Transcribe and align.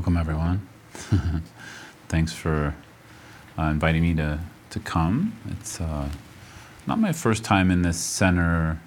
Welcome, 0.00 0.16
everyone. 0.16 0.66
Thanks 2.08 2.32
for 2.32 2.74
uh, 3.58 3.64
inviting 3.64 4.00
me 4.00 4.14
to, 4.14 4.40
to 4.70 4.80
come. 4.80 5.34
It's 5.50 5.78
uh, 5.78 6.08
not 6.86 6.98
my 6.98 7.12
first 7.12 7.44
time 7.44 7.70
in 7.70 7.82
this 7.82 7.98
center. 7.98 8.80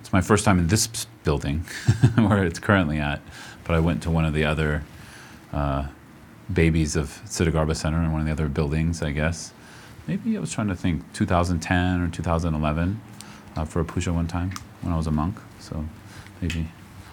It's 0.00 0.12
my 0.12 0.20
first 0.20 0.44
time 0.44 0.58
in 0.58 0.66
this 0.66 0.88
building 1.22 1.60
where 2.16 2.44
it's 2.44 2.58
currently 2.58 2.98
at, 2.98 3.20
but 3.62 3.76
I 3.76 3.78
went 3.78 4.02
to 4.02 4.10
one 4.10 4.24
of 4.24 4.34
the 4.34 4.44
other 4.44 4.82
uh, 5.52 5.86
babies 6.52 6.96
of 6.96 7.22
Siddhagarbha 7.26 7.76
Center 7.76 8.02
in 8.02 8.10
one 8.10 8.20
of 8.20 8.26
the 8.26 8.32
other 8.32 8.48
buildings, 8.48 9.00
I 9.00 9.12
guess. 9.12 9.52
Maybe 10.08 10.36
I 10.36 10.40
was 10.40 10.52
trying 10.52 10.66
to 10.66 10.74
think 10.74 11.04
2010 11.12 12.00
or 12.00 12.08
2011 12.08 13.00
uh, 13.54 13.64
for 13.64 13.78
a 13.78 13.84
puja 13.84 14.12
one 14.12 14.26
time 14.26 14.54
when 14.80 14.92
I 14.92 14.96
was 14.96 15.06
a 15.06 15.12
monk. 15.12 15.38
So 15.60 15.84
maybe 16.42 16.66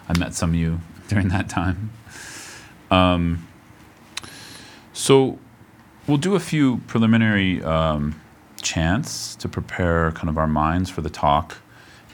I 0.08 0.18
met 0.18 0.34
some 0.34 0.50
of 0.50 0.56
you 0.56 0.80
during 1.08 1.28
that 1.28 1.48
time. 1.48 1.92
Um, 2.92 3.48
so 4.92 5.38
we'll 6.06 6.18
do 6.18 6.34
a 6.34 6.40
few 6.40 6.78
preliminary 6.86 7.62
um, 7.64 8.20
chants 8.60 9.34
to 9.36 9.48
prepare 9.48 10.12
kind 10.12 10.28
of 10.28 10.36
our 10.36 10.46
minds 10.46 10.90
for 10.90 11.00
the 11.00 11.10
talk. 11.10 11.56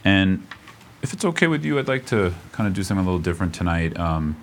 And 0.04 0.46
if 1.02 1.12
it's 1.12 1.24
okay 1.24 1.48
with 1.48 1.64
you, 1.64 1.78
I'd 1.78 1.88
like 1.88 2.06
to 2.06 2.32
kind 2.52 2.68
of 2.68 2.74
do 2.74 2.84
something 2.84 3.04
a 3.04 3.08
little 3.08 3.20
different 3.20 3.54
tonight. 3.54 3.98
Um, 3.98 4.36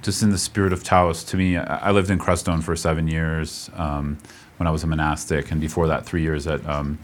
just 0.00 0.22
in 0.22 0.30
the 0.30 0.38
spirit 0.38 0.72
of 0.72 0.84
Taoist, 0.84 1.28
to 1.28 1.36
me, 1.36 1.56
I, 1.56 1.90
lived 1.90 2.10
in 2.10 2.18
Crestone 2.18 2.62
for 2.62 2.74
seven 2.74 3.06
years 3.06 3.70
um, 3.74 4.18
when 4.56 4.66
I 4.66 4.70
was 4.70 4.82
a 4.82 4.86
monastic, 4.86 5.50
and 5.50 5.60
before 5.60 5.86
that, 5.88 6.06
three 6.06 6.22
years 6.22 6.46
at 6.46 6.64
um, 6.66 6.98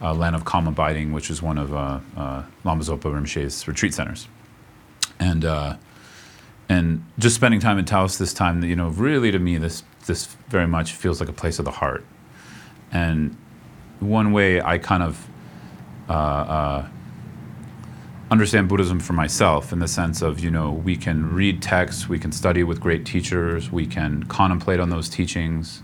uh, 0.00 0.14
Land 0.14 0.36
of 0.36 0.44
Calm 0.44 0.66
Abiding, 0.66 1.12
which 1.12 1.30
is 1.30 1.42
one 1.42 1.58
of 1.58 1.74
uh, 1.74 2.00
uh, 2.16 2.42
Lama 2.64 2.82
Zopa 2.82 3.12
Rinpoche's 3.12 3.68
retreat 3.68 3.92
centers. 3.92 4.26
And 5.18 5.44
uh, 5.44 5.76
and 6.70 7.04
just 7.18 7.34
spending 7.34 7.58
time 7.58 7.78
in 7.78 7.84
Taos 7.84 8.16
this 8.16 8.32
time, 8.32 8.62
you 8.62 8.76
know, 8.76 8.90
really 8.90 9.32
to 9.32 9.40
me, 9.40 9.58
this 9.58 9.82
this 10.06 10.26
very 10.48 10.68
much 10.68 10.92
feels 10.92 11.18
like 11.20 11.28
a 11.28 11.32
place 11.32 11.58
of 11.58 11.64
the 11.64 11.72
heart. 11.72 12.04
And 12.92 13.36
one 13.98 14.32
way 14.32 14.62
I 14.62 14.78
kind 14.78 15.02
of 15.02 15.28
uh, 16.08 16.12
uh, 16.12 16.88
understand 18.30 18.68
Buddhism 18.68 19.00
for 19.00 19.14
myself, 19.14 19.72
in 19.72 19.80
the 19.80 19.88
sense 19.88 20.22
of, 20.22 20.38
you 20.38 20.50
know, 20.50 20.70
we 20.70 20.96
can 20.96 21.34
read 21.34 21.60
texts, 21.60 22.08
we 22.08 22.20
can 22.20 22.30
study 22.30 22.62
with 22.62 22.80
great 22.80 23.04
teachers, 23.04 23.72
we 23.72 23.84
can 23.84 24.22
contemplate 24.24 24.78
on 24.78 24.90
those 24.90 25.08
teachings, 25.08 25.82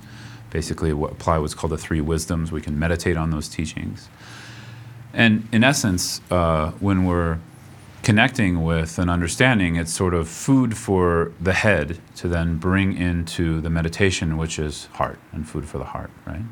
basically 0.50 0.90
apply 0.90 1.38
what's 1.38 1.54
called 1.54 1.72
the 1.72 1.78
three 1.78 2.00
wisdoms. 2.00 2.52
We 2.52 2.60
can 2.60 2.78
meditate 2.78 3.16
on 3.16 3.30
those 3.30 3.48
teachings. 3.48 4.08
And 5.12 5.48
in 5.50 5.64
essence, 5.64 6.20
uh, 6.30 6.70
when 6.78 7.04
we're 7.04 7.38
connecting 8.06 8.62
with 8.62 9.00
and 9.00 9.10
understanding, 9.10 9.74
it's 9.74 9.92
sort 9.92 10.14
of 10.14 10.28
food 10.28 10.76
for 10.76 11.32
the 11.40 11.52
head 11.52 11.98
to 12.14 12.28
then 12.28 12.56
bring 12.56 12.96
into 12.96 13.60
the 13.60 13.68
meditation, 13.68 14.36
which 14.36 14.60
is 14.60 14.86
heart 14.92 15.18
and 15.32 15.48
food 15.48 15.68
for 15.68 15.78
the 15.78 15.84
heart, 15.86 16.12
right? 16.24 16.44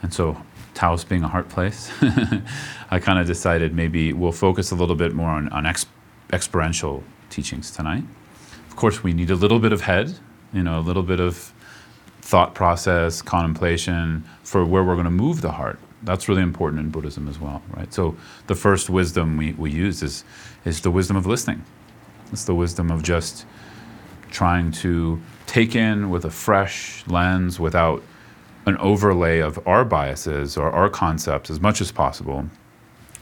And 0.00 0.14
so, 0.14 0.42
Taos 0.72 1.04
being 1.04 1.24
a 1.24 1.28
heart 1.28 1.50
place, 1.50 1.92
I 2.90 2.98
kind 3.00 3.18
of 3.18 3.26
decided 3.26 3.74
maybe 3.74 4.14
we'll 4.14 4.32
focus 4.32 4.70
a 4.70 4.74
little 4.74 4.96
bit 4.96 5.12
more 5.12 5.28
on, 5.28 5.50
on 5.50 5.66
ex- 5.66 5.84
experiential 6.32 7.04
teachings 7.28 7.70
tonight. 7.70 8.04
Of 8.70 8.76
course, 8.76 9.02
we 9.02 9.12
need 9.12 9.30
a 9.30 9.36
little 9.36 9.58
bit 9.58 9.74
of 9.74 9.82
head, 9.82 10.18
you 10.54 10.62
know, 10.62 10.78
a 10.78 10.84
little 10.88 11.02
bit 11.02 11.20
of 11.20 11.52
thought 12.22 12.54
process, 12.54 13.20
contemplation 13.20 14.24
for 14.42 14.64
where 14.64 14.82
we're 14.82 14.94
going 14.94 15.04
to 15.04 15.10
move 15.10 15.42
the 15.42 15.52
heart 15.52 15.78
that's 16.04 16.28
really 16.28 16.42
important 16.42 16.80
in 16.80 16.90
Buddhism 16.90 17.28
as 17.28 17.38
well, 17.38 17.62
right? 17.76 17.92
So 17.92 18.16
the 18.46 18.54
first 18.54 18.90
wisdom 18.90 19.36
we, 19.36 19.52
we 19.52 19.70
use 19.70 20.02
is 20.02 20.24
is 20.64 20.80
the 20.80 20.90
wisdom 20.90 21.16
of 21.16 21.26
listening. 21.26 21.64
It's 22.32 22.44
the 22.44 22.54
wisdom 22.54 22.90
of 22.90 23.02
just 23.02 23.44
trying 24.30 24.72
to 24.72 25.20
take 25.46 25.76
in 25.76 26.08
with 26.10 26.24
a 26.24 26.30
fresh 26.30 27.06
lens 27.06 27.60
without 27.60 28.02
an 28.64 28.76
overlay 28.78 29.40
of 29.40 29.58
our 29.66 29.84
biases 29.84 30.56
or 30.56 30.70
our 30.70 30.88
concepts 30.88 31.50
as 31.50 31.60
much 31.60 31.80
as 31.80 31.92
possible 31.92 32.48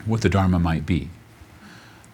what 0.05 0.21
the 0.21 0.29
Dharma 0.29 0.59
might 0.59 0.87
be. 0.87 1.11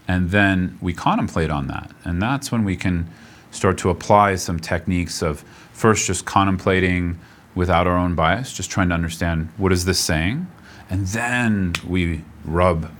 And 0.09 0.31
then 0.31 0.79
we 0.81 0.93
contemplate 0.93 1.51
on 1.51 1.67
that. 1.67 1.91
And 2.05 2.23
that's 2.23 2.53
when 2.53 2.65
we 2.65 2.77
can 2.77 3.09
start 3.51 3.79
to 3.79 3.91
apply 3.91 4.37
some 4.37 4.59
techniques 4.59 5.23
of 5.23 5.41
first 5.73 6.07
just 6.07 6.25
contemplating 6.25 7.19
without 7.55 7.87
our 7.87 7.97
own 7.97 8.15
bias, 8.15 8.53
just 8.53 8.71
trying 8.71 8.89
to 8.91 8.95
understand 8.95 9.49
what 9.57 9.73
is 9.73 9.85
this 9.85 9.99
saying? 9.99 10.47
And 10.89 11.07
then 11.09 11.75
we 11.87 12.23
rub, 12.45 12.91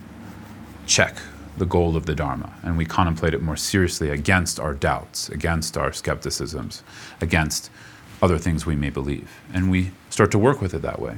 check 0.85 1.17
the 1.57 1.65
goal 1.65 1.95
of 1.95 2.05
the 2.05 2.13
Dharma, 2.13 2.53
and 2.63 2.77
we 2.77 2.85
contemplate 2.85 3.33
it 3.33 3.41
more 3.41 3.57
seriously 3.57 4.09
against 4.09 4.59
our 4.59 4.73
doubts, 4.73 5.29
against 5.29 5.77
our 5.77 5.91
skepticisms, 5.91 6.83
against 7.19 7.71
other 8.21 8.37
things 8.37 8.65
we 8.65 8.75
may 8.75 8.89
believe. 8.89 9.41
And 9.53 9.71
we 9.71 9.91
start 10.09 10.31
to 10.31 10.39
work 10.39 10.61
with 10.61 10.73
it 10.73 10.81
that 10.83 10.99
way. 11.01 11.17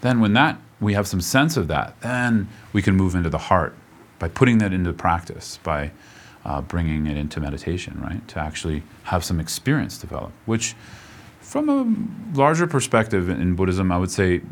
Then, 0.00 0.20
when 0.20 0.32
that 0.34 0.60
we 0.80 0.94
have 0.94 1.08
some 1.08 1.20
sense 1.20 1.56
of 1.56 1.66
that, 1.68 2.00
then 2.02 2.48
we 2.72 2.82
can 2.82 2.96
move 2.96 3.14
into 3.14 3.30
the 3.30 3.38
heart 3.38 3.74
by 4.18 4.28
putting 4.28 4.58
that 4.58 4.72
into 4.72 4.92
practice, 4.92 5.58
by 5.62 5.90
uh, 6.44 6.60
bringing 6.60 7.06
it 7.06 7.16
into 7.16 7.40
meditation, 7.40 8.00
right? 8.00 8.26
To 8.28 8.38
actually 8.38 8.82
have 9.04 9.24
some 9.24 9.40
experience 9.40 9.98
develop, 9.98 10.32
which, 10.46 10.74
from 11.40 11.68
a 11.68 12.38
larger 12.38 12.66
perspective 12.66 13.28
in 13.28 13.54
Buddhism, 13.54 13.90
I 13.90 13.98
would 13.98 14.10
say 14.10 14.42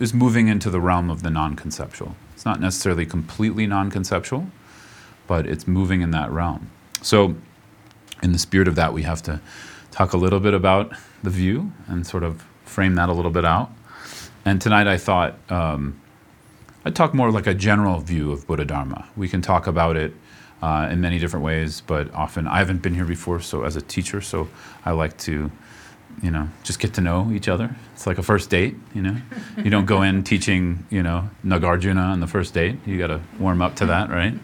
is 0.00 0.12
moving 0.12 0.48
into 0.48 0.70
the 0.70 0.80
realm 0.80 1.10
of 1.10 1.22
the 1.22 1.30
non 1.30 1.56
conceptual. 1.56 2.16
It's 2.34 2.44
not 2.44 2.60
necessarily 2.60 3.06
completely 3.06 3.66
non 3.66 3.90
conceptual, 3.90 4.46
but 5.26 5.46
it's 5.46 5.66
moving 5.66 6.02
in 6.02 6.10
that 6.12 6.30
realm. 6.30 6.70
So, 7.02 7.36
in 8.22 8.32
the 8.32 8.38
spirit 8.38 8.68
of 8.68 8.74
that, 8.76 8.92
we 8.92 9.02
have 9.02 9.22
to 9.22 9.40
talk 9.90 10.12
a 10.12 10.16
little 10.16 10.40
bit 10.40 10.54
about 10.54 10.92
the 11.22 11.30
view 11.30 11.72
and 11.86 12.06
sort 12.06 12.22
of 12.22 12.44
frame 12.64 12.94
that 12.94 13.08
a 13.08 13.12
little 13.12 13.30
bit 13.30 13.44
out. 13.44 13.70
And 14.44 14.60
tonight 14.60 14.86
I 14.86 14.96
thought 14.96 15.38
um, 15.50 16.00
I'd 16.84 16.96
talk 16.96 17.14
more 17.14 17.30
like 17.30 17.46
a 17.46 17.54
general 17.54 18.00
view 18.00 18.32
of 18.32 18.46
Buddha 18.46 18.64
Dharma. 18.64 19.06
We 19.16 19.28
can 19.28 19.42
talk 19.42 19.66
about 19.66 19.96
it 19.96 20.14
uh, 20.62 20.88
in 20.90 21.00
many 21.00 21.18
different 21.18 21.44
ways, 21.44 21.80
but 21.80 22.12
often 22.14 22.46
I 22.46 22.58
haven't 22.58 22.82
been 22.82 22.94
here 22.94 23.04
before, 23.04 23.40
so 23.40 23.64
as 23.64 23.76
a 23.76 23.82
teacher, 23.82 24.20
so 24.20 24.48
I 24.84 24.92
like 24.92 25.16
to 25.18 25.50
you 26.22 26.30
know, 26.30 26.48
just 26.62 26.78
get 26.78 26.94
to 26.94 27.00
know 27.00 27.30
each 27.32 27.48
other. 27.48 27.74
It's 27.94 28.06
like 28.06 28.18
a 28.18 28.22
first 28.22 28.50
date, 28.50 28.76
you 28.94 29.02
know. 29.02 29.16
You 29.56 29.70
don't 29.70 29.86
go 29.86 30.02
in 30.02 30.22
teaching, 30.24 30.86
you 30.90 31.02
know, 31.02 31.30
Nagarjuna 31.44 32.12
on 32.12 32.20
the 32.20 32.26
first 32.26 32.54
date. 32.54 32.76
You 32.86 32.98
got 32.98 33.08
to 33.08 33.20
warm 33.38 33.62
up 33.62 33.76
to 33.76 33.86
that, 33.86 34.10
right? 34.10 34.34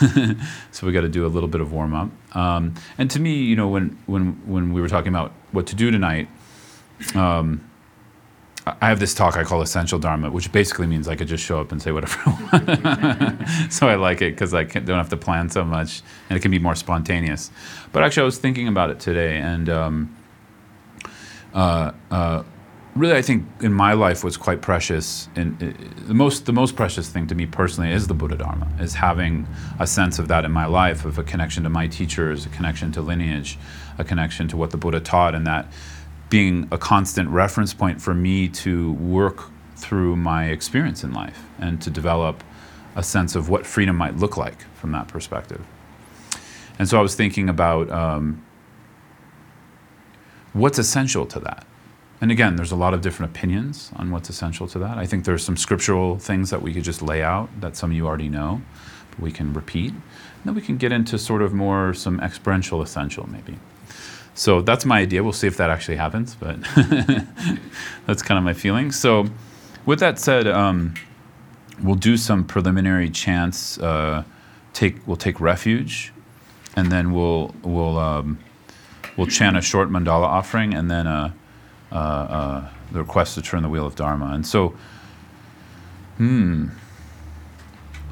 so 0.70 0.86
we 0.86 0.92
got 0.92 1.02
to 1.02 1.08
do 1.08 1.26
a 1.26 1.28
little 1.28 1.48
bit 1.48 1.60
of 1.60 1.72
warm 1.72 1.94
up. 1.94 2.36
Um, 2.36 2.74
and 2.98 3.10
to 3.10 3.20
me, 3.20 3.42
you 3.42 3.56
know, 3.56 3.68
when 3.68 3.98
when 4.06 4.40
when 4.46 4.72
we 4.72 4.80
were 4.80 4.88
talking 4.88 5.08
about 5.08 5.32
what 5.50 5.66
to 5.68 5.76
do 5.76 5.90
tonight, 5.90 6.28
um, 7.14 7.68
I 8.64 8.88
have 8.88 9.00
this 9.00 9.12
talk 9.12 9.36
I 9.36 9.42
call 9.42 9.60
Essential 9.60 9.98
Dharma, 9.98 10.30
which 10.30 10.52
basically 10.52 10.86
means 10.86 11.08
I 11.08 11.16
could 11.16 11.26
just 11.26 11.44
show 11.44 11.60
up 11.60 11.72
and 11.72 11.82
say 11.82 11.90
whatever 11.90 12.20
I 12.26 13.38
want. 13.38 13.48
so 13.72 13.88
I 13.88 13.96
like 13.96 14.22
it 14.22 14.34
because 14.34 14.54
I 14.54 14.64
don't 14.64 14.98
have 14.98 15.08
to 15.08 15.16
plan 15.16 15.50
so 15.50 15.64
much, 15.64 16.02
and 16.28 16.36
it 16.36 16.42
can 16.42 16.52
be 16.52 16.60
more 16.60 16.76
spontaneous. 16.76 17.50
But 17.92 18.04
actually, 18.04 18.22
I 18.22 18.26
was 18.26 18.38
thinking 18.38 18.68
about 18.68 18.90
it 18.90 19.00
today, 19.00 19.38
and 19.38 19.68
um, 19.68 20.16
uh, 21.54 21.92
uh, 22.10 22.42
really, 22.94 23.14
I 23.14 23.22
think 23.22 23.46
in 23.60 23.72
my 23.72 23.92
life 23.92 24.24
was 24.24 24.36
quite 24.36 24.60
precious. 24.60 25.28
And 25.36 25.58
the 26.06 26.14
most 26.14 26.46
the 26.46 26.52
most 26.52 26.76
precious 26.76 27.08
thing 27.08 27.26
to 27.28 27.34
me 27.34 27.46
personally 27.46 27.90
is 27.90 28.06
the 28.06 28.14
Buddha 28.14 28.36
Dharma, 28.36 28.68
is 28.80 28.94
having 28.94 29.46
a 29.78 29.86
sense 29.86 30.18
of 30.18 30.28
that 30.28 30.44
in 30.44 30.52
my 30.52 30.66
life, 30.66 31.04
of 31.04 31.18
a 31.18 31.24
connection 31.24 31.62
to 31.64 31.70
my 31.70 31.86
teachers, 31.86 32.46
a 32.46 32.48
connection 32.50 32.92
to 32.92 33.00
lineage, 33.00 33.58
a 33.98 34.04
connection 34.04 34.48
to 34.48 34.56
what 34.56 34.70
the 34.70 34.76
Buddha 34.76 35.00
taught, 35.00 35.34
and 35.34 35.46
that 35.46 35.72
being 36.30 36.68
a 36.70 36.78
constant 36.78 37.28
reference 37.28 37.74
point 37.74 38.00
for 38.00 38.14
me 38.14 38.48
to 38.48 38.92
work 38.94 39.50
through 39.76 40.16
my 40.16 40.46
experience 40.46 41.04
in 41.04 41.12
life 41.12 41.44
and 41.58 41.82
to 41.82 41.90
develop 41.90 42.42
a 42.94 43.02
sense 43.02 43.34
of 43.34 43.48
what 43.48 43.66
freedom 43.66 43.96
might 43.96 44.16
look 44.16 44.36
like 44.36 44.62
from 44.74 44.92
that 44.92 45.08
perspective. 45.08 45.62
And 46.78 46.88
so 46.88 46.98
I 46.98 47.02
was 47.02 47.14
thinking 47.14 47.48
about. 47.48 47.90
Um, 47.90 48.42
what's 50.52 50.78
essential 50.78 51.26
to 51.26 51.40
that? 51.40 51.66
And 52.20 52.30
again, 52.30 52.54
there's 52.54 52.70
a 52.70 52.76
lot 52.76 52.94
of 52.94 53.00
different 53.00 53.36
opinions 53.36 53.90
on 53.96 54.12
what's 54.12 54.30
essential 54.30 54.68
to 54.68 54.78
that. 54.78 54.96
I 54.96 55.06
think 55.06 55.24
there's 55.24 55.44
some 55.44 55.56
scriptural 55.56 56.18
things 56.18 56.50
that 56.50 56.62
we 56.62 56.72
could 56.72 56.84
just 56.84 57.02
lay 57.02 57.20
out 57.22 57.48
that 57.60 57.76
some 57.76 57.90
of 57.90 57.96
you 57.96 58.06
already 58.06 58.28
know, 58.28 58.62
but 59.10 59.20
we 59.20 59.32
can 59.32 59.52
repeat. 59.52 59.90
And 59.90 60.44
then 60.44 60.54
we 60.54 60.60
can 60.60 60.76
get 60.76 60.92
into 60.92 61.18
sort 61.18 61.42
of 61.42 61.52
more 61.52 61.92
some 61.94 62.20
experiential 62.20 62.80
essential, 62.80 63.28
maybe. 63.28 63.58
So 64.34 64.62
that's 64.62 64.84
my 64.84 65.00
idea. 65.00 65.22
We'll 65.22 65.32
see 65.32 65.48
if 65.48 65.56
that 65.56 65.68
actually 65.68 65.96
happens, 65.96 66.36
but 66.36 66.58
that's 68.06 68.22
kind 68.22 68.38
of 68.38 68.44
my 68.44 68.54
feeling. 68.54 68.92
So, 68.92 69.26
with 69.84 69.98
that 69.98 70.18
said, 70.18 70.46
um, 70.46 70.94
we'll 71.82 71.96
do 71.96 72.16
some 72.16 72.44
preliminary 72.44 73.10
chants. 73.10 73.78
Uh, 73.78 74.22
take 74.72 75.06
we'll 75.06 75.16
take 75.16 75.40
refuge, 75.40 76.12
and 76.76 76.90
then 76.90 77.12
we'll 77.12 77.54
we'll. 77.62 77.98
Um, 77.98 78.38
we'll 79.16 79.26
chant 79.26 79.56
a 79.56 79.60
short 79.60 79.90
mandala 79.90 80.24
offering 80.24 80.74
and 80.74 80.90
then 80.90 81.06
uh, 81.06 81.32
uh, 81.90 81.94
uh, 81.94 82.68
the 82.90 82.98
request 82.98 83.34
to 83.34 83.42
turn 83.42 83.62
the 83.62 83.68
wheel 83.68 83.86
of 83.86 83.94
Dharma. 83.94 84.32
And 84.32 84.46
so, 84.46 84.74
hmm, 86.16 86.68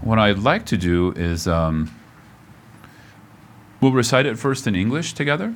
what 0.02 0.18
I'd 0.18 0.38
like 0.38 0.66
to 0.66 0.76
do 0.76 1.12
is 1.12 1.46
um, 1.46 1.90
We'll 3.80 3.92
recite 3.92 4.26
it 4.26 4.38
first 4.38 4.66
in 4.66 4.74
English 4.74 5.14
together, 5.14 5.54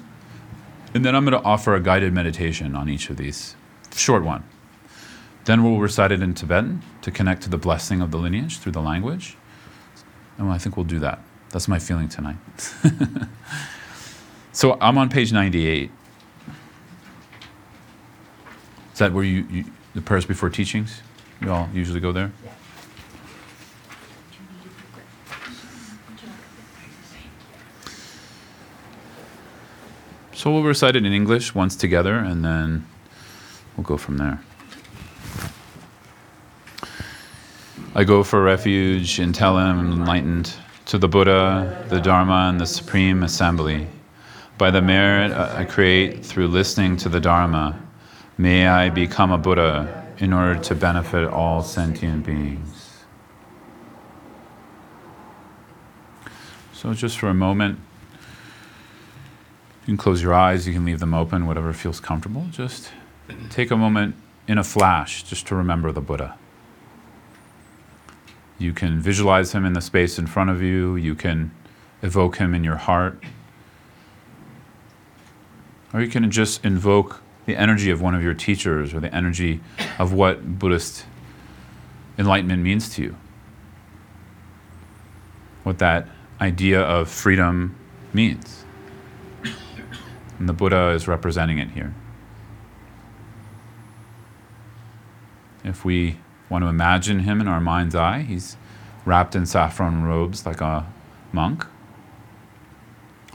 and 0.95 1.05
then 1.05 1.15
I'm 1.15 1.27
going 1.27 1.39
to 1.39 1.47
offer 1.47 1.75
a 1.75 1.81
guided 1.81 2.15
meditation 2.15 2.75
on 2.75 2.89
each 2.89 3.11
of 3.11 3.19
these. 3.19 3.55
Short 3.95 4.25
one. 4.25 4.45
Then 5.45 5.63
we'll 5.63 5.79
recite 5.79 6.11
it 6.11 6.23
in 6.23 6.33
Tibetan 6.33 6.83
to 7.03 7.11
connect 7.11 7.43
to 7.43 7.51
the 7.51 7.59
blessing 7.59 8.01
of 8.01 8.11
the 8.11 8.17
lineage 8.17 8.59
through 8.59 8.73
the 8.73 8.81
language. 8.81 9.37
And 10.39 10.51
I 10.51 10.57
think 10.57 10.79
we'll 10.79 10.87
do 10.87 10.99
that. 11.01 11.21
That's 11.51 11.69
my 11.69 11.79
feeling 11.79 12.09
tonight. 12.09 12.37
so 14.55 14.79
I'm 14.81 14.97
on 14.97 15.11
page 15.11 15.33
98. 15.33 15.91
Is 18.93 18.99
that 18.99 19.13
where 19.13 19.25
you, 19.25 19.47
you 19.51 19.65
the 19.95 20.01
prayers 20.01 20.25
before 20.25 20.49
teachings? 20.49 21.03
You 21.43 21.53
all 21.53 21.69
usually 21.75 22.01
go 22.01 22.13
there? 22.13 22.33
So 30.33 30.53
we'll 30.53 30.63
recite 30.63 30.95
it 30.95 31.05
in 31.05 31.13
English 31.13 31.55
once 31.55 31.75
together 31.75 32.17
and 32.17 32.45
then 32.45 32.87
we'll 33.77 33.85
go 33.85 33.97
from 33.97 34.19
there. 34.19 34.41
I 37.97 38.05
go 38.05 38.23
for 38.23 38.43
refuge 38.43 39.19
until 39.19 39.57
I 39.57 39.71
am 39.71 39.81
enlightened 39.93 40.53
to 40.87 40.99
the 40.99 41.09
Buddha, 41.09 41.87
the 41.89 42.01
Dharma, 42.01 42.49
and 42.51 42.61
the 42.61 42.67
Supreme 42.67 43.23
Assembly. 43.23 43.89
By 44.57 44.71
the 44.71 44.81
merit 44.81 45.33
I 45.33 45.65
create 45.65 46.25
through 46.25 46.47
listening 46.47 46.97
to 46.99 47.09
the 47.09 47.19
Dharma, 47.19 47.83
may 48.39 48.69
I 48.69 48.89
become 48.89 49.33
a 49.33 49.39
Buddha 49.39 50.13
in 50.19 50.33
order 50.33 50.61
to 50.61 50.75
benefit 50.77 51.29
all 51.29 51.63
sentient 51.63 52.25
beings. 52.25 53.03
So, 56.73 56.95
just 56.95 57.19
for 57.19 57.29
a 57.29 57.35
moment, 57.35 57.81
you 59.83 59.87
can 59.87 59.97
close 59.97 60.23
your 60.23 60.35
eyes, 60.35 60.69
you 60.69 60.73
can 60.73 60.85
leave 60.85 61.01
them 61.01 61.15
open, 61.15 61.47
whatever 61.47 61.73
feels 61.73 61.99
comfortable. 61.99 62.47
Just 62.53 62.93
take 63.51 63.73
a 63.73 63.77
moment 63.77 64.15
in 64.47 64.59
a 64.59 64.65
flash 64.65 65.25
just 65.25 65.49
to 65.49 65.57
remember 65.57 65.91
the 65.91 66.01
Buddha. 66.01 66.39
You 68.59 68.73
can 68.73 69.01
visualize 69.01 69.53
him 69.53 69.65
in 69.65 69.73
the 69.73 69.81
space 69.81 70.17
in 70.17 70.29
front 70.29 70.51
of 70.51 70.63
you, 70.63 70.95
you 70.95 71.17
can 71.17 71.51
evoke 72.03 72.37
him 72.37 72.55
in 72.55 72.63
your 72.63 72.77
heart, 72.77 73.21
or 75.95 76.03
you 76.03 76.09
can 76.09 76.29
just 76.31 76.65
invoke 76.65 77.23
the 77.47 77.57
energy 77.57 77.91
of 77.91 78.03
one 78.03 78.15
of 78.15 78.23
your 78.23 78.35
teachers 78.35 78.93
or 78.93 78.99
the 78.99 79.15
energy 79.15 79.61
of 79.99 80.13
what 80.13 80.59
Buddhist 80.59 81.07
enlightenment 82.19 82.63
means 82.63 82.89
to 82.97 83.03
you. 83.03 83.17
What 85.63 85.79
that 85.79 86.09
idea 86.41 86.83
of 86.83 87.09
freedom 87.09 87.77
means. 88.13 88.65
And 90.39 90.49
the 90.49 90.53
Buddha 90.53 90.89
is 90.89 91.07
representing 91.07 91.59
it 91.59 91.71
here. 91.71 91.95
If 95.63 95.85
we 95.85 96.19
want 96.51 96.65
to 96.65 96.69
imagine 96.69 97.21
him 97.21 97.41
in 97.41 97.47
our 97.47 97.61
mind's 97.61 97.95
eye, 97.95 98.23
he's 98.23 98.57
wrapped 99.05 99.37
in 99.37 99.47
saffron 99.47 100.03
robes 100.03 100.45
like 100.45 100.61
a 100.61 100.87
monk, 101.33 101.67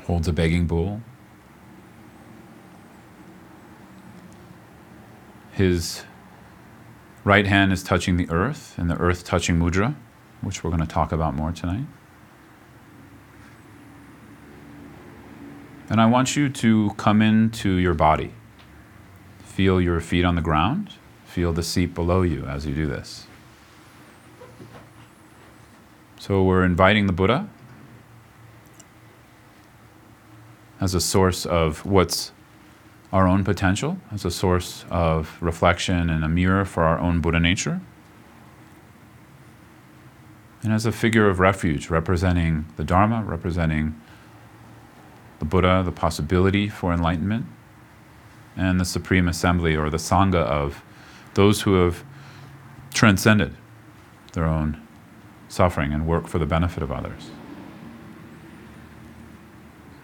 holds 0.06 0.28
a 0.28 0.34
begging 0.34 0.68
bowl. 0.68 1.02
His 5.60 6.04
right 7.26 7.46
hand 7.46 7.74
is 7.74 7.84
touching 7.84 8.16
the 8.16 8.30
earth, 8.30 8.76
and 8.78 8.90
the 8.90 8.96
earth 8.96 9.26
touching 9.26 9.60
mudra, 9.60 9.94
which 10.40 10.64
we're 10.64 10.70
going 10.70 10.80
to 10.80 10.88
talk 10.88 11.12
about 11.12 11.36
more 11.36 11.52
tonight. 11.52 11.84
And 15.90 16.00
I 16.00 16.06
want 16.06 16.38
you 16.38 16.48
to 16.48 16.92
come 16.96 17.22
into 17.22 17.72
your 17.72 17.94
body. 17.94 18.32
Feel 19.44 19.82
your 19.82 20.00
feet 20.00 20.24
on 20.24 20.36
the 20.36 20.42
ground. 20.42 20.94
Feel 21.26 21.52
the 21.52 21.62
seat 21.62 21.94
below 21.94 22.22
you 22.22 22.46
as 22.46 22.66
you 22.66 22.74
do 22.74 22.86
this. 22.86 23.28
So 26.20 26.42
we're 26.42 26.64
inviting 26.64 27.06
the 27.06 27.12
Buddha 27.12 27.50
as 30.80 30.94
a 30.94 31.02
source 31.02 31.46
of 31.46 31.86
what's 31.86 32.32
our 33.12 33.28
own 33.28 33.44
potential, 33.44 33.98
as 34.12 34.24
a 34.24 34.32
source 34.32 34.86
of 34.90 35.38
reflection 35.42 36.10
and 36.10 36.24
a 36.24 36.30
mirror 36.30 36.66
for 36.66 36.84
our 36.84 37.00
own 37.00 37.22
Buddha 37.22 37.40
nature, 37.40 37.82
and 40.62 40.74
as 40.74 40.86
a 40.86 40.92
figure 40.92 41.30
of 41.30 41.40
refuge 41.40 41.90
representing 41.90 42.66
the 42.76 42.84
Dharma, 42.84 43.24
representing 43.24 44.00
the 45.40 45.46
Buddha, 45.46 45.82
the 45.84 45.92
possibility 45.92 46.68
for 46.68 46.94
enlightenment, 46.94 47.46
and 48.56 48.80
the 48.80 48.86
Supreme 48.86 49.28
Assembly 49.28 49.76
or 49.76 49.90
the 49.90 49.98
Sangha 49.98 50.44
of 50.44 50.84
those 51.34 51.62
who 51.62 51.76
have 51.76 52.04
transcended 52.94 53.56
their 54.34 54.46
own 54.46 54.86
suffering 55.48 55.94
and 55.94 56.06
work 56.06 56.28
for 56.28 56.40
the 56.40 56.46
benefit 56.46 56.84
of 56.84 56.92
others. 56.92 57.32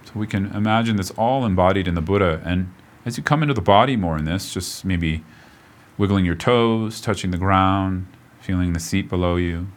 So 0.06 0.14
we 0.16 0.26
can 0.26 0.48
imagine 0.56 0.96
this 0.96 1.12
all 1.12 1.46
embodied 1.46 1.88
in 1.88 1.96
the 1.96 2.02
Buddha. 2.02 2.42
And 2.46 2.72
as 3.06 3.18
you 3.18 3.24
come 3.24 3.44
into 3.44 3.54
the 3.54 3.62
body 3.62 3.96
more 3.96 4.18
in 4.18 4.26
this, 4.26 4.54
just 4.54 4.84
maybe 4.84 5.24
wiggling 5.98 6.26
your 6.26 6.36
toes, 6.36 7.00
touching 7.00 7.32
the 7.32 7.38
ground, 7.38 8.08
feeling 8.42 8.74
the 8.74 8.80
seat 8.80 9.08
below 9.08 9.36
you. 9.36 9.68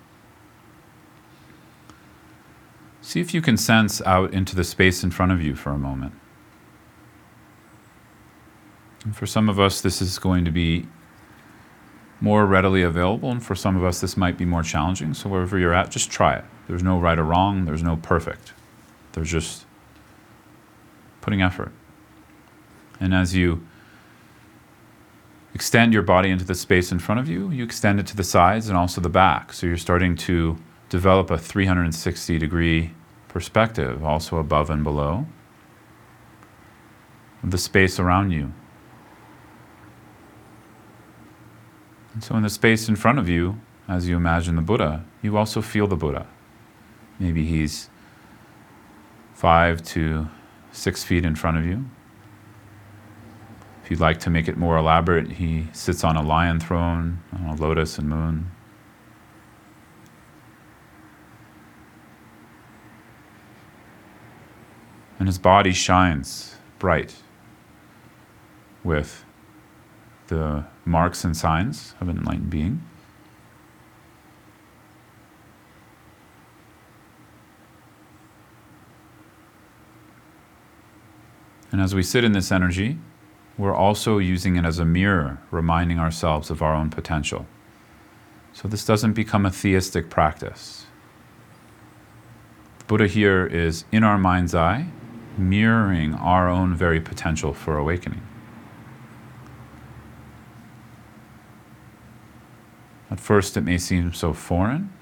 See 3.02 3.20
if 3.20 3.32
you 3.32 3.40
can 3.40 3.56
sense 3.56 4.02
out 4.02 4.32
into 4.32 4.56
the 4.56 4.64
space 4.64 5.04
in 5.04 5.10
front 5.10 5.32
of 5.32 5.42
you 5.42 5.54
for 5.54 5.70
a 5.70 5.78
moment. 5.78 6.14
And 9.04 9.16
for 9.16 9.26
some 9.26 9.48
of 9.48 9.60
us, 9.60 9.80
this 9.80 10.02
is 10.02 10.18
going 10.18 10.44
to 10.44 10.50
be 10.50 10.86
more 12.20 12.46
readily 12.46 12.82
available, 12.82 13.30
and 13.30 13.42
for 13.44 13.54
some 13.54 13.76
of 13.76 13.84
us, 13.84 14.00
this 14.00 14.16
might 14.16 14.36
be 14.36 14.44
more 14.44 14.62
challenging. 14.62 15.14
So, 15.14 15.28
wherever 15.28 15.56
you're 15.56 15.72
at, 15.72 15.90
just 15.90 16.10
try 16.10 16.34
it. 16.34 16.44
There's 16.66 16.82
no 16.82 16.98
right 16.98 17.18
or 17.18 17.24
wrong, 17.24 17.64
there's 17.64 17.82
no 17.82 17.96
perfect. 17.96 18.52
There's 19.12 19.30
just 19.30 19.64
putting 21.20 21.40
effort. 21.40 21.72
And 23.00 23.14
as 23.14 23.34
you 23.34 23.66
extend 25.54 25.92
your 25.92 26.02
body 26.02 26.30
into 26.30 26.44
the 26.44 26.54
space 26.54 26.92
in 26.92 26.98
front 26.98 27.20
of 27.20 27.28
you, 27.28 27.50
you 27.50 27.64
extend 27.64 28.00
it 28.00 28.06
to 28.08 28.16
the 28.16 28.24
sides 28.24 28.68
and 28.68 28.76
also 28.76 29.00
the 29.00 29.08
back. 29.08 29.52
So, 29.52 29.66
you're 29.66 29.76
starting 29.76 30.16
to 30.16 30.58
develop 30.88 31.30
a 31.30 31.38
360 31.38 32.38
degree 32.38 32.92
perspective, 33.28 34.04
also 34.04 34.38
above 34.38 34.70
and 34.70 34.82
below, 34.82 35.26
of 37.42 37.50
the 37.50 37.58
space 37.58 37.98
around 37.98 38.30
you. 38.30 38.52
And 42.14 42.24
so, 42.24 42.36
in 42.36 42.42
the 42.42 42.50
space 42.50 42.88
in 42.88 42.96
front 42.96 43.18
of 43.18 43.28
you, 43.28 43.60
as 43.86 44.08
you 44.08 44.16
imagine 44.16 44.56
the 44.56 44.62
Buddha, 44.62 45.04
you 45.22 45.36
also 45.36 45.62
feel 45.62 45.86
the 45.86 45.96
Buddha. 45.96 46.26
Maybe 47.18 47.44
he's 47.44 47.88
five 49.34 49.82
to 49.82 50.28
six 50.72 51.04
feet 51.04 51.24
in 51.24 51.34
front 51.34 51.56
of 51.56 51.64
you. 51.64 51.84
If 53.88 53.92
you'd 53.92 54.00
like 54.00 54.20
to 54.20 54.28
make 54.28 54.48
it 54.48 54.58
more 54.58 54.76
elaborate, 54.76 55.30
he 55.30 55.68
sits 55.72 56.04
on 56.04 56.14
a 56.14 56.20
lion 56.20 56.60
throne, 56.60 57.22
on 57.32 57.46
a 57.46 57.54
lotus 57.54 57.96
and 57.96 58.06
moon. 58.06 58.50
and 65.18 65.26
his 65.26 65.38
body 65.38 65.72
shines 65.72 66.56
bright 66.78 67.22
with 68.84 69.24
the 70.26 70.66
marks 70.84 71.24
and 71.24 71.34
signs 71.34 71.94
of 71.98 72.10
an 72.10 72.18
enlightened 72.18 72.50
being. 72.50 72.82
And 81.72 81.80
as 81.80 81.94
we 81.94 82.02
sit 82.02 82.22
in 82.22 82.32
this 82.32 82.52
energy, 82.52 82.98
we're 83.58 83.74
also 83.74 84.18
using 84.18 84.56
it 84.56 84.64
as 84.64 84.78
a 84.78 84.84
mirror, 84.84 85.38
reminding 85.50 85.98
ourselves 85.98 86.48
of 86.48 86.62
our 86.62 86.74
own 86.74 86.90
potential. 86.90 87.46
So 88.52 88.68
this 88.68 88.84
doesn't 88.84 89.12
become 89.12 89.44
a 89.44 89.50
theistic 89.50 90.08
practice. 90.08 90.86
The 92.78 92.84
Buddha 92.84 93.06
here 93.08 93.44
is 93.44 93.84
in 93.90 94.04
our 94.04 94.16
mind's 94.16 94.54
eye, 94.54 94.86
mirroring 95.36 96.14
our 96.14 96.48
own 96.48 96.74
very 96.74 97.00
potential 97.00 97.52
for 97.52 97.76
awakening. 97.76 98.22
At 103.10 103.20
first, 103.20 103.56
it 103.56 103.62
may 103.62 103.78
seem 103.78 104.12
so 104.12 104.32
foreign, 104.32 104.92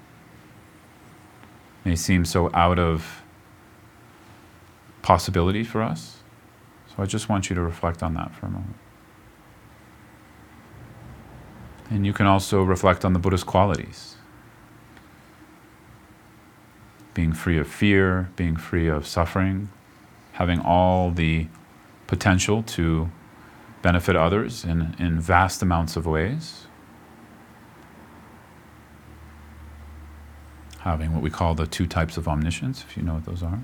may 1.85 1.95
seem 1.95 2.25
so 2.25 2.49
out 2.53 2.79
of 2.79 3.21
possibility 5.01 5.63
for 5.63 5.81
us. 5.81 6.16
So 6.97 7.03
I 7.03 7.05
just 7.05 7.29
want 7.29 7.49
you 7.49 7.55
to 7.55 7.61
reflect 7.61 8.01
on 8.01 8.15
that 8.15 8.33
for 8.33 8.47
a 8.47 8.49
moment. 8.49 8.75
And 11.91 12.05
you 12.05 12.11
can 12.11 12.25
also 12.25 12.63
reflect 12.63 13.05
on 13.05 13.13
the 13.13 13.19
Buddha's 13.19 13.43
qualities 13.43 14.15
being 17.13 17.33
free 17.33 17.57
of 17.57 17.67
fear, 17.67 18.29
being 18.35 18.55
free 18.55 18.87
of 18.87 19.07
suffering, 19.07 19.69
having 20.33 20.59
all 20.59 21.09
the 21.09 21.47
potential 22.05 22.61
to 22.61 23.09
benefit 23.81 24.15
others 24.15 24.63
in, 24.63 24.95
in 24.99 25.19
vast 25.19 25.63
amounts 25.63 25.95
of 25.95 26.05
ways. 26.05 26.67
Having 30.79 31.13
what 31.13 31.23
we 31.23 31.31
call 31.31 31.55
the 31.55 31.65
two 31.65 31.87
types 31.87 32.17
of 32.17 32.27
omniscience, 32.27 32.83
if 32.87 32.95
you 32.95 33.01
know 33.01 33.15
what 33.15 33.25
those 33.25 33.41
are. 33.41 33.61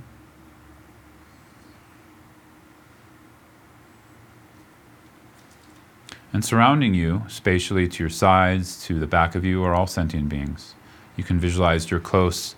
And 6.33 6.43
surrounding 6.43 6.95
you, 6.95 7.23
spatially 7.27 7.87
to 7.87 8.03
your 8.03 8.09
sides, 8.09 8.83
to 8.85 8.99
the 8.99 9.05
back 9.05 9.35
of 9.35 9.45
you, 9.45 9.63
are 9.63 9.75
all 9.75 9.85
sentient 9.85 10.29
beings. 10.29 10.73
You 11.15 11.23
can 11.23 11.39
visualize 11.39 11.91
your 11.91 11.99
close 11.99 12.55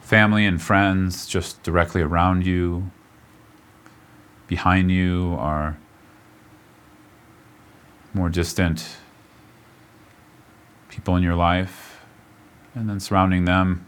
family 0.00 0.46
and 0.46 0.60
friends 0.60 1.26
just 1.26 1.62
directly 1.62 2.00
around 2.00 2.46
you. 2.46 2.90
Behind 4.46 4.90
you 4.90 5.36
are 5.38 5.78
more 8.14 8.30
distant 8.30 8.96
people 10.88 11.14
in 11.16 11.22
your 11.22 11.36
life. 11.36 12.00
And 12.74 12.88
then 12.88 13.00
surrounding 13.00 13.44
them 13.44 13.84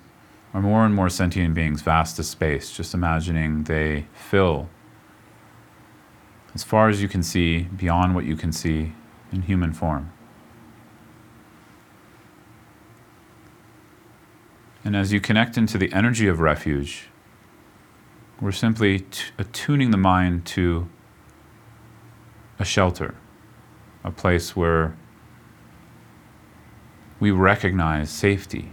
are 0.53 0.61
more 0.61 0.85
and 0.85 0.95
more 0.95 1.09
sentient 1.09 1.55
beings, 1.55 1.81
vast 1.81 2.19
as 2.19 2.29
space, 2.29 2.71
just 2.71 2.93
imagining 2.93 3.65
they 3.65 4.07
fill 4.13 4.69
as 6.55 6.63
far 6.63 6.89
as 6.89 7.03
you 7.03 7.09
can 7.09 7.23
see, 7.23 7.63
beyond 7.63 8.15
what 8.15 8.25
you 8.25 8.37
can 8.37 8.53
see 8.53 8.93
in 9.33 9.43
human 9.43 9.73
form. 9.73 10.13
And 14.85 14.95
as 14.95 15.13
you 15.13 15.21
connect 15.21 15.57
into 15.57 15.79
the 15.79 15.93
energy 15.93 16.29
of 16.29 16.41
refuge, 16.41 17.09
we're 18.41 18.53
simply 18.53 19.01
t- 19.01 19.25
attuning 19.39 19.91
the 19.91 19.97
mind 19.97 20.45
to 20.47 20.89
a 22.59 22.65
shelter, 22.65 23.15
a 24.05 24.11
place 24.11 24.55
where 24.55 24.97
we 27.19 27.31
recognize 27.31 28.11
safety. 28.11 28.71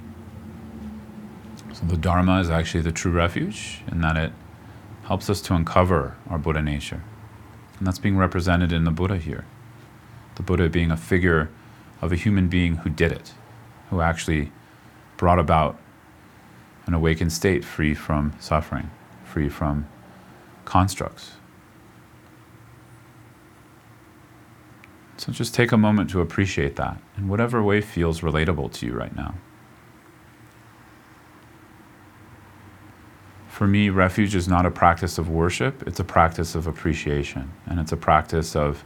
So 1.74 1.86
the 1.86 1.98
Dharma 1.98 2.42
is 2.42 2.50
actually 2.50 2.82
the 2.82 2.92
true 2.92 3.12
refuge 3.12 3.82
in 3.90 4.02
that 4.02 4.18
it 4.18 4.34
helps 5.04 5.30
us 5.30 5.42
to 5.44 5.56
uncover 5.56 6.18
our 6.30 6.38
Buddha 6.38 6.62
nature. 6.62 7.02
And 7.82 7.88
that's 7.88 7.98
being 7.98 8.16
represented 8.16 8.72
in 8.72 8.84
the 8.84 8.92
Buddha 8.92 9.18
here. 9.18 9.44
The 10.36 10.44
Buddha 10.44 10.70
being 10.70 10.92
a 10.92 10.98
figure 10.98 11.50
of 12.00 12.12
a 12.12 12.16
human 12.16 12.48
being 12.48 12.76
who 12.76 12.92
did 12.92 13.12
it, 13.12 13.34
who 13.90 14.02
actually 14.02 14.52
brought 15.18 15.40
about 15.40 15.80
an 16.86 16.94
awakened 16.94 17.34
state 17.34 17.66
free 17.66 17.96
from 17.96 18.34
suffering, 18.40 18.92
free 19.26 19.50
from 19.50 19.88
constructs. 20.64 21.32
So 25.18 25.32
just 25.32 25.56
take 25.56 25.72
a 25.72 25.78
moment 25.78 26.12
to 26.12 26.22
appreciate 26.22 26.76
that 26.76 27.02
in 27.18 27.28
whatever 27.28 27.64
way 27.64 27.82
feels 27.82 28.22
relatable 28.22 28.72
to 28.74 28.86
you 28.86 28.94
right 28.94 29.16
now. 29.16 29.34
For 33.62 33.68
me, 33.68 33.92
refuge 33.92 34.34
is 34.34 34.48
not 34.48 34.66
a 34.66 34.72
practice 34.72 35.20
of 35.20 35.30
worship, 35.30 35.84
it's 35.86 36.00
a 36.00 36.04
practice 36.04 36.56
of 36.56 36.66
appreciation. 36.66 37.52
And 37.68 37.80
it's 37.80 37.92
a 37.92 37.96
practice 37.96 38.56
of 38.56 38.84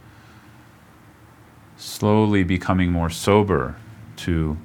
slowly 1.78 2.44
becoming 2.44 2.92
more 2.92 3.08
sober 3.08 3.76
to 4.16 4.58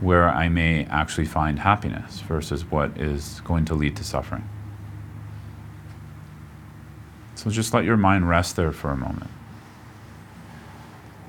where 0.00 0.28
I 0.28 0.48
may 0.48 0.84
actually 0.84 1.24
find 1.24 1.58
happiness 1.58 2.20
versus 2.20 2.70
what 2.70 2.96
is 2.96 3.40
going 3.40 3.64
to 3.64 3.74
lead 3.74 3.96
to 3.96 4.04
suffering. 4.04 4.48
So 7.34 7.50
just 7.50 7.74
let 7.74 7.84
your 7.84 7.96
mind 7.96 8.28
rest 8.28 8.54
there 8.54 8.70
for 8.70 8.92
a 8.92 8.96
moment. 8.96 9.30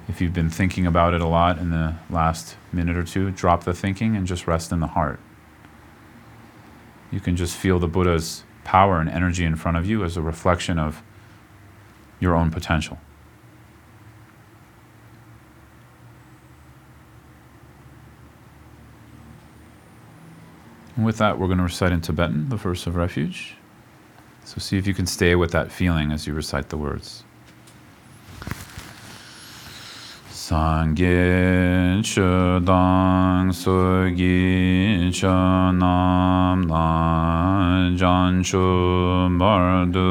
If 0.07 0.21
you've 0.21 0.31
been 0.31 0.51
thinking 0.51 0.85
about 0.85 1.15
it 1.15 1.21
a 1.21 1.27
lot 1.27 1.57
in 1.57 1.71
the 1.71 1.95
last 2.12 2.55
minute 2.71 2.97
or 2.97 3.03
two, 3.03 3.31
drop 3.31 3.63
the 3.63 3.74
thinking 3.74 4.15
and 4.15 4.27
just 4.27 4.45
rest 4.45 4.71
in 4.71 4.79
the 4.79 4.93
heart 4.93 5.19
you 7.15 7.22
can 7.22 7.38
just 7.38 7.55
feel 7.55 7.79
the 7.79 7.88
Buddha's 7.88 8.43
power 8.65 9.00
and 9.00 9.10
energy 9.10 9.45
in 9.45 9.55
front 9.55 9.77
of 9.77 9.86
you 9.86 10.03
as 10.03 10.17
a 10.17 10.22
reflection 10.22 10.77
of 10.77 11.01
your 12.19 12.36
own 12.36 12.51
potential. 12.51 13.00
And 20.98 21.05
with 21.05 21.17
that, 21.19 21.39
we're 21.39 21.48
going 21.48 21.60
to 21.60 21.63
recite 21.63 21.93
in 21.93 22.01
Tibetan 22.01 22.50
the 22.50 22.57
verse 22.57 22.86
of 22.86 22.98
refuge. 22.98 23.55
So 24.43 24.60
see 24.60 24.77
if 24.77 24.86
you 24.86 24.93
can 24.93 25.07
stay 25.07 25.36
with 25.36 25.51
that 25.51 25.72
feeling 25.72 26.12
as 26.12 26.27
you 26.27 26.34
recite 26.34 26.67
the 26.67 26.77
words. 26.77 27.25
sāngyē 30.46 32.06
chūdāng 32.06 33.48
sūgī 33.58 35.10
chūnām 35.10 36.66
nā 36.70 36.82
jān 37.98 38.44
chū 38.46 38.62
mārdu 39.40 40.06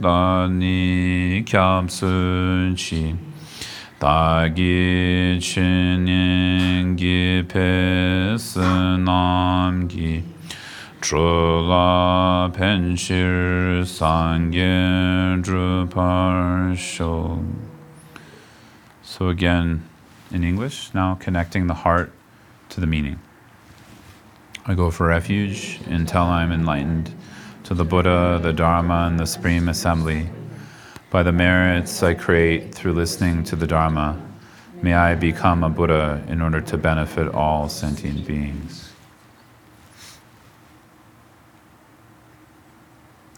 dāni 0.00 1.44
kyāp 1.52 1.92
sūchī 1.92 3.02
dāgī 4.00 5.36
chūnyēngi 5.50 7.20
pē 7.52 7.68
sūnām 8.48 9.84
gī 9.92 10.16
chūlā 11.04 11.86
pēnshir 12.56 13.84
sāngyē 13.98 14.76
chūpār 15.44 16.78
shūg 16.88 17.67
so, 19.08 19.30
again, 19.30 19.88
in 20.30 20.44
English, 20.44 20.92
now 20.92 21.14
connecting 21.14 21.66
the 21.66 21.72
heart 21.72 22.12
to 22.68 22.78
the 22.78 22.86
meaning. 22.86 23.18
I 24.66 24.74
go 24.74 24.90
for 24.90 25.06
refuge 25.06 25.80
until 25.86 26.24
I'm 26.24 26.52
enlightened 26.52 27.14
to 27.64 27.72
the 27.72 27.86
Buddha, 27.86 28.38
the 28.42 28.52
Dharma, 28.52 29.06
and 29.06 29.18
the 29.18 29.24
Supreme 29.24 29.70
Assembly. 29.70 30.28
By 31.08 31.22
the 31.22 31.32
merits 31.32 32.02
I 32.02 32.12
create 32.12 32.74
through 32.74 32.92
listening 32.92 33.44
to 33.44 33.56
the 33.56 33.66
Dharma, 33.66 34.22
may 34.82 34.92
I 34.92 35.14
become 35.14 35.64
a 35.64 35.70
Buddha 35.70 36.22
in 36.28 36.42
order 36.42 36.60
to 36.60 36.76
benefit 36.76 37.28
all 37.28 37.70
sentient 37.70 38.26
beings. 38.26 38.92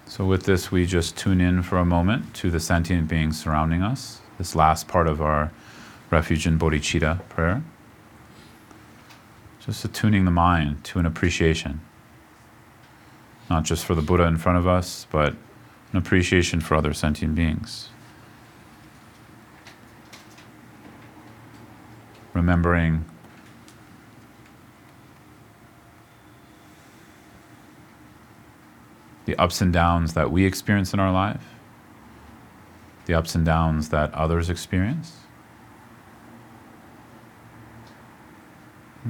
So, 0.07 0.27
with 0.27 0.47
this, 0.47 0.73
we 0.73 0.85
just 0.85 1.17
tune 1.17 1.41
in 1.41 1.63
for 1.63 1.79
a 1.79 1.85
moment 1.85 2.35
to 2.35 2.51
the 2.51 2.59
sentient 2.59 3.07
beings 3.07 3.41
surrounding 3.41 3.83
us, 3.83 4.21
this 4.37 4.57
last 4.57 4.89
part 4.89 5.07
of 5.07 5.23
our 5.23 5.53
refuge 6.11 6.47
in 6.47 6.59
bodhicitta 6.59 7.27
prayer. 7.29 7.63
Just 9.61 9.85
attuning 9.85 10.25
the 10.25 10.31
mind 10.31 10.83
to 10.85 10.99
an 10.99 11.07
appreciation, 11.07 11.81
not 13.49 13.65
just 13.65 13.85
for 13.85 13.95
the 13.95 14.03
Buddha 14.03 14.25
in 14.25 14.37
front 14.37 14.59
of 14.59 14.67
us, 14.67 15.07
but 15.11 15.35
an 15.93 15.99
appreciation 15.99 16.61
for 16.61 16.75
other 16.75 16.93
sentient 16.93 17.35
beings. 17.35 17.91
Remembering 22.33 23.05
the 29.27 29.37
ups 29.37 29.61
and 29.61 29.73
downs 29.73 30.15
that 30.15 30.31
we 30.31 30.45
experience 30.45 30.95
in 30.95 31.01
our 31.01 31.13
life, 31.13 31.45
the 33.07 33.15
ups 33.15 33.35
and 33.35 33.45
downs 33.45 33.91
that 33.91 34.13
others 34.15 34.49
experience. 34.49 35.19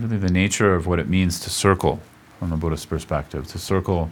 Really 0.00 0.16
the 0.16 0.32
nature 0.32 0.74
of 0.74 0.86
what 0.86 0.98
it 0.98 1.08
means 1.08 1.40
to 1.40 1.50
circle 1.50 2.00
from 2.38 2.52
a 2.52 2.56
Buddhist 2.56 2.88
perspective, 2.88 3.46
to 3.48 3.58
circle 3.58 4.10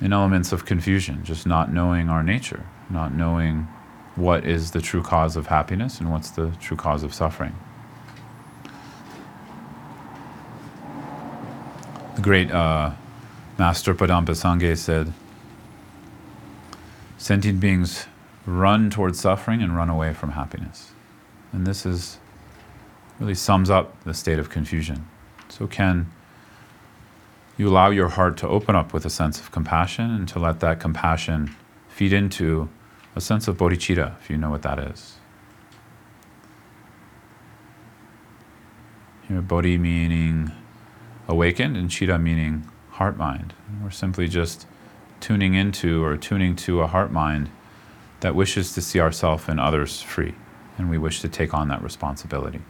in 0.00 0.12
elements 0.12 0.52
of 0.52 0.64
confusion, 0.64 1.24
just 1.24 1.46
not 1.46 1.72
knowing 1.72 2.08
our 2.08 2.22
nature, 2.22 2.66
not 2.88 3.14
knowing 3.14 3.68
what 4.16 4.44
is 4.44 4.72
the 4.72 4.80
true 4.80 5.02
cause 5.02 5.36
of 5.36 5.46
happiness 5.46 5.98
and 5.98 6.10
what's 6.10 6.30
the 6.30 6.50
true 6.60 6.76
cause 6.76 7.02
of 7.02 7.14
suffering. 7.14 7.54
The 12.16 12.22
great 12.22 12.50
uh, 12.50 12.92
Master 13.58 13.94
Padampa 13.94 14.32
Sangye 14.32 14.76
said, 14.76 15.12
Sentient 17.16 17.60
beings 17.60 18.06
run 18.46 18.90
towards 18.90 19.20
suffering 19.20 19.62
and 19.62 19.76
run 19.76 19.88
away 19.88 20.12
from 20.12 20.32
happiness. 20.32 20.92
And 21.52 21.66
this 21.66 21.84
is 21.84 22.18
really 23.20 23.34
sums 23.34 23.68
up 23.68 24.02
the 24.04 24.14
state 24.14 24.38
of 24.38 24.48
confusion. 24.48 25.06
So, 25.50 25.66
can 25.66 26.10
you 27.58 27.68
allow 27.68 27.90
your 27.90 28.08
heart 28.08 28.38
to 28.38 28.48
open 28.48 28.74
up 28.74 28.94
with 28.94 29.04
a 29.04 29.10
sense 29.10 29.38
of 29.38 29.52
compassion 29.52 30.10
and 30.10 30.26
to 30.28 30.38
let 30.38 30.60
that 30.60 30.80
compassion 30.80 31.54
feed 31.88 32.12
into 32.12 32.70
a 33.14 33.20
sense 33.20 33.46
of 33.46 33.58
bodhicitta, 33.58 34.18
if 34.20 34.30
you 34.30 34.38
know 34.38 34.48
what 34.48 34.62
that 34.62 34.78
is? 34.78 35.16
Here, 39.28 39.42
bodhi 39.42 39.76
meaning 39.76 40.50
awakened, 41.28 41.76
and 41.76 41.90
citta 41.90 42.18
meaning 42.18 42.66
heart 42.92 43.16
mind. 43.16 43.52
We're 43.82 43.90
simply 43.90 44.26
just 44.26 44.66
tuning 45.20 45.54
into 45.54 46.02
or 46.02 46.16
tuning 46.16 46.56
to 46.56 46.80
a 46.80 46.86
heart 46.86 47.12
mind 47.12 47.50
that 48.20 48.34
wishes 48.34 48.72
to 48.72 48.80
see 48.80 48.98
ourselves 48.98 49.44
and 49.48 49.60
others 49.60 50.00
free, 50.00 50.34
and 50.78 50.88
we 50.88 50.96
wish 50.96 51.20
to 51.20 51.28
take 51.28 51.52
on 51.52 51.68
that 51.68 51.82
responsibility. 51.82 52.60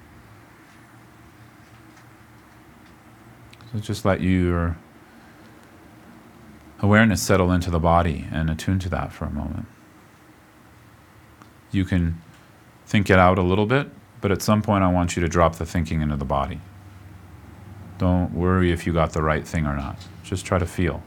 So 3.73 3.79
just 3.79 4.05
let 4.05 4.21
your 4.21 4.77
awareness 6.81 7.23
settle 7.23 7.53
into 7.53 7.71
the 7.71 7.79
body 7.79 8.27
and 8.33 8.51
attune 8.51 8.79
to 8.81 8.89
that 8.89 9.13
for 9.13 9.27
a 9.27 9.31
moment. 9.31 9.67
You 11.71 11.85
can 11.85 12.21
think 12.87 13.11
it 13.11 13.19
out 13.19 13.39
a 13.39 13.43
little 13.43 13.67
bit, 13.67 13.89
but 14.21 14.33
at 14.33 14.43
some 14.43 14.61
point 14.61 14.83
I 14.83 14.89
want 14.89 15.15
you 15.15 15.23
to 15.23 15.29
drop 15.29 15.57
the 15.57 15.67
thinking 15.67 16.03
into 16.03 16.17
the 16.17 16.25
body. 16.25 16.61
Don't 17.99 18.33
worry 18.33 18.73
if 18.73 18.87
you 18.87 18.93
got 18.93 19.13
the 19.13 19.23
right 19.23 19.47
thing 19.47 19.67
or 19.67 19.77
not. 19.77 19.99
Just 20.25 20.45
try 20.45 20.59
to 20.59 20.67
feel. 20.67 21.03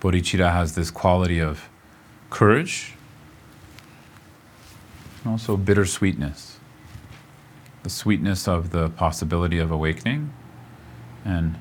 Bodhicitta 0.00 0.50
has 0.52 0.74
this 0.74 0.90
quality 0.90 1.40
of 1.40 1.68
courage 2.30 2.94
and 5.22 5.32
also 5.32 5.56
bittersweetness. 5.56 6.51
The 7.82 7.90
sweetness 7.90 8.46
of 8.46 8.70
the 8.70 8.90
possibility 8.90 9.58
of 9.58 9.70
awakening 9.70 10.32
and 11.24 11.58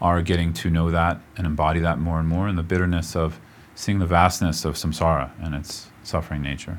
are 0.00 0.20
getting 0.20 0.52
to 0.52 0.70
know 0.70 0.90
that 0.90 1.20
and 1.36 1.46
embody 1.46 1.80
that 1.80 1.98
more 1.98 2.18
and 2.18 2.28
more, 2.28 2.48
and 2.48 2.58
the 2.58 2.62
bitterness 2.62 3.14
of 3.14 3.40
seeing 3.74 3.98
the 3.98 4.06
vastness 4.06 4.64
of 4.64 4.74
samsara 4.74 5.30
and 5.40 5.54
its 5.54 5.90
suffering 6.02 6.42
nature. 6.42 6.78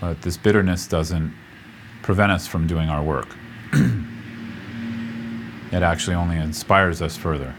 But 0.00 0.22
this 0.22 0.36
bitterness 0.36 0.86
doesn't 0.86 1.34
prevent 2.02 2.32
us 2.32 2.46
from 2.46 2.66
doing 2.66 2.88
our 2.88 3.02
work. 3.02 3.28
it 3.72 3.82
actually 5.82 6.16
only 6.16 6.36
inspires 6.36 7.00
us 7.00 7.16
further. 7.16 7.54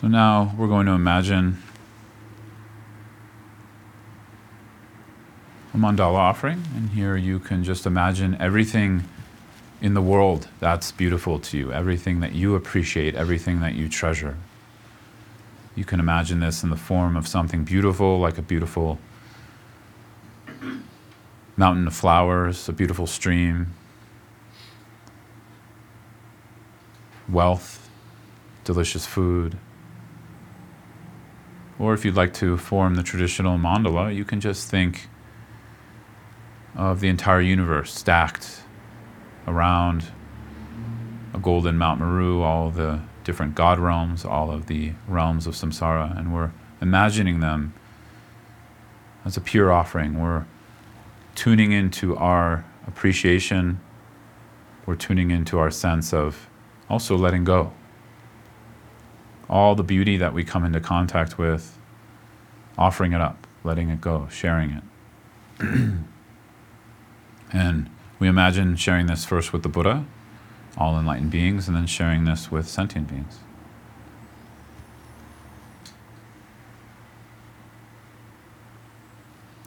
So 0.00 0.08
now 0.08 0.54
we're 0.56 0.66
going 0.66 0.86
to 0.86 0.92
imagine 0.92 1.58
a 5.74 5.76
mandala 5.76 6.14
offering, 6.14 6.64
and 6.74 6.88
here 6.88 7.16
you 7.16 7.38
can 7.38 7.62
just 7.64 7.84
imagine 7.84 8.34
everything 8.40 9.04
in 9.82 9.92
the 9.92 10.00
world 10.00 10.48
that's 10.58 10.90
beautiful 10.90 11.38
to 11.40 11.58
you, 11.58 11.70
everything 11.70 12.20
that 12.20 12.32
you 12.32 12.54
appreciate, 12.54 13.14
everything 13.14 13.60
that 13.60 13.74
you 13.74 13.90
treasure. 13.90 14.38
You 15.76 15.84
can 15.84 16.00
imagine 16.00 16.40
this 16.40 16.62
in 16.62 16.70
the 16.70 16.78
form 16.78 17.14
of 17.14 17.28
something 17.28 17.64
beautiful, 17.64 18.18
like 18.18 18.38
a 18.38 18.42
beautiful 18.42 18.98
mountain 21.58 21.86
of 21.86 21.92
flowers, 21.92 22.70
a 22.70 22.72
beautiful 22.72 23.06
stream, 23.06 23.74
wealth, 27.28 27.90
delicious 28.64 29.04
food. 29.04 29.58
Or 31.80 31.94
if 31.94 32.04
you'd 32.04 32.14
like 32.14 32.34
to 32.34 32.58
form 32.58 32.96
the 32.96 33.02
traditional 33.02 33.56
mandala, 33.58 34.14
you 34.14 34.26
can 34.26 34.38
just 34.38 34.70
think 34.70 35.08
of 36.76 37.00
the 37.00 37.08
entire 37.08 37.40
universe 37.40 37.92
stacked 37.92 38.60
around 39.46 40.04
a 41.32 41.38
golden 41.38 41.78
Mount 41.78 41.98
Meru, 41.98 42.42
all 42.42 42.70
the 42.70 43.00
different 43.24 43.54
god 43.54 43.78
realms, 43.78 44.26
all 44.26 44.50
of 44.50 44.66
the 44.66 44.92
realms 45.08 45.46
of 45.46 45.54
samsara, 45.54 46.16
and 46.18 46.34
we're 46.34 46.52
imagining 46.82 47.40
them 47.40 47.72
as 49.24 49.38
a 49.38 49.40
pure 49.40 49.72
offering. 49.72 50.20
We're 50.20 50.44
tuning 51.34 51.72
into 51.72 52.14
our 52.14 52.62
appreciation, 52.86 53.80
we're 54.84 54.96
tuning 54.96 55.30
into 55.30 55.58
our 55.58 55.70
sense 55.70 56.12
of 56.12 56.46
also 56.90 57.16
letting 57.16 57.44
go 57.44 57.72
all 59.50 59.74
the 59.74 59.82
beauty 59.82 60.16
that 60.16 60.32
we 60.32 60.44
come 60.44 60.64
into 60.64 60.80
contact 60.80 61.36
with, 61.36 61.76
offering 62.78 63.12
it 63.12 63.20
up, 63.20 63.46
letting 63.64 63.90
it 63.90 64.00
go, 64.00 64.28
sharing 64.30 64.70
it. 64.70 64.82
and 67.52 67.90
we 68.18 68.28
imagine 68.28 68.76
sharing 68.76 69.06
this 69.06 69.24
first 69.24 69.52
with 69.52 69.62
the 69.62 69.68
Buddha, 69.68 70.04
all 70.76 70.98
enlightened 70.98 71.30
beings, 71.30 71.68
and 71.68 71.76
then 71.76 71.86
sharing 71.86 72.24
this 72.24 72.50
with 72.50 72.68
sentient 72.68 73.08
beings. 73.08 73.40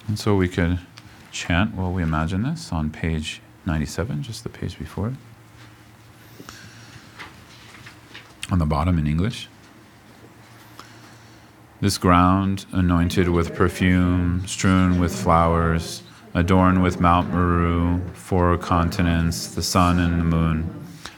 And 0.08 0.20
so 0.20 0.36
we 0.36 0.48
could 0.48 0.80
chant 1.32 1.74
while 1.74 1.92
we 1.92 2.04
imagine 2.04 2.44
this 2.44 2.72
on 2.72 2.90
page 2.90 3.42
97, 3.66 4.24
just 4.24 4.44
the 4.44 4.50
page 4.50 4.78
before 4.78 5.08
it. 5.10 5.16
On 8.52 8.60
the 8.60 8.66
bottom 8.66 9.00
in 9.00 9.08
English. 9.08 9.48
This 11.84 11.98
ground, 11.98 12.66
anointed 12.72 13.28
with 13.28 13.54
perfume, 13.54 14.48
strewn 14.48 15.02
with 15.02 15.14
flowers, 15.14 16.02
adorned 16.34 16.82
with 16.82 17.02
Mount 17.02 17.30
Meru, 17.30 18.00
four 18.14 18.58
continents, 18.58 19.48
the 19.48 19.62
sun 19.62 20.00
and 20.00 20.18
the 20.18 20.24
moon. 20.24 20.74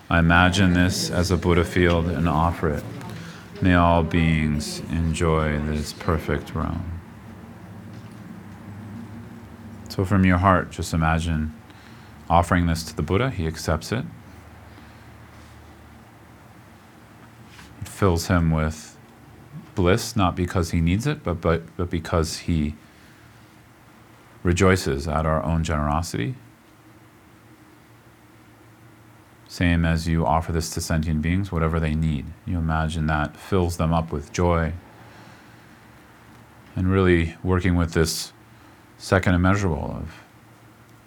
I 0.10 0.18
imagine 0.18 0.74
this 0.74 1.12
as 1.12 1.30
a 1.30 1.38
Buddha 1.38 1.64
field 1.64 2.08
and 2.08 2.28
offer 2.28 2.70
it. 2.70 2.84
May 3.62 3.76
all 3.76 4.02
beings 4.02 4.80
enjoy 4.90 5.60
this 5.60 5.94
perfect 5.94 6.56
realm. 6.56 7.00
So, 9.90 10.04
from 10.04 10.26
your 10.26 10.40
heart, 10.40 10.72
just 10.72 10.96
imagine 10.96 11.54
offering 12.28 12.66
this 12.66 12.82
to 12.86 12.96
the 12.96 13.04
Buddha. 13.04 13.30
He 13.30 13.46
accepts 13.46 13.92
it. 13.92 14.04
It 17.82 17.88
fills 17.88 18.26
him 18.30 18.50
with 18.50 18.95
bliss 19.76 20.16
not 20.16 20.36
because 20.36 20.72
he 20.72 20.82
needs 20.82 21.06
it, 21.06 21.24
but, 21.24 21.42
but, 21.42 21.64
but 21.78 21.90
because 21.90 22.40
he 22.40 22.76
rejoices 24.44 25.08
at 25.08 25.26
our 25.26 25.44
own 25.44 25.64
generosity. 25.64 26.36
Same 29.48 29.86
as 29.86 30.08
you 30.08 30.26
offer 30.26 30.52
this 30.52 30.70
to 30.72 30.82
sentient 30.82 31.22
beings, 31.22 31.52
whatever 31.52 31.80
they 31.80 31.96
need. 31.96 32.26
You 32.46 32.58
imagine 32.58 33.08
that 33.08 33.38
fills 33.38 33.78
them 33.78 33.94
up 33.94 34.12
with 34.12 34.34
joy. 34.34 34.74
And 36.76 36.92
really 36.92 37.36
working 37.44 37.76
with 37.76 37.94
this 37.94 38.34
second 38.98 39.34
immeasurable 39.34 39.98
of 39.98 40.12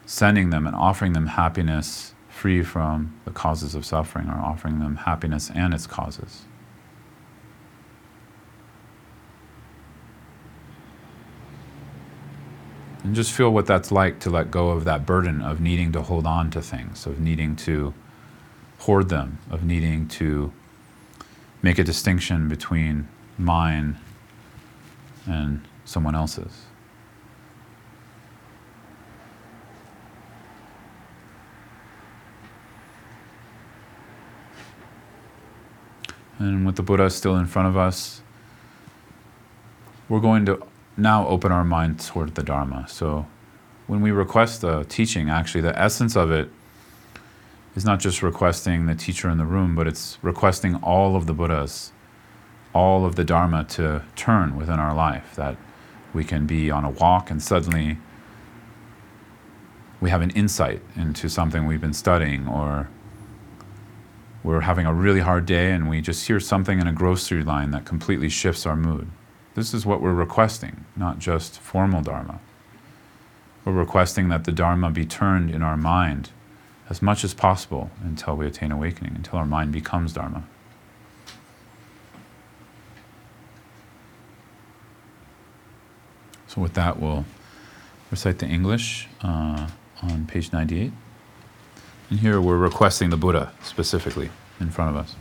sending 0.06 0.50
them 0.50 0.66
and 0.66 0.74
offering 0.74 1.12
them 1.12 1.26
happiness 1.26 2.14
free 2.28 2.62
from 2.62 3.14
the 3.24 3.30
causes 3.30 3.74
of 3.74 3.84
suffering, 3.84 4.28
or 4.28 4.38
offering 4.38 4.78
them 4.78 4.96
happiness 4.96 5.50
and 5.54 5.74
its 5.74 5.86
causes. 5.86 6.42
And 13.04 13.14
just 13.14 13.32
feel 13.32 13.52
what 13.52 13.66
that's 13.66 13.92
like 13.92 14.18
to 14.20 14.30
let 14.30 14.50
go 14.50 14.70
of 14.70 14.84
that 14.84 15.06
burden 15.06 15.40
of 15.40 15.60
needing 15.60 15.92
to 15.92 16.02
hold 16.02 16.26
on 16.26 16.50
to 16.50 16.60
things, 16.60 17.06
of 17.06 17.20
needing 17.20 17.54
to 17.56 17.94
hoard 18.80 19.08
them, 19.08 19.38
of 19.50 19.64
needing 19.64 20.08
to 20.08 20.52
make 21.62 21.78
a 21.78 21.84
distinction 21.84 22.48
between 22.48 23.08
mine 23.36 23.98
and 25.26 25.62
someone 25.84 26.14
else's. 26.14 26.64
And 36.38 36.64
with 36.64 36.76
the 36.76 36.82
Buddha 36.82 37.10
still 37.10 37.36
in 37.36 37.46
front 37.46 37.68
of 37.68 37.76
us, 37.76 38.22
we're 40.08 40.20
going 40.20 40.46
to 40.46 40.62
now 40.98 41.26
open 41.28 41.52
our 41.52 41.64
mind 41.64 42.00
toward 42.00 42.34
the 42.34 42.42
Dharma. 42.42 42.86
So 42.88 43.26
when 43.86 44.00
we 44.00 44.10
request 44.10 44.64
a 44.64 44.84
teaching, 44.88 45.30
actually, 45.30 45.60
the 45.60 45.78
essence 45.78 46.16
of 46.16 46.30
it 46.30 46.50
is 47.76 47.84
not 47.84 48.00
just 48.00 48.22
requesting 48.22 48.86
the 48.86 48.94
teacher 48.94 49.30
in 49.30 49.38
the 49.38 49.44
room, 49.44 49.74
but 49.74 49.86
it's 49.86 50.18
requesting 50.22 50.74
all 50.76 51.16
of 51.16 51.26
the 51.26 51.34
Buddhas, 51.34 51.92
all 52.74 53.06
of 53.06 53.14
the 53.16 53.24
Dharma 53.24 53.64
to 53.64 54.02
turn 54.16 54.56
within 54.56 54.78
our 54.78 54.94
life. 54.94 55.34
That 55.36 55.56
we 56.12 56.24
can 56.24 56.46
be 56.46 56.70
on 56.70 56.84
a 56.84 56.90
walk 56.90 57.30
and 57.30 57.42
suddenly 57.42 57.98
we 60.00 60.10
have 60.10 60.22
an 60.22 60.30
insight 60.30 60.80
into 60.96 61.28
something 61.28 61.66
we've 61.66 61.80
been 61.80 61.92
studying, 61.92 62.46
or 62.46 62.88
we're 64.44 64.60
having 64.60 64.86
a 64.86 64.94
really 64.94 65.20
hard 65.20 65.44
day 65.44 65.72
and 65.72 65.88
we 65.88 66.00
just 66.00 66.26
hear 66.26 66.38
something 66.38 66.80
in 66.80 66.86
a 66.86 66.92
grocery 66.92 67.42
line 67.42 67.72
that 67.72 67.84
completely 67.84 68.28
shifts 68.28 68.64
our 68.64 68.76
mood. 68.76 69.10
This 69.58 69.74
is 69.74 69.84
what 69.84 70.00
we're 70.00 70.14
requesting, 70.14 70.84
not 70.94 71.18
just 71.18 71.58
formal 71.58 72.00
Dharma. 72.00 72.38
we're 73.64 73.72
requesting 73.72 74.28
that 74.28 74.44
the 74.44 74.52
Dharma 74.52 74.88
be 74.88 75.04
turned 75.04 75.50
in 75.50 75.62
our 75.62 75.76
mind 75.76 76.30
as 76.88 77.02
much 77.02 77.24
as 77.24 77.34
possible 77.34 77.90
until 78.04 78.36
we 78.36 78.46
attain 78.46 78.70
awakening, 78.70 79.16
until 79.16 79.36
our 79.40 79.44
mind 79.44 79.72
becomes 79.72 80.12
Dharma. 80.12 80.44
So, 86.46 86.60
with 86.60 86.74
that, 86.74 87.00
we'll 87.00 87.24
recite 88.12 88.38
the 88.38 88.46
English 88.46 89.08
uh, 89.22 89.66
on 90.02 90.26
page 90.26 90.52
98. 90.52 90.92
And 92.10 92.20
here 92.20 92.40
we're 92.40 92.56
requesting 92.56 93.10
the 93.10 93.16
Buddha 93.16 93.52
specifically 93.64 94.30
in 94.60 94.70
front 94.70 94.96
of 94.96 95.16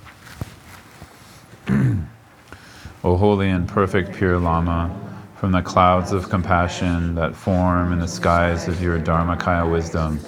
us. 1.67 1.97
o 3.08 3.15
holy 3.15 3.50
and 3.50 3.70
perfect 3.70 4.13
pure 4.13 4.38
Lama, 4.38 4.93
from 5.38 5.54
the 5.54 5.62
clouds 5.62 6.12
of 6.12 6.30
compassion 6.30 7.15
that 7.15 7.34
form 7.34 7.93
in 7.93 8.00
the 8.00 8.08
skies 8.08 8.67
of 8.67 8.82
your 8.82 9.00
Dharmakaya 9.00 9.72
wisdom, 9.72 10.20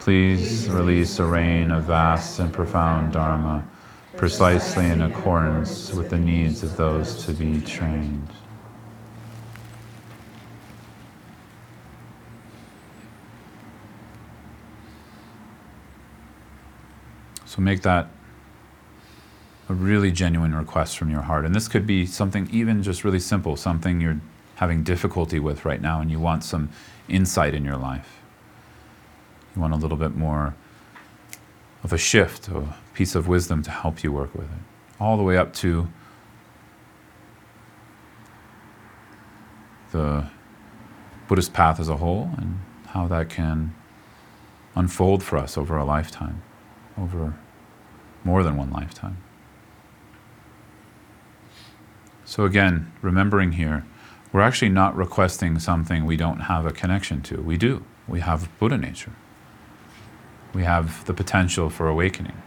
please 0.00 0.68
release 0.68 1.18
a 1.18 1.24
rain 1.24 1.70
of 1.70 1.84
vast 1.84 2.38
and 2.38 2.52
profound 2.52 3.14
Dharma, 3.14 3.66
precisely 4.18 4.84
in 4.84 5.00
accordance 5.00 5.94
with 5.94 6.10
the 6.10 6.18
needs 6.18 6.62
of 6.62 6.76
those 6.76 7.24
to 7.24 7.32
be 7.32 7.58
trained. 7.62 8.28
So 17.46 17.62
make 17.62 17.80
that 17.80 18.10
a 19.70 19.72
really 19.72 20.10
genuine 20.10 20.52
request 20.52 20.98
from 20.98 21.10
your 21.10 21.22
heart. 21.22 21.44
And 21.44 21.54
this 21.54 21.68
could 21.68 21.86
be 21.86 22.04
something 22.04 22.48
even 22.50 22.82
just 22.82 23.04
really 23.04 23.20
simple, 23.20 23.56
something 23.56 24.00
you're 24.00 24.20
having 24.56 24.82
difficulty 24.82 25.38
with 25.38 25.64
right 25.64 25.80
now 25.80 26.00
and 26.00 26.10
you 26.10 26.18
want 26.18 26.42
some 26.42 26.70
insight 27.08 27.54
in 27.54 27.64
your 27.64 27.76
life. 27.76 28.20
You 29.54 29.62
want 29.62 29.72
a 29.72 29.76
little 29.76 29.96
bit 29.96 30.16
more 30.16 30.56
of 31.84 31.92
a 31.92 31.98
shift, 31.98 32.48
a 32.48 32.74
piece 32.94 33.14
of 33.14 33.28
wisdom 33.28 33.62
to 33.62 33.70
help 33.70 34.02
you 34.02 34.10
work 34.10 34.34
with 34.34 34.46
it. 34.46 34.58
All 34.98 35.16
the 35.16 35.22
way 35.22 35.36
up 35.36 35.54
to 35.54 35.86
the 39.92 40.28
Buddhist 41.28 41.52
path 41.52 41.78
as 41.78 41.88
a 41.88 41.98
whole 41.98 42.32
and 42.36 42.58
how 42.88 43.06
that 43.06 43.28
can 43.28 43.72
unfold 44.74 45.22
for 45.22 45.38
us 45.38 45.56
over 45.56 45.76
a 45.76 45.84
lifetime 45.84 46.42
over 46.98 47.34
more 48.24 48.42
than 48.42 48.56
one 48.56 48.70
lifetime. 48.72 49.16
So, 52.30 52.44
again, 52.44 52.92
remembering 53.02 53.50
here, 53.50 53.84
we're 54.32 54.42
actually 54.42 54.68
not 54.68 54.96
requesting 54.96 55.58
something 55.58 56.04
we 56.04 56.16
don't 56.16 56.42
have 56.42 56.64
a 56.64 56.70
connection 56.70 57.22
to. 57.22 57.42
We 57.42 57.56
do. 57.56 57.84
We 58.06 58.20
have 58.20 58.48
Buddha 58.60 58.78
nature, 58.78 59.10
we 60.54 60.62
have 60.62 61.04
the 61.06 61.12
potential 61.12 61.70
for 61.70 61.88
awakening. 61.88 62.40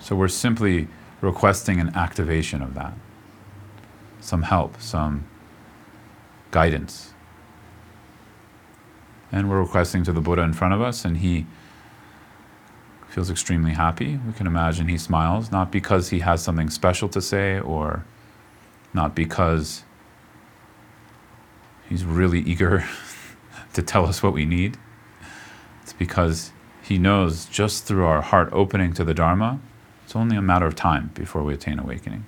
So, 0.00 0.16
we're 0.16 0.26
simply 0.26 0.88
requesting 1.20 1.78
an 1.78 1.94
activation 1.94 2.60
of 2.60 2.74
that, 2.74 2.94
some 4.18 4.42
help, 4.42 4.80
some 4.80 5.24
guidance. 6.50 7.14
And 9.30 9.48
we're 9.48 9.60
requesting 9.60 10.02
to 10.06 10.12
the 10.12 10.20
Buddha 10.20 10.42
in 10.42 10.54
front 10.54 10.74
of 10.74 10.82
us, 10.82 11.04
and 11.04 11.18
he 11.18 11.46
feels 13.08 13.30
extremely 13.30 13.74
happy. 13.74 14.18
We 14.26 14.32
can 14.32 14.48
imagine 14.48 14.88
he 14.88 14.98
smiles, 14.98 15.52
not 15.52 15.70
because 15.70 16.08
he 16.08 16.18
has 16.18 16.42
something 16.42 16.68
special 16.68 17.08
to 17.10 17.22
say 17.22 17.60
or 17.60 18.04
not 18.94 19.14
because 19.14 19.82
he's 21.88 22.04
really 22.04 22.40
eager 22.40 22.84
to 23.74 23.82
tell 23.82 24.06
us 24.06 24.22
what 24.22 24.32
we 24.32 24.46
need. 24.46 24.78
It's 25.82 25.92
because 25.92 26.52
he 26.82 26.98
knows 26.98 27.44
just 27.46 27.84
through 27.84 28.06
our 28.06 28.22
heart 28.22 28.48
opening 28.52 28.92
to 28.94 29.04
the 29.04 29.14
Dharma, 29.14 29.60
it's 30.04 30.14
only 30.14 30.36
a 30.36 30.42
matter 30.42 30.66
of 30.66 30.76
time 30.76 31.10
before 31.14 31.42
we 31.42 31.52
attain 31.52 31.78
awakening. 31.78 32.24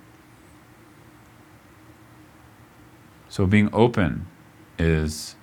So 3.29 3.47
being 3.47 3.69
open 3.73 4.27
is 4.79 5.37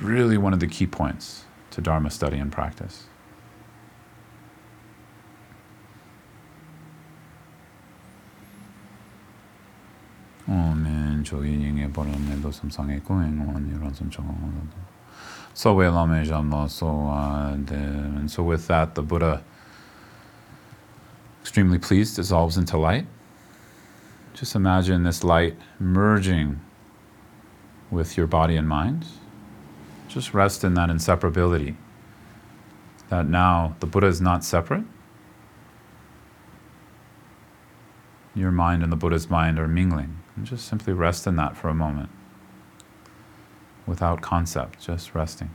really 0.00 0.38
one 0.38 0.52
of 0.52 0.60
the 0.60 0.66
key 0.66 0.86
points 0.86 1.44
to 1.70 1.80
Dharma 1.80 2.10
study 2.10 2.38
and 2.38 2.50
practice. 2.50 3.04
We 10.46 10.52
so 15.62 15.78
and 17.70 18.30
so 18.30 18.42
with 18.42 18.66
that 18.66 18.94
the 18.94 19.02
Buddha 19.02 19.42
extremely 21.40 21.78
pleased 21.78 22.16
dissolves 22.16 22.56
into 22.56 22.76
light. 22.76 23.06
Just 24.34 24.54
imagine 24.54 25.04
this 25.04 25.22
light 25.22 25.56
merging 25.78 26.60
with 27.90 28.16
your 28.16 28.26
body 28.26 28.56
and 28.56 28.68
mind. 28.68 29.06
Just 30.08 30.34
rest 30.34 30.64
in 30.64 30.74
that 30.74 30.90
inseparability. 30.90 31.76
That 33.08 33.26
now 33.28 33.76
the 33.80 33.86
Buddha 33.86 34.08
is 34.08 34.20
not 34.20 34.44
separate. 34.44 34.84
Your 38.34 38.50
mind 38.50 38.82
and 38.82 38.90
the 38.90 38.96
Buddha's 38.96 39.30
mind 39.30 39.58
are 39.58 39.68
mingling. 39.68 40.18
And 40.36 40.46
just 40.46 40.66
simply 40.66 40.92
rest 40.92 41.26
in 41.26 41.36
that 41.36 41.56
for 41.56 41.68
a 41.68 41.74
moment. 41.74 42.10
Without 43.86 44.20
concept, 44.22 44.80
just 44.80 45.14
resting. 45.14 45.50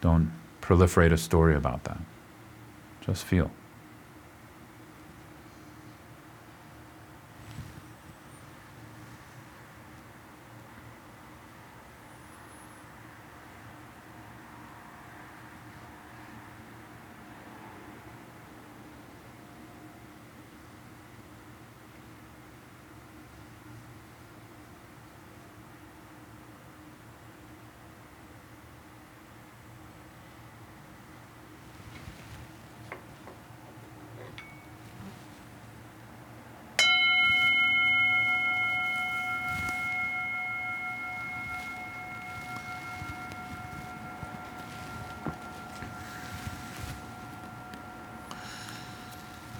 Don't 0.00 0.32
proliferate 0.60 1.12
a 1.12 1.16
story 1.16 1.56
about 1.56 1.84
that. 1.84 1.98
Just 3.00 3.24
feel. 3.24 3.50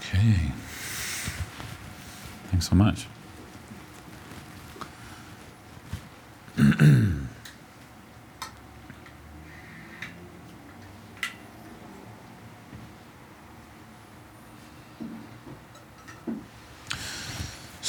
Okay. 0.08 0.52
Thanks 2.50 2.68
so 2.68 2.76
much. 2.76 3.06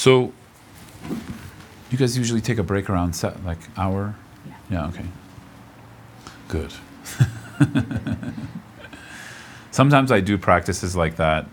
So, 0.07 0.33
you 1.91 1.97
guys 1.97 2.17
usually 2.17 2.41
take 2.41 2.57
a 2.57 2.63
break 2.63 2.89
around 2.89 3.13
set 3.13 3.43
like 3.45 3.59
hour. 3.77 4.15
Yeah. 4.45 4.53
Yeah. 4.69 4.87
Okay. 4.87 5.05
Good. 6.47 6.73
Sometimes 9.71 10.11
I 10.11 10.21
do 10.21 10.37
practices 10.37 10.95
like 10.95 11.17
that 11.17 11.47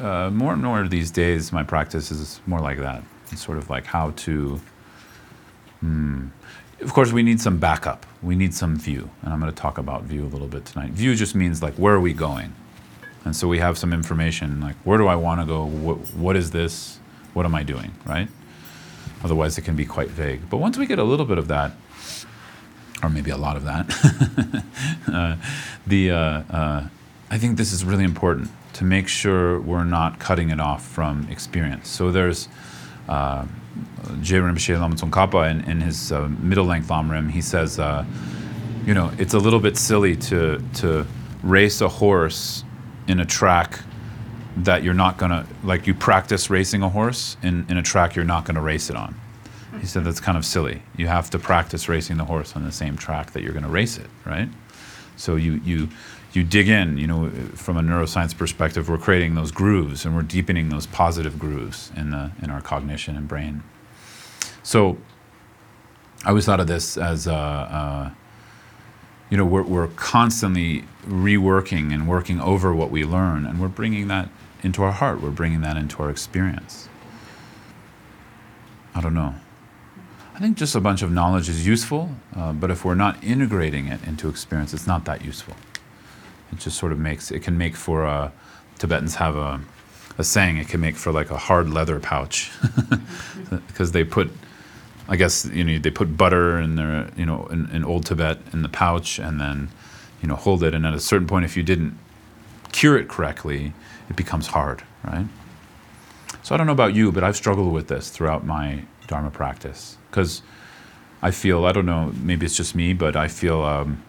uh, 0.00 0.30
more 0.30 0.52
and 0.52 0.62
more 0.62 0.86
these 0.88 1.10
days, 1.10 1.52
my 1.52 1.62
practice 1.62 2.10
is 2.10 2.40
more 2.46 2.60
like 2.60 2.78
that. 2.78 3.02
It's 3.30 3.44
sort 3.44 3.58
of 3.58 3.68
like 3.70 3.84
how 3.86 4.10
to. 4.10 4.60
Hmm. 5.80 6.28
Of 6.80 6.92
course, 6.94 7.12
we 7.12 7.22
need 7.22 7.40
some 7.40 7.58
backup. 7.58 8.06
We 8.22 8.34
need 8.34 8.54
some 8.54 8.76
view, 8.76 9.10
and 9.22 9.32
I'm 9.32 9.40
going 9.40 9.52
to 9.52 9.60
talk 9.60 9.76
about 9.76 10.04
view 10.04 10.24
a 10.24 10.28
little 10.28 10.46
bit 10.46 10.64
tonight. 10.64 10.92
View 10.92 11.14
just 11.14 11.34
means 11.34 11.62
like 11.62 11.74
where 11.74 11.94
are 11.94 12.00
we 12.00 12.14
going, 12.14 12.54
and 13.24 13.36
so 13.36 13.46
we 13.46 13.58
have 13.58 13.76
some 13.76 13.92
information 13.92 14.60
like 14.60 14.76
where 14.84 14.96
do 14.96 15.06
I 15.06 15.16
want 15.16 15.40
to 15.40 15.46
go? 15.46 15.64
What, 15.64 15.98
what 16.14 16.36
is 16.36 16.50
this? 16.50 16.99
What 17.34 17.46
am 17.46 17.54
I 17.54 17.62
doing? 17.62 17.92
Right? 18.04 18.28
Otherwise, 19.22 19.58
it 19.58 19.62
can 19.62 19.76
be 19.76 19.84
quite 19.84 20.08
vague. 20.08 20.48
But 20.48 20.58
once 20.58 20.78
we 20.78 20.86
get 20.86 20.98
a 20.98 21.04
little 21.04 21.26
bit 21.26 21.38
of 21.38 21.48
that, 21.48 21.72
or 23.02 23.08
maybe 23.08 23.30
a 23.30 23.36
lot 23.36 23.56
of 23.56 23.64
that, 23.64 24.64
uh, 25.12 25.36
the 25.86 26.10
uh, 26.10 26.16
uh, 26.16 26.86
I 27.30 27.38
think 27.38 27.56
this 27.56 27.72
is 27.72 27.84
really 27.84 28.04
important 28.04 28.50
to 28.74 28.84
make 28.84 29.08
sure 29.08 29.60
we're 29.60 29.84
not 29.84 30.18
cutting 30.18 30.50
it 30.50 30.60
off 30.60 30.86
from 30.86 31.28
experience. 31.30 31.88
So 31.88 32.10
there's 32.10 32.48
uh, 33.08 33.46
Je 34.22 34.36
Rinpoche 34.36 34.78
Lama 34.78 34.94
Tsongkhapa 34.94 35.50
in, 35.50 35.60
in 35.70 35.80
his 35.80 36.12
uh, 36.12 36.28
middle 36.40 36.64
length 36.64 36.88
Lamrim, 36.88 37.30
he 37.30 37.40
says, 37.40 37.78
uh, 37.78 38.04
you 38.86 38.94
know, 38.94 39.12
it's 39.18 39.34
a 39.34 39.38
little 39.38 39.60
bit 39.60 39.76
silly 39.76 40.16
to, 40.16 40.62
to 40.74 41.06
race 41.42 41.80
a 41.80 41.88
horse 41.88 42.64
in 43.06 43.20
a 43.20 43.26
track 43.26 43.80
that 44.56 44.82
you're 44.82 44.94
not 44.94 45.16
gonna, 45.16 45.46
like 45.62 45.86
you 45.86 45.94
practice 45.94 46.50
racing 46.50 46.82
a 46.82 46.88
horse 46.88 47.36
in, 47.42 47.66
in 47.68 47.76
a 47.76 47.82
track 47.82 48.16
you're 48.16 48.24
not 48.24 48.44
gonna 48.44 48.60
race 48.60 48.90
it 48.90 48.96
on. 48.96 49.14
He 49.80 49.86
said 49.86 50.04
that's 50.04 50.20
kind 50.20 50.36
of 50.36 50.44
silly. 50.44 50.82
You 50.96 51.06
have 51.06 51.30
to 51.30 51.38
practice 51.38 51.88
racing 51.88 52.16
the 52.16 52.24
horse 52.24 52.56
on 52.56 52.64
the 52.64 52.72
same 52.72 52.96
track 52.96 53.32
that 53.32 53.42
you're 53.42 53.52
gonna 53.52 53.68
race 53.68 53.96
it, 53.96 54.08
right? 54.24 54.48
So 55.16 55.36
you, 55.36 55.60
you, 55.64 55.88
you 56.32 56.44
dig 56.44 56.68
in, 56.68 56.98
you 56.98 57.06
know, 57.06 57.30
from 57.54 57.76
a 57.76 57.80
neuroscience 57.82 58.36
perspective, 58.36 58.88
we're 58.88 58.98
creating 58.98 59.34
those 59.34 59.52
grooves 59.52 60.04
and 60.04 60.14
we're 60.14 60.22
deepening 60.22 60.68
those 60.68 60.86
positive 60.86 61.38
grooves 61.38 61.92
in, 61.96 62.10
the, 62.10 62.32
in 62.42 62.50
our 62.50 62.60
cognition 62.60 63.16
and 63.16 63.28
brain. 63.28 63.62
So 64.62 64.98
I 66.24 66.30
always 66.30 66.46
thought 66.46 66.60
of 66.60 66.66
this 66.66 66.96
as, 66.96 67.26
uh, 67.26 67.32
uh, 67.32 68.10
you 69.30 69.36
know, 69.36 69.44
we're, 69.44 69.62
we're 69.62 69.88
constantly 69.88 70.84
reworking 71.06 71.92
and 71.92 72.08
working 72.08 72.40
over 72.40 72.74
what 72.74 72.90
we 72.90 73.04
learn, 73.04 73.46
and 73.46 73.60
we're 73.60 73.68
bringing 73.68 74.08
that 74.08 74.28
into 74.62 74.82
our 74.82 74.92
heart, 74.92 75.20
we're 75.20 75.30
bringing 75.30 75.60
that 75.62 75.76
into 75.76 76.02
our 76.02 76.10
experience. 76.10 76.88
I 78.94 79.00
don't 79.00 79.14
know. 79.14 79.34
I 80.34 80.38
think 80.38 80.56
just 80.56 80.74
a 80.74 80.80
bunch 80.80 81.02
of 81.02 81.10
knowledge 81.10 81.48
is 81.48 81.66
useful, 81.66 82.10
uh, 82.34 82.52
but 82.52 82.70
if 82.70 82.84
we're 82.84 82.94
not 82.94 83.22
integrating 83.22 83.88
it 83.88 84.02
into 84.04 84.28
experience, 84.28 84.72
it's 84.74 84.86
not 84.86 85.04
that 85.04 85.24
useful. 85.24 85.54
It 86.52 86.58
just 86.58 86.78
sort 86.78 86.92
of 86.92 86.98
makes, 86.98 87.30
it 87.30 87.40
can 87.40 87.56
make 87.56 87.76
for, 87.76 88.04
a, 88.04 88.32
Tibetans 88.78 89.16
have 89.16 89.36
a, 89.36 89.60
a 90.18 90.24
saying, 90.24 90.56
it 90.56 90.68
can 90.68 90.80
make 90.80 90.96
for 90.96 91.12
like 91.12 91.30
a 91.30 91.36
hard 91.36 91.70
leather 91.70 92.00
pouch 92.00 92.50
because 93.68 93.92
they 93.92 94.04
put 94.04 94.30
I 95.10 95.16
guess 95.16 95.44
you 95.44 95.64
know 95.64 95.78
they 95.78 95.90
put 95.90 96.16
butter 96.16 96.58
in 96.60 96.76
their 96.76 97.10
you 97.16 97.26
know 97.26 97.46
in, 97.46 97.68
in 97.70 97.84
old 97.84 98.06
Tibet 98.06 98.38
in 98.52 98.62
the 98.62 98.68
pouch 98.68 99.18
and 99.18 99.40
then 99.40 99.68
you 100.22 100.28
know 100.28 100.36
hold 100.36 100.62
it 100.62 100.74
and 100.74 100.86
at 100.86 100.94
a 100.94 101.00
certain 101.00 101.26
point 101.26 101.44
if 101.44 101.56
you 101.56 101.62
didn't 101.62 101.96
cure 102.72 102.96
it 102.96 103.08
correctly 103.08 103.72
it 104.08 104.16
becomes 104.16 104.48
hard 104.48 104.82
right 105.04 105.26
so 106.42 106.54
I 106.54 106.58
don't 106.58 106.66
know 106.66 106.72
about 106.72 106.94
you 106.94 107.12
but 107.12 107.24
I've 107.24 107.36
struggled 107.36 107.72
with 107.72 107.88
this 107.88 108.10
throughout 108.10 108.44
my 108.44 108.84
Dharma 109.06 109.30
practice 109.30 109.96
because 110.10 110.42
I 111.22 111.30
feel 111.30 111.64
I 111.64 111.72
don't 111.72 111.86
know 111.86 112.12
maybe 112.20 112.46
it's 112.46 112.56
just 112.56 112.74
me 112.74 112.92
but 112.92 113.16
I 113.16 113.28
feel 113.28 113.62
um, 113.62 114.02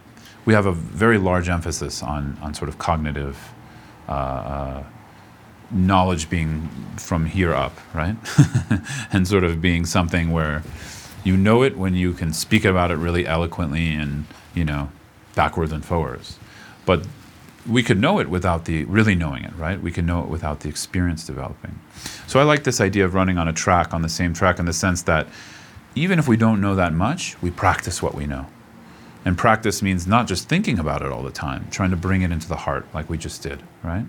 we 0.46 0.54
have 0.54 0.66
a 0.66 0.72
very 0.72 1.18
large 1.18 1.50
emphasis 1.50 2.04
on 2.04 2.38
on 2.42 2.54
sort 2.54 2.70
of 2.70 2.78
cognitive 2.78 3.52
uh, 4.08 4.12
uh, 4.12 4.84
knowledge 5.72 6.30
being 6.30 6.70
from 6.98 7.26
here 7.26 7.54
up, 7.54 7.78
right? 7.94 8.16
and 9.12 9.28
sort 9.28 9.44
of 9.44 9.62
being 9.62 9.86
something 9.86 10.32
where 10.32 10.64
you 11.24 11.38
know 11.38 11.64
it 11.64 11.78
when 11.78 11.96
you 11.96 12.14
can 12.14 12.34
speak 12.34 12.66
about 12.66 12.92
it 12.92 12.96
really 12.96 13.26
eloquently 13.26 13.94
and, 13.94 14.26
you 14.54 14.66
know, 14.66 14.92
backwards 15.36 15.72
and 15.72 15.84
forwards. 15.84 16.38
But 16.86 17.06
we 17.70 17.84
could 17.84 18.00
know 18.00 18.20
it 18.20 18.30
without 18.30 18.66
the 18.66 18.86
really 18.86 19.16
knowing 19.16 19.44
it, 19.44 19.56
right? 19.56 19.82
We 19.82 19.92
can 19.92 20.06
know 20.06 20.22
it 20.22 20.28
without 20.28 20.62
the 20.62 20.70
experience 20.70 21.26
developing. 21.26 21.80
So 22.28 22.40
I 22.40 22.44
like 22.44 22.64
this 22.64 22.82
idea 22.82 23.06
of 23.06 23.14
running 23.14 23.38
on 23.38 23.48
a 23.48 23.54
track, 23.54 23.94
on 23.94 24.02
the 24.02 24.10
same 24.10 24.34
track, 24.34 24.58
in 24.60 24.66
the 24.66 24.74
sense 24.74 25.04
that 25.04 25.28
even 25.94 26.18
if 26.18 26.28
we 26.28 26.38
don't 26.38 26.62
know 26.62 26.76
that 26.76 26.94
much, 26.94 27.40
we 27.42 27.52
practice 27.52 28.02
what 28.02 28.16
we 28.16 28.26
know. 28.26 28.48
And 29.24 29.38
practice 29.38 29.84
means 29.84 30.08
not 30.08 30.28
just 30.28 30.50
thinking 30.50 30.80
about 30.80 31.04
it 31.04 31.12
all 31.12 31.22
the 31.22 31.32
time, 31.32 31.68
trying 31.70 31.92
to 31.92 31.98
bring 31.98 32.24
it 32.24 32.32
into 32.32 32.48
the 32.48 32.56
heart, 32.56 32.88
like 32.94 33.10
we 33.10 33.18
just 33.18 33.44
did, 33.44 33.62
right? 33.84 34.06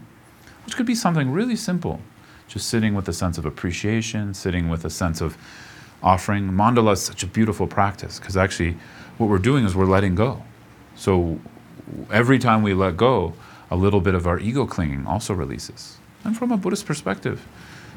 which 0.64 0.76
could 0.76 0.86
be 0.86 0.94
something 0.94 1.30
really 1.30 1.56
simple. 1.56 2.00
Just 2.48 2.68
sitting 2.68 2.94
with 2.94 3.08
a 3.08 3.12
sense 3.12 3.38
of 3.38 3.46
appreciation, 3.46 4.34
sitting 4.34 4.68
with 4.68 4.84
a 4.84 4.90
sense 4.90 5.20
of 5.20 5.36
offering. 6.02 6.50
Mandala 6.50 6.92
is 6.92 7.02
such 7.02 7.22
a 7.22 7.26
beautiful 7.26 7.66
practice 7.66 8.18
because 8.18 8.36
actually 8.36 8.76
what 9.18 9.28
we're 9.28 9.38
doing 9.38 9.64
is 9.64 9.74
we're 9.74 9.86
letting 9.86 10.14
go. 10.14 10.42
So 11.02 11.40
every 12.12 12.38
time 12.38 12.62
we 12.62 12.74
let 12.74 12.96
go, 12.96 13.34
a 13.72 13.76
little 13.76 14.00
bit 14.00 14.14
of 14.14 14.24
our 14.24 14.38
ego 14.38 14.66
clinging 14.66 15.04
also 15.04 15.34
releases. 15.34 15.96
And 16.22 16.36
from 16.38 16.52
a 16.52 16.56
Buddhist 16.56 16.86
perspective, 16.86 17.44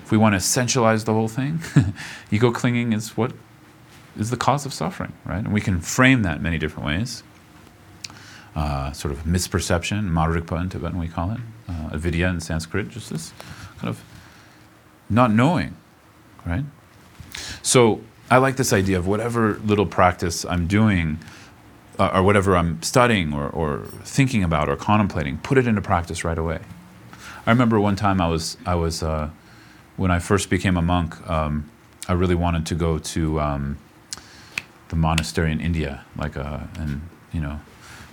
if 0.03 0.09
we 0.09 0.17
want 0.17 0.33
to 0.33 0.37
essentialize 0.37 1.05
the 1.05 1.13
whole 1.13 1.27
thing, 1.27 1.59
ego 2.31 2.51
clinging 2.51 2.93
is 2.93 3.15
what 3.15 3.33
is 4.17 4.31
the 4.31 4.37
cause 4.37 4.65
of 4.65 4.73
suffering, 4.73 5.13
right? 5.23 5.37
And 5.37 5.53
we 5.53 5.61
can 5.61 5.81
frame 5.81 6.23
that 6.23 6.41
many 6.41 6.57
different 6.57 6.87
ways. 6.87 7.21
Uh, 8.55 8.91
sort 8.91 9.11
of 9.11 9.19
misperception, 9.19 10.09
marikpa 10.09 10.59
in 10.59 10.69
Tibetan 10.69 10.97
we 10.97 11.07
call 11.07 11.29
it, 11.29 11.41
uh, 11.69 11.89
avidya 11.93 12.29
in 12.29 12.39
Sanskrit, 12.39 12.89
just 12.89 13.11
this 13.11 13.33
kind 13.77 13.89
of 13.89 14.03
not 15.11 15.31
knowing, 15.31 15.75
right? 16.43 16.65
So 17.61 18.01
I 18.31 18.37
like 18.37 18.55
this 18.55 18.73
idea 18.73 18.97
of 18.97 19.05
whatever 19.05 19.59
little 19.63 19.85
practice 19.85 20.43
I'm 20.43 20.65
doing, 20.65 21.19
uh, 21.99 22.11
or 22.13 22.23
whatever 22.23 22.55
I'm 22.55 22.81
studying, 22.81 23.33
or, 23.33 23.49
or 23.49 23.85
thinking 24.03 24.43
about, 24.43 24.69
or 24.69 24.75
contemplating, 24.75 25.37
put 25.37 25.57
it 25.57 25.67
into 25.67 25.81
practice 25.81 26.23
right 26.23 26.37
away. 26.37 26.59
I 27.45 27.51
remember 27.51 27.79
one 27.79 27.95
time 27.95 28.21
I 28.21 28.27
was 28.27 28.57
I 28.65 28.75
was 28.75 29.03
uh, 29.03 29.29
when 29.97 30.11
I 30.11 30.19
first 30.19 30.49
became 30.49 30.77
a 30.77 30.81
monk. 30.81 31.29
Um, 31.29 31.69
I 32.07 32.13
really 32.13 32.35
wanted 32.35 32.65
to 32.67 32.75
go 32.75 32.99
to 32.99 33.39
um, 33.39 33.77
the 34.89 34.95
monastery 34.95 35.51
in 35.51 35.59
India, 35.59 36.05
like 36.15 36.37
uh, 36.37 36.59
and 36.77 37.01
you 37.31 37.41
know, 37.41 37.59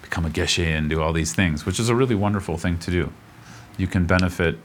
become 0.03 0.25
a 0.25 0.31
geshe 0.31 0.65
and 0.65 0.91
do 0.91 1.01
all 1.01 1.13
these 1.13 1.35
things, 1.35 1.65
which 1.65 1.79
is 1.79 1.89
a 1.89 1.95
really 1.95 2.15
wonderful 2.15 2.57
thing 2.57 2.79
to 2.79 2.91
do 2.91 3.13
you 3.77 3.87
can 3.87 4.07
benefit 4.07 4.59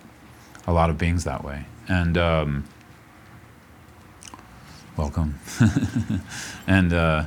a 0.65 0.73
lot 0.73 0.89
of 0.89 0.97
beings 0.97 1.23
that 1.23 1.43
way. 1.43 1.65
And 1.87 2.17
um, 2.17 2.65
welcome. 4.97 5.39
and 6.67 6.93
uh, 6.93 7.25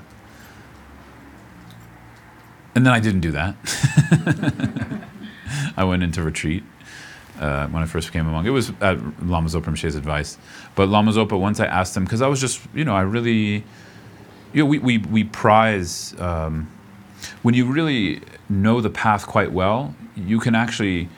and 2.75 2.87
then 2.87 2.93
I 2.93 3.01
didn't 3.01 3.21
do 3.21 3.33
that. 3.33 3.57
I 5.77 5.85
went 5.85 6.03
into 6.03 6.23
retreat 6.23 6.63
uh, 7.39 7.67
when 7.69 7.83
I 7.83 7.87
first 7.87 8.09
became 8.09 8.29
a 8.29 8.31
monk. 8.31 8.47
It 8.47 8.51
was 8.51 8.71
at 8.81 8.99
Lama 9.25 9.49
Zopa 9.49 9.65
Rinpoche's 9.65 9.95
advice. 9.95 10.39
But 10.75 10.89
Lama 10.89 11.13
Zopa, 11.13 11.39
once 11.39 11.59
I 11.59 11.67
asked 11.67 11.97
him, 11.97 12.05
because 12.05 12.23
I 12.23 12.29
was 12.29 12.41
just, 12.41 12.61
you 12.75 12.85
know, 12.85 12.95
I 12.95 13.03
really, 13.03 13.65
you 14.53 14.63
know, 14.63 14.67
we, 14.67 14.79
we, 14.79 14.99
we 14.99 15.25
prize, 15.25 16.19
um, 16.21 16.71
when 17.43 17.55
you 17.55 17.67
really 17.67 18.21
know 18.49 18.81
the 18.81 18.91
path 18.91 19.27
quite 19.27 19.53
well, 19.53 19.95
you 20.17 20.39
can 20.39 20.55
actually 20.55 21.09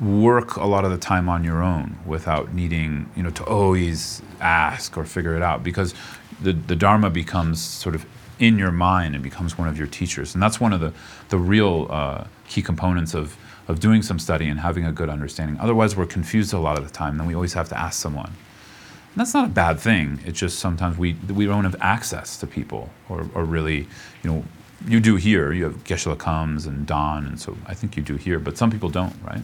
work 0.00 0.56
a 0.56 0.66
lot 0.66 0.84
of 0.84 0.90
the 0.90 0.98
time 0.98 1.28
on 1.28 1.42
your 1.42 1.62
own 1.62 1.98
without 2.04 2.52
needing 2.52 3.08
you 3.16 3.22
know 3.22 3.30
to 3.30 3.42
always 3.44 4.20
ask 4.40 4.96
or 4.96 5.04
figure 5.06 5.34
it 5.34 5.42
out 5.42 5.64
because 5.64 5.94
the, 6.42 6.52
the 6.52 6.76
dharma 6.76 7.08
becomes 7.08 7.62
sort 7.62 7.94
of 7.94 8.04
in 8.38 8.58
your 8.58 8.72
mind 8.72 9.14
and 9.14 9.24
becomes 9.24 9.56
one 9.56 9.68
of 9.68 9.78
your 9.78 9.86
teachers. 9.86 10.34
And 10.34 10.42
that's 10.42 10.60
one 10.60 10.72
of 10.72 10.80
the, 10.80 10.92
the 11.28 11.38
real 11.38 11.86
uh, 11.90 12.24
key 12.48 12.62
components 12.62 13.14
of, 13.14 13.36
of 13.68 13.80
doing 13.80 14.02
some 14.02 14.18
study 14.18 14.48
and 14.48 14.60
having 14.60 14.84
a 14.84 14.92
good 14.92 15.08
understanding. 15.08 15.58
Otherwise 15.58 15.96
we're 15.96 16.06
confused 16.06 16.52
a 16.52 16.58
lot 16.58 16.78
of 16.78 16.84
the 16.84 16.92
time 16.92 17.18
then 17.18 17.26
we 17.26 17.34
always 17.34 17.54
have 17.54 17.68
to 17.70 17.78
ask 17.78 18.00
someone. 18.00 18.26
And 18.26 19.20
that's 19.20 19.32
not 19.32 19.46
a 19.46 19.52
bad 19.52 19.80
thing. 19.80 20.20
It's 20.24 20.38
just 20.38 20.58
sometimes 20.58 20.98
we, 20.98 21.14
we 21.28 21.46
don't 21.46 21.64
have 21.64 21.76
access 21.80 22.36
to 22.38 22.46
people 22.46 22.90
or, 23.08 23.26
or 23.34 23.44
really 23.44 23.88
you 24.22 24.30
know 24.30 24.44
you 24.86 25.00
do 25.00 25.16
here. 25.16 25.52
You 25.52 25.64
have 25.64 25.84
geshe 25.84 26.14
lakums 26.14 26.66
and 26.66 26.86
don 26.86 27.24
and 27.24 27.40
so 27.40 27.56
i 27.66 27.72
think 27.72 27.96
you 27.96 28.02
do 28.02 28.16
here 28.16 28.38
but 28.38 28.58
some 28.58 28.70
people 28.70 28.90
don't 28.90 29.14
right? 29.24 29.40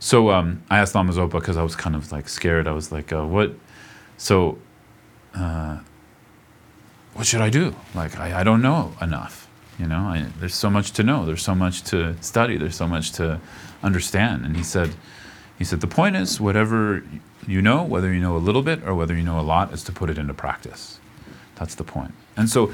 So 0.00 0.30
um, 0.30 0.62
I 0.70 0.78
asked 0.78 0.94
Lama 0.94 1.12
Zopa 1.12 1.32
because 1.32 1.58
I 1.58 1.62
was 1.62 1.76
kind 1.76 1.94
of 1.94 2.10
like 2.10 2.26
scared. 2.26 2.66
I 2.66 2.72
was 2.72 2.90
like, 2.90 3.12
uh, 3.12 3.26
what? 3.26 3.52
So, 4.16 4.56
uh, 5.34 5.80
what 7.14 7.26
should 7.26 7.40
I 7.40 7.50
do? 7.50 7.74
Like, 7.94 8.18
I, 8.18 8.40
I 8.40 8.44
don't 8.44 8.62
know 8.62 8.92
enough. 9.00 9.48
You 9.78 9.86
know, 9.86 9.98
I, 9.98 10.26
there's 10.38 10.54
so 10.54 10.70
much 10.70 10.92
to 10.92 11.02
know. 11.02 11.24
There's 11.24 11.42
so 11.42 11.54
much 11.54 11.82
to 11.84 12.14
study. 12.22 12.56
There's 12.56 12.76
so 12.76 12.86
much 12.86 13.12
to 13.12 13.40
understand. 13.82 14.44
And 14.44 14.56
he 14.56 14.62
said, 14.62 14.94
he 15.58 15.64
said, 15.64 15.80
the 15.80 15.86
point 15.86 16.16
is, 16.16 16.40
whatever 16.40 17.02
you 17.46 17.62
know, 17.62 17.82
whether 17.82 18.12
you 18.12 18.20
know 18.20 18.36
a 18.36 18.38
little 18.38 18.62
bit 18.62 18.82
or 18.84 18.94
whether 18.94 19.14
you 19.14 19.22
know 19.22 19.40
a 19.40 19.42
lot, 19.42 19.72
is 19.72 19.82
to 19.84 19.92
put 19.92 20.10
it 20.10 20.18
into 20.18 20.34
practice. 20.34 20.98
That's 21.56 21.74
the 21.74 21.84
point. 21.84 22.14
And 22.36 22.48
so 22.48 22.72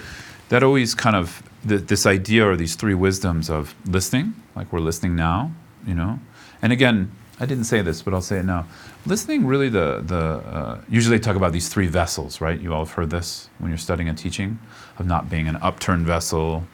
that 0.49 0.62
always 0.62 0.94
kind 0.94 1.16
of, 1.16 1.42
this 1.64 2.07
idea 2.07 2.49
or 2.49 2.57
these 2.57 2.77
three 2.77 2.94
wisdoms 2.94 3.51
of 3.51 3.75
listening, 3.87 4.35
like 4.55 4.72
we're 4.72 4.79
listening 4.79 5.16
now, 5.16 5.51
you 5.85 5.94
know, 5.94 6.20
and 6.62 6.72
again, 6.72 7.11
I 7.40 7.46
didn't 7.46 7.64
say 7.64 7.83
this, 7.83 8.03
but 8.03 8.14
I'll 8.14 8.22
say 8.22 8.38
it 8.38 8.44
now. 8.44 8.66
Listening, 9.07 9.47
really, 9.47 9.69
the 9.69 10.03
the 10.05 10.16
uh, 10.16 10.81
usually 10.88 11.16
they 11.16 11.23
talk 11.23 11.37
about 11.37 11.53
these 11.53 11.69
three 11.69 11.87
vessels, 11.87 12.40
right? 12.40 12.61
You 12.61 12.75
all 12.75 12.85
have 12.85 12.95
heard 12.95 13.11
this 13.11 13.49
when 13.59 13.71
you're 13.71 13.79
studying 13.79 14.09
and 14.09 14.19
teaching, 14.19 14.59
of 14.99 15.07
not 15.07 15.31
being 15.31 15.47
an 15.47 15.57
upturned 15.57 16.07
vessel, 16.07 16.64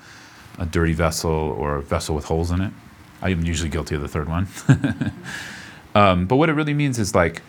a 0.59 0.65
dirty 0.65 0.95
vessel, 0.95 1.31
or 1.31 1.77
a 1.77 1.83
vessel 1.83 2.15
with 2.15 2.25
holes 2.25 2.51
in 2.51 2.63
it. 2.63 2.73
I'm 3.21 3.45
usually 3.45 3.69
guilty 3.69 3.97
of 3.97 4.01
the 4.01 4.09
third 4.09 4.31
one. 4.31 4.49
um, 5.95 6.27
but 6.27 6.37
what 6.37 6.49
it 6.49 6.55
really 6.55 6.73
means 6.73 6.99
is 6.99 7.15
like, 7.15 7.43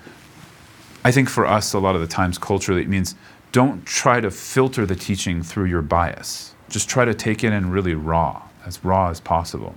I 1.05 1.11
think 1.11 1.29
for 1.29 1.45
us, 1.45 1.71
a 1.71 1.79
lot 1.79 1.95
of 1.95 2.01
the 2.01 2.07
times 2.07 2.37
culturally, 2.37 2.81
it 2.81 2.89
means 2.89 3.15
don't 3.53 3.85
try 3.85 4.19
to 4.19 4.29
filter 4.29 4.85
the 4.85 4.95
teaching 4.95 5.43
through 5.43 5.65
your 5.65 5.81
bias. 5.81 6.55
Just 6.69 6.89
try 6.89 7.05
to 7.05 7.13
take 7.13 7.43
it 7.45 7.53
in 7.53 7.71
really 7.71 7.95
raw, 7.95 8.41
as 8.65 8.83
raw 8.83 9.09
as 9.09 9.21
possible, 9.21 9.75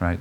right? 0.00 0.18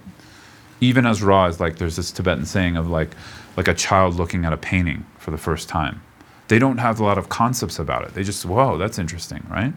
even 0.82 1.06
as 1.06 1.21
raw 1.21 1.45
as 1.45 1.60
like 1.60 1.78
there's 1.78 1.95
this 1.95 2.12
Tibetan 2.12 2.45
saying 2.45 2.78
of 2.78 2.89
like 2.89 3.12
like 3.58 3.68
a 3.68 3.74
child 3.74 4.15
looking 4.15 4.46
at 4.46 4.54
a 4.54 4.58
painting 4.58 5.06
for 5.18 5.32
the 5.32 5.38
first 5.38 5.70
time. 5.70 6.02
they 6.48 6.60
don't 6.60 6.78
have 6.78 7.00
a 7.00 7.04
lot 7.04 7.18
of 7.18 7.28
concepts 7.28 7.80
about 7.80 8.04
it. 8.06 8.13
They 8.13 8.24
just, 8.24 8.46
whoa, 8.46 8.78
that's 8.78 9.00
interesting, 9.00 9.44
right? 9.50 9.74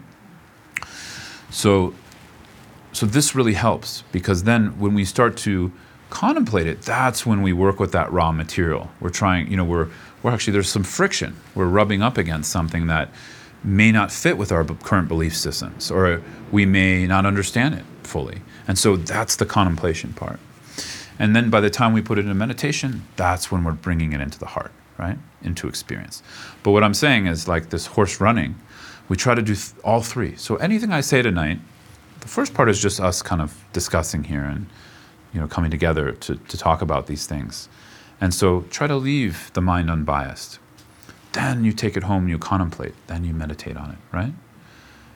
So, 1.49 1.95
so 2.91 3.07
this 3.07 3.33
really 3.33 3.53
helps 3.53 4.03
because 4.11 4.43
then 4.43 4.77
when 4.79 4.93
we 4.93 5.03
start 5.03 5.35
to 5.37 5.71
contemplate 6.11 6.67
it, 6.67 6.83
that's 6.83 7.25
when 7.25 7.41
we 7.41 7.53
work 7.53 7.79
with 7.79 7.91
that 7.93 8.11
raw 8.11 8.31
material. 8.31 8.91
We're 8.99 9.09
trying, 9.09 9.49
you 9.49 9.57
know, 9.57 9.63
we're, 9.63 9.87
we're 10.21 10.31
actually, 10.31 10.53
there's 10.53 10.69
some 10.69 10.83
friction. 10.83 11.35
We're 11.55 11.67
rubbing 11.67 12.03
up 12.03 12.17
against 12.17 12.51
something 12.51 12.87
that 12.87 13.09
may 13.63 13.91
not 13.91 14.11
fit 14.11 14.37
with 14.37 14.51
our 14.51 14.63
current 14.63 15.07
belief 15.07 15.35
systems 15.35 15.91
or 15.91 16.21
we 16.51 16.65
may 16.65 17.07
not 17.07 17.25
understand 17.25 17.75
it 17.75 17.85
fully. 18.03 18.41
And 18.67 18.77
so 18.77 18.95
that's 18.95 19.35
the 19.37 19.45
contemplation 19.45 20.13
part. 20.13 20.39
And 21.19 21.35
then 21.35 21.49
by 21.49 21.59
the 21.59 21.69
time 21.69 21.91
we 21.93 22.01
put 22.01 22.17
it 22.17 22.25
in 22.25 22.37
meditation, 22.37 23.05
that's 23.17 23.51
when 23.51 23.63
we're 23.63 23.73
bringing 23.73 24.13
it 24.13 24.21
into 24.21 24.39
the 24.39 24.45
heart, 24.45 24.71
right? 24.97 25.17
Into 25.43 25.67
experience. 25.67 26.23
But 26.63 26.71
what 26.71 26.83
I'm 26.83 26.93
saying 26.93 27.27
is 27.27 27.47
like 27.47 27.69
this 27.69 27.87
horse 27.87 28.21
running, 28.21 28.55
we 29.09 29.17
try 29.17 29.35
to 29.35 29.41
do 29.41 29.53
th- 29.53 29.73
all 29.83 30.01
three. 30.01 30.37
So 30.37 30.55
anything 30.55 30.93
I 30.93 31.01
say 31.01 31.21
tonight, 31.21 31.59
the 32.21 32.27
first 32.29 32.53
part 32.53 32.69
is 32.69 32.81
just 32.81 33.01
us 33.01 33.21
kind 33.21 33.41
of 33.41 33.63
discussing 33.73 34.23
here 34.23 34.43
and 34.43 34.67
you 35.33 35.39
know 35.39 35.47
coming 35.47 35.69
together 35.71 36.13
to, 36.13 36.35
to 36.35 36.57
talk 36.57 36.81
about 36.81 37.07
these 37.07 37.27
things. 37.27 37.67
And 38.21 38.33
so 38.33 38.61
try 38.69 38.87
to 38.87 38.95
leave 38.95 39.51
the 39.53 39.61
mind 39.61 39.89
unbiased. 39.89 40.59
Then 41.33 41.63
you 41.63 41.73
take 41.73 41.95
it 41.95 42.03
home 42.03 42.23
and 42.23 42.29
you 42.29 42.37
contemplate. 42.37 42.95
Then 43.07 43.23
you 43.23 43.33
meditate 43.33 43.77
on 43.77 43.91
it, 43.91 43.97
right? 44.11 44.33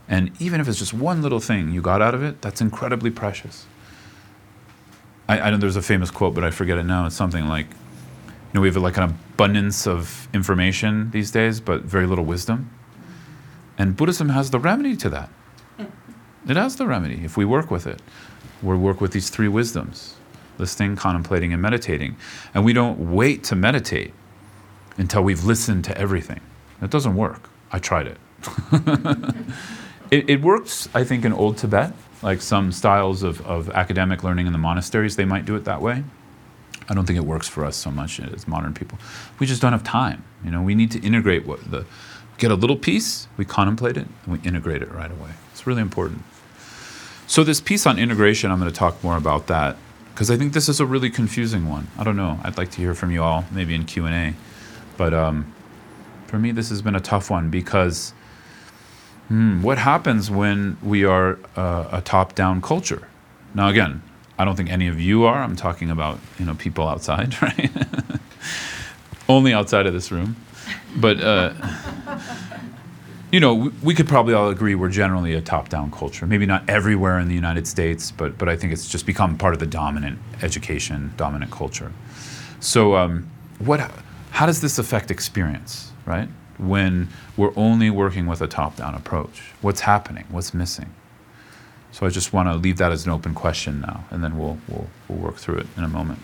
And 0.07 0.31
even 0.39 0.59
if 0.61 0.67
it's 0.67 0.79
just 0.79 0.93
one 0.93 1.21
little 1.21 1.39
thing 1.39 1.71
you 1.71 1.81
got 1.81 2.01
out 2.01 2.13
of 2.13 2.23
it, 2.23 2.41
that's 2.41 2.61
incredibly 2.61 3.09
precious. 3.09 3.65
I, 5.27 5.39
I 5.39 5.49
know 5.49 5.57
there's 5.57 5.75
a 5.75 5.81
famous 5.81 6.11
quote, 6.11 6.33
but 6.33 6.43
I 6.43 6.51
forget 6.51 6.77
it 6.77 6.83
now. 6.83 7.05
It's 7.05 7.15
something 7.15 7.47
like, 7.47 7.67
you 7.67 8.53
know, 8.53 8.61
we 8.61 8.67
have 8.67 8.77
like 8.77 8.97
an 8.97 9.03
abundance 9.03 9.87
of 9.87 10.27
information 10.33 11.11
these 11.11 11.31
days, 11.31 11.59
but 11.59 11.83
very 11.83 12.05
little 12.05 12.25
wisdom. 12.25 12.69
And 13.77 13.95
Buddhism 13.95 14.29
has 14.29 14.51
the 14.51 14.59
remedy 14.59 14.95
to 14.97 15.09
that. 15.09 15.29
It 16.47 16.57
has 16.57 16.75
the 16.75 16.85
remedy 16.85 17.23
if 17.23 17.37
we 17.37 17.45
work 17.45 17.71
with 17.71 17.87
it. 17.87 18.01
We 18.61 18.75
work 18.75 19.01
with 19.01 19.11
these 19.11 19.29
three 19.29 19.47
wisdoms 19.47 20.15
listening, 20.57 20.95
contemplating, 20.95 21.51
and 21.51 21.61
meditating. 21.61 22.15
And 22.53 22.63
we 22.63 22.73
don't 22.73 23.11
wait 23.13 23.43
to 23.45 23.55
meditate 23.55 24.13
until 24.97 25.23
we've 25.23 25.43
listened 25.43 25.83
to 25.85 25.97
everything. 25.97 26.41
That 26.79 26.89
doesn't 26.89 27.15
work. 27.15 27.49
I 27.71 27.79
tried 27.79 28.07
it. 28.07 28.17
it, 30.11 30.29
it 30.29 30.41
works, 30.41 30.87
I 30.93 31.03
think, 31.03 31.25
in 31.25 31.33
Old 31.33 31.57
Tibet 31.57 31.93
like 32.23 32.41
some 32.41 32.71
styles 32.71 33.21
of, 33.21 33.45
of 33.45 33.69
academic 33.69 34.23
learning 34.23 34.47
in 34.47 34.53
the 34.53 34.59
monasteries, 34.59 35.15
they 35.17 35.25
might 35.25 35.45
do 35.45 35.55
it 35.55 35.65
that 35.65 35.81
way. 35.81 36.03
I 36.89 36.93
don't 36.93 37.05
think 37.05 37.17
it 37.17 37.25
works 37.25 37.47
for 37.47 37.63
us 37.65 37.75
so 37.75 37.91
much 37.91 38.19
as 38.19 38.47
modern 38.47 38.73
people. 38.73 38.97
We 39.39 39.45
just 39.45 39.61
don't 39.61 39.73
have 39.73 39.83
time. 39.83 40.23
You 40.43 40.51
know, 40.51 40.61
we 40.61 40.73
need 40.73 40.91
to 40.91 41.01
integrate 41.01 41.45
what 41.45 41.69
the 41.69 41.85
get 42.37 42.51
a 42.51 42.55
little 42.55 42.75
piece, 42.75 43.27
we 43.37 43.45
contemplate 43.45 43.95
it, 43.95 44.07
and 44.25 44.33
we 44.33 44.39
integrate 44.47 44.81
it 44.81 44.91
right 44.91 45.11
away. 45.11 45.31
It's 45.51 45.67
really 45.67 45.81
important. 45.81 46.23
So 47.27 47.43
this 47.43 47.61
piece 47.61 47.85
on 47.85 47.99
integration, 47.99 48.51
I'm 48.51 48.59
going 48.59 48.71
to 48.71 48.77
talk 48.77 49.01
more 49.03 49.17
about 49.17 49.47
that 49.47 49.77
because 50.13 50.29
I 50.29 50.37
think 50.37 50.53
this 50.53 50.67
is 50.67 50.79
a 50.79 50.85
really 50.85 51.09
confusing 51.09 51.69
one. 51.69 51.87
I 51.97 52.03
don't 52.03 52.17
know. 52.17 52.39
I'd 52.43 52.57
like 52.57 52.71
to 52.71 52.77
hear 52.77 52.93
from 52.93 53.11
you 53.11 53.23
all, 53.23 53.45
maybe 53.51 53.73
in 53.75 53.85
Q 53.85 54.05
and 54.05 54.15
A. 54.15 54.37
But 54.97 55.13
um, 55.13 55.53
for 56.27 56.37
me, 56.37 56.51
this 56.51 56.69
has 56.69 56.81
been 56.81 56.95
a 56.95 56.99
tough 56.99 57.29
one 57.29 57.49
because 57.49 58.13
Hmm, 59.29 59.61
what 59.61 59.77
happens 59.77 60.29
when 60.29 60.77
we 60.83 61.05
are 61.05 61.39
uh, 61.55 61.87
a 61.91 62.01
top-down 62.01 62.61
culture? 62.61 63.07
Now, 63.55 63.69
again, 63.69 64.01
I 64.37 64.45
don't 64.45 64.55
think 64.55 64.69
any 64.69 64.87
of 64.87 64.99
you 64.99 65.23
are. 65.23 65.41
I'm 65.41 65.55
talking 65.55 65.89
about 65.89 66.19
you 66.39 66.45
know 66.45 66.55
people 66.55 66.87
outside, 66.87 67.41
right? 67.41 67.71
Only 69.29 69.53
outside 69.53 69.85
of 69.85 69.93
this 69.93 70.11
room, 70.11 70.35
but 70.95 71.21
uh, 71.21 71.53
you 73.31 73.39
know 73.39 73.53
we, 73.53 73.69
we, 73.81 73.95
could 73.95 74.07
probably 74.07 74.33
all 74.33 74.49
agree 74.49 74.75
we're 74.75 74.89
generally 74.89 75.33
a 75.33 75.41
top-down 75.41 75.91
culture. 75.91 76.25
Maybe 76.25 76.45
not 76.45 76.67
everywhere 76.67 77.19
in 77.19 77.27
the 77.27 77.35
United 77.35 77.67
States, 77.67 78.11
but 78.11 78.37
but 78.37 78.49
I 78.49 78.57
think 78.57 78.73
it's 78.73 78.89
just 78.89 79.05
become 79.05 79.37
part 79.37 79.53
of 79.53 79.59
the 79.59 79.67
dominant 79.67 80.19
education, 80.41 81.13
dominant 81.15 81.51
culture. 81.51 81.91
So, 82.59 82.95
um, 82.95 83.29
what? 83.59 83.91
How 84.31 84.45
does 84.47 84.61
this 84.61 84.79
affect 84.79 85.11
experience? 85.11 85.91
Right? 86.05 86.27
When 86.57 87.09
we're 87.37 87.53
only 87.55 87.89
working 87.89 88.27
with 88.27 88.41
a 88.41 88.47
top 88.47 88.75
down 88.75 88.95
approach? 88.95 89.51
What's 89.61 89.81
happening? 89.81 90.25
What's 90.29 90.53
missing? 90.53 90.93
So 91.91 92.05
I 92.05 92.09
just 92.09 92.33
want 92.33 92.49
to 92.49 92.55
leave 92.55 92.77
that 92.77 92.91
as 92.91 93.05
an 93.05 93.11
open 93.11 93.35
question 93.35 93.81
now, 93.81 94.05
and 94.09 94.23
then 94.23 94.37
we'll, 94.37 94.57
we'll, 94.67 94.87
we'll 95.07 95.19
work 95.19 95.35
through 95.35 95.59
it 95.59 95.67
in 95.77 95.83
a 95.83 95.87
moment. 95.87 96.19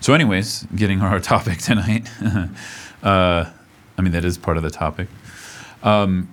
So, 0.00 0.12
anyways, 0.12 0.66
getting 0.76 1.00
our 1.02 1.20
topic 1.20 1.58
tonight. 1.58 2.08
uh, 3.02 3.50
I 3.98 4.02
mean, 4.02 4.12
that 4.12 4.24
is 4.24 4.36
part 4.36 4.56
of 4.56 4.62
the 4.62 4.70
topic. 4.70 5.08
Um, 5.82 6.28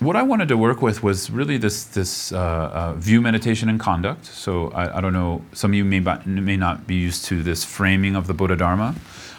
what 0.00 0.14
I 0.14 0.22
wanted 0.22 0.48
to 0.48 0.56
work 0.56 0.80
with 0.80 1.02
was 1.02 1.30
really 1.30 1.56
this 1.56 1.84
this 1.84 2.30
uh, 2.30 2.38
uh, 2.38 2.92
view 2.94 3.20
meditation 3.20 3.68
and 3.68 3.80
conduct. 3.80 4.26
So 4.26 4.70
I, 4.70 4.98
I, 4.98 5.00
don't 5.00 5.12
know, 5.12 5.44
some 5.52 5.72
of 5.72 5.74
you 5.74 5.84
may, 5.84 6.00
may 6.24 6.56
not 6.56 6.86
be 6.86 6.94
used 6.94 7.24
to 7.26 7.42
this 7.42 7.64
framing 7.64 8.14
of 8.14 8.26
the 8.26 8.34
Buddha 8.34 8.54
Dharma. 8.54 8.94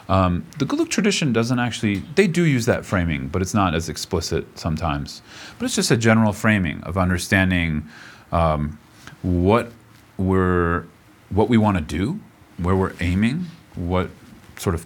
Um, 0.10 0.43
the 0.58 0.65
Gelug 0.65 0.89
tradition 0.89 1.32
doesn't 1.32 1.60
actually, 1.60 2.00
they 2.15 2.26
do 2.26 2.43
use 2.43 2.65
that 2.65 2.84
framing, 2.84 3.28
but 3.28 3.43
it's 3.43 3.54
not 3.54 3.76
as 3.76 3.89
explicit 3.89 4.45
sometimes. 4.58 5.22
But 5.58 5.65
it's 5.65 5.76
just 5.76 5.91
a 5.91 5.98
general 5.98 6.34
framing 6.34 6.82
of 6.82 6.98
understanding 6.98 7.88
um, 8.32 8.80
what 9.22 9.72
we're, 10.17 10.86
what 11.30 11.48
we 11.48 11.58
want 11.58 11.78
to 11.78 11.84
do, 11.84 12.19
where 12.58 12.76
we're 12.76 12.93
aiming, 13.00 13.45
what 13.76 14.10
sort 14.58 14.74
of 14.74 14.86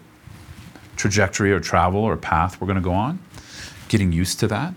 trajectory 0.97 1.53
or 1.53 1.61
travel 1.61 2.01
or 2.01 2.17
path 2.17 2.59
we're 2.59 2.67
going 2.67 2.75
to 2.75 2.81
go 2.81 2.93
on, 2.93 3.19
getting 3.87 4.11
used 4.11 4.41
to 4.41 4.47
that. 4.47 4.73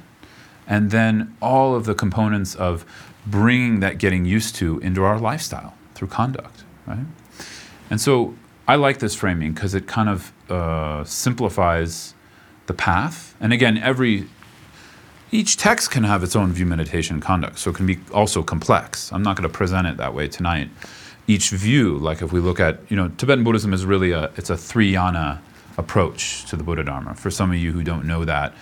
And 0.68 0.92
then 0.92 1.36
all 1.42 1.74
of 1.74 1.86
the 1.86 1.94
components 1.94 2.54
of 2.54 2.84
bringing 3.26 3.80
that 3.80 3.98
getting 3.98 4.24
used 4.24 4.54
to 4.56 4.78
into 4.78 5.02
our 5.02 5.18
lifestyle 5.18 5.74
through 5.94 6.08
conduct, 6.08 6.62
right? 6.86 7.06
And 7.90 8.00
so 8.00 8.36
I 8.68 8.74
like 8.74 8.98
this 8.98 9.14
framing 9.14 9.52
because 9.52 9.74
it 9.74 9.86
kind 9.86 10.08
of 10.08 10.32
uh, 10.50 11.04
simplifies 11.04 12.14
the 12.66 12.74
path. 12.74 13.36
And 13.40 13.52
again, 13.52 13.78
every 13.78 14.26
each 15.32 15.56
text 15.56 15.90
can 15.90 16.04
have 16.04 16.22
its 16.22 16.36
own 16.36 16.52
view 16.52 16.66
meditation 16.66 17.20
conduct, 17.20 17.58
so 17.58 17.70
it 17.70 17.76
can 17.76 17.86
be 17.86 17.98
also 18.12 18.42
complex. 18.42 19.12
I'm 19.12 19.22
not 19.22 19.36
going 19.36 19.48
to 19.48 19.54
present 19.54 19.86
it 19.86 19.96
that 19.96 20.14
way 20.14 20.28
tonight. 20.28 20.70
Each 21.26 21.50
view, 21.50 21.98
like 21.98 22.22
if 22.22 22.32
we 22.32 22.38
look 22.38 22.60
at, 22.60 22.78
you 22.88 22.96
know, 22.96 23.08
Tibetan 23.18 23.42
Buddhism 23.44 23.72
is 23.72 23.84
really 23.84 24.12
a 24.12 24.30
it's 24.36 24.50
a 24.50 24.56
three 24.56 24.92
yana 24.92 25.40
approach 25.76 26.44
to 26.46 26.56
the 26.56 26.62
Buddha 26.62 26.84
Dharma. 26.84 27.14
For 27.14 27.30
some 27.30 27.50
of 27.50 27.58
you 27.58 27.72
who 27.72 27.82
don't 27.82 28.04
know 28.04 28.24
that, 28.24 28.54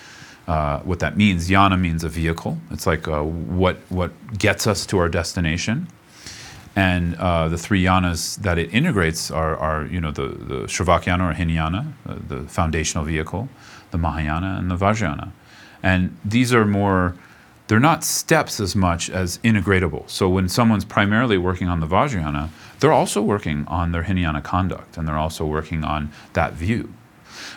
uh, 0.48 0.80
what 0.80 0.98
that 1.00 1.16
means, 1.16 1.48
yana 1.50 1.78
means 1.78 2.04
a 2.04 2.08
vehicle. 2.08 2.58
It's 2.70 2.86
like 2.86 3.06
uh, 3.06 3.22
what 3.22 3.76
what 3.88 4.38
gets 4.38 4.66
us 4.66 4.86
to 4.86 4.98
our 4.98 5.08
destination 5.08 5.88
and 6.76 7.14
uh, 7.16 7.48
the 7.48 7.58
three 7.58 7.82
yanas 7.82 8.36
that 8.38 8.58
it 8.58 8.72
integrates 8.74 9.30
are, 9.30 9.56
are 9.56 9.86
you 9.86 10.00
know 10.00 10.10
the, 10.10 10.28
the 10.28 10.62
or 10.64 11.32
Hinayana, 11.32 11.92
uh, 12.06 12.16
the 12.28 12.42
foundational 12.48 13.04
vehicle, 13.04 13.48
the 13.90 13.98
Mahayana, 13.98 14.56
and 14.58 14.70
the 14.70 14.76
Vajrayana. 14.76 15.30
And 15.82 16.16
these 16.24 16.52
are 16.52 16.64
more, 16.64 17.14
they're 17.68 17.78
not 17.78 18.02
steps 18.02 18.58
as 18.58 18.74
much 18.74 19.10
as 19.10 19.38
integratable. 19.38 20.08
So 20.08 20.28
when 20.28 20.48
someone's 20.48 20.84
primarily 20.84 21.38
working 21.38 21.68
on 21.68 21.80
the 21.80 21.86
Vajrayana, 21.86 22.48
they're 22.80 22.92
also 22.92 23.22
working 23.22 23.66
on 23.68 23.92
their 23.92 24.02
Hinayana 24.02 24.42
conduct 24.42 24.96
and 24.96 25.06
they're 25.06 25.18
also 25.18 25.44
working 25.44 25.84
on 25.84 26.10
that 26.32 26.54
view. 26.54 26.92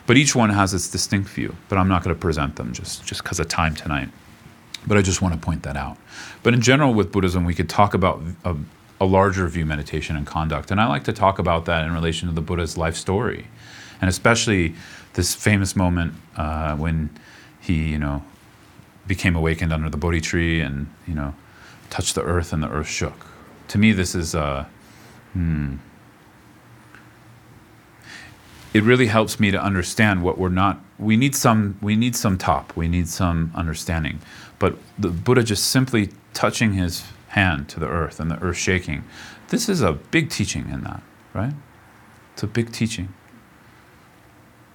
But 0.06 0.18
each 0.18 0.36
one 0.36 0.50
has 0.50 0.74
its 0.74 0.90
distinct 0.90 1.30
view, 1.30 1.56
but 1.70 1.78
I'm 1.78 1.88
not 1.88 2.04
going 2.04 2.16
to 2.16 2.20
present 2.20 2.56
them 2.56 2.74
just 2.74 3.06
just 3.06 3.24
because 3.24 3.40
of 3.40 3.48
time 3.48 3.76
tonight. 3.76 4.10
But 4.86 4.98
I 4.98 5.02
just 5.02 5.22
want 5.22 5.34
to 5.34 5.40
point 5.40 5.64
that 5.64 5.76
out. 5.76 5.98
But 6.44 6.54
in 6.54 6.62
general, 6.62 6.94
with 6.94 7.12
Buddhism, 7.12 7.46
we 7.46 7.54
could 7.54 7.70
talk 7.70 7.94
about 7.94 8.22
a, 8.46 8.56
a 9.00 9.06
larger 9.06 9.48
view 9.48 9.66
meditation 9.66 10.16
and 10.16 10.26
conduct. 10.26 10.72
And 10.72 10.82
I 10.82 10.88
like 10.88 11.04
to 11.06 11.14
talk 11.14 11.40
about 11.40 11.66
that 11.66 11.86
in 11.86 11.94
relation 11.94 12.28
to 12.28 12.34
the 12.34 12.42
Buddha's 12.42 12.78
life 12.78 12.96
story, 12.96 13.48
and 14.02 14.10
especially 14.10 14.76
this 15.14 15.36
famous 15.36 15.76
moment 15.76 16.14
uh, 16.36 16.76
when 16.76 17.10
he, 17.60 17.90
you 17.90 17.98
know, 17.98 18.24
became 19.06 19.36
awakened 19.36 19.72
under 19.72 19.90
the 19.90 19.98
Bodhi 19.98 20.22
tree 20.22 20.62
and 20.62 20.88
you 21.08 21.14
know, 21.14 21.34
touched 21.90 22.16
the 22.16 22.24
earth 22.24 22.54
and 22.54 22.62
the 22.62 22.70
earth 22.70 22.90
shook. 22.90 23.28
To 23.70 23.78
me, 23.78 23.92
this 23.92 24.16
is 24.16 24.34
uh, 24.34 24.66
hmm, 25.34 25.76
it 28.74 28.84
really 28.84 29.08
helps 29.08 29.40
me 29.40 29.52
to 29.52 29.62
understand 29.62 30.24
what 30.24 30.38
we're 30.38 30.50
not 30.50 30.80
we 31.00 31.18
need 31.18 31.36
some 31.36 31.78
we 31.82 31.96
need 31.96 32.16
some 32.16 32.38
top 32.38 32.76
we 32.76 32.88
need 32.88 33.08
some 33.08 33.52
understanding 33.56 34.20
but 34.60 34.78
the 35.00 35.10
buddha 35.10 35.44
just 35.44 35.66
simply 35.70 36.10
touching 36.34 36.74
his 36.74 37.04
hand 37.30 37.70
to 37.70 37.80
the 37.80 37.88
earth 37.88 38.20
and 38.20 38.32
the 38.32 38.40
earth 38.40 38.58
shaking. 38.58 39.04
This 39.50 39.70
is 39.70 39.82
a 39.82 39.94
big 39.94 40.30
teaching 40.30 40.70
in 40.70 40.84
that, 40.84 41.02
right? 41.34 41.54
It's 42.34 42.44
a 42.44 42.48
big 42.48 42.72
teaching. 42.72 43.14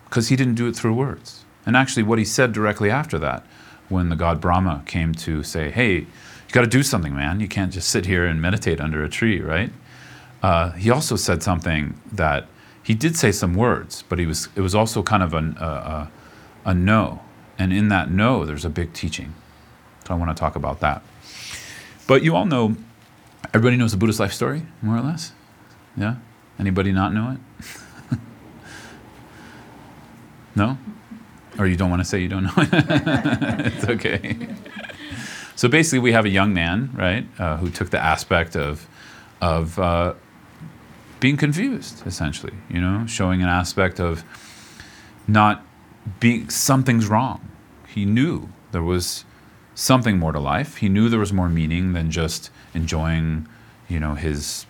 Because 0.04 0.28
he 0.28 0.36
didn't 0.36 0.54
do 0.54 0.66
it 0.68 0.76
through 0.76 0.94
words. 0.94 1.44
And 1.64 1.76
actually, 1.76 2.02
what 2.02 2.18
he 2.18 2.24
said 2.24 2.52
directly 2.52 2.90
after 2.90 3.18
that, 3.18 3.46
when 3.88 4.08
the 4.08 4.16
god 4.16 4.40
Brahma 4.40 4.82
came 4.86 5.12
to 5.14 5.42
say, 5.42 5.70
hey, 5.70 5.94
you 5.94 6.52
got 6.52 6.62
to 6.62 6.66
do 6.66 6.82
something, 6.82 7.14
man. 7.14 7.40
You 7.40 7.48
can't 7.48 7.72
just 7.72 7.88
sit 7.88 8.06
here 8.06 8.26
and 8.26 8.40
meditate 8.40 8.80
under 8.80 9.02
a 9.02 9.08
tree, 9.08 9.40
right? 9.40 9.72
Uh, 10.42 10.72
he 10.72 10.90
also 10.90 11.16
said 11.16 11.42
something 11.42 11.98
that 12.10 12.46
he 12.82 12.94
did 12.94 13.16
say 13.16 13.32
some 13.32 13.54
words, 13.54 14.02
but 14.08 14.18
he 14.18 14.26
was, 14.26 14.48
it 14.56 14.60
was 14.60 14.74
also 14.74 15.02
kind 15.02 15.22
of 15.22 15.34
an, 15.34 15.56
uh, 15.58 15.64
uh, 15.64 16.06
a 16.64 16.74
no. 16.74 17.20
And 17.58 17.72
in 17.72 17.88
that 17.88 18.10
no, 18.10 18.44
there's 18.44 18.64
a 18.64 18.70
big 18.70 18.92
teaching. 18.92 19.34
So 20.06 20.14
I 20.14 20.16
want 20.16 20.36
to 20.36 20.38
talk 20.38 20.56
about 20.56 20.80
that. 20.80 21.02
But 22.06 22.22
you 22.22 22.34
all 22.36 22.46
know, 22.46 22.76
everybody 23.54 23.76
knows 23.76 23.92
the 23.92 23.98
Buddhist 23.98 24.20
life 24.20 24.32
story, 24.32 24.62
more 24.80 24.96
or 24.96 25.00
less? 25.00 25.32
Yeah? 25.96 26.16
Anybody 26.58 26.92
not 26.92 27.12
know 27.12 27.36
it? 28.10 28.18
no? 30.54 30.78
Or 31.58 31.66
you 31.66 31.76
don't 31.76 31.90
want 31.90 32.00
to 32.00 32.04
say 32.04 32.20
you 32.20 32.28
don't 32.28 32.44
know 32.44 32.52
it? 32.56 32.68
it's 33.74 33.84
okay. 33.84 34.48
So 35.54 35.68
basically, 35.68 36.00
we 36.00 36.12
have 36.12 36.24
a 36.24 36.30
young 36.30 36.52
man, 36.54 36.90
right, 36.94 37.26
uh, 37.38 37.56
who 37.58 37.70
took 37.70 37.90
the 37.90 38.02
aspect 38.02 38.56
of, 38.56 38.88
of 39.40 39.78
uh, 39.78 40.14
being 41.20 41.36
confused, 41.36 42.04
essentially, 42.06 42.54
you 42.68 42.80
know, 42.80 43.06
showing 43.06 43.42
an 43.42 43.48
aspect 43.48 44.00
of 44.00 44.24
not 45.28 45.64
being, 46.20 46.48
something's 46.50 47.06
wrong. 47.06 47.48
He 47.86 48.04
knew 48.04 48.48
there 48.72 48.82
was 48.82 49.24
something 49.74 50.18
more 50.18 50.32
to 50.32 50.40
life. 50.40 50.76
He 50.76 50.88
knew 50.88 51.08
there 51.08 51.20
was 51.20 51.32
more 51.32 51.48
meaning 51.48 51.92
than 51.92 52.10
just 52.10 52.50
enjoying, 52.74 53.48
you 53.88 54.00
know, 54.00 54.14
his 54.14 54.66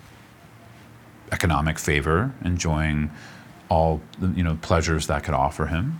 economic 1.30 1.78
favor, 1.78 2.32
enjoying 2.44 3.10
all 3.68 4.00
the 4.18 4.28
you 4.28 4.44
know 4.44 4.58
pleasures 4.60 5.06
that 5.06 5.24
could 5.24 5.34
offer 5.34 5.66
him. 5.66 5.98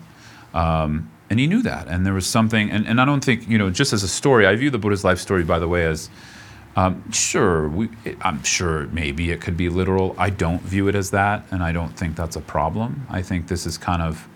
Um, 0.55 1.11
and 1.31 1.41
he 1.41 1.47
knew 1.47 1.63
that. 1.63 1.89
And 1.89 2.05
there 2.05 2.13
was 2.13 2.27
something, 2.27 2.71
and, 2.71 2.87
and 2.87 3.01
I 3.01 3.07
don't 3.07 3.25
think, 3.25 3.49
you 3.49 3.57
know, 3.57 3.71
just 3.71 3.95
as 3.95 4.03
a 4.03 4.09
story, 4.09 4.47
I 4.47 4.55
view 4.55 4.69
the 4.69 4.77
Buddha's 4.77 5.03
life 5.03 5.19
story, 5.19 5.45
by 5.45 5.59
the 5.59 5.67
way, 5.67 5.87
as 5.87 6.11
um, 6.77 7.11
sure, 7.11 7.71
we, 7.71 7.89
I'm 8.21 8.43
sure 8.43 8.87
maybe 8.89 9.31
it 9.31 9.41
could 9.41 9.57
be 9.57 9.71
literal. 9.71 10.15
I 10.19 10.29
don't 10.29 10.61
view 10.61 10.89
it 10.89 10.95
as 10.95 11.11
that, 11.13 11.47
and 11.51 11.63
I 11.63 11.73
don't 11.73 11.97
think 11.97 12.17
that's 12.17 12.37
a 12.37 12.43
problem. 12.43 13.07
I 13.09 13.23
think 13.23 13.49
this 13.49 13.65
is 13.65 13.79
kind 13.79 14.03
of, 14.03 14.29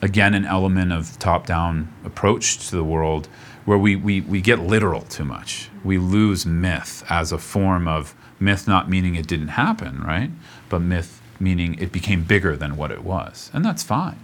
again, 0.00 0.32
an 0.32 0.46
element 0.46 0.92
of 0.92 1.18
top 1.18 1.46
down 1.46 1.92
approach 2.06 2.70
to 2.70 2.76
the 2.76 2.84
world 2.84 3.28
where 3.64 3.78
we, 3.78 3.96
we, 3.96 4.20
we 4.22 4.40
get 4.40 4.58
literal 4.58 5.02
too 5.02 5.24
much. 5.24 5.68
We 5.84 5.98
lose 5.98 6.44
myth 6.46 7.04
as 7.08 7.32
a 7.32 7.38
form 7.38 7.86
of 7.86 8.14
myth, 8.40 8.66
not 8.66 8.88
meaning 8.88 9.14
it 9.14 9.26
didn't 9.26 9.48
happen, 9.48 10.00
right? 10.02 10.30
But 10.68 10.80
myth 10.80 11.20
meaning 11.38 11.78
it 11.78 11.92
became 11.92 12.22
bigger 12.22 12.56
than 12.56 12.76
what 12.76 12.90
it 12.90 13.02
was. 13.02 13.50
And 13.52 13.64
that's 13.64 13.82
fine. 13.82 14.18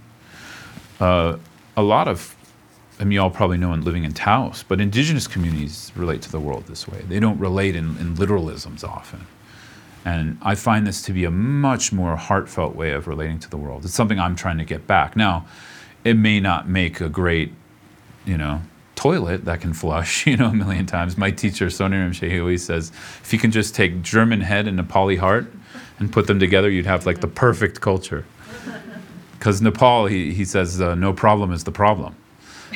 Uh, 0.99 1.37
a 1.75 1.83
lot 1.83 2.07
of, 2.07 2.35
I 2.99 3.03
mean, 3.03 3.13
you 3.13 3.21
all 3.21 3.29
probably 3.29 3.57
know 3.57 3.73
in 3.73 3.83
living 3.83 4.03
in 4.03 4.13
Taos, 4.13 4.63
but 4.63 4.81
indigenous 4.81 5.27
communities 5.27 5.91
relate 5.95 6.21
to 6.23 6.31
the 6.31 6.39
world 6.39 6.65
this 6.67 6.87
way. 6.87 7.01
They 7.07 7.19
don't 7.19 7.39
relate 7.39 7.75
in, 7.75 7.97
in 7.97 8.15
literalisms 8.15 8.83
often. 8.83 9.27
And 10.05 10.37
I 10.41 10.55
find 10.55 10.87
this 10.87 11.01
to 11.03 11.13
be 11.13 11.25
a 11.25 11.31
much 11.31 11.91
more 11.91 12.15
heartfelt 12.15 12.75
way 12.75 12.91
of 12.91 13.07
relating 13.07 13.39
to 13.39 13.49
the 13.49 13.57
world. 13.57 13.83
It's 13.85 13.93
something 13.93 14.19
I'm 14.19 14.35
trying 14.35 14.57
to 14.57 14.65
get 14.65 14.87
back. 14.87 15.15
Now, 15.15 15.45
it 16.03 16.15
may 16.15 16.39
not 16.39 16.69
make 16.69 17.01
a 17.01 17.09
great, 17.09 17.53
you 18.25 18.37
know, 18.37 18.61
toilet 18.99 19.45
that 19.45 19.61
can 19.61 19.71
flush, 19.73 20.27
you 20.29 20.35
know, 20.35 20.47
a 20.47 20.53
million 20.53 20.85
times. 20.85 21.17
My 21.17 21.31
teacher, 21.31 21.67
Rinpoche, 21.67 22.39
always 22.39 22.65
says, 22.65 22.91
if 23.23 23.31
you 23.31 23.39
can 23.39 23.51
just 23.51 23.73
take 23.73 24.01
German 24.01 24.41
head 24.41 24.67
and 24.67 24.77
Nepali 24.77 25.17
heart 25.17 25.47
and 25.99 26.11
put 26.11 26.27
them 26.27 26.39
together, 26.39 26.69
you'd 26.69 26.85
have 26.85 27.05
like 27.05 27.21
the 27.21 27.27
perfect 27.27 27.79
culture 27.79 28.25
because 29.37 29.61
Nepal, 29.61 30.05
he, 30.05 30.33
he 30.33 30.43
says, 30.43 30.81
uh, 30.81 30.95
no 30.95 31.13
problem 31.13 31.53
is 31.53 31.63
the 31.63 31.71
problem. 31.71 32.13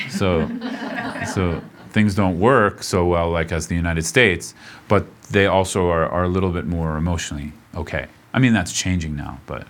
So, 0.08 0.48
so 1.34 1.62
things 1.90 2.14
don't 2.14 2.40
work 2.40 2.82
so 2.82 3.04
well 3.04 3.30
like 3.30 3.52
as 3.52 3.66
the 3.66 3.74
United 3.74 4.06
States, 4.06 4.54
but 4.88 5.04
they 5.30 5.46
also 5.46 5.88
are, 5.88 6.08
are 6.08 6.24
a 6.24 6.28
little 6.28 6.50
bit 6.50 6.64
more 6.64 6.96
emotionally 6.96 7.52
okay. 7.76 8.06
I 8.32 8.38
mean, 8.38 8.52
that's 8.52 8.72
changing 8.72 9.14
now, 9.14 9.40
but 9.46 9.66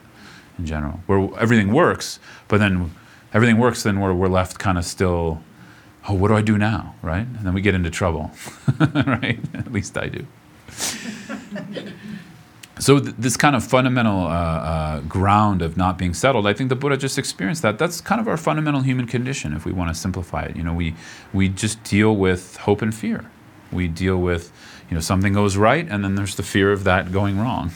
in 0.59 0.67
general, 0.67 1.01
where 1.07 1.29
everything 1.39 1.73
works, 1.73 2.21
but 2.49 2.59
then 2.59 2.95
everything 3.33 3.59
works, 3.59 3.83
then 3.83 4.01
we're, 4.01 4.15
we're 4.15 4.29
left 4.29 4.59
kind 4.59 4.79
of 4.79 4.85
still, 4.85 5.43
oh, 6.09 6.15
what 6.15 6.29
do 6.29 6.37
I 6.37 6.43
do 6.43 6.59
now, 6.59 6.95
right? 7.03 7.27
And 7.27 7.47
then 7.47 7.55
we 7.55 7.61
get 7.61 7.75
into 7.75 7.91
trouble, 7.91 8.31
right? 9.07 9.39
At 9.55 9.73
least 9.73 9.97
I 9.97 10.09
do 10.09 10.27
so 12.79 12.99
th- 12.99 13.15
this 13.19 13.37
kind 13.37 13.55
of 13.55 13.65
fundamental 13.65 14.27
uh, 14.27 14.31
uh, 14.31 15.01
ground 15.01 15.63
of 15.63 15.77
not 15.77 15.97
being 15.97 16.15
settled, 16.15 16.47
I 16.47 16.53
think 16.53 16.69
the 16.69 16.77
Buddha 16.77 16.97
just 16.97 17.19
experienced 17.19 17.63
that. 17.63 17.79
That's 17.79 18.01
kind 18.01 18.21
of 18.21 18.29
our 18.29 18.37
fundamental 18.37 18.81
human 18.81 19.07
condition, 19.07 19.53
if 19.53 19.65
we 19.65 19.73
want 19.73 19.95
to 19.95 19.95
simplify 19.95 20.43
it. 20.43 20.57
You 20.57 20.63
know, 20.63 20.75
we 20.75 20.95
we 21.33 21.49
just 21.49 21.83
deal 21.85 22.15
with 22.15 22.57
hope 22.59 22.83
and 22.83 22.95
fear. 22.95 23.31
We 23.71 23.89
deal 23.89 24.19
with, 24.19 24.53
you 24.89 24.95
know, 24.95 25.01
something 25.01 25.33
goes 25.33 25.57
right, 25.57 25.87
and 25.89 26.05
then 26.05 26.15
there's 26.15 26.35
the 26.35 26.43
fear 26.43 26.73
of 26.73 26.85
that 26.85 27.13
going 27.13 27.39
wrong. 27.39 27.71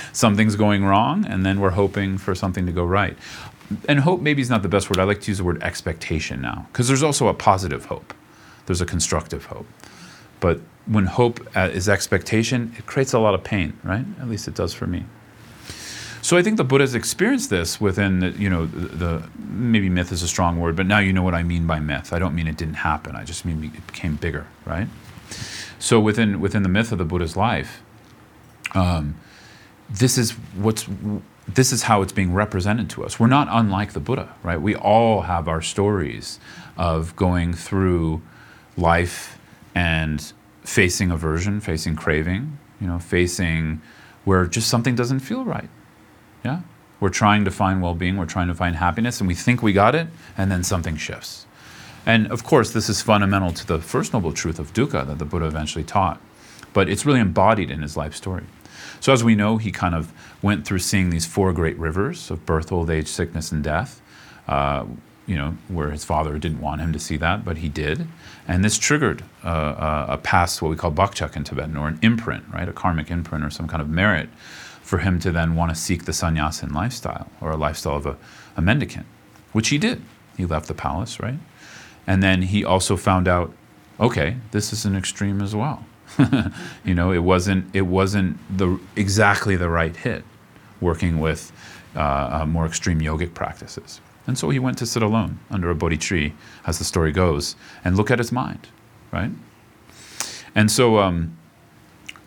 Something's 0.12 0.56
going 0.56 0.84
wrong, 0.84 1.24
and 1.24 1.46
then 1.46 1.60
we're 1.60 1.70
hoping 1.70 2.18
for 2.18 2.34
something 2.34 2.66
to 2.66 2.72
go 2.72 2.84
right. 2.84 3.16
And 3.88 4.00
hope 4.00 4.20
maybe 4.20 4.42
is 4.42 4.50
not 4.50 4.62
the 4.62 4.68
best 4.68 4.90
word. 4.90 4.98
I 4.98 5.04
like 5.04 5.20
to 5.22 5.30
use 5.30 5.38
the 5.38 5.44
word 5.44 5.62
expectation 5.62 6.40
now, 6.40 6.66
because 6.70 6.88
there's 6.88 7.02
also 7.02 7.28
a 7.28 7.34
positive 7.34 7.86
hope. 7.86 8.14
There's 8.66 8.80
a 8.80 8.86
constructive 8.86 9.46
hope, 9.46 9.66
but 10.40 10.60
when 10.86 11.06
hope 11.06 11.40
uh, 11.56 11.70
is 11.72 11.88
expectation, 11.88 12.74
it 12.78 12.86
creates 12.86 13.12
a 13.14 13.18
lot 13.18 13.34
of 13.34 13.42
pain, 13.42 13.78
right? 13.82 14.04
At 14.20 14.28
least 14.28 14.48
it 14.48 14.54
does 14.54 14.74
for 14.74 14.86
me. 14.86 15.04
So 16.20 16.38
I 16.38 16.42
think 16.42 16.56
the 16.56 16.64
Buddha's 16.64 16.94
experienced 16.94 17.50
this 17.50 17.80
within, 17.80 18.20
the, 18.20 18.30
you 18.30 18.48
know, 18.48 18.64
the, 18.64 18.88
the, 18.96 19.30
maybe 19.38 19.90
myth 19.90 20.10
is 20.10 20.22
a 20.22 20.28
strong 20.28 20.58
word, 20.58 20.76
but 20.76 20.86
now 20.86 20.98
you 20.98 21.12
know 21.12 21.22
what 21.22 21.34
I 21.34 21.42
mean 21.42 21.66
by 21.66 21.80
myth. 21.80 22.14
I 22.14 22.18
don't 22.18 22.34
mean 22.34 22.46
it 22.46 22.56
didn't 22.56 22.74
happen. 22.74 23.14
I 23.14 23.24
just 23.24 23.44
mean 23.44 23.62
it 23.64 23.86
became 23.86 24.16
bigger, 24.16 24.46
right? 24.64 24.88
So 25.78 26.00
within 26.00 26.40
within 26.40 26.62
the 26.62 26.68
myth 26.70 26.92
of 26.92 26.98
the 26.98 27.04
Buddha's 27.04 27.36
life, 27.36 27.82
um, 28.74 29.16
this 29.90 30.16
is 30.16 30.32
what's 30.56 30.88
this 31.46 31.72
is 31.72 31.82
how 31.82 32.02
it's 32.02 32.12
being 32.12 32.32
represented 32.32 32.88
to 32.90 33.04
us. 33.04 33.20
We're 33.20 33.26
not 33.26 33.48
unlike 33.50 33.92
the 33.92 34.00
Buddha, 34.00 34.34
right? 34.42 34.60
We 34.60 34.74
all 34.74 35.22
have 35.22 35.46
our 35.46 35.60
stories 35.60 36.40
of 36.76 37.14
going 37.16 37.52
through 37.52 38.22
life 38.76 39.38
and 39.74 40.32
facing 40.62 41.10
aversion, 41.10 41.60
facing 41.60 41.96
craving, 41.96 42.58
you 42.80 42.86
know, 42.86 42.98
facing 42.98 43.82
where 44.24 44.46
just 44.46 44.68
something 44.68 44.94
doesn't 44.94 45.20
feel 45.20 45.44
right. 45.44 45.68
Yeah? 46.44 46.60
We're 47.00 47.10
trying 47.10 47.44
to 47.44 47.50
find 47.50 47.82
well 47.82 47.94
being, 47.94 48.16
we're 48.16 48.24
trying 48.24 48.48
to 48.48 48.54
find 48.54 48.76
happiness, 48.76 49.20
and 49.20 49.28
we 49.28 49.34
think 49.34 49.62
we 49.62 49.72
got 49.72 49.94
it, 49.94 50.08
and 50.38 50.50
then 50.50 50.64
something 50.64 50.96
shifts. 50.96 51.46
And 52.06 52.26
of 52.28 52.44
course, 52.44 52.70
this 52.70 52.88
is 52.88 53.02
fundamental 53.02 53.52
to 53.52 53.66
the 53.66 53.78
First 53.78 54.12
Noble 54.12 54.32
Truth 54.32 54.58
of 54.58 54.72
dukkha 54.72 55.06
that 55.06 55.18
the 55.18 55.24
Buddha 55.24 55.46
eventually 55.46 55.84
taught. 55.84 56.20
But 56.72 56.88
it's 56.88 57.06
really 57.06 57.20
embodied 57.20 57.70
in 57.70 57.82
his 57.82 57.96
life 57.96 58.14
story. 58.14 58.44
So, 59.00 59.12
as 59.12 59.22
we 59.24 59.34
know, 59.34 59.56
he 59.56 59.70
kind 59.70 59.94
of 59.94 60.12
went 60.42 60.66
through 60.66 60.80
seeing 60.80 61.10
these 61.10 61.26
four 61.26 61.52
great 61.52 61.78
rivers 61.78 62.30
of 62.30 62.44
birth, 62.46 62.72
old 62.72 62.90
age, 62.90 63.08
sickness, 63.08 63.52
and 63.52 63.62
death. 63.62 64.00
Uh, 64.46 64.86
you 65.26 65.36
know, 65.36 65.56
where 65.68 65.90
his 65.90 66.04
father 66.04 66.38
didn't 66.38 66.60
want 66.60 66.80
him 66.80 66.92
to 66.92 66.98
see 66.98 67.16
that, 67.16 67.44
but 67.44 67.58
he 67.58 67.68
did. 67.68 68.06
And 68.46 68.62
this 68.62 68.76
triggered 68.76 69.24
uh, 69.42 69.48
uh, 69.48 70.06
a 70.10 70.18
past, 70.18 70.60
what 70.60 70.68
we 70.68 70.76
call 70.76 70.92
bakchak 70.92 71.34
in 71.34 71.44
Tibetan, 71.44 71.76
or 71.76 71.88
an 71.88 71.98
imprint, 72.02 72.44
right? 72.52 72.68
A 72.68 72.72
karmic 72.72 73.10
imprint 73.10 73.42
or 73.44 73.50
some 73.50 73.66
kind 73.66 73.80
of 73.80 73.88
merit 73.88 74.28
for 74.82 74.98
him 74.98 75.18
to 75.20 75.32
then 75.32 75.54
want 75.54 75.70
to 75.70 75.74
seek 75.74 76.04
the 76.04 76.12
sannyasin 76.12 76.74
lifestyle 76.74 77.30
or 77.40 77.50
a 77.50 77.56
lifestyle 77.56 77.96
of 77.96 78.04
a, 78.04 78.18
a 78.56 78.60
mendicant, 78.60 79.06
which 79.52 79.70
he 79.70 79.78
did. 79.78 80.02
He 80.36 80.44
left 80.44 80.68
the 80.68 80.74
palace, 80.74 81.18
right? 81.18 81.38
And 82.06 82.22
then 82.22 82.42
he 82.42 82.64
also 82.64 82.96
found 82.96 83.26
out, 83.26 83.54
okay, 83.98 84.36
this 84.50 84.74
is 84.74 84.84
an 84.84 84.94
extreme 84.94 85.40
as 85.40 85.54
well. 85.54 85.86
you 86.84 86.94
know, 86.94 87.12
it 87.12 87.22
wasn't 87.22 87.74
it 87.74 87.82
wasn't 87.82 88.36
the 88.56 88.78
exactly 88.96 89.56
the 89.56 89.68
right 89.68 89.96
hit, 89.96 90.24
working 90.80 91.20
with 91.20 91.52
uh, 91.96 92.40
uh, 92.42 92.46
more 92.46 92.66
extreme 92.66 93.00
yogic 93.00 93.34
practices. 93.34 94.00
And 94.26 94.38
so 94.38 94.50
he 94.50 94.58
went 94.58 94.78
to 94.78 94.86
sit 94.86 95.02
alone 95.02 95.38
under 95.50 95.70
a 95.70 95.74
Bodhi 95.74 95.98
tree, 95.98 96.34
as 96.66 96.78
the 96.78 96.84
story 96.84 97.12
goes, 97.12 97.56
and 97.84 97.96
look 97.96 98.10
at 98.10 98.18
his 98.18 98.32
mind, 98.32 98.68
right? 99.12 99.30
And 100.54 100.70
so, 100.70 100.98
um, 100.98 101.36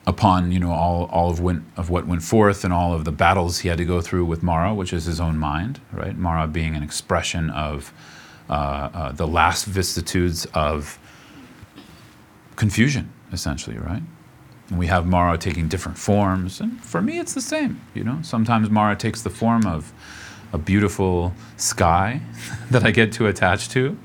upon 0.06 0.52
you 0.52 0.60
know 0.60 0.72
all, 0.72 1.06
all 1.12 1.30
of, 1.30 1.40
went, 1.40 1.64
of 1.76 1.90
what 1.90 2.08
went 2.08 2.24
forth 2.24 2.64
and 2.64 2.74
all 2.74 2.94
of 2.94 3.04
the 3.04 3.12
battles 3.12 3.60
he 3.60 3.70
had 3.70 3.78
to 3.78 3.86
go 3.86 4.00
through 4.02 4.26
with 4.26 4.44
Mara, 4.44 4.74
which 4.74 4.94
is 4.94 5.06
his 5.06 5.20
own 5.20 5.38
mind, 5.38 5.82
right? 5.92 6.16
Mara 6.16 6.48
being 6.48 6.76
an 6.76 6.84
expression 6.84 7.50
of 7.50 7.94
uh, 8.50 8.54
uh, 8.54 9.12
the 9.12 9.28
last 9.28 9.66
vicissitudes 9.66 10.46
of 10.54 11.00
confusion, 12.56 13.12
essentially, 13.32 13.78
right? 13.78 14.04
And 14.70 14.78
we 14.78 14.88
have 14.88 15.06
Mara 15.06 15.38
taking 15.38 15.68
different 15.68 15.98
forms, 15.98 16.60
and 16.60 16.84
for 16.84 17.02
me, 17.02 17.20
it's 17.20 17.34
the 17.34 17.42
same. 17.42 17.82
You 17.94 18.04
know, 18.04 18.20
sometimes 18.22 18.70
Mara 18.70 18.96
takes 18.96 19.22
the 19.22 19.30
form 19.30 19.66
of 19.66 19.94
a 20.54 20.58
beautiful 20.58 21.34
sky 21.58 22.22
that 22.72 22.84
I 22.84 22.92
get 22.92 23.12
to 23.14 23.28
attach 23.28 23.70
to, 23.70 23.98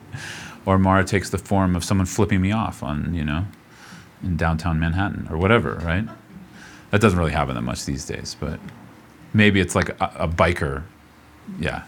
or 0.64 0.79
Mara 0.79 1.05
takes 1.05 1.31
the 1.31 1.39
form 1.39 1.75
of 1.75 1.85
someone 1.85 2.07
flipping 2.07 2.41
me 2.41 2.53
off 2.53 2.83
on, 2.83 3.14
you 3.14 3.25
know, 3.25 3.47
in 4.23 4.37
downtown 4.37 4.79
Manhattan 4.79 5.27
or 5.31 5.37
whatever, 5.37 5.75
right? 5.85 6.05
That 6.91 7.01
doesn't 7.01 7.18
really 7.18 7.33
happen 7.33 7.55
that 7.55 7.62
much 7.62 7.85
these 7.85 8.05
days, 8.05 8.37
but 8.39 8.61
maybe 9.33 9.61
it's 9.61 9.75
like 9.75 9.89
a, 10.01 10.12
a 10.16 10.29
biker, 10.29 10.85
yeah, 11.59 11.85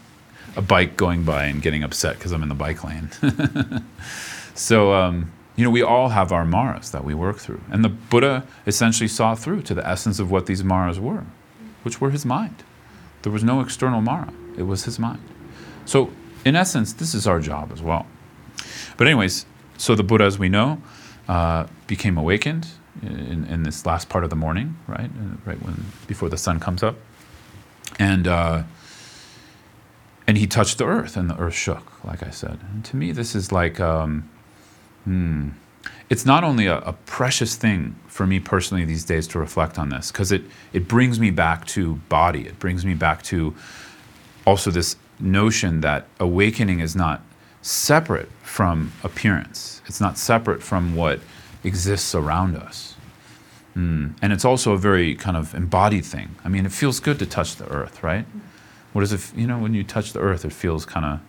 a 0.55 0.61
bike 0.61 0.97
going 0.97 1.23
by 1.23 1.45
and 1.45 1.61
getting 1.61 1.83
upset 1.83 2.17
because 2.17 2.31
I'm 2.31 2.43
in 2.43 2.49
the 2.49 2.55
bike 2.55 2.83
lane. 2.83 3.09
so, 4.55 4.93
um, 4.93 5.31
you 5.55 5.63
know, 5.63 5.69
we 5.69 5.81
all 5.81 6.09
have 6.09 6.31
our 6.31 6.45
maras 6.45 6.91
that 6.91 7.03
we 7.03 7.13
work 7.13 7.37
through. 7.37 7.61
And 7.71 7.83
the 7.83 7.89
Buddha 7.89 8.45
essentially 8.67 9.07
saw 9.07 9.35
through 9.35 9.61
to 9.63 9.73
the 9.73 9.87
essence 9.87 10.19
of 10.19 10.29
what 10.29 10.45
these 10.45 10.63
maras 10.63 10.99
were, 10.99 11.23
which 11.83 12.01
were 12.01 12.09
his 12.09 12.25
mind. 12.25 12.63
There 13.21 13.31
was 13.31 13.43
no 13.43 13.61
external 13.61 14.01
Mara, 14.01 14.33
it 14.57 14.63
was 14.63 14.83
his 14.85 14.99
mind. 14.99 15.21
So 15.85 16.11
in 16.43 16.55
essence, 16.55 16.93
this 16.93 17.15
is 17.15 17.25
our 17.25 17.39
job 17.39 17.71
as 17.71 17.81
well. 17.81 18.05
But, 18.97 19.07
anyways, 19.07 19.45
so 19.77 19.95
the 19.95 20.03
Buddha, 20.03 20.25
as 20.25 20.37
we 20.37 20.47
know, 20.47 20.81
uh, 21.27 21.65
became 21.87 22.17
awakened 22.17 22.67
in, 23.01 23.45
in 23.45 23.63
this 23.63 23.85
last 23.85 24.09
part 24.09 24.23
of 24.23 24.29
the 24.29 24.35
morning, 24.35 24.77
right? 24.87 25.09
Uh, 25.09 25.35
Right 25.45 25.61
when 25.61 25.85
before 26.07 26.29
the 26.29 26.37
sun 26.37 26.59
comes 26.59 26.81
up, 26.81 26.95
and 27.99 28.27
uh, 28.27 28.63
and 30.27 30.37
he 30.37 30.47
touched 30.47 30.77
the 30.77 30.85
earth, 30.85 31.17
and 31.17 31.29
the 31.29 31.37
earth 31.37 31.53
shook, 31.53 32.03
like 32.03 32.23
I 32.23 32.31
said. 32.31 32.59
And 32.71 32.83
to 32.85 32.95
me, 32.95 33.11
this 33.11 33.35
is 33.35 33.51
like, 33.51 33.79
um, 33.79 34.29
hmm, 35.05 35.49
it's 36.09 36.25
not 36.25 36.43
only 36.43 36.67
a, 36.67 36.79
a 36.79 36.93
precious 37.05 37.55
thing 37.55 37.95
for 38.07 38.27
me 38.27 38.39
personally 38.39 38.85
these 38.85 39.05
days 39.05 39.27
to 39.29 39.39
reflect 39.39 39.79
on 39.79 39.89
this, 39.89 40.11
because 40.11 40.31
it 40.31 40.43
it 40.73 40.87
brings 40.87 41.19
me 41.19 41.31
back 41.31 41.65
to 41.67 41.95
body. 42.09 42.45
It 42.45 42.59
brings 42.59 42.85
me 42.85 42.93
back 42.93 43.23
to 43.23 43.55
also 44.45 44.69
this 44.69 44.97
notion 45.19 45.81
that 45.81 46.07
awakening 46.19 46.79
is 46.79 46.95
not 46.95 47.21
separate 47.61 48.29
from 48.43 48.91
appearance. 49.03 49.81
It's 49.87 49.99
not 50.01 50.17
separate 50.17 50.61
from 50.61 50.95
what 50.95 51.19
exists 51.63 52.13
around 52.13 52.55
us. 52.55 52.95
Mm. 53.75 54.13
And 54.21 54.31
it's 54.31 54.45
also 54.45 54.73
a 54.73 54.77
very 54.77 55.15
kind 55.15 55.35
of 55.35 55.53
embodied 55.53 56.05
thing. 56.05 56.35
I 56.45 56.49
mean, 56.49 56.65
it 56.65 56.71
feels 56.71 56.99
good 56.99 57.19
to 57.19 57.25
touch 57.25 57.55
the 57.55 57.67
earth, 57.67 58.03
right? 58.03 58.25
What 58.93 59.03
is 59.03 59.11
it, 59.11 59.35
you 59.35 59.47
know, 59.47 59.57
when 59.57 59.73
you 59.73 59.83
touch 59.83 60.13
the 60.13 60.19
earth, 60.19 60.45
it 60.45 60.53
feels 60.53 60.85
kind 60.85 61.05
of 61.05 61.19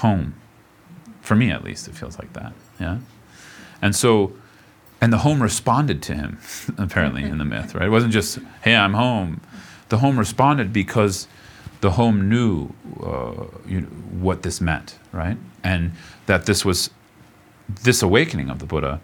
home. 0.00 0.34
For 1.22 1.34
me, 1.34 1.50
at 1.50 1.64
least, 1.64 1.88
it 1.88 1.94
feels 1.94 2.18
like 2.18 2.32
that. 2.34 2.52
Yeah. 2.78 2.98
And 3.80 3.96
so, 3.96 4.32
and 5.00 5.12
the 5.12 5.18
home 5.18 5.42
responded 5.42 6.02
to 6.02 6.14
him, 6.14 6.38
apparently, 6.78 7.22
in 7.22 7.38
the 7.38 7.44
myth, 7.44 7.74
right? 7.74 7.86
It 7.86 7.90
wasn't 7.90 8.12
just, 8.12 8.38
hey, 8.62 8.76
I'm 8.76 8.94
home. 8.94 9.40
The 9.88 9.98
home 9.98 10.18
responded 10.18 10.72
because 10.72 11.26
the 11.80 11.92
home 11.92 12.28
knew 12.28 12.70
uh, 13.02 13.46
you 13.66 13.82
know, 13.82 13.86
what 13.88 14.42
this 14.42 14.60
meant, 14.60 14.98
right? 15.12 15.36
And 15.64 15.92
that 16.26 16.46
this 16.46 16.64
was, 16.64 16.90
this 17.82 18.02
awakening 18.02 18.50
of 18.50 18.58
the 18.58 18.66
Buddha 18.66 19.00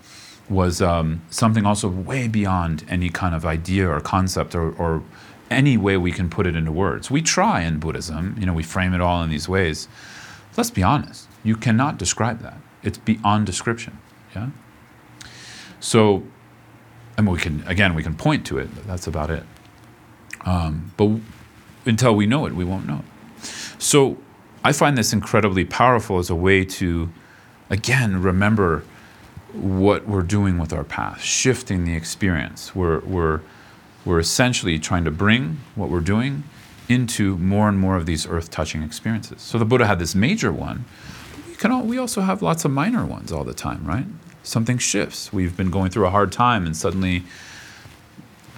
was 0.49 0.81
um, 0.81 1.23
something 1.31 1.67
also 1.67 1.89
way 1.89 2.29
beyond 2.29 2.85
any 2.89 3.11
kind 3.11 3.35
of 3.35 3.45
idea 3.45 3.89
or 3.89 4.01
concept 4.01 4.55
or, 4.55 4.73
or 4.73 5.03
any 5.51 5.77
way 5.77 5.97
we 5.97 6.13
can 6.13 6.31
put 6.31 6.47
it 6.47 6.57
into 6.57 6.73
words. 6.73 7.11
We 7.11 7.23
try 7.23 7.63
in 7.63 7.79
Buddhism, 7.79 8.37
you 8.39 8.47
know, 8.47 8.53
we 8.53 8.63
frame 8.63 8.95
it 8.95 9.01
all 9.01 9.23
in 9.23 9.31
these 9.31 9.49
ways. 9.49 9.89
Let's 10.57 10.71
be 10.71 10.83
honest, 10.83 11.28
you 11.49 11.57
cannot 11.57 11.99
describe 11.99 12.41
that. 12.41 12.59
It's 12.83 12.99
beyond 12.99 13.47
description, 13.47 13.99
yeah? 14.35 14.51
So, 15.81 16.23
I 17.17 17.23
mean, 17.23 17.33
we 17.33 17.39
can, 17.39 17.65
again, 17.67 17.95
we 17.95 18.03
can 18.03 18.15
point 18.15 18.47
to 18.47 18.59
it, 18.59 18.69
that's 18.87 19.07
about 19.07 19.31
it. 19.31 19.45
Um, 20.45 20.93
but 20.97 21.09
until 21.87 22.15
we 22.15 22.27
know 22.27 22.47
it, 22.47 22.55
we 22.55 22.65
won't 22.65 22.87
know 22.87 23.01
it. 23.01 23.45
So 23.79 24.19
I 24.63 24.73
find 24.73 24.99
this 24.99 25.13
incredibly 25.13 25.65
powerful 25.65 26.19
as 26.19 26.31
a 26.31 26.35
way 26.35 26.65
to, 26.65 27.11
again, 27.71 28.23
remember 28.23 28.85
what 29.53 30.07
we're 30.07 30.23
doing 30.23 30.59
with 30.59 30.73
our 30.73 30.85
path, 30.85 31.23
shifting 31.23 31.85
the 31.85 31.95
experience. 31.95 32.75
We're, 32.75 33.01
we're, 33.01 33.41
we're 34.05 34.19
essentially 34.19 34.79
trying 34.79 35.05
to 35.05 35.11
bring 35.11 35.61
what 35.75 35.89
we're 35.89 36.01
doing 36.01 36.45
into 36.89 37.39
more 37.39 37.69
and 37.69 37.79
more 37.79 37.97
of 37.97 38.05
these 38.05 38.27
earth 38.27 38.51
touching 38.51 38.83
experiences. 38.83 39.41
So 39.41 39.59
the 39.59 39.65
Buddha 39.65 39.87
had 39.87 39.99
this 39.99 40.15
major 40.15 40.53
one. 40.53 40.85
We, 41.59 41.61
can 41.63 41.73
all, 41.73 41.83
we 41.83 41.99
also 41.99 42.21
have 42.21 42.41
lots 42.41 42.65
of 42.65 42.71
minor 42.71 43.05
ones 43.05 43.33
all 43.33 43.43
the 43.43 43.53
time, 43.53 43.85
right? 43.85 44.07
Something 44.45 44.79
shifts. 44.79 45.33
We've 45.33 45.57
been 45.57 45.73
going 45.73 45.91
through 45.91 46.07
a 46.07 46.11
hard 46.11 46.31
time 46.31 46.65
and 46.65 46.77
suddenly 46.77 47.25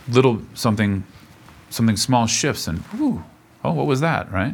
little 0.07 0.42
something 0.53 1.05
something 1.70 1.96
small 1.96 2.26
shifts 2.26 2.66
and 2.68 2.84
oh 2.92 3.22
what 3.62 3.86
was 3.86 4.03
that 4.03 4.30
right? 4.30 4.53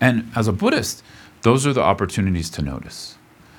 And 0.00 0.32
as 0.34 0.48
a 0.48 0.52
buddhist 0.52 1.04
those 1.42 1.64
are 1.64 1.72
the 1.72 1.80
opportunities 1.80 2.50
to 2.50 2.62
notice. 2.62 3.16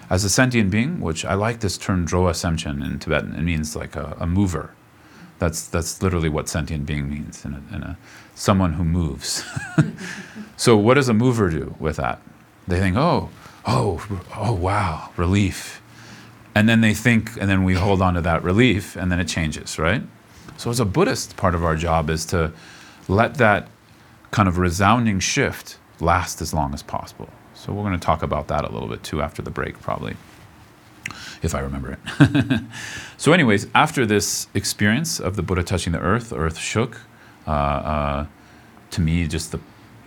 As 0.10 0.26
a 0.26 0.30
sentient 0.30 0.70
being 0.70 1.00
which 1.00 1.24
i 1.24 1.34
like 1.34 1.62
this 1.62 1.78
term 1.78 2.06
droa 2.06 2.32
semchen 2.32 2.86
in 2.86 3.00
tibetan 3.00 3.34
it 3.34 3.44
means 3.44 3.78
like 3.78 3.96
a, 3.96 4.18
a 4.20 4.28
mover. 4.28 4.72
That's 5.40 5.68
that's 5.68 6.02
literally 6.02 6.28
what 6.28 6.50
sentient 6.50 6.86
being 6.86 7.10
means 7.10 7.46
in 7.46 7.54
a, 7.54 7.76
in 7.76 7.84
a 7.84 7.98
someone 8.36 8.74
who 8.74 8.84
moves. 8.84 9.46
So 10.58 10.78
what 10.78 10.94
does 10.96 11.10
a 11.10 11.14
mover 11.14 11.50
do 11.50 11.76
with 11.80 11.96
that? 11.96 12.22
They 12.68 12.80
think 12.80 12.98
oh 12.98 13.30
oh 13.66 14.06
oh 14.36 14.54
wow 14.54 15.10
relief 15.18 15.82
and 16.56 16.70
then 16.70 16.82
they 16.82 16.94
think 16.94 17.32
and 17.40 17.50
then 17.50 17.64
we 17.64 17.74
hold 17.74 18.02
on 18.02 18.14
to 18.14 18.22
that 18.22 18.44
relief 18.44 18.96
and 18.96 19.12
then 19.12 19.20
it 19.20 19.28
changes 19.28 19.80
right 19.80 20.04
so, 20.58 20.70
as 20.70 20.80
a 20.80 20.86
Buddhist, 20.86 21.36
part 21.36 21.56
of 21.56 21.64
our 21.64 21.76
job 21.76 22.10
is 22.10 22.26
to 22.28 22.54
let 23.08 23.36
that 23.36 23.68
kind 24.32 24.48
of 24.48 24.58
resounding 24.58 25.20
shift 25.20 25.78
last 26.00 26.42
as 26.42 26.54
long 26.54 26.74
as 26.74 26.84
possible. 26.84 27.30
So, 27.54 27.74
we're 27.74 27.84
going 27.84 28.00
to 28.00 28.06
talk 28.06 28.24
about 28.24 28.48
that 28.48 28.64
a 28.64 28.72
little 28.72 28.88
bit 28.88 29.04
too 29.04 29.22
after 29.22 29.42
the 29.42 29.50
break, 29.50 29.80
probably, 29.82 30.16
if 31.42 31.56
I 31.56 31.60
remember 31.60 31.98
it. 32.20 32.62
so, 33.18 33.34
anyways, 33.34 33.68
after 33.74 34.06
this 34.06 34.48
experience 34.54 35.20
of 35.20 35.36
the 35.36 35.44
Buddha 35.44 35.64
touching 35.64 35.94
the 35.94 36.00
earth, 36.00 36.32
earth 36.32 36.58
shook. 36.58 37.02
Uh, 37.46 37.52
uh, 37.52 38.26
to 38.92 39.02
me, 39.02 39.28
just 39.28 39.52
the 39.52 39.60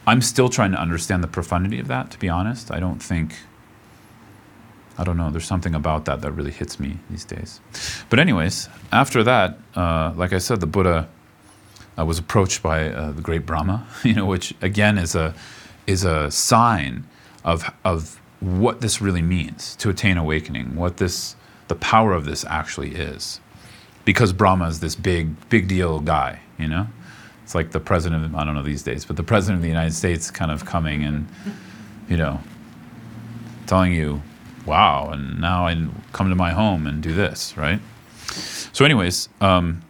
I'm 0.07 0.22
still 0.22 0.48
trying 0.48 0.72
to 0.72 0.80
understand 0.80 1.22
the 1.24 1.28
profundity 1.28 1.80
of 1.80 1.88
that, 1.88 2.11
to 2.12 2.18
be 2.18 2.28
honest. 2.28 2.70
I 2.70 2.78
don't 2.78 3.02
think 3.02 3.34
I 4.98 5.04
don't 5.04 5.16
know. 5.16 5.30
There's 5.30 5.46
something 5.46 5.74
about 5.74 6.07
that 6.07 6.22
that 6.22 6.32
really 6.32 6.50
hits 6.50 6.80
me 6.80 6.98
these 7.11 7.24
days. 7.24 7.61
But 8.09 8.18
anyways, 8.18 8.68
after 8.92 9.22
that, 9.24 9.59
uh, 9.74 10.14
like 10.16 10.32
I 10.32 10.38
said, 10.38 10.61
the 10.61 10.66
Buddha 10.66 11.09
uh, 11.98 12.04
was 12.04 12.18
approached 12.18 12.62
by 12.62 12.88
uh, 12.88 13.12
the 13.12 13.20
great 13.20 13.44
Brahma, 13.44 13.86
you 14.04 14.14
know, 14.14 14.26
which 14.26 14.54
again 14.62 14.98
is 14.98 15.14
a 15.14 15.34
is 15.86 16.04
a 16.04 16.30
sign 16.30 17.07
of 17.44 17.70
of 17.84 18.20
what 18.40 18.80
this 18.80 19.00
really 19.00 19.22
means 19.22 19.76
to 19.76 19.90
attain 19.90 20.16
awakening, 20.16 20.76
what 20.76 20.96
this 20.96 21.36
the 21.68 21.74
power 21.74 22.12
of 22.12 22.24
this 22.24 22.44
actually 22.46 22.94
is, 22.94 23.40
because 24.04 24.32
Brahma 24.32 24.68
is 24.68 24.80
this 24.80 24.94
big 24.94 25.48
big 25.50 25.68
deal 25.68 26.00
guy, 26.00 26.40
you 26.59 26.68
know. 26.68 26.86
It's 27.47 27.55
like 27.55 27.70
the 27.70 27.78
president. 27.78 28.24
Of, 28.24 28.34
I 28.34 28.44
don't 28.44 28.57
know 28.57 28.62
these 28.64 28.82
days, 28.82 29.05
but 29.05 29.14
the 29.14 29.22
president 29.22 29.59
of 29.59 29.62
the 29.62 29.68
United 29.68 29.94
States 29.94 30.32
kind 30.32 30.51
of 30.51 30.64
coming 30.64 31.05
and, 31.05 31.28
you 32.09 32.16
know, 32.16 32.40
telling 33.68 33.92
you 33.92 34.20
wow, 34.64 35.11
and 35.11 35.40
now 35.40 35.68
I 35.68 35.86
come 36.12 36.28
to 36.28 36.34
my 36.34 36.51
home 36.51 36.88
and 36.88 37.01
do 37.01 37.12
this, 37.12 37.57
right? 37.57 37.78
So, 38.72 38.84
anyways, 38.84 39.28
um, 39.40 39.80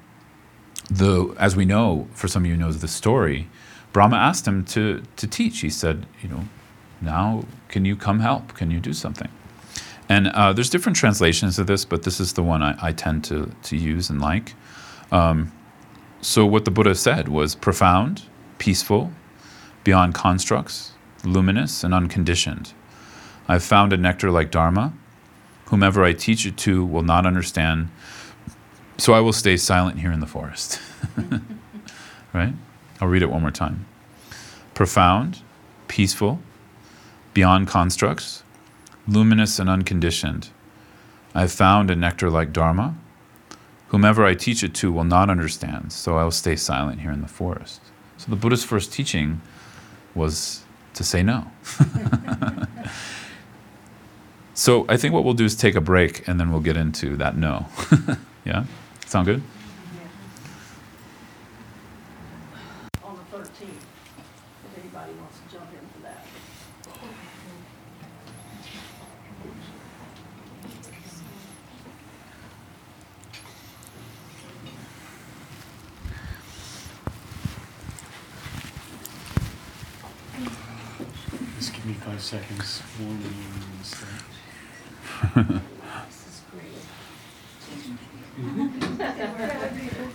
the 0.90 1.34
as 1.38 1.56
we 1.56 1.64
know, 1.64 2.08
for 2.12 2.28
some 2.28 2.42
of 2.42 2.46
you 2.46 2.56
who 2.56 2.60
knows 2.60 2.80
the 2.80 2.88
story, 2.88 3.48
Brahma 3.94 4.16
asked 4.16 4.46
him 4.46 4.62
to 4.66 5.02
to 5.16 5.26
teach. 5.26 5.60
He 5.60 5.70
said, 5.70 6.04
you 6.20 6.28
know, 6.28 6.44
now 7.00 7.44
can 7.68 7.86
you 7.86 7.96
come 7.96 8.20
help? 8.20 8.52
Can 8.52 8.70
you 8.70 8.80
do 8.80 8.92
something? 8.92 9.30
And 10.10 10.28
uh, 10.28 10.52
there's 10.52 10.68
different 10.68 10.96
translations 10.96 11.58
of 11.58 11.66
this, 11.66 11.86
but 11.86 12.02
this 12.02 12.20
is 12.20 12.34
the 12.34 12.42
one 12.42 12.62
I, 12.62 12.76
I 12.82 12.92
tend 12.92 13.24
to 13.24 13.50
to 13.62 13.76
use 13.78 14.10
and 14.10 14.20
like. 14.20 14.52
Um, 15.10 15.52
so 16.26 16.44
what 16.44 16.64
the 16.64 16.72
Buddha 16.72 16.96
said 16.96 17.28
was 17.28 17.54
profound, 17.54 18.24
peaceful, 18.58 19.12
beyond 19.84 20.12
constructs, 20.12 20.90
luminous, 21.22 21.84
and 21.84 21.94
unconditioned. 21.94 22.72
I've 23.46 23.62
found 23.62 23.92
a 23.92 23.96
nectar 23.96 24.32
like 24.32 24.50
Dharma. 24.50 24.92
Whomever 25.66 26.02
I 26.02 26.14
teach 26.14 26.44
it 26.44 26.56
to 26.56 26.84
will 26.84 27.04
not 27.04 27.26
understand, 27.26 27.90
so 28.98 29.12
I 29.12 29.20
will 29.20 29.32
stay 29.32 29.56
silent 29.56 30.00
here 30.00 30.10
in 30.10 30.18
the 30.18 30.26
forest. 30.26 30.80
right? 32.34 32.54
I'll 33.00 33.06
read 33.06 33.22
it 33.22 33.30
one 33.30 33.42
more 33.42 33.52
time. 33.52 33.86
Profound, 34.74 35.42
peaceful, 35.86 36.40
beyond 37.34 37.68
constructs, 37.68 38.42
luminous 39.06 39.60
and 39.60 39.70
unconditioned. 39.70 40.48
I've 41.36 41.52
found 41.52 41.88
a 41.88 41.94
nectar 41.94 42.30
like 42.30 42.52
Dharma. 42.52 42.96
Whomever 43.88 44.24
I 44.24 44.34
teach 44.34 44.62
it 44.62 44.74
to 44.74 44.92
will 44.92 45.04
not 45.04 45.30
understand, 45.30 45.92
so 45.92 46.16
I 46.16 46.24
will 46.24 46.30
stay 46.30 46.56
silent 46.56 47.00
here 47.00 47.10
in 47.12 47.22
the 47.22 47.28
forest. 47.28 47.80
So 48.16 48.30
the 48.30 48.36
Buddha's 48.36 48.64
first 48.64 48.92
teaching 48.92 49.40
was 50.14 50.62
to 50.94 51.04
say 51.04 51.22
no. 51.22 51.50
So 54.58 54.86
I 54.88 54.96
think 54.96 55.12
what 55.12 55.22
we'll 55.22 55.34
do 55.34 55.44
is 55.44 55.54
take 55.54 55.74
a 55.74 55.82
break 55.82 56.26
and 56.26 56.40
then 56.40 56.50
we'll 56.50 56.62
get 56.62 56.78
into 56.78 57.14
that 57.18 57.36
no. 57.36 57.66
yeah? 58.46 58.64
Sound 59.04 59.26
good? 59.26 59.42
on 63.04 63.16
the 63.16 63.22
thirteenth, 63.36 63.84
if 64.64 64.78
anybody 64.82 65.12
wants 65.20 65.38
to 65.40 65.54
jump 65.54 65.70
in 65.72 65.86
for 65.90 66.00
that. 66.04 66.24
Just 81.58 81.74
give 81.74 81.84
me 81.84 81.92
five 81.92 82.22
seconds. 82.22 82.82
Warning 82.98 83.20
and 83.22 83.84
stuff. 83.84 84.32
This 85.34 86.26
is 86.28 86.42
great. 86.50 86.66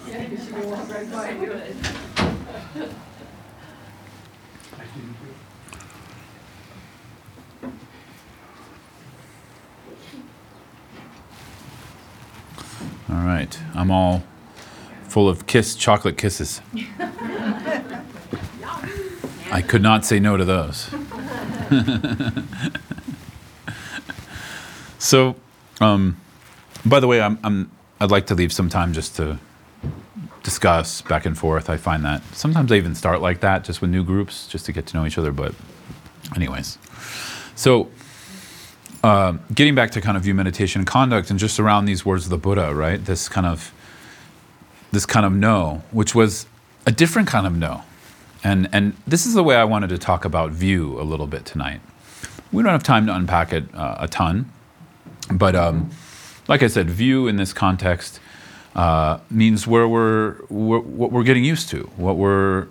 Yeah, 0.08 0.28
you 0.30 0.38
should 0.38 0.66
walk 0.66 0.90
right 0.90 1.12
by 1.12 1.28
and 1.28 1.42
do 1.46 1.52
it. 1.52 1.76
All 13.22 13.28
right. 13.28 13.60
I'm 13.76 13.92
all 13.92 14.24
full 15.04 15.30
of 15.30 15.46
kiss 15.46 15.76
chocolate 15.76 16.18
kisses. 16.18 16.60
I 19.52 19.62
could 19.62 19.84
not 19.84 20.06
say 20.06 20.20
no 20.20 20.38
to 20.38 20.44
those. 20.44 20.90
so, 24.98 25.36
um, 25.80 26.18
by 26.84 27.00
the 27.00 27.06
way, 27.06 27.22
I'm, 27.22 27.38
I'm, 27.44 27.70
I'd 28.00 28.10
like 28.10 28.26
to 28.28 28.34
leave 28.34 28.52
some 28.52 28.70
time 28.70 28.92
just 28.92 29.16
to 29.18 29.38
discuss 30.42 31.04
back 31.04 31.28
and 31.28 31.38
forth. 31.38 31.70
I 31.70 31.78
find 31.78 32.04
that 32.04 32.24
sometimes 32.34 32.72
I 32.72 32.78
even 32.78 32.96
start 32.96 33.22
like 33.22 33.42
that, 33.42 33.64
just 33.64 33.82
with 33.82 33.92
new 33.92 34.04
groups, 34.04 34.48
just 34.48 34.66
to 34.66 34.72
get 34.72 34.88
to 34.88 34.98
know 34.98 35.06
each 35.06 35.20
other. 35.20 35.32
But, 35.32 35.54
anyways, 36.36 36.80
so 37.54 37.92
uh, 39.04 39.34
getting 39.54 39.76
back 39.76 39.92
to 39.92 40.02
kind 40.02 40.16
of 40.16 40.24
view 40.24 40.34
meditation 40.34 40.82
and 40.82 40.88
conduct, 40.88 41.30
and 41.30 41.40
just 41.40 41.60
around 41.60 41.86
these 41.86 42.06
words 42.06 42.26
of 42.26 42.30
the 42.30 42.38
Buddha, 42.38 42.74
right? 42.74 43.04
This 43.04 43.28
kind 43.30 43.48
of 43.48 43.74
this 44.92 45.06
kind 45.06 45.26
of 45.26 45.32
no, 45.34 45.84
which 45.92 46.14
was 46.14 46.46
a 46.86 46.92
different 46.92 47.28
kind 47.28 47.48
of 47.48 47.56
no, 47.56 47.84
and 48.44 48.70
and 48.72 48.94
this 49.08 49.26
is 49.26 49.34
the 49.34 49.44
way 49.44 49.56
I 49.56 49.64
wanted 49.64 49.90
to 49.90 49.98
talk 49.98 50.26
about 50.26 50.52
view 50.52 51.00
a 51.00 51.04
little 51.04 51.28
bit 51.28 51.46
tonight. 51.46 51.82
We 52.52 52.62
don't 52.64 52.72
have 52.72 52.84
time 52.84 53.06
to 53.08 53.16
unpack 53.16 53.54
it 53.54 53.74
uh, 53.74 53.96
a 54.00 54.08
ton, 54.08 54.52
but 55.32 55.56
um, 55.56 55.90
like 56.48 56.64
I 56.64 56.68
said, 56.68 56.90
view 56.90 57.28
in 57.28 57.38
this 57.38 57.54
context 57.54 58.20
uh, 58.76 59.20
means 59.30 59.66
where 59.66 59.88
we're, 59.88 60.36
we're 60.50 60.80
what 60.80 61.12
we're 61.12 61.24
getting 61.24 61.44
used 61.44 61.70
to, 61.70 61.90
what 61.96 62.18
we're 62.18 62.68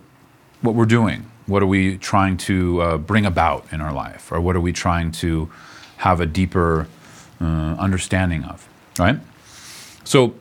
what 0.61 0.75
we're 0.75 0.85
doing, 0.85 1.29
what 1.47 1.63
are 1.63 1.67
we 1.67 1.97
trying 1.97 2.37
to 2.37 2.81
uh, 2.81 2.97
bring 2.97 3.25
about 3.25 3.65
in 3.73 3.81
our 3.81 3.91
life, 3.91 4.31
or 4.31 4.39
what 4.39 4.55
are 4.55 4.61
we 4.61 4.71
trying 4.71 5.11
to 5.11 5.49
have 6.01 6.19
a 6.19 6.25
deeper 6.25 6.87
uh, 7.39 7.75
understanding 7.79 8.43
of, 8.43 8.67
right? 8.97 9.19
So, 10.03 10.33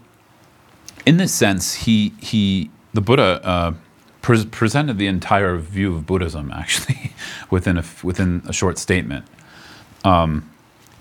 in 1.05 1.17
this 1.17 1.33
sense, 1.33 1.75
he 1.75 2.15
he 2.19 2.71
the 2.95 3.01
Buddha 3.01 3.41
uh, 3.45 3.75
pre- 4.23 4.47
presented 4.47 4.99
the 4.99 5.07
entire 5.07 5.57
view 5.59 5.95
of 5.95 6.07
Buddhism 6.07 6.51
actually 6.53 7.13
within 7.51 7.77
a 7.77 7.85
within 8.03 8.43
a 8.47 8.53
short 8.53 8.79
statement. 8.79 9.27
Um, 10.05 10.51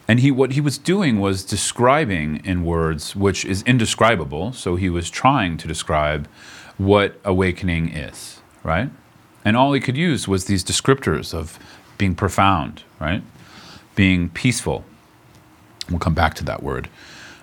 and 0.10 0.20
he, 0.20 0.32
what 0.32 0.53
he 0.53 0.62
was 0.62 0.80
doing 0.80 1.20
was 1.20 1.45
describing 1.45 2.43
in 2.43 2.66
words 2.66 3.16
which 3.16 3.45
is 3.45 3.62
indescribable. 3.64 4.53
So 4.53 4.76
he 4.76 4.89
was 4.89 5.10
trying 5.10 5.57
to 5.57 5.68
describe 5.68 6.28
what 6.78 7.20
awakening 7.24 7.89
is, 7.89 8.41
right? 8.64 8.89
And 9.45 9.55
all 9.55 9.72
he 9.74 9.80
could 9.80 9.95
use 9.95 10.28
was 10.28 10.45
these 10.45 10.64
descriptors 10.64 11.34
of 11.34 11.60
being 11.99 12.16
profound, 12.16 12.84
right? 12.99 13.22
Being 13.99 14.29
peaceful. 14.29 14.85
We'll 15.89 15.99
come 15.99 16.13
back 16.13 16.33
to 16.35 16.45
that 16.45 16.63
word. 16.63 16.87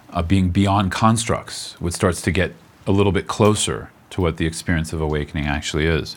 Uh, 0.08 0.22
being 0.22 0.48
beyond 0.48 0.90
constructs, 0.90 1.78
which 1.82 1.92
starts 1.92 2.22
to 2.22 2.30
get 2.30 2.54
a 2.86 2.92
little 2.92 3.12
bit 3.12 3.26
closer 3.26 3.90
to 4.08 4.22
what 4.22 4.38
the 4.38 4.46
experience 4.46 4.94
of 4.94 5.00
awakening 5.02 5.44
actually 5.44 5.84
is. 5.84 6.16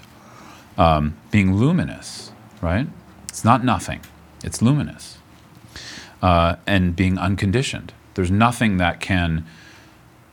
Um, 0.77 1.17
being 1.29 1.55
luminous, 1.55 2.31
right? 2.61 2.87
It's 3.27 3.43
not 3.43 3.65
nothing, 3.65 3.99
it's 4.41 4.61
luminous 4.61 5.17
uh, 6.21 6.55
and 6.65 6.95
being 6.95 7.17
unconditioned. 7.17 7.93
There's 8.13 8.31
nothing 8.31 8.77
that 8.77 8.99
can 8.99 9.45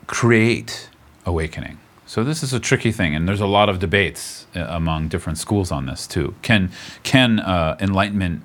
create 0.06 0.88
awakening. 1.24 1.78
So 2.06 2.22
this 2.22 2.42
is 2.42 2.52
a 2.52 2.60
tricky 2.60 2.92
thing, 2.92 3.14
and 3.14 3.28
there's 3.28 3.40
a 3.40 3.46
lot 3.46 3.68
of 3.68 3.80
debates 3.80 4.46
uh, 4.54 4.66
among 4.68 5.08
different 5.08 5.38
schools 5.38 5.72
on 5.72 5.86
this 5.86 6.06
too. 6.06 6.36
Can 6.42 6.70
can 7.02 7.40
uh, 7.40 7.76
enlightenment 7.80 8.42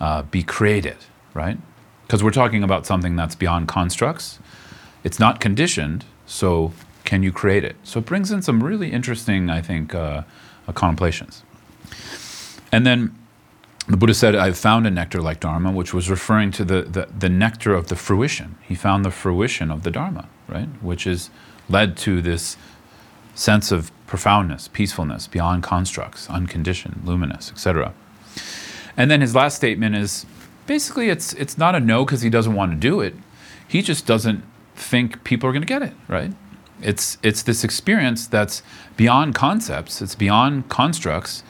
uh, 0.00 0.22
be 0.22 0.42
created? 0.42 0.96
Right? 1.34 1.58
Because 2.06 2.22
we're 2.22 2.30
talking 2.30 2.62
about 2.62 2.86
something 2.86 3.16
that's 3.16 3.34
beyond 3.34 3.68
constructs. 3.68 4.38
It's 5.04 5.18
not 5.18 5.40
conditioned. 5.40 6.04
So 6.26 6.72
can 7.04 7.22
you 7.22 7.32
create 7.32 7.64
it? 7.64 7.76
So 7.84 8.00
it 8.00 8.06
brings 8.06 8.30
in 8.30 8.42
some 8.42 8.62
really 8.62 8.92
interesting, 8.92 9.50
I 9.50 9.60
think, 9.60 9.94
uh, 9.94 10.22
contemplations. 10.74 11.42
And 12.72 12.86
then 12.86 13.16
the 13.88 13.96
Buddha 13.96 14.14
said, 14.14 14.34
I've 14.34 14.58
found 14.58 14.86
a 14.86 14.90
nectar 14.90 15.22
like 15.22 15.40
Dharma, 15.40 15.70
which 15.70 15.94
was 15.94 16.10
referring 16.10 16.50
to 16.52 16.64
the, 16.64 16.82
the, 16.82 17.08
the, 17.16 17.28
nectar 17.28 17.72
of 17.72 17.86
the 17.86 17.94
fruition. 17.94 18.56
He 18.62 18.74
found 18.74 19.04
the 19.04 19.12
fruition 19.12 19.70
of 19.70 19.84
the 19.84 19.92
Dharma, 19.92 20.28
right? 20.48 20.68
Which 20.82 21.04
has 21.04 21.30
led 21.68 21.96
to 21.98 22.20
this 22.20 22.56
sense 23.34 23.70
of 23.70 23.92
profoundness, 24.06 24.68
peacefulness, 24.68 25.28
beyond 25.28 25.62
constructs, 25.62 26.28
unconditioned, 26.28 27.02
luminous, 27.04 27.52
etc. 27.52 27.94
And 28.96 29.10
then 29.10 29.20
his 29.20 29.34
last 29.34 29.56
statement 29.56 29.94
is 29.96 30.26
basically 30.66 31.08
it's, 31.08 31.32
it's 31.34 31.58
not 31.58 31.74
a 31.74 31.80
no 31.80 32.04
because 32.04 32.22
he 32.22 32.30
doesn't 32.30 32.54
want 32.54 32.72
to 32.72 32.76
do 32.76 33.00
it. 33.00 33.14
He 33.68 33.82
just 33.82 34.06
doesn't 34.06 34.44
think 34.74 35.24
people 35.24 35.48
are 35.48 35.52
going 35.52 35.62
to 35.62 35.66
get 35.66 35.82
it, 35.82 35.94
right? 36.08 36.32
It's, 36.82 37.18
it's 37.22 37.42
this 37.42 37.64
experience 37.64 38.26
that's 38.26 38.62
beyond 38.96 39.34
concepts, 39.34 40.02
it's 40.02 40.14
beyond 40.14 40.68
constructs 40.68 41.42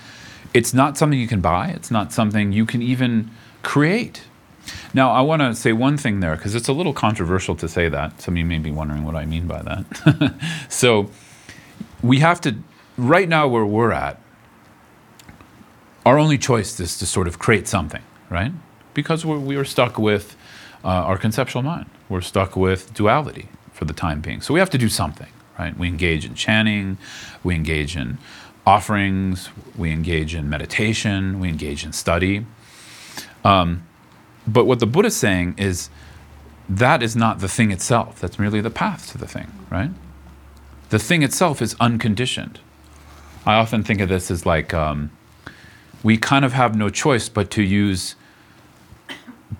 it's 0.57 0.72
not 0.72 0.97
something 0.97 1.18
you 1.18 1.28
can 1.28 1.42
buy, 1.42 1.68
it's 1.68 1.90
not 1.90 2.14
something 2.14 2.51
you 2.51 2.64
can 2.64 2.80
even 2.80 3.30
create. 3.62 4.22
Now, 4.94 5.11
I 5.11 5.20
want 5.20 5.42
to 5.42 5.55
say 5.55 5.74
one 5.74 5.99
thing 5.99 6.20
there 6.20 6.34
because 6.34 6.55
it's 6.55 6.66
a 6.66 6.72
little 6.72 6.94
controversial 6.94 7.55
to 7.57 7.68
say 7.68 7.90
that. 7.90 8.22
Some 8.22 8.34
of 8.34 8.38
you 8.38 8.47
may 8.47 8.59
be 8.59 8.70
wondering 8.70 9.05
what 9.05 9.14
I 9.14 9.26
mean 9.26 9.47
by 9.47 9.61
that. 9.61 10.34
so, 10.70 11.11
we 12.03 12.20
have 12.20 12.40
to, 12.40 12.57
right 12.97 13.28
now, 13.28 13.47
where 13.49 13.66
we're 13.66 13.92
at, 13.92 14.18
our 16.07 16.20
only 16.20 16.38
choice 16.38 16.78
is 16.78 16.96
to 16.98 17.04
sort 17.04 17.26
of 17.26 17.40
create 17.40 17.66
something, 17.66 18.02
right? 18.30 18.52
Because 18.94 19.26
we're, 19.26 19.40
we 19.40 19.57
are 19.57 19.64
stuck 19.64 19.98
with 19.98 20.36
uh, 20.84 20.88
our 20.88 21.18
conceptual 21.18 21.62
mind. 21.62 21.90
We're 22.09 22.20
stuck 22.20 22.54
with 22.54 22.94
duality 22.94 23.48
for 23.72 23.86
the 23.86 23.92
time 23.92 24.20
being. 24.20 24.40
So, 24.40 24.54
we 24.54 24.61
have 24.61 24.70
to 24.70 24.78
do 24.78 24.88
something, 24.88 25.26
right? 25.59 25.76
We 25.76 25.88
engage 25.88 26.24
in 26.24 26.36
chanting, 26.36 26.96
we 27.42 27.57
engage 27.57 27.96
in 27.96 28.18
offerings, 28.64 29.50
we 29.76 29.90
engage 29.90 30.32
in 30.32 30.48
meditation, 30.48 31.40
we 31.40 31.48
engage 31.48 31.84
in 31.84 31.92
study. 31.92 32.46
Um, 33.44 33.84
but 34.46 34.64
what 34.64 34.78
the 34.78 34.86
Buddha 34.86 35.09
is 35.09 35.16
saying 35.16 35.57
is 35.59 35.90
that 36.68 37.02
is 37.02 37.16
not 37.16 37.40
the 37.40 37.48
thing 37.48 37.72
itself, 37.72 38.20
that's 38.20 38.38
merely 38.38 38.61
the 38.61 38.70
path 38.70 39.11
to 39.11 39.18
the 39.18 39.26
thing, 39.26 39.50
right? 39.70 39.90
The 40.90 41.00
thing 41.00 41.24
itself 41.24 41.61
is 41.61 41.74
unconditioned. 41.80 42.61
I 43.44 43.57
often 43.57 43.82
think 43.82 44.00
of 44.00 44.09
this 44.09 44.30
as 44.30 44.46
like 44.46 44.72
um, 44.72 45.11
we 46.07 46.16
kind 46.16 46.44
of 46.44 46.52
have 46.52 46.76
no 46.76 46.88
choice 46.88 47.28
but 47.28 47.50
to 47.50 47.61
use 47.61 48.14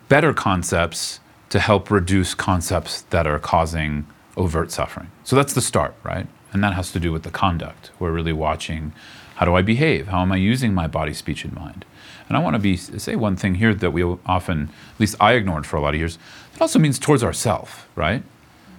better 0.09 0.33
concepts 0.33 1.19
to 1.49 1.59
help 1.59 1.91
reduce 1.91 2.35
concepts 2.35 3.01
that 3.11 3.27
are 3.27 3.41
causing 3.41 4.07
overt 4.37 4.71
suffering. 4.71 5.11
So 5.25 5.35
that's 5.35 5.55
the 5.55 5.61
start, 5.61 5.97
right? 6.05 6.29
And 6.53 6.63
that 6.63 6.75
has 6.75 6.93
to 6.93 7.01
do 7.01 7.11
with 7.11 7.25
the 7.25 7.33
conduct. 7.33 7.91
We're 7.99 8.13
really 8.13 8.33
watching 8.33 8.93
how 9.35 9.45
do 9.45 9.57
I 9.57 9.63
behave? 9.63 10.07
How 10.07 10.23
am 10.23 10.31
I 10.31 10.37
using 10.37 10.73
my 10.73 10.87
body, 10.87 11.13
speech, 11.13 11.45
and 11.45 11.53
mind? 11.53 11.85
And 12.29 12.37
I 12.37 12.41
want 12.41 12.55
to 12.55 12.61
be 12.61 12.77
say 12.77 13.17
one 13.17 13.35
thing 13.35 13.57
here 13.57 13.75
that 13.75 13.91
we 13.91 14.05
often, 14.05 14.71
at 14.95 15.01
least 15.01 15.17
I 15.19 15.33
ignored 15.33 15.67
for 15.67 15.77
a 15.77 15.81
lot 15.81 15.95
of 15.95 15.99
years. 15.99 16.17
It 16.55 16.61
also 16.61 16.79
means 16.79 17.01
towards 17.01 17.25
ourself, 17.25 17.89
right? 17.97 18.23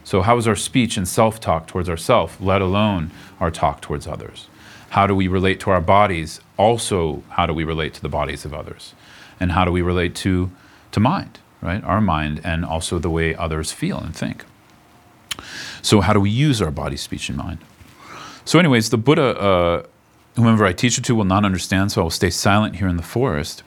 So 0.06 0.22
how 0.22 0.38
is 0.38 0.48
our 0.48 0.56
speech 0.56 0.96
and 0.96 1.06
self-talk 1.06 1.68
towards 1.68 1.90
ourself, 1.90 2.40
let 2.40 2.62
alone 2.62 3.12
our 3.42 3.52
talk 3.52 3.82
towards 3.82 4.08
others? 4.08 4.48
How 4.90 5.08
do 5.08 5.16
we 5.16 5.28
relate 5.28 5.60
to 5.62 5.70
our 5.70 5.82
bodies? 5.82 6.40
Also, 6.58 7.24
how 7.30 7.46
do 7.46 7.54
we 7.54 7.64
relate 7.64 7.94
to 7.96 8.02
the 8.02 8.10
bodies 8.10 8.46
of 8.46 8.54
others? 8.54 8.94
And 9.40 9.52
how 9.52 9.66
do 9.66 9.72
we 9.72 9.82
relate 9.82 10.16
to 10.16 10.52
to 10.92 11.00
mind, 11.00 11.40
right? 11.62 11.84
Our 11.84 12.02
mind 12.02 12.42
and 12.44 12.66
also 12.66 12.98
the 13.00 13.10
way 13.10 13.36
others 13.36 13.72
feel 13.72 14.00
and 14.00 14.16
think. 14.16 14.46
So, 15.82 16.02
how 16.02 16.14
do 16.14 16.20
we 16.20 16.30
use 16.30 16.62
our 16.62 16.72
body, 16.72 16.98
speech, 16.98 17.30
and 17.30 17.38
mind? 17.38 17.60
So, 18.46 18.60
anyways, 18.60 18.90
the 18.90 18.98
Buddha, 18.98 19.40
uh, 19.40 19.84
whomever 20.36 20.66
I 20.66 20.74
teach 20.74 20.98
it 20.98 21.04
to, 21.06 21.16
will 21.16 21.26
not 21.26 21.46
understand, 21.46 21.92
so 21.92 22.02
I 22.02 22.04
will 22.04 22.10
stay 22.10 22.30
silent 22.30 22.78
here 22.78 22.88
in 22.88 22.98
the 22.98 23.04
forest. 23.04 23.64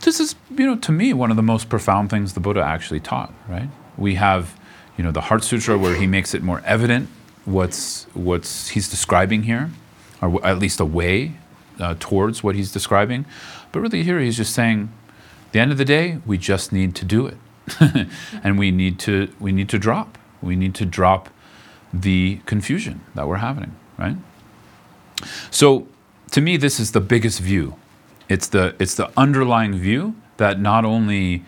This 0.00 0.20
is, 0.20 0.34
you 0.50 0.66
know, 0.66 0.76
to 0.76 0.92
me, 0.92 1.12
one 1.12 1.30
of 1.30 1.36
the 1.36 1.42
most 1.42 1.68
profound 1.68 2.10
things 2.10 2.34
the 2.34 2.40
Buddha 2.40 2.60
actually 2.60 3.00
taught, 3.00 3.32
right? 3.48 3.68
We 3.96 4.16
have, 4.16 4.58
you 4.98 5.04
know, 5.04 5.12
the 5.12 5.22
Heart 5.22 5.44
Sutra 5.44 5.78
where 5.78 5.94
he 5.94 6.06
makes 6.06 6.34
it 6.34 6.42
more 6.42 6.60
evident 6.64 7.08
what's, 7.44 8.04
what's 8.14 8.68
he's 8.68 8.88
describing 8.88 9.44
here, 9.44 9.70
or 10.24 10.44
at 10.46 10.58
least 10.58 10.80
a 10.80 10.84
way 10.84 11.34
uh, 11.78 11.94
towards 11.98 12.42
what 12.42 12.54
he's 12.54 12.72
describing. 12.72 13.26
But 13.72 13.80
really, 13.80 14.02
here 14.02 14.20
he's 14.20 14.36
just 14.36 14.54
saying, 14.54 14.92
the 15.52 15.60
end 15.60 15.72
of 15.72 15.78
the 15.78 15.84
day, 15.84 16.18
we 16.26 16.38
just 16.38 16.72
need 16.72 16.94
to 16.96 17.04
do 17.04 17.26
it. 17.26 17.36
and 18.42 18.58
we 18.58 18.70
need 18.70 18.98
to, 19.00 19.32
we 19.40 19.52
need 19.52 19.68
to 19.70 19.78
drop 19.78 20.18
we 20.44 20.56
need 20.56 20.74
to 20.76 20.86
drop 20.86 21.30
the 21.92 22.40
confusion 22.46 23.00
that 23.14 23.26
we're 23.26 23.36
having, 23.36 23.74
right? 23.98 24.16
So, 25.50 25.88
to 26.32 26.40
me, 26.40 26.56
this 26.56 26.78
is 26.78 26.92
the 26.92 27.00
biggest 27.00 27.40
view. 27.40 27.76
It's 28.28 28.48
the, 28.48 28.74
it's 28.78 28.94
the 28.94 29.10
underlying 29.16 29.74
view 29.74 30.14
that 30.36 30.60
not 30.60 30.84
only 30.84 31.44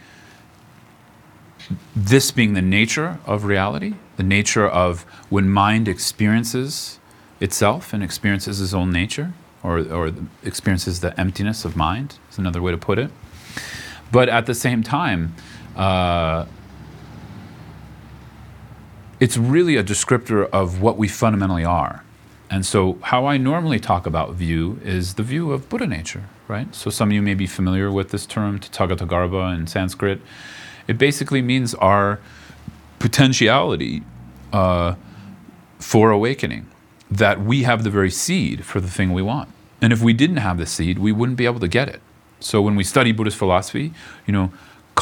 this 1.94 2.30
being 2.30 2.54
the 2.54 2.62
nature 2.62 3.18
of 3.26 3.44
reality, 3.44 3.94
the 4.16 4.22
nature 4.22 4.66
of 4.66 5.02
when 5.28 5.48
mind 5.48 5.88
experiences 5.88 7.00
itself 7.40 7.92
and 7.92 8.02
experiences 8.02 8.60
its 8.60 8.72
own 8.72 8.90
nature, 8.90 9.32
or, 9.62 9.80
or 9.80 10.12
experiences 10.44 11.00
the 11.00 11.18
emptiness 11.18 11.64
of 11.64 11.76
mind, 11.76 12.18
is 12.30 12.38
another 12.38 12.62
way 12.62 12.72
to 12.72 12.78
put 12.78 12.98
it. 12.98 13.10
But 14.12 14.28
at 14.28 14.46
the 14.46 14.54
same 14.54 14.82
time, 14.82 15.34
uh, 15.76 16.46
it's 19.18 19.36
really 19.36 19.76
a 19.76 19.84
descriptor 19.84 20.48
of 20.50 20.80
what 20.80 20.96
we 20.96 21.08
fundamentally 21.08 21.64
are. 21.64 22.02
And 22.48 22.64
so, 22.64 22.98
how 23.02 23.26
I 23.26 23.38
normally 23.38 23.80
talk 23.80 24.06
about 24.06 24.34
view 24.34 24.78
is 24.84 25.14
the 25.14 25.24
view 25.24 25.50
of 25.52 25.68
Buddha 25.68 25.86
nature, 25.86 26.24
right? 26.46 26.72
So, 26.74 26.90
some 26.90 27.08
of 27.08 27.12
you 27.12 27.22
may 27.22 27.34
be 27.34 27.46
familiar 27.46 27.90
with 27.90 28.10
this 28.10 28.24
term, 28.24 28.60
Tathagatagarbha 28.60 29.58
in 29.58 29.66
Sanskrit. 29.66 30.20
It 30.86 30.96
basically 30.96 31.42
means 31.42 31.74
our 31.74 32.20
potentiality 33.00 34.04
uh, 34.52 34.94
for 35.80 36.10
awakening, 36.10 36.68
that 37.10 37.40
we 37.40 37.62
have 37.62 37.84
the 37.84 37.90
very 37.90 38.10
seed 38.10 38.64
for 38.64 38.80
the 38.80 38.88
thing 38.88 39.12
we 39.12 39.22
want. 39.22 39.48
And 39.80 39.92
if 39.92 40.00
we 40.00 40.12
didn't 40.12 40.38
have 40.38 40.58
the 40.58 40.66
seed, 40.66 40.98
we 40.98 41.12
wouldn't 41.12 41.38
be 41.38 41.46
able 41.46 41.60
to 41.60 41.68
get 41.68 41.88
it. 41.88 42.00
So, 42.40 42.60
when 42.60 42.76
we 42.76 42.84
study 42.84 43.12
Buddhist 43.12 43.36
philosophy, 43.36 43.92
you 44.26 44.32
know, 44.32 44.52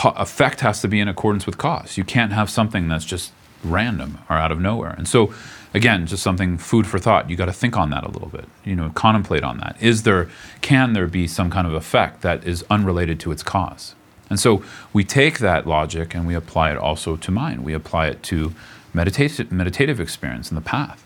effect 0.05 0.61
has 0.61 0.81
to 0.83 0.89
be 0.89 1.01
in 1.01 1.09
accordance 1.09 1.47
with 1.47 1.59
cause. 1.59 1.97
You 1.97 2.05
can't 2.05 2.33
have 2.33 2.51
something 2.51 2.89
that's 2.89 3.05
just 3.05 3.33
random 3.63 4.19
or 4.29 4.37
out 4.37 4.53
of 4.53 4.61
nowhere. 4.61 4.91
And 4.91 5.09
so, 5.09 5.33
again, 5.73 6.07
just 6.07 6.23
something 6.23 6.59
food 6.59 6.87
for 6.87 6.99
thought. 6.99 7.31
You 7.31 7.37
got 7.37 7.47
to 7.47 7.53
think 7.53 7.77
on 7.77 7.91
that 7.91 8.05
a 8.05 8.09
little 8.09 8.29
bit. 8.29 8.47
You 8.65 8.77
know, 8.77 8.91
contemplate 8.91 9.43
on 9.43 9.59
that. 9.59 9.77
Is 9.81 10.03
there, 10.03 10.29
can 10.61 10.93
there 10.93 11.07
be 11.07 11.27
some 11.27 11.51
kind 11.51 11.67
of 11.67 11.75
effect 11.75 12.23
that 12.23 12.45
is 12.45 12.65
unrelated 12.71 13.19
to 13.21 13.33
its 13.33 13.43
cause? 13.43 13.95
And 14.31 14.41
so 14.41 14.63
we 14.93 15.05
take 15.05 15.39
that 15.39 15.67
logic 15.67 16.15
and 16.15 16.27
we 16.27 16.35
apply 16.35 16.73
it 16.73 16.79
also 16.79 17.17
to 17.17 17.31
mind. 17.31 17.65
We 17.65 17.75
apply 17.75 18.09
it 18.09 18.23
to 18.25 18.55
meditative, 18.93 19.53
meditative 19.53 20.01
experience 20.01 20.51
in 20.51 20.55
the 20.55 20.61
path. 20.61 21.04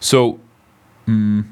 So, 0.00 0.40
mm, 1.06 1.44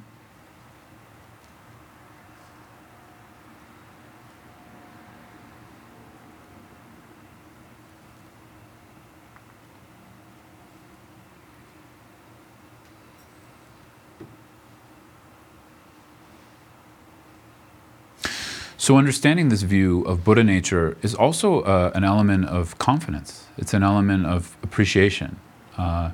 So, 18.86 18.98
understanding 18.98 19.48
this 19.48 19.62
view 19.62 20.02
of 20.02 20.22
Buddha 20.22 20.44
nature 20.44 20.96
is 21.02 21.12
also 21.12 21.62
uh, 21.62 21.90
an 21.96 22.04
element 22.04 22.44
of 22.44 22.78
confidence. 22.78 23.46
It's 23.58 23.74
an 23.74 23.82
element 23.82 24.26
of 24.26 24.56
appreciation. 24.62 25.40
Uh, 25.76 26.10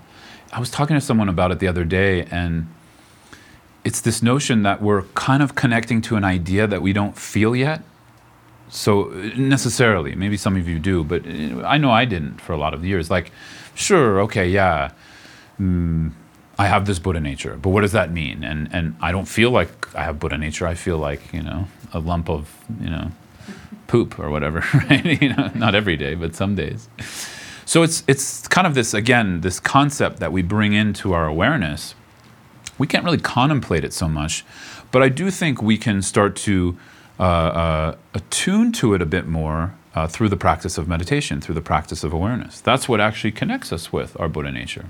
I 0.53 0.61
was 0.61 0.71
talking 0.71 0.95
to 0.95 1.01
someone 1.01 1.29
about 1.29 1.51
it 1.51 1.59
the 1.59 1.69
other 1.69 1.85
day, 1.85 2.25
and 2.31 2.69
it's 3.85 4.01
this 4.01 4.23
notion 4.23 4.63
that 4.65 4.83
we're 4.83 5.03
kind 5.15 5.43
of 5.43 5.55
connecting 5.55 6.03
to 6.03 6.17
an 6.17 6.25
idea 6.25 6.67
that 6.67 6.83
we 6.83 6.93
don't 6.93 7.17
feel 7.17 7.57
yet. 7.57 7.83
So, 8.69 9.05
necessarily, 9.37 10.15
maybe 10.15 10.37
some 10.37 10.57
of 10.57 10.69
you 10.69 10.79
do, 10.79 11.05
but 11.05 11.27
uh, 11.27 11.67
I 11.67 11.79
know 11.79 11.91
I 11.91 12.05
didn't 12.05 12.41
for 12.41 12.53
a 12.53 12.57
lot 12.57 12.75
of 12.75 12.85
years. 12.85 13.11
Like, 13.11 13.31
sure, 13.75 14.21
okay, 14.23 14.49
yeah. 14.49 14.93
Mm, 15.61 16.13
I 16.59 16.67
have 16.67 16.87
this 16.87 16.99
Buddha 16.99 17.21
nature, 17.21 17.59
but 17.61 17.71
what 17.71 17.81
does 17.81 17.93
that 17.93 18.13
mean? 18.13 18.45
And 18.45 18.69
and 18.73 18.95
I 19.01 19.11
don't 19.11 19.27
feel 19.27 19.51
like 19.51 19.95
I 19.95 20.05
have 20.05 20.19
Buddha 20.19 20.39
nature. 20.39 20.67
I 20.67 20.75
feel 20.75 20.99
like 20.99 21.33
you 21.33 21.43
know 21.43 21.67
a 21.93 21.99
lump 21.99 22.31
of 22.31 22.55
you 22.81 22.91
know 22.91 23.11
poop 23.87 24.19
or 24.19 24.31
whatever, 24.31 24.65
right? 24.75 25.23
you 25.23 25.35
know, 25.35 25.51
not 25.55 25.75
every 25.75 25.97
day, 25.97 26.15
but 26.15 26.35
some 26.35 26.55
days. 26.55 26.89
So 27.65 27.83
it's 27.83 28.03
it's 28.07 28.49
kind 28.49 28.67
of 28.67 28.75
this 28.75 28.95
again 28.95 29.41
this 29.41 29.61
concept 29.61 30.19
that 30.21 30.33
we 30.33 30.43
bring 30.43 30.73
into 30.73 31.13
our 31.13 31.27
awareness. 31.27 31.95
We 32.79 32.87
can't 32.87 33.05
really 33.05 33.19
contemplate 33.19 33.85
it 33.85 33.93
so 33.93 34.09
much, 34.09 34.45
but 34.91 35.03
I 35.03 35.09
do 35.09 35.31
think 35.31 35.63
we 35.63 35.79
can 35.79 36.03
start 36.03 36.35
to 36.37 36.77
uh, 37.21 37.23
uh, 37.23 37.97
attune 38.15 38.73
to 38.73 38.95
it 38.95 39.03
a 39.03 39.07
bit 39.07 39.27
more 39.27 39.75
uh, 39.95 40.07
through 40.09 40.29
the 40.29 40.37
practice 40.37 40.79
of 40.79 40.89
meditation, 40.89 41.41
through 41.41 41.55
the 41.55 41.61
practice 41.61 42.03
of 42.03 42.13
awareness. 42.13 42.61
That's 42.61 42.89
what 42.89 43.01
actually 43.01 43.33
connects 43.33 43.73
us 43.73 43.93
with 43.93 44.19
our 44.19 44.29
Buddha 44.29 44.51
nature. 44.51 44.87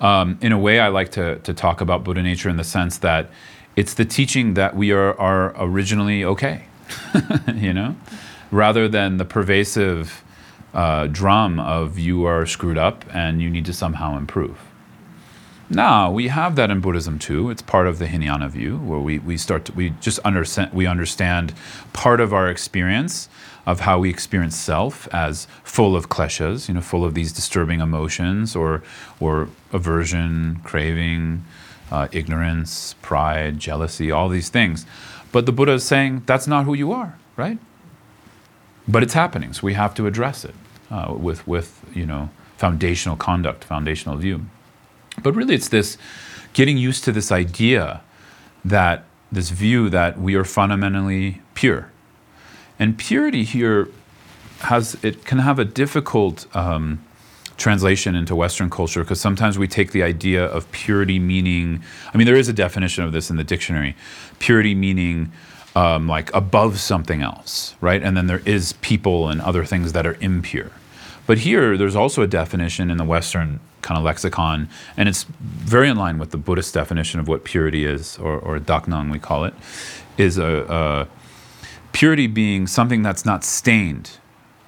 Um, 0.00 0.38
in 0.40 0.52
a 0.52 0.58
way, 0.58 0.80
I 0.80 0.88
like 0.88 1.12
to, 1.12 1.36
to 1.36 1.54
talk 1.54 1.80
about 1.80 2.02
Buddha 2.02 2.22
nature 2.22 2.48
in 2.48 2.56
the 2.56 2.64
sense 2.64 2.98
that 2.98 3.30
it's 3.76 3.94
the 3.94 4.04
teaching 4.04 4.54
that 4.54 4.74
we 4.74 4.90
are, 4.90 5.18
are 5.20 5.54
originally 5.56 6.24
okay, 6.24 6.64
you 7.54 7.72
know, 7.72 7.96
rather 8.50 8.88
than 8.88 9.18
the 9.18 9.24
pervasive 9.24 10.23
uh, 10.74 11.06
drum 11.06 11.60
of 11.60 11.98
you 11.98 12.24
are 12.24 12.44
screwed 12.44 12.76
up 12.76 13.04
and 13.14 13.40
you 13.40 13.48
need 13.48 13.64
to 13.64 13.72
somehow 13.72 14.18
improve. 14.18 14.58
Now 15.70 16.10
we 16.10 16.28
have 16.28 16.56
that 16.56 16.70
in 16.70 16.80
Buddhism 16.80 17.18
too. 17.18 17.48
It's 17.48 17.62
part 17.62 17.86
of 17.86 17.98
the 17.98 18.06
Hinayana 18.06 18.50
view, 18.50 18.76
where 18.78 18.98
we, 18.98 19.18
we 19.18 19.36
start 19.36 19.64
to, 19.66 19.72
we 19.72 19.90
just 20.00 20.18
understand 20.20 20.72
we 20.72 20.86
understand 20.86 21.54
part 21.92 22.20
of 22.20 22.34
our 22.34 22.48
experience 22.48 23.28
of 23.66 23.80
how 23.80 23.98
we 23.98 24.10
experience 24.10 24.56
self 24.56 25.08
as 25.14 25.46
full 25.62 25.96
of 25.96 26.10
kleshas, 26.10 26.68
you 26.68 26.74
know, 26.74 26.82
full 26.82 27.02
of 27.02 27.14
these 27.14 27.32
disturbing 27.32 27.80
emotions 27.80 28.54
or 28.54 28.82
or 29.20 29.48
aversion, 29.72 30.60
craving, 30.64 31.44
uh, 31.90 32.08
ignorance, 32.12 32.94
pride, 33.00 33.58
jealousy, 33.58 34.10
all 34.10 34.28
these 34.28 34.50
things. 34.50 34.84
But 35.32 35.46
the 35.46 35.52
Buddha 35.52 35.72
is 35.72 35.84
saying 35.84 36.24
that's 36.26 36.46
not 36.46 36.66
who 36.66 36.74
you 36.74 36.92
are, 36.92 37.16
right? 37.36 37.58
But 38.86 39.02
it's 39.02 39.14
happening, 39.14 39.54
so 39.54 39.62
we 39.62 39.72
have 39.72 39.94
to 39.94 40.06
address 40.06 40.44
it 40.44 40.54
uh, 40.94 41.12
with 41.12 41.46
with 41.46 41.84
you 41.92 42.06
know 42.06 42.30
foundational 42.56 43.16
conduct, 43.16 43.64
foundational 43.64 44.16
view. 44.16 44.46
But 45.22 45.34
really, 45.34 45.54
it's 45.54 45.68
this 45.68 45.98
getting 46.52 46.78
used 46.78 47.04
to 47.04 47.12
this 47.12 47.32
idea 47.32 48.00
that 48.64 49.04
this 49.30 49.50
view 49.50 49.90
that 49.90 50.18
we 50.18 50.34
are 50.36 50.44
fundamentally 50.44 51.42
pure. 51.54 51.90
And 52.78 52.96
purity 52.96 53.44
here 53.44 53.88
has, 54.60 54.96
it 55.02 55.24
can 55.24 55.40
have 55.40 55.58
a 55.58 55.64
difficult 55.64 56.46
um, 56.56 57.04
translation 57.56 58.14
into 58.14 58.34
Western 58.34 58.70
culture 58.70 59.02
because 59.02 59.20
sometimes 59.20 59.58
we 59.58 59.68
take 59.68 59.92
the 59.92 60.02
idea 60.02 60.44
of 60.44 60.70
purity 60.72 61.18
meaning, 61.18 61.82
I 62.12 62.16
mean, 62.16 62.26
there 62.26 62.36
is 62.36 62.48
a 62.48 62.52
definition 62.52 63.04
of 63.04 63.12
this 63.12 63.30
in 63.30 63.36
the 63.36 63.44
dictionary 63.44 63.96
purity 64.38 64.74
meaning 64.74 65.32
um, 65.76 66.06
like 66.06 66.32
above 66.32 66.78
something 66.78 67.20
else, 67.22 67.74
right? 67.80 68.02
And 68.02 68.16
then 68.16 68.26
there 68.28 68.42
is 68.44 68.74
people 68.74 69.28
and 69.28 69.40
other 69.40 69.64
things 69.64 69.92
that 69.92 70.06
are 70.06 70.16
impure. 70.20 70.70
But 71.26 71.38
here, 71.38 71.76
there's 71.76 71.96
also 71.96 72.22
a 72.22 72.26
definition 72.26 72.90
in 72.90 72.98
the 72.98 73.04
Western 73.04 73.60
kind 73.82 73.98
of 73.98 74.04
lexicon, 74.04 74.68
and 74.96 75.08
it's 75.08 75.24
very 75.40 75.88
in 75.88 75.96
line 75.96 76.18
with 76.18 76.30
the 76.30 76.36
Buddhist 76.36 76.74
definition 76.74 77.20
of 77.20 77.28
what 77.28 77.44
purity 77.44 77.84
is, 77.84 78.18
or, 78.18 78.38
or 78.38 78.58
daknang, 78.58 79.10
we 79.10 79.18
call 79.18 79.44
it, 79.44 79.54
is 80.16 80.38
a, 80.38 80.66
a 80.68 81.08
purity 81.92 82.26
being 82.26 82.66
something 82.66 83.02
that's 83.02 83.24
not 83.24 83.44
stained 83.44 84.18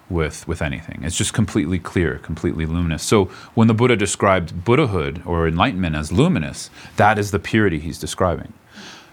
with 0.08 0.46
with 0.46 0.62
anything. 0.62 1.00
It's 1.02 1.16
just 1.16 1.34
completely 1.34 1.78
clear, 1.78 2.18
completely 2.18 2.64
luminous. 2.64 3.02
So 3.02 3.24
when 3.54 3.68
the 3.68 3.74
Buddha 3.74 3.96
described 3.96 4.64
Buddhahood 4.64 5.22
or 5.26 5.48
enlightenment 5.48 5.96
as 5.96 6.12
luminous, 6.12 6.70
that 6.96 7.18
is 7.18 7.32
the 7.32 7.38
purity 7.38 7.80
he's 7.80 7.98
describing. 7.98 8.52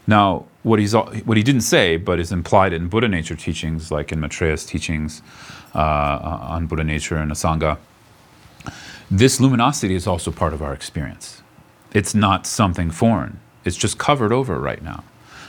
Now, 0.06 0.46
what 0.64 0.80
he's 0.80 0.94
what 0.94 1.38
he 1.38 1.44
didn't 1.44 1.62
say, 1.62 1.98
but 1.98 2.20
is 2.20 2.32
implied 2.32 2.74
in 2.74 2.88
Buddha 2.88 3.08
nature 3.08 3.36
teachings, 3.36 3.92
like 3.92 4.12
in 4.12 4.20
Maitreya's 4.20 4.66
teachings 4.66 5.22
uh, 5.76 6.40
on 6.42 6.68
Buddha 6.68 6.84
nature 6.84 7.18
and 7.18 7.32
Asanga, 7.32 7.78
this 9.12 9.40
luminosity 9.40 9.96
is 9.96 10.08
also 10.08 10.32
part 10.32 10.54
of 10.54 10.62
our 10.62 10.74
experience. 10.74 11.42
It's 11.94 12.16
not 12.16 12.48
something 12.48 12.90
foreign. 12.90 13.40
It's 13.66 13.78
just 13.78 13.98
covered 13.98 14.32
over 14.32 14.60
right 14.60 14.82
now. 14.82 15.04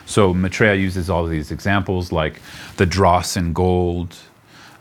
So 0.07 0.35
Maitreya 0.35 0.75
uses 0.75 1.09
all 1.09 1.27
these 1.27 1.51
examples, 1.51 2.13
like 2.13 2.41
the 2.77 2.85
dross 2.85 3.37
in 3.37 3.53
gold. 3.53 4.17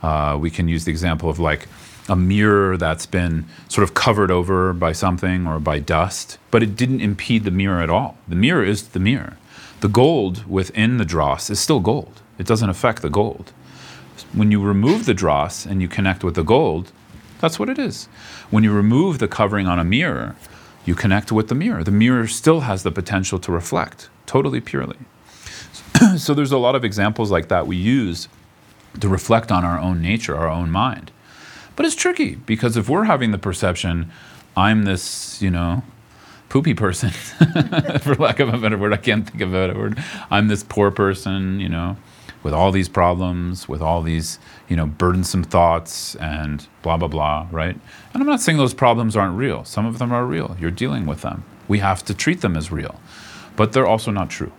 Uh, 0.01 0.37
we 0.39 0.49
can 0.49 0.67
use 0.67 0.83
the 0.83 0.91
example 0.91 1.29
of 1.29 1.39
like 1.39 1.67
a 2.09 2.15
mirror 2.15 2.75
that's 2.75 3.05
been 3.05 3.45
sort 3.69 3.83
of 3.83 3.93
covered 3.93 4.29
over 4.29 4.73
by 4.73 4.91
something 4.91 5.47
or 5.47 5.59
by 5.59 5.79
dust, 5.79 6.37
but 6.51 6.61
it 6.61 6.75
didn't 6.75 6.99
impede 6.99 7.45
the 7.45 7.51
mirror 7.51 7.81
at 7.81 7.89
all. 7.89 8.17
The 8.27 8.35
mirror 8.35 8.65
is 8.65 8.89
the 8.89 8.99
mirror. 8.99 9.37
The 9.83 9.89
gold 9.89 10.45
within 10.49 10.95
the 10.95 11.03
dross 11.03 11.49
is 11.49 11.59
still 11.59 11.81
gold. 11.81 12.21
It 12.37 12.47
doesn't 12.47 12.69
affect 12.69 13.01
the 13.01 13.09
gold. 13.09 13.51
When 14.31 14.49
you 14.49 14.63
remove 14.63 15.05
the 15.05 15.13
dross 15.13 15.65
and 15.65 15.81
you 15.81 15.89
connect 15.89 16.23
with 16.23 16.35
the 16.35 16.41
gold, 16.41 16.93
that's 17.41 17.59
what 17.59 17.67
it 17.67 17.77
is. 17.77 18.05
When 18.49 18.63
you 18.63 18.71
remove 18.71 19.19
the 19.19 19.27
covering 19.27 19.67
on 19.67 19.79
a 19.79 19.83
mirror, 19.83 20.37
you 20.85 20.95
connect 20.95 21.33
with 21.33 21.49
the 21.49 21.55
mirror. 21.55 21.83
The 21.83 21.91
mirror 21.91 22.27
still 22.27 22.61
has 22.61 22.83
the 22.83 22.91
potential 22.91 23.39
to 23.39 23.51
reflect 23.51 24.07
totally 24.25 24.61
purely. 24.61 24.99
so 26.17 26.33
there's 26.33 26.53
a 26.53 26.57
lot 26.57 26.75
of 26.75 26.85
examples 26.85 27.29
like 27.29 27.49
that 27.49 27.67
we 27.67 27.75
use 27.75 28.29
to 29.01 29.09
reflect 29.09 29.51
on 29.51 29.65
our 29.65 29.77
own 29.77 30.01
nature, 30.01 30.37
our 30.37 30.47
own 30.47 30.71
mind. 30.71 31.11
But 31.75 31.85
it's 31.85 31.95
tricky 31.95 32.35
because 32.35 32.77
if 32.77 32.87
we're 32.87 33.03
having 33.03 33.31
the 33.31 33.37
perception, 33.37 34.09
I'm 34.55 34.85
this, 34.85 35.41
you 35.41 35.49
know, 35.49 35.83
poopy 36.53 36.75
person, 36.75 37.09
for 38.01 38.13
lack 38.13 38.39
of 38.39 38.53
a 38.53 38.57
better 38.59 38.77
word, 38.77 38.93
I 38.93 38.97
can't 38.97 39.27
think 39.27 39.41
of 39.41 39.49
a 39.49 39.67
better 39.67 39.73
word. 39.73 39.97
I'm 40.29 40.49
this 40.49 40.61
poor 40.61 40.91
person, 40.91 41.59
you 41.59 41.67
know, 41.67 41.97
with 42.43 42.53
all 42.53 42.71
these 42.71 42.87
problems, 42.87 43.67
with 43.67 43.81
all 43.81 44.03
these, 44.03 44.37
you 44.69 44.75
know, 44.75 44.85
burdensome 44.85 45.43
thoughts 45.43 46.13
and 46.17 46.67
blah, 46.83 46.95
blah, 46.95 47.07
blah, 47.07 47.47
right? 47.49 47.75
And 48.13 48.21
I'm 48.21 48.27
not 48.27 48.39
saying 48.39 48.59
those 48.59 48.75
problems 48.75 49.17
aren't 49.17 49.35
real. 49.35 49.65
Some 49.65 49.87
of 49.87 49.97
them 49.97 50.11
are 50.11 50.27
real. 50.27 50.55
You're 50.59 50.69
dealing 50.69 51.07
with 51.07 51.23
them. 51.23 51.43
We 51.67 51.79
have 51.79 52.05
to 52.05 52.13
treat 52.13 52.41
them 52.41 52.55
as 52.55 52.71
real. 52.71 53.01
But 53.55 53.73
they're 53.73 53.87
also 53.87 54.11
not 54.11 54.29
true. 54.29 54.51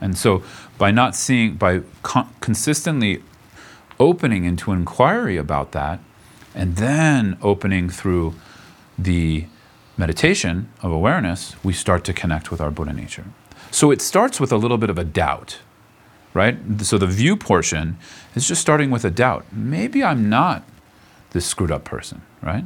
And 0.00 0.16
so 0.16 0.44
by 0.78 0.92
not 0.92 1.16
seeing, 1.16 1.56
by 1.56 1.80
con- 2.04 2.32
consistently 2.40 3.20
opening 3.98 4.44
into 4.44 4.70
inquiry 4.70 5.36
about 5.36 5.72
that, 5.72 5.98
And 6.54 6.76
then 6.76 7.36
opening 7.42 7.90
through 7.90 8.34
the 8.96 9.46
meditation 10.00 10.68
of 10.82 10.90
awareness, 10.90 11.54
we 11.62 11.72
start 11.72 12.02
to 12.04 12.12
connect 12.12 12.50
with 12.50 12.60
our 12.60 12.70
Buddha 12.70 12.92
nature. 12.92 13.26
So 13.70 13.92
it 13.92 14.00
starts 14.02 14.40
with 14.40 14.50
a 14.50 14.56
little 14.56 14.78
bit 14.78 14.90
of 14.90 14.98
a 14.98 15.04
doubt, 15.04 15.60
right? 16.34 16.56
So 16.80 16.98
the 16.98 17.06
view 17.06 17.36
portion 17.36 17.98
is 18.34 18.48
just 18.48 18.60
starting 18.60 18.90
with 18.90 19.04
a 19.04 19.10
doubt. 19.10 19.44
Maybe 19.52 20.02
I'm 20.02 20.28
not 20.28 20.64
this 21.30 21.46
screwed 21.46 21.70
up 21.70 21.84
person, 21.84 22.22
right? 22.42 22.64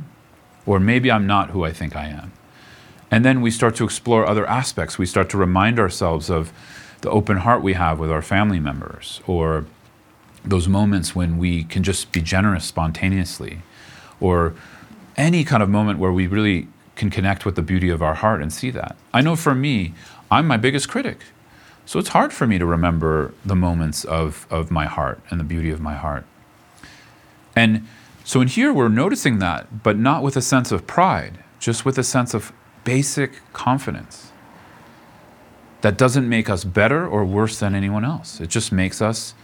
Or 0.64 0.80
maybe 0.80 1.11
I'm 1.11 1.26
not 1.26 1.51
who 1.51 1.64
I 1.64 1.72
think 1.72 1.95
I 1.95 2.07
am. 2.07 2.32
And 3.11 3.24
then 3.24 3.43
we 3.43 3.51
start 3.51 3.74
to 3.76 3.85
explore 3.85 4.26
other 4.26 4.47
aspects. 4.47 4.97
We 4.97 5.07
start 5.07 5.28
to 5.30 5.37
remind 5.37 5.78
ourselves 5.78 6.30
of 6.30 6.53
the 7.03 7.11
open 7.11 7.39
heart 7.39 7.62
we 7.62 7.74
have 7.74 7.99
with 7.99 8.11
our 8.11 8.22
family 8.22 8.59
members, 8.59 9.20
or 9.26 9.66
those 10.45 10.68
moments 10.68 11.14
when 11.14 11.37
we 11.37 11.64
can 11.64 11.82
just 11.82 12.12
be 12.12 12.22
generous 12.22 12.64
spontaneously, 12.64 13.59
or 14.20 14.55
any 15.16 15.45
kind 15.45 15.62
of 15.62 15.68
moment 15.68 15.99
where 15.99 16.12
we 16.12 16.26
really 16.26 16.68
can 16.97 17.11
connect 17.11 17.45
with 17.45 17.57
the 17.57 17.62
beauty 17.62 17.88
of 17.88 18.03
our 18.03 18.14
heart 18.14 18.40
and 18.40 18.53
see 18.53 18.70
that. 18.70 18.97
I 19.12 19.20
know 19.20 19.36
for 19.36 19.55
me, 19.55 19.95
I'm 20.30 20.47
my 20.47 20.57
biggest 20.57 20.88
critic. 20.88 21.18
So 21.86 21.99
it's 21.99 22.09
hard 22.11 22.32
for 22.32 22.47
me 22.47 22.59
to 22.59 22.66
remember 22.66 23.34
the 23.45 23.57
moments 23.57 24.05
of, 24.05 24.47
of 24.51 24.70
my 24.70 24.86
heart 24.86 25.20
and 25.30 25.38
the 25.38 25.45
beauty 25.45 25.70
of 25.70 25.80
my 25.80 25.95
heart. 25.95 26.24
And 27.55 27.86
so 28.24 28.40
in 28.40 28.49
here, 28.49 28.72
we're 28.72 28.88
noticing 28.88 29.38
that, 29.40 29.82
but 29.82 29.99
not 29.99 30.22
with 30.22 30.36
a 30.36 30.42
sense 30.42 30.72
of 30.72 30.86
pride, 30.86 31.45
just 31.59 31.84
with 31.84 31.99
a 31.99 32.03
sense 32.03 32.32
of 32.32 32.53
basic 32.84 33.40
confidence. 33.53 34.32
That 35.82 35.99
doesn't 35.99 36.26
make 36.26 36.49
us 36.49 36.64
better 36.64 37.07
or 37.07 37.26
worse 37.26 37.59
than 37.59 37.74
anyone 37.74 38.05
else. 38.05 38.40
It 38.40 38.49
just 38.49 38.72
makes 38.72 39.03
us 39.03 39.34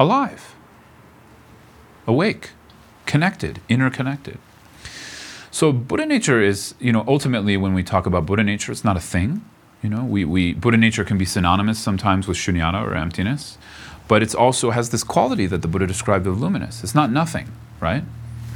alive, 0.00 0.56
awake, 2.08 2.50
connected, 3.06 3.60
interconnected. 3.68 4.38
So 5.52 5.70
Buddha 5.70 6.06
nature 6.06 6.40
is, 6.40 6.74
you 6.80 6.92
know, 6.92 7.04
ultimately 7.06 7.58
when 7.58 7.74
we 7.74 7.82
talk 7.82 8.06
about 8.06 8.24
Buddha 8.24 8.42
nature, 8.42 8.72
it's 8.72 8.84
not 8.84 8.96
a 8.96 9.00
thing. 9.00 9.44
You 9.82 9.90
know, 9.90 10.02
we, 10.02 10.24
we 10.24 10.54
Buddha 10.54 10.78
nature 10.78 11.04
can 11.04 11.18
be 11.18 11.26
synonymous 11.26 11.78
sometimes 11.78 12.26
with 12.26 12.38
shunyata 12.38 12.82
or 12.82 12.94
emptiness, 12.94 13.58
but 14.08 14.22
it 14.22 14.34
also 14.34 14.70
has 14.70 14.88
this 14.88 15.04
quality 15.04 15.44
that 15.46 15.60
the 15.60 15.68
Buddha 15.68 15.86
described 15.86 16.26
of 16.26 16.40
luminous. 16.40 16.82
It's 16.82 16.94
not 16.94 17.12
nothing, 17.12 17.52
right? 17.80 18.02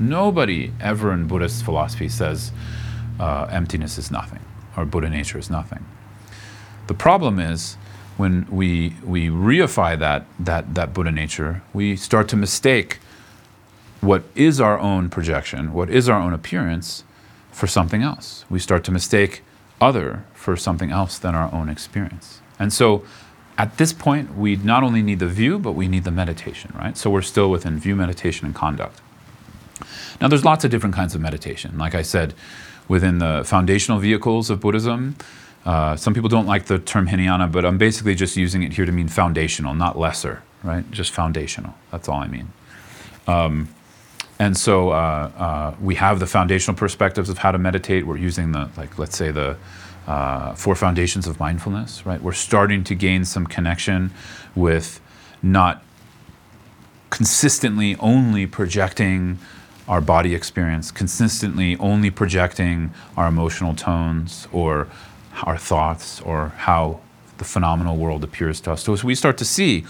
Nobody 0.01 0.73
ever 0.81 1.13
in 1.13 1.27
Buddhist 1.27 1.65
philosophy 1.65 2.09
says 2.09 2.51
uh, 3.21 3.47
emptiness 3.51 3.99
is 3.99 4.11
nothing 4.11 4.41
or 4.75 4.87
Buddha 4.87 5.11
nature 5.11 5.39
is 5.39 5.51
nothing. 5.51 5.85
The 6.87 6.95
problem 6.95 7.39
is 7.39 7.75
when 8.17 8.47
we, 8.51 8.95
we 9.05 9.29
reify 9.29 9.99
that, 9.99 10.25
that, 10.41 10.75
that 10.75 10.95
Buddha 10.95 11.13
nature, 11.13 11.63
we 11.75 11.95
start 11.95 12.27
to 12.29 12.37
mistake 12.37 13.01
what 14.07 14.23
is 14.35 14.61
our 14.61 14.79
own 14.79 15.11
projection, 15.11 15.73
what 15.73 15.91
is 15.91 16.09
our 16.09 16.21
own 16.21 16.33
appearance, 16.33 17.05
for 17.51 17.67
something 17.67 18.03
else. 18.03 18.45
We 18.51 18.59
start 18.59 18.85
to 18.85 18.93
mistake 18.93 19.43
other 19.81 20.25
for 20.35 20.57
something 20.57 20.91
else 20.91 21.19
than 21.19 21.35
our 21.35 21.53
own 21.53 21.69
experience. 21.69 22.41
And 22.59 22.73
so 22.73 23.03
at 23.59 23.79
this 23.79 23.93
point, 23.93 24.37
we 24.37 24.57
not 24.57 24.83
only 24.83 25.03
need 25.03 25.19
the 25.19 25.27
view, 25.27 25.59
but 25.59 25.73
we 25.73 25.89
need 25.89 26.05
the 26.05 26.11
meditation, 26.11 26.73
right? 26.77 26.97
So 26.97 27.09
we're 27.09 27.23
still 27.23 27.51
within 27.51 27.79
view, 27.79 27.97
meditation, 27.97 28.47
and 28.47 28.55
conduct. 28.55 29.01
Now, 30.21 30.29
there's 30.29 30.45
lots 30.45 30.65
of 30.65 30.71
different 30.71 30.95
kinds 30.95 31.15
of 31.15 31.21
meditation. 31.21 31.79
Like 31.79 31.95
I 31.95 32.03
said, 32.03 32.35
within 32.89 33.19
the 33.19 33.43
foundational 33.45 33.99
vehicles 33.99 34.51
of 34.51 34.61
Buddhism, 34.61 35.17
uh, 35.65 35.97
some 35.97 36.15
people 36.15 36.29
don't 36.29 36.47
like 36.47 36.67
the 36.67 36.79
term 36.79 37.07
Hinayana, 37.07 37.49
but 37.49 37.65
I'm 37.65 37.79
basically 37.79 38.15
just 38.15 38.37
using 38.37 38.63
it 38.63 38.75
here 38.75 38.85
to 38.85 38.93
mean 38.93 39.09
foundational, 39.09 39.75
not 39.75 39.99
lesser, 39.99 40.43
right? 40.63 40.89
Just 40.91 41.11
foundational. 41.13 41.75
That's 41.91 42.09
all 42.09 42.21
I 42.21 42.29
mean. 42.29 42.53
Um, 43.27 43.69
and 44.39 44.57
so 44.57 44.91
uh, 44.91 44.95
uh, 45.37 45.75
we 45.81 45.95
have 45.95 46.21
the 46.21 46.27
foundational 46.27 46.77
perspectives 46.77 47.29
of 47.29 47.39
how 47.39 47.53
to 47.53 47.59
meditate. 47.59 48.07
We're 48.07 48.19
using 48.19 48.53
the, 48.53 48.69
like, 48.77 48.99
let's 48.99 49.17
say 49.17 49.31
the 49.31 49.57
uh, 50.07 50.55
four 50.55 50.75
foundations 50.75 51.27
of 51.27 51.41
mindfulness, 51.41 52.05
right? 52.05 52.23
We're 52.23 52.33
starting 52.33 52.85
to 52.85 52.95
gain 52.95 53.25
some 53.25 53.47
connection 53.47 54.13
with 54.55 55.01
not 55.43 55.83
consistently 57.11 57.97
only 57.97 58.47
projecting 58.47 59.39
our 59.89 60.01
body 60.01 60.35
experience, 60.35 60.91
consistently 60.91 61.77
only 61.79 62.11
projecting 62.11 62.93
our 63.17 63.29
emotional 63.29 63.75
tones 63.75 64.49
or 64.53 64.89
our 65.45 65.57
thoughts 65.57 66.21
or 66.21 66.49
how 66.57 67.01
the 67.39 67.45
phenomenal 67.45 67.97
world 67.97 68.25
appears 68.25 68.61
to 68.63 68.73
us. 68.73 68.83
So 68.83 68.93
as 68.93 69.05
we 69.05 69.15
start 69.15 69.39
to 69.39 69.45
see 69.45 69.85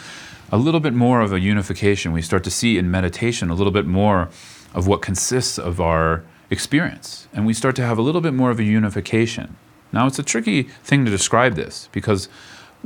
a 0.51 0.57
little 0.57 0.80
bit 0.80 0.94
more 0.94 1.20
of 1.20 1.32
a 1.32 1.40
unification, 1.40 2.12
we 2.12 2.22
start 2.22 2.44
to 2.44 2.51
see 2.51 2.78
in 2.78 2.90
meditation 2.90 3.51
a 3.51 3.55
little 3.55 3.72
bit 3.72 3.86
more 3.86 4.28
of 4.74 4.86
what 4.86 5.03
consists 5.03 5.59
of 5.59 5.80
our 5.80 6.22
experience. 6.51 7.26
And 7.32 7.47
we 7.47 7.55
start 7.55 7.74
to 7.76 7.82
have 7.82 7.99
a 7.99 8.03
little 8.03 8.20
bit 8.20 8.34
more 8.34 8.51
of 8.51 8.61
a 8.61 8.64
unification. 8.64 9.57
Now, 9.92 10.07
it's 10.07 10.18
a 10.18 10.22
tricky 10.22 10.64
thing 10.64 11.05
to 11.05 11.11
describe 11.11 11.55
this 11.55 11.88
because 11.92 12.28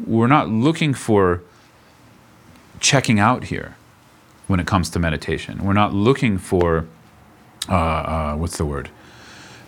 we're 0.06 0.26
not 0.26 0.48
looking 0.48 0.94
for 0.94 1.42
checking 2.78 3.18
out 3.18 3.44
here 3.44 3.76
when 4.46 4.60
it 4.60 4.66
comes 4.66 4.90
to 4.90 4.98
meditation. 4.98 5.64
We're 5.64 5.72
not 5.74 5.92
looking 5.92 6.38
for, 6.38 6.86
uh, 7.68 7.74
uh, 7.74 8.36
what's 8.36 8.56
the 8.56 8.64
word? 8.64 8.88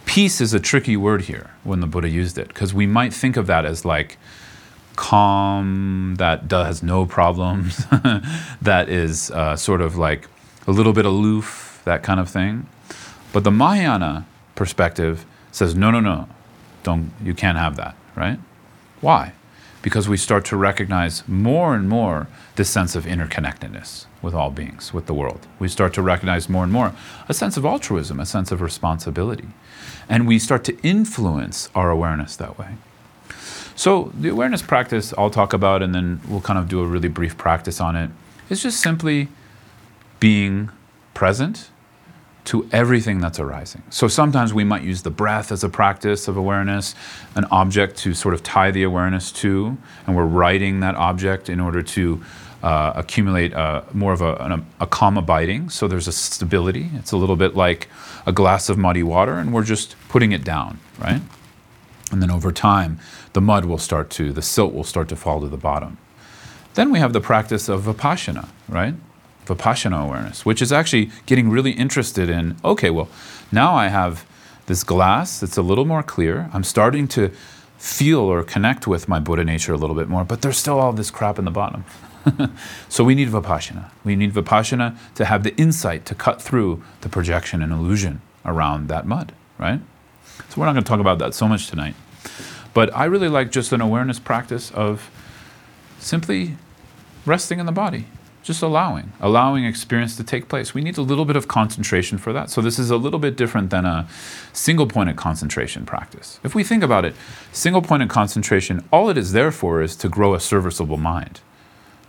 Peace 0.06 0.40
is 0.40 0.52
a 0.54 0.60
tricky 0.60 0.96
word 0.96 1.22
here 1.22 1.50
when 1.62 1.80
the 1.80 1.86
Buddha 1.86 2.08
used 2.08 2.38
it 2.38 2.48
because 2.48 2.74
we 2.74 2.86
might 2.86 3.12
think 3.12 3.36
of 3.36 3.46
that 3.46 3.64
as 3.64 3.84
like 3.84 4.18
calm, 5.02 6.14
that 6.18 6.46
does 6.46 6.80
no 6.80 7.04
problems, 7.04 7.84
that 8.62 8.88
is 8.88 9.32
uh, 9.32 9.56
sort 9.56 9.80
of 9.80 9.96
like 9.96 10.28
a 10.68 10.70
little 10.70 10.92
bit 10.92 11.04
aloof, 11.04 11.82
that 11.84 12.04
kind 12.04 12.20
of 12.20 12.30
thing. 12.30 12.68
But 13.32 13.42
the 13.42 13.50
Mahayana 13.50 14.28
perspective 14.54 15.26
says, 15.50 15.74
no, 15.74 15.90
no, 15.90 15.98
no, 15.98 16.28
don't, 16.84 17.10
you 17.20 17.34
can't 17.34 17.58
have 17.58 17.74
that, 17.76 17.96
right? 18.14 18.38
Why? 19.00 19.32
Because 19.82 20.08
we 20.08 20.16
start 20.16 20.44
to 20.46 20.56
recognize 20.56 21.26
more 21.26 21.74
and 21.74 21.88
more 21.88 22.28
this 22.54 22.70
sense 22.70 22.94
of 22.94 23.04
interconnectedness 23.04 24.06
with 24.22 24.34
all 24.34 24.50
beings, 24.50 24.94
with 24.94 25.06
the 25.06 25.14
world. 25.14 25.48
We 25.58 25.66
start 25.66 25.92
to 25.94 26.02
recognize 26.02 26.48
more 26.48 26.62
and 26.62 26.72
more 26.72 26.94
a 27.28 27.34
sense 27.34 27.56
of 27.56 27.64
altruism, 27.64 28.20
a 28.20 28.26
sense 28.26 28.52
of 28.52 28.60
responsibility. 28.60 29.48
And 30.08 30.28
we 30.28 30.38
start 30.38 30.62
to 30.64 30.78
influence 30.82 31.70
our 31.74 31.90
awareness 31.90 32.36
that 32.36 32.56
way. 32.56 32.76
So, 33.82 34.12
the 34.14 34.28
awareness 34.28 34.62
practice 34.62 35.12
I'll 35.18 35.28
talk 35.28 35.52
about, 35.52 35.82
and 35.82 35.92
then 35.92 36.20
we'll 36.28 36.40
kind 36.40 36.56
of 36.56 36.68
do 36.68 36.82
a 36.82 36.86
really 36.86 37.08
brief 37.08 37.36
practice 37.36 37.80
on 37.80 37.96
it, 37.96 38.10
is 38.48 38.62
just 38.62 38.80
simply 38.80 39.26
being 40.20 40.70
present 41.14 41.68
to 42.44 42.68
everything 42.70 43.18
that's 43.18 43.40
arising. 43.40 43.82
So 43.90 44.06
sometimes 44.06 44.54
we 44.54 44.62
might 44.62 44.82
use 44.82 45.02
the 45.02 45.10
breath 45.10 45.50
as 45.50 45.64
a 45.64 45.68
practice 45.68 46.28
of 46.28 46.36
awareness, 46.36 46.94
an 47.34 47.44
object 47.46 47.96
to 48.04 48.14
sort 48.14 48.34
of 48.34 48.44
tie 48.44 48.70
the 48.70 48.84
awareness 48.84 49.32
to, 49.42 49.76
and 50.06 50.14
we're 50.14 50.26
writing 50.26 50.78
that 50.78 50.94
object 50.94 51.48
in 51.48 51.58
order 51.58 51.82
to 51.82 52.22
uh, 52.62 52.92
accumulate 52.94 53.52
uh, 53.52 53.82
more 53.92 54.12
of 54.12 54.20
a, 54.20 54.64
a 54.78 54.86
calm 54.86 55.18
abiding. 55.18 55.70
So 55.70 55.88
there's 55.88 56.06
a 56.06 56.12
stability. 56.12 56.88
It's 56.94 57.10
a 57.10 57.16
little 57.16 57.34
bit 57.34 57.56
like 57.56 57.88
a 58.26 58.32
glass 58.32 58.68
of 58.68 58.78
muddy 58.78 59.02
water, 59.02 59.38
and 59.38 59.52
we're 59.52 59.64
just 59.64 59.96
putting 60.08 60.30
it 60.30 60.44
down, 60.44 60.78
right? 61.00 61.20
And 62.12 62.22
then 62.22 62.30
over 62.30 62.52
time, 62.52 63.00
the 63.32 63.40
mud 63.40 63.64
will 63.64 63.78
start 63.78 64.10
to, 64.10 64.32
the 64.32 64.42
silt 64.42 64.74
will 64.74 64.84
start 64.84 65.08
to 65.08 65.16
fall 65.16 65.40
to 65.40 65.48
the 65.48 65.56
bottom. 65.56 65.98
Then 66.74 66.90
we 66.90 66.98
have 66.98 67.12
the 67.12 67.20
practice 67.20 67.68
of 67.68 67.82
vipassana, 67.82 68.48
right? 68.68 68.94
Vipassana 69.46 70.04
awareness, 70.04 70.46
which 70.46 70.62
is 70.62 70.72
actually 70.72 71.10
getting 71.26 71.50
really 71.50 71.72
interested 71.72 72.30
in 72.30 72.56
okay, 72.64 72.90
well, 72.90 73.08
now 73.50 73.74
I 73.74 73.88
have 73.88 74.24
this 74.66 74.84
glass 74.84 75.40
that's 75.40 75.56
a 75.56 75.62
little 75.62 75.84
more 75.84 76.02
clear. 76.02 76.48
I'm 76.52 76.64
starting 76.64 77.08
to 77.08 77.30
feel 77.78 78.20
or 78.20 78.44
connect 78.44 78.86
with 78.86 79.08
my 79.08 79.18
Buddha 79.18 79.44
nature 79.44 79.72
a 79.72 79.76
little 79.76 79.96
bit 79.96 80.08
more, 80.08 80.24
but 80.24 80.42
there's 80.42 80.56
still 80.56 80.78
all 80.78 80.92
this 80.92 81.10
crap 81.10 81.38
in 81.38 81.44
the 81.44 81.50
bottom. 81.50 81.84
so 82.88 83.02
we 83.02 83.14
need 83.14 83.28
vipassana. 83.28 83.90
We 84.04 84.14
need 84.14 84.32
vipassana 84.32 84.96
to 85.16 85.24
have 85.24 85.42
the 85.42 85.54
insight 85.56 86.06
to 86.06 86.14
cut 86.14 86.40
through 86.40 86.82
the 87.00 87.08
projection 87.08 87.62
and 87.62 87.72
illusion 87.72 88.22
around 88.44 88.88
that 88.88 89.06
mud, 89.06 89.32
right? 89.58 89.80
So 90.48 90.60
we're 90.60 90.66
not 90.66 90.72
going 90.72 90.84
to 90.84 90.88
talk 90.88 91.00
about 91.00 91.18
that 91.18 91.34
so 91.34 91.48
much 91.48 91.68
tonight. 91.68 91.94
But 92.74 92.94
I 92.94 93.04
really 93.04 93.28
like 93.28 93.50
just 93.50 93.72
an 93.72 93.80
awareness 93.80 94.18
practice 94.18 94.70
of 94.70 95.10
simply 95.98 96.56
resting 97.26 97.58
in 97.58 97.66
the 97.66 97.72
body, 97.72 98.06
just 98.42 98.62
allowing, 98.62 99.12
allowing 99.20 99.64
experience 99.64 100.16
to 100.16 100.24
take 100.24 100.48
place. 100.48 100.74
We 100.74 100.82
need 100.82 100.98
a 100.98 101.02
little 101.02 101.24
bit 101.24 101.36
of 101.36 101.48
concentration 101.48 102.18
for 102.18 102.32
that. 102.32 102.50
So 102.50 102.60
this 102.60 102.78
is 102.78 102.90
a 102.90 102.96
little 102.96 103.18
bit 103.18 103.36
different 103.36 103.70
than 103.70 103.84
a 103.84 104.08
single 104.52 104.86
pointed 104.86 105.16
concentration 105.16 105.86
practice. 105.86 106.40
If 106.42 106.54
we 106.54 106.64
think 106.64 106.82
about 106.82 107.04
it, 107.04 107.14
single 107.52 107.82
pointed 107.82 108.08
concentration, 108.08 108.84
all 108.92 109.08
it 109.08 109.18
is 109.18 109.32
there 109.32 109.52
for 109.52 109.82
is 109.82 109.94
to 109.96 110.08
grow 110.08 110.34
a 110.34 110.40
serviceable 110.40 110.96
mind. 110.96 111.40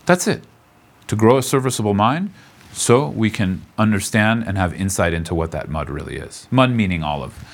That's 0.06 0.26
it. 0.26 0.44
To 1.08 1.16
grow 1.16 1.38
a 1.38 1.42
serviceable 1.42 1.94
mind 1.94 2.32
so 2.72 3.08
we 3.08 3.30
can 3.30 3.62
understand 3.78 4.44
and 4.46 4.58
have 4.58 4.74
insight 4.74 5.12
into 5.12 5.34
what 5.34 5.52
that 5.52 5.68
mud 5.68 5.88
really 5.88 6.16
is. 6.16 6.48
Mud 6.50 6.70
meaning 6.70 7.04
all 7.04 7.22
of 7.22 7.44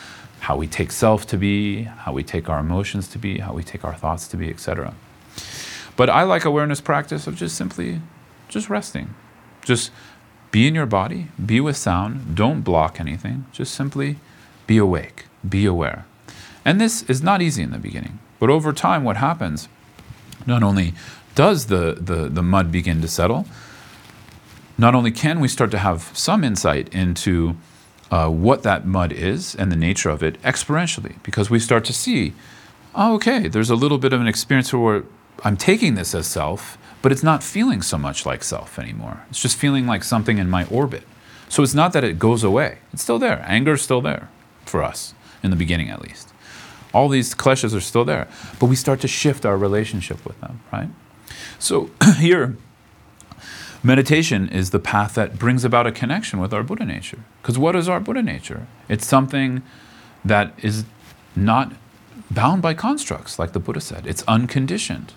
how 0.41 0.57
we 0.57 0.67
take 0.67 0.91
self 0.91 1.27
to 1.29 1.37
be, 1.37 1.83
how 1.83 2.13
we 2.13 2.23
take 2.23 2.49
our 2.49 2.61
emotions 2.61 3.09
to 3.09 3.19
be, 3.19 3.39
how 3.39 3.53
we 3.53 3.63
take 3.63 3.85
our 3.85 3.95
thoughts 3.95 4.27
to 4.29 4.37
be, 4.37 4.49
etc. 4.51 4.95
But 5.97 6.09
I 6.09 6.23
like 6.23 6.45
awareness 6.45 6.81
practice 6.81 7.27
of 7.27 7.37
just 7.37 7.57
simply 7.57 8.01
just 8.49 8.69
resting, 8.69 9.15
just 9.63 9.91
be 10.51 10.67
in 10.67 10.75
your 10.75 10.87
body, 10.87 11.29
be 11.45 11.61
with 11.61 11.77
sound, 11.77 12.35
don't 12.35 12.63
block 12.63 12.99
anything, 12.99 13.47
just 13.53 13.75
simply 13.75 14.17
be 14.67 14.79
awake, 14.79 15.27
be 15.49 15.67
aware. 15.67 16.07
And 16.65 16.81
this 16.81 17.03
is 17.05 17.23
not 17.23 17.43
easy 17.43 17.63
in 17.63 17.71
the 17.71 17.79
beginning, 17.79 18.19
but 18.39 18.51
over 18.51 18.73
time, 18.73 19.05
what 19.05 19.19
happens, 19.19 19.69
not 20.47 20.63
only 20.63 20.95
does 21.35 21.67
the, 21.67 21.97
the, 22.01 22.29
the 22.29 22.43
mud 22.43 22.73
begin 22.73 23.01
to 23.03 23.09
settle, 23.09 23.47
not 24.77 24.95
only 24.95 25.11
can 25.11 25.41
we 25.41 25.49
start 25.49 25.71
to 25.71 25.79
have 25.79 26.11
some 26.15 26.43
insight 26.43 26.89
into 26.95 27.57
uh, 28.11 28.29
what 28.29 28.63
that 28.63 28.87
mud 28.87 29.13
is 29.13 29.55
and 29.55 29.71
the 29.71 29.77
nature 29.77 30.11
of 30.11 30.23
it 30.23 30.41
exponentially, 30.43 31.23
because 31.23 31.51
we 31.51 31.59
start 31.59 31.85
to 31.85 31.93
see, 31.93 32.33
oh, 32.95 33.15
okay, 33.15 33.49
there's 33.49 33.71
a 33.71 33.77
little 33.77 33.99
bit 33.99 34.13
of 34.13 34.21
an 34.21 34.27
experience 34.27 34.73
where 34.73 35.05
I'm 35.45 35.57
taking 35.57 35.95
this 35.95 36.15
as 36.15 36.27
self, 36.27 36.77
but 37.03 37.13
it's 37.13 37.23
not 37.23 37.43
feeling 37.43 37.83
so 37.83 37.97
much 37.97 38.27
like 38.27 38.43
self 38.45 38.79
anymore. 38.79 39.25
It's 39.31 39.41
just 39.41 39.57
feeling 39.57 39.87
like 39.87 40.05
something 40.05 40.39
in 40.39 40.51
my 40.51 40.65
orbit. 40.67 41.05
So 41.49 41.63
it's 41.63 41.75
not 41.75 41.93
that 41.93 42.05
it 42.05 42.19
goes 42.19 42.45
away, 42.45 42.79
it's 42.93 43.03
still 43.03 43.19
there. 43.19 43.45
Anger 43.47 43.73
is 43.73 43.83
still 43.83 44.01
there 44.01 44.29
for 44.65 44.83
us, 44.83 45.15
in 45.43 45.51
the 45.51 45.57
beginning 45.57 45.91
at 45.91 46.03
least. 46.03 46.29
All 46.93 47.09
these 47.09 47.35
kleshas 47.35 47.75
are 47.77 47.81
still 47.81 48.05
there, 48.05 48.29
but 48.59 48.67
we 48.67 48.77
start 48.77 49.01
to 49.01 49.09
shift 49.09 49.47
our 49.47 49.57
relationship 49.57 50.25
with 50.27 50.41
them, 50.41 50.61
right? 50.73 50.89
So 51.59 51.91
here, 52.19 52.57
meditation 53.83 54.49
is 54.49 54.71
the 54.71 54.79
path 54.79 55.15
that 55.15 55.39
brings 55.39 55.65
about 55.65 55.87
a 55.87 55.93
connection 55.93 56.41
with 56.41 56.53
our 56.53 56.63
Buddha 56.63 56.85
nature. 56.85 57.19
Because 57.41 57.59
what 57.59 57.77
is 57.77 57.89
our 57.89 58.01
Buddha 58.01 58.23
nature? 58.23 58.67
It's 58.89 59.07
something 59.07 59.63
that 60.25 60.53
is 60.63 60.85
not 61.35 61.73
bound 62.31 62.63
by 62.63 62.75
constructs, 62.75 63.39
like 63.39 63.53
the 63.53 63.61
Buddha 63.61 63.81
said. 63.81 64.07
It's 64.07 64.23
unconditioned. 64.29 65.13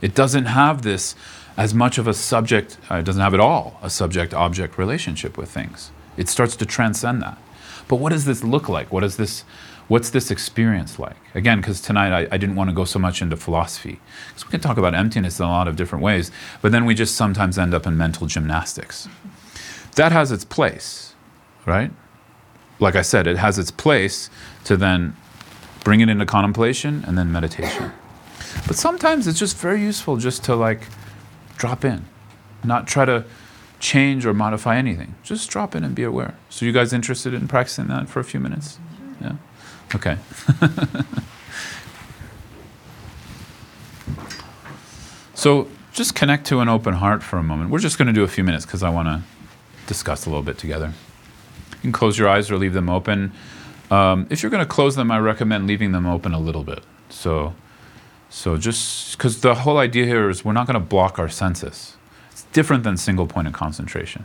It 0.00 0.14
doesn't 0.14 0.46
have 0.46 0.82
this 0.82 1.14
as 1.56 1.72
much 1.72 1.96
of 1.96 2.06
a 2.06 2.12
subject, 2.12 2.76
uh, 2.90 2.96
it 2.96 3.04
doesn't 3.04 3.22
have 3.22 3.34
at 3.34 3.40
all 3.40 3.78
a 3.82 3.88
subject 3.88 4.34
object 4.34 4.76
relationship 4.76 5.38
with 5.38 5.50
things. 5.50 5.90
It 6.16 6.28
starts 6.28 6.54
to 6.56 6.66
transcend 6.66 7.22
that. 7.22 7.38
But 7.88 7.96
what 7.96 8.12
does 8.12 8.24
this 8.24 8.44
look 8.44 8.68
like? 8.68 8.92
What 8.92 9.00
does 9.00 9.16
this? 9.16 9.44
What's 9.88 10.10
this 10.10 10.30
experience 10.30 10.98
like? 10.98 11.16
Again, 11.34 11.60
because 11.60 11.80
tonight 11.80 12.12
I, 12.12 12.34
I, 12.34 12.38
didn't 12.38 12.56
want 12.56 12.70
to 12.70 12.74
go 12.74 12.84
so 12.84 12.98
much 12.98 13.22
into 13.22 13.36
philosophy. 13.36 14.00
Because 14.28 14.44
we 14.44 14.50
can 14.50 14.60
talk 14.60 14.78
about 14.78 14.94
emptiness 14.94 15.38
in 15.38 15.46
a 15.46 15.48
lot 15.48 15.68
of 15.68 15.76
different 15.76 16.02
ways, 16.02 16.32
but 16.60 16.72
then 16.72 16.86
we 16.86 16.94
just 16.94 17.14
sometimes 17.14 17.56
end 17.56 17.72
up 17.72 17.86
in 17.86 17.96
mental 17.96 18.26
gymnastics. 18.26 19.08
That 19.94 20.10
has 20.10 20.32
its 20.32 20.44
place, 20.44 21.14
right? 21.66 21.92
Like 22.80 22.96
I 22.96 23.02
said, 23.02 23.26
it 23.28 23.36
has 23.36 23.58
its 23.58 23.70
place 23.70 24.28
to 24.64 24.76
then 24.76 25.16
bring 25.84 26.00
it 26.00 26.08
into 26.08 26.26
contemplation 26.26 27.04
and 27.06 27.16
then 27.16 27.30
meditation. 27.30 27.92
But 28.66 28.74
sometimes 28.74 29.28
it's 29.28 29.38
just 29.38 29.56
very 29.56 29.80
useful 29.80 30.16
just 30.16 30.42
to 30.44 30.56
like 30.56 30.82
drop 31.56 31.84
in, 31.84 32.06
not 32.64 32.88
try 32.88 33.04
to 33.04 33.24
change 33.78 34.26
or 34.26 34.34
modify 34.34 34.76
anything. 34.76 35.14
Just 35.22 35.48
drop 35.48 35.74
in 35.74 35.84
and 35.84 35.94
be 35.94 36.02
aware. 36.02 36.34
So, 36.48 36.66
you 36.66 36.72
guys 36.72 36.92
interested 36.92 37.34
in 37.34 37.46
practicing 37.46 37.86
that 37.86 38.08
for 38.08 38.20
a 38.20 38.24
few 38.24 38.40
minutes? 38.40 38.78
Yeah. 39.20 39.36
Okay. 39.94 40.18
so, 45.34 45.68
just 45.92 46.14
connect 46.14 46.46
to 46.48 46.60
an 46.60 46.68
open 46.68 46.94
heart 46.94 47.22
for 47.22 47.38
a 47.38 47.42
moment. 47.42 47.70
We're 47.70 47.78
just 47.78 47.96
going 47.96 48.08
to 48.08 48.12
do 48.12 48.24
a 48.24 48.28
few 48.28 48.44
minutes 48.44 48.66
because 48.66 48.82
I 48.82 48.90
want 48.90 49.08
to 49.08 49.22
discuss 49.86 50.26
a 50.26 50.28
little 50.28 50.42
bit 50.42 50.58
together. 50.58 50.92
You 51.72 51.78
can 51.80 51.92
close 51.92 52.18
your 52.18 52.28
eyes 52.28 52.50
or 52.50 52.58
leave 52.58 52.74
them 52.74 52.90
open. 52.90 53.32
Um, 53.90 54.26
if 54.28 54.42
you're 54.42 54.50
going 54.50 54.64
to 54.64 54.68
close 54.68 54.96
them, 54.96 55.10
I 55.10 55.18
recommend 55.18 55.66
leaving 55.66 55.92
them 55.92 56.06
open 56.06 56.34
a 56.34 56.40
little 56.40 56.64
bit. 56.64 56.82
So, 57.08 57.54
so 58.28 58.56
just 58.56 59.16
because 59.16 59.40
the 59.40 59.54
whole 59.54 59.78
idea 59.78 60.04
here 60.04 60.28
is 60.28 60.44
we're 60.44 60.52
not 60.52 60.66
going 60.66 60.74
to 60.74 60.80
block 60.80 61.18
our 61.18 61.28
senses. 61.28 61.96
It's 62.30 62.42
different 62.52 62.82
than 62.82 62.96
single 62.96 63.26
point 63.26 63.46
of 63.46 63.54
concentration. 63.54 64.24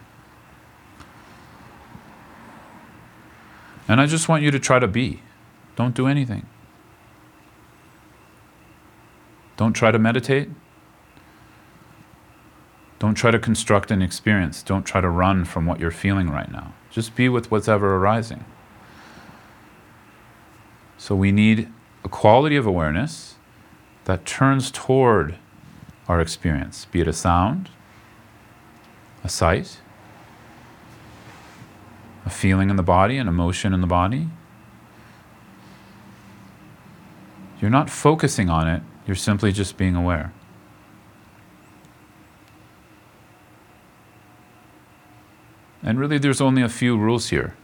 And 3.88 4.01
I 4.01 4.05
just 4.05 4.28
want 4.28 4.43
you 4.43 4.51
to 4.51 4.59
try 4.59 4.80
to 4.80 4.88
be. 4.88 5.22
Don't 5.82 5.95
do 5.95 6.05
anything. 6.05 6.45
Don't 9.57 9.73
try 9.73 9.89
to 9.89 9.97
meditate. 9.97 10.47
Don't 12.99 13.15
try 13.15 13.32
to 13.32 13.39
construct 13.39 13.89
an 13.89 13.99
experience. 13.99 14.61
Don't 14.61 14.86
try 14.86 15.01
to 15.01 15.09
run 15.09 15.43
from 15.43 15.65
what 15.65 15.79
you're 15.79 15.89
feeling 15.89 16.29
right 16.29 16.51
now. 16.51 16.75
Just 16.91 17.15
be 17.15 17.27
with 17.29 17.49
what's 17.49 17.67
ever 17.67 17.95
arising. 17.95 18.45
So 20.99 21.15
we 21.15 21.32
need 21.32 21.67
a 22.03 22.09
quality 22.09 22.57
of 22.57 22.67
awareness 22.67 23.38
that 24.05 24.23
turns 24.23 24.69
toward 24.69 25.39
our 26.07 26.21
experience, 26.21 26.86
be 26.86 27.01
it 27.01 27.07
a 27.07 27.13
sound, 27.13 27.71
a 29.23 29.29
sight, 29.29 29.79
a 32.23 32.29
feeling 32.29 32.69
in 32.69 32.75
the 32.75 32.84
body, 32.84 33.17
an 33.17 33.27
emotion 33.27 33.73
in 33.73 33.82
the 33.82 33.88
body. 33.88 34.29
You're 37.62 37.70
not 37.70 37.89
focusing 37.89 38.49
on 38.49 38.68
it, 38.68 38.82
you're 39.05 39.16
simply 39.16 39.51
just 39.51 39.78
being 39.78 39.95
aware. 39.95 40.34
And 45.84 45.99
really, 45.99 46.18
there's 46.18 46.41
only 46.41 46.62
a 46.62 46.70
few 46.70 46.97
rules 46.97 47.30
here. 47.30 47.55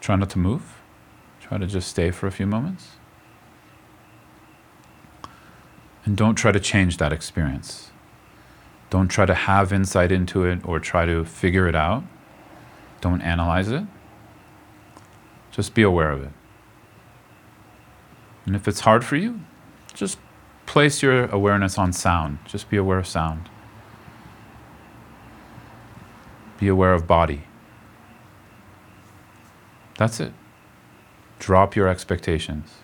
Try 0.00 0.16
not 0.16 0.30
to 0.30 0.38
move. 0.38 0.80
Try 1.40 1.58
to 1.58 1.66
just 1.66 1.88
stay 1.88 2.10
for 2.10 2.26
a 2.26 2.30
few 2.30 2.46
moments. 2.46 2.96
And 6.04 6.16
don't 6.16 6.34
try 6.34 6.52
to 6.52 6.60
change 6.60 6.96
that 6.96 7.12
experience. 7.12 7.90
Don't 8.88 9.08
try 9.08 9.26
to 9.26 9.34
have 9.34 9.70
insight 9.70 10.10
into 10.10 10.44
it 10.44 10.60
or 10.64 10.80
try 10.80 11.04
to 11.04 11.26
figure 11.26 11.68
it 11.68 11.74
out. 11.74 12.04
Don't 13.02 13.20
analyze 13.20 13.68
it. 13.68 13.84
Just 15.58 15.74
be 15.74 15.82
aware 15.82 16.12
of 16.12 16.22
it. 16.22 16.30
And 18.46 18.54
if 18.54 18.68
it's 18.68 18.78
hard 18.78 19.04
for 19.04 19.16
you, 19.16 19.40
just 19.92 20.16
place 20.66 21.02
your 21.02 21.24
awareness 21.24 21.76
on 21.76 21.92
sound. 21.92 22.38
Just 22.44 22.70
be 22.70 22.76
aware 22.76 22.98
of 22.98 23.08
sound. 23.08 23.48
Be 26.60 26.68
aware 26.68 26.92
of 26.92 27.08
body. 27.08 27.42
That's 29.96 30.20
it. 30.20 30.32
Drop 31.40 31.74
your 31.74 31.88
expectations. 31.88 32.74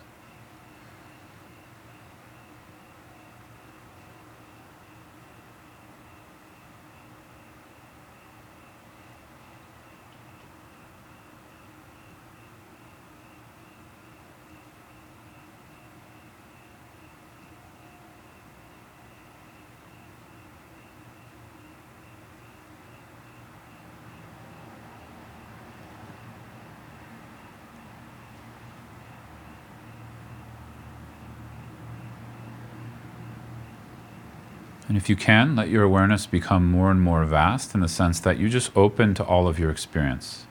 If 35.05 35.09
you 35.09 35.15
can, 35.15 35.55
let 35.55 35.69
your 35.69 35.83
awareness 35.83 36.25
become 36.25 36.65
more 36.65 36.89
and 36.89 36.99
more 36.99 37.23
vast 37.25 37.75
in 37.75 37.79
the 37.79 37.87
sense 37.87 38.19
that 38.21 38.39
you 38.39 38.49
just 38.49 38.75
open 38.75 39.13
to 39.13 39.23
all 39.23 39.47
of 39.47 39.59
your 39.59 39.69
experience. 39.69 40.47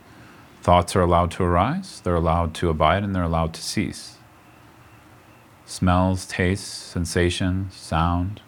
Thoughts 0.62 0.94
are 0.94 1.00
allowed 1.00 1.32
to 1.32 1.42
arise, 1.42 2.00
they're 2.04 2.14
allowed 2.14 2.54
to 2.54 2.68
abide, 2.68 3.02
and 3.02 3.16
they're 3.16 3.24
allowed 3.24 3.52
to 3.54 3.60
cease. 3.60 4.18
Smells, 5.66 6.24
tastes, 6.24 6.68
sensations, 6.68 7.74
sound, 7.74 8.42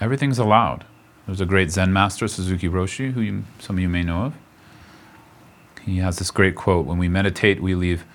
everything's 0.00 0.38
allowed. 0.38 0.86
There's 1.26 1.42
a 1.42 1.44
great 1.44 1.70
Zen 1.70 1.92
master, 1.92 2.26
Suzuki 2.26 2.70
Roshi, 2.70 3.12
who 3.12 3.20
you, 3.20 3.44
some 3.58 3.76
of 3.76 3.82
you 3.82 3.90
may 3.90 4.02
know 4.02 4.22
of. 4.22 4.34
He 5.82 5.98
has 5.98 6.16
this 6.16 6.30
great 6.30 6.54
quote 6.54 6.86
When 6.86 6.96
we 6.96 7.08
meditate, 7.08 7.60
we 7.60 7.74
leave 7.74 8.06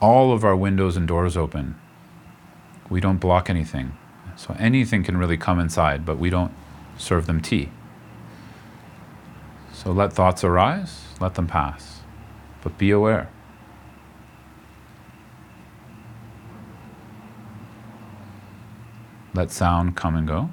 all 0.00 0.32
of 0.32 0.44
our 0.44 0.56
windows 0.56 0.96
and 0.96 1.06
doors 1.06 1.36
open. 1.36 1.76
We 2.88 3.00
don't 3.00 3.18
block 3.18 3.48
anything. 3.48 3.96
So 4.40 4.56
anything 4.58 5.02
can 5.04 5.18
really 5.18 5.36
come 5.36 5.60
inside, 5.60 6.06
but 6.06 6.18
we 6.18 6.30
don't 6.30 6.54
serve 6.96 7.26
them 7.26 7.42
tea. 7.42 7.68
So 9.70 9.92
let 9.92 10.14
thoughts 10.14 10.42
arise, 10.42 11.04
let 11.20 11.34
them 11.34 11.46
pass, 11.46 12.00
but 12.62 12.78
be 12.78 12.90
aware. 12.90 13.28
Let 19.34 19.50
sound 19.50 19.94
come 19.94 20.16
and 20.16 20.26
go. 20.26 20.48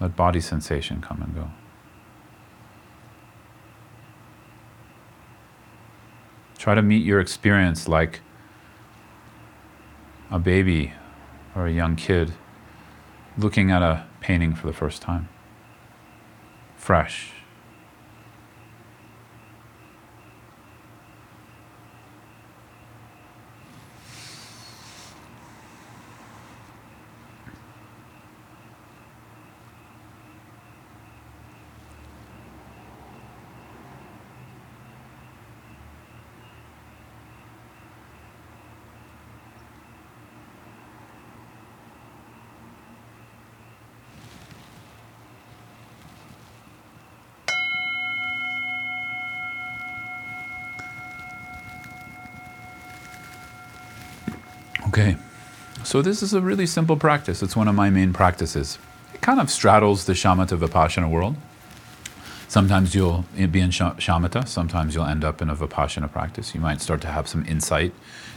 Let 0.00 0.16
body 0.16 0.40
sensation 0.40 1.00
come 1.00 1.22
and 1.22 1.32
go. 1.32 1.50
Try 6.58 6.74
to 6.74 6.82
meet 6.82 7.04
your 7.04 7.20
experience 7.20 7.86
like 7.86 8.22
a 10.32 10.40
baby 10.40 10.94
or 11.54 11.66
a 11.66 11.72
young 11.72 11.96
kid 11.96 12.32
looking 13.36 13.70
at 13.70 13.82
a 13.82 14.06
painting 14.20 14.54
for 14.54 14.66
the 14.66 14.72
first 14.72 15.02
time. 15.02 15.28
Fresh. 16.76 17.32
Okay, 54.92 55.16
so 55.84 56.02
this 56.02 56.22
is 56.22 56.34
a 56.34 56.42
really 56.42 56.66
simple 56.66 56.98
practice. 56.98 57.42
It's 57.42 57.56
one 57.56 57.66
of 57.66 57.74
my 57.74 57.88
main 57.88 58.12
practices. 58.12 58.78
It 59.14 59.22
kind 59.22 59.40
of 59.40 59.50
straddles 59.50 60.04
the 60.04 60.12
shamatha 60.12 60.58
vipassana 60.58 61.08
world. 61.08 61.34
Sometimes 62.46 62.94
you'll 62.94 63.24
be 63.34 63.60
in 63.60 63.70
sha- 63.70 63.94
shamatha, 63.94 64.46
sometimes 64.46 64.94
you'll 64.94 65.06
end 65.06 65.24
up 65.24 65.40
in 65.40 65.48
a 65.48 65.56
vipassana 65.56 66.12
practice. 66.12 66.54
You 66.54 66.60
might 66.60 66.82
start 66.82 67.00
to 67.00 67.06
have 67.06 67.26
some 67.26 67.46
insight 67.46 67.94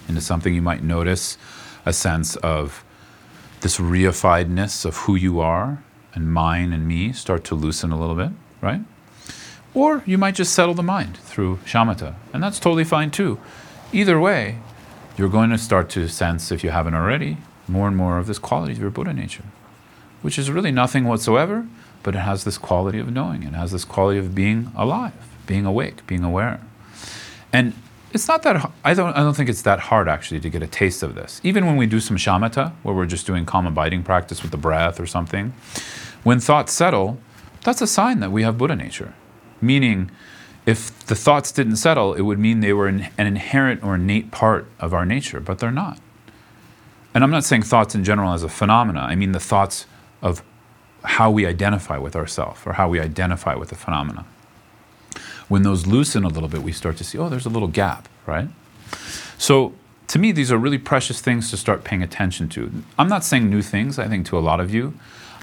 into 0.08 0.22
something. 0.22 0.56
You 0.56 0.62
might 0.62 0.82
notice 0.82 1.38
a 1.86 1.91
sense 1.91 2.38
of 2.38 2.86
this 3.60 3.78
reifiedness 3.78 4.86
of 4.86 4.95
who 4.99 5.16
you 5.16 5.41
are 5.41 5.84
and 6.14 6.32
mine 6.32 6.72
and 6.72 6.88
me 6.88 7.12
start 7.12 7.43
to 7.43 7.56
loosen 7.56 7.91
a 7.91 7.99
little 7.99 8.16
bit, 8.16 8.32
right? 8.62 8.80
Or 9.74 10.03
you 10.06 10.18
might 10.18 10.36
just 10.36 10.53
settle 10.53 10.74
the 10.74 10.84
mind 10.84 11.18
through 11.18 11.58
shamatha, 11.66 12.16
and 12.32 12.41
that's 12.41 12.62
totally 12.62 12.86
fine 12.86 13.12
too. 13.12 13.39
Either 13.91 14.18
way, 14.18 14.60
you're 15.18 15.30
going 15.30 15.49
to 15.49 15.57
start 15.57 15.89
to 15.91 16.07
sense, 16.07 16.51
if 16.51 16.63
you 16.63 16.72
haven't 16.72 16.93
already, 16.93 17.38
more 17.68 17.88
and 17.88 17.95
more 17.95 18.18
of 18.18 18.28
this 18.28 18.39
quality 18.39 18.74
of 18.74 18.80
your 18.80 18.89
Buddha 18.89 19.13
nature, 19.13 19.43
which 20.22 20.38
is 20.38 20.51
really 20.51 20.72
nothing 20.72 21.05
whatsoever, 21.05 21.68
but 22.03 22.16
it 22.16 22.20
has 22.20 22.43
this 22.43 22.57
quality 22.57 22.99
of 22.99 23.11
knowing. 23.11 23.43
It 23.43 23.53
has 23.53 23.72
this 23.72 23.86
quality 23.86 24.20
of 24.20 24.36
being 24.36 24.72
alive, 24.76 25.13
being 25.47 25.66
awake, 25.66 26.05
being 26.05 26.24
aware. 26.24 26.61
And 27.51 27.74
it's 28.13 28.28
not 28.28 28.43
that 28.43 28.72
I 28.84 28.93
don't 28.93 29.13
I 29.13 29.20
don't 29.20 29.36
think 29.36 29.49
it's 29.49 29.63
that 29.63 29.80
hard 29.80 30.07
actually 30.07 30.39
to 30.39 30.49
get 30.49 30.63
a 30.63 30.68
taste 30.68 31.03
of 31.03 31.16
this. 31.16 31.41
Even 31.43 31.66
when 31.66 31.76
we 31.76 31.86
do 31.86 31.99
some 31.99 32.16
shamatha, 32.16 32.72
where 32.84 32.95
we're 32.95 33.05
just 33.05 33.26
doing 33.26 33.45
calm 33.45 33.66
abiding 33.66 34.03
practice 34.03 34.41
with 34.41 34.51
the 34.51 34.57
breath 34.57 34.99
or 34.99 35.05
something, 35.05 35.53
when 36.24 36.39
thoughts 36.39 36.72
settle, 36.72 37.18
that's 37.63 37.82
a 37.82 37.88
sign 37.88 38.20
that 38.22 38.32
we 38.32 38.43
have 38.43 38.57
Buddha 38.57 38.76
nature. 38.76 39.13
Meaning 39.61 40.11
if 40.66 41.05
the 41.05 41.16
thoughts 41.16 41.51
didn't 41.51 41.76
settle, 41.76 42.13
it 42.13 42.22
would 42.22 42.39
mean 42.39 42.59
they 42.59 42.74
were 42.74 42.88
an, 42.88 43.07
an 43.18 43.28
inherent 43.28 43.84
or 43.84 43.95
innate 43.95 44.32
part 44.32 44.68
of 44.80 44.93
our 44.93 45.05
nature, 45.05 45.39
but 45.39 45.59
they're 45.59 45.72
not. 45.72 45.99
And 47.13 47.24
I'm 47.24 47.32
not 47.32 47.43
saying 47.43 47.63
thoughts 47.63 47.95
in 47.95 48.03
general 48.03 48.34
as 48.34 48.43
a 48.43 48.49
phenomena, 48.49 49.01
I 49.01 49.16
mean 49.16 49.32
the 49.32 49.39
thoughts 49.39 49.86
of 50.22 50.43
how 51.03 51.30
we 51.30 51.45
identify 51.45 51.97
with 51.97 52.16
ourselves 52.16 52.61
or 52.66 52.74
how 52.74 52.89
we 52.89 52.99
identify 52.99 53.55
with 53.55 53.70
the 53.70 53.76
phenomena. 53.76 54.26
When 55.47 55.61
those 55.61 55.86
loosen 55.86 56.24
a 56.24 56.28
little 56.28 56.49
bit, 56.49 56.63
we 56.63 56.72
start 56.72 56.97
to 56.97 57.03
see, 57.03 57.18
oh, 57.18 57.30
there's 57.30 57.45
a 57.45 57.49
little 57.49 57.68
gap, 57.68 58.09
right? 58.26 58.49
So 59.38 59.74
to 60.07 60.20
me, 60.20 60.32
these 60.32 60.51
are 60.51 60.57
really 60.57 60.78
precious 60.78 61.22
things 61.22 61.49
to 61.51 61.57
start 61.57 61.84
paying 61.84 62.01
attention 62.01 62.49
to. 62.49 62.72
I'm 62.97 63.07
not 63.07 63.24
saying 63.24 63.49
new 63.49 63.61
things, 63.61 63.99
I 63.99 64.07
think, 64.07 64.26
to 64.28 64.38
a 64.38 64.41
lot 64.41 64.59
of 64.59 64.74
you. 64.74 64.93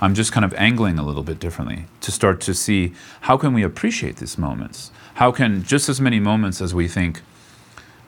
I'm 0.00 0.14
just 0.14 0.32
kind 0.32 0.44
of 0.44 0.52
angling 0.54 0.98
a 0.98 1.04
little 1.04 1.22
bit 1.22 1.38
differently 1.38 1.84
to 2.00 2.10
start 2.10 2.40
to 2.42 2.54
see 2.54 2.92
how 3.22 3.36
can 3.36 3.54
we 3.54 3.62
appreciate 3.62 4.16
these 4.16 4.36
moments? 4.36 4.90
How 5.14 5.32
can 5.32 5.62
just 5.62 5.88
as 5.88 6.00
many 6.00 6.20
moments 6.20 6.60
as 6.60 6.74
we 6.74 6.88
think, 6.88 7.22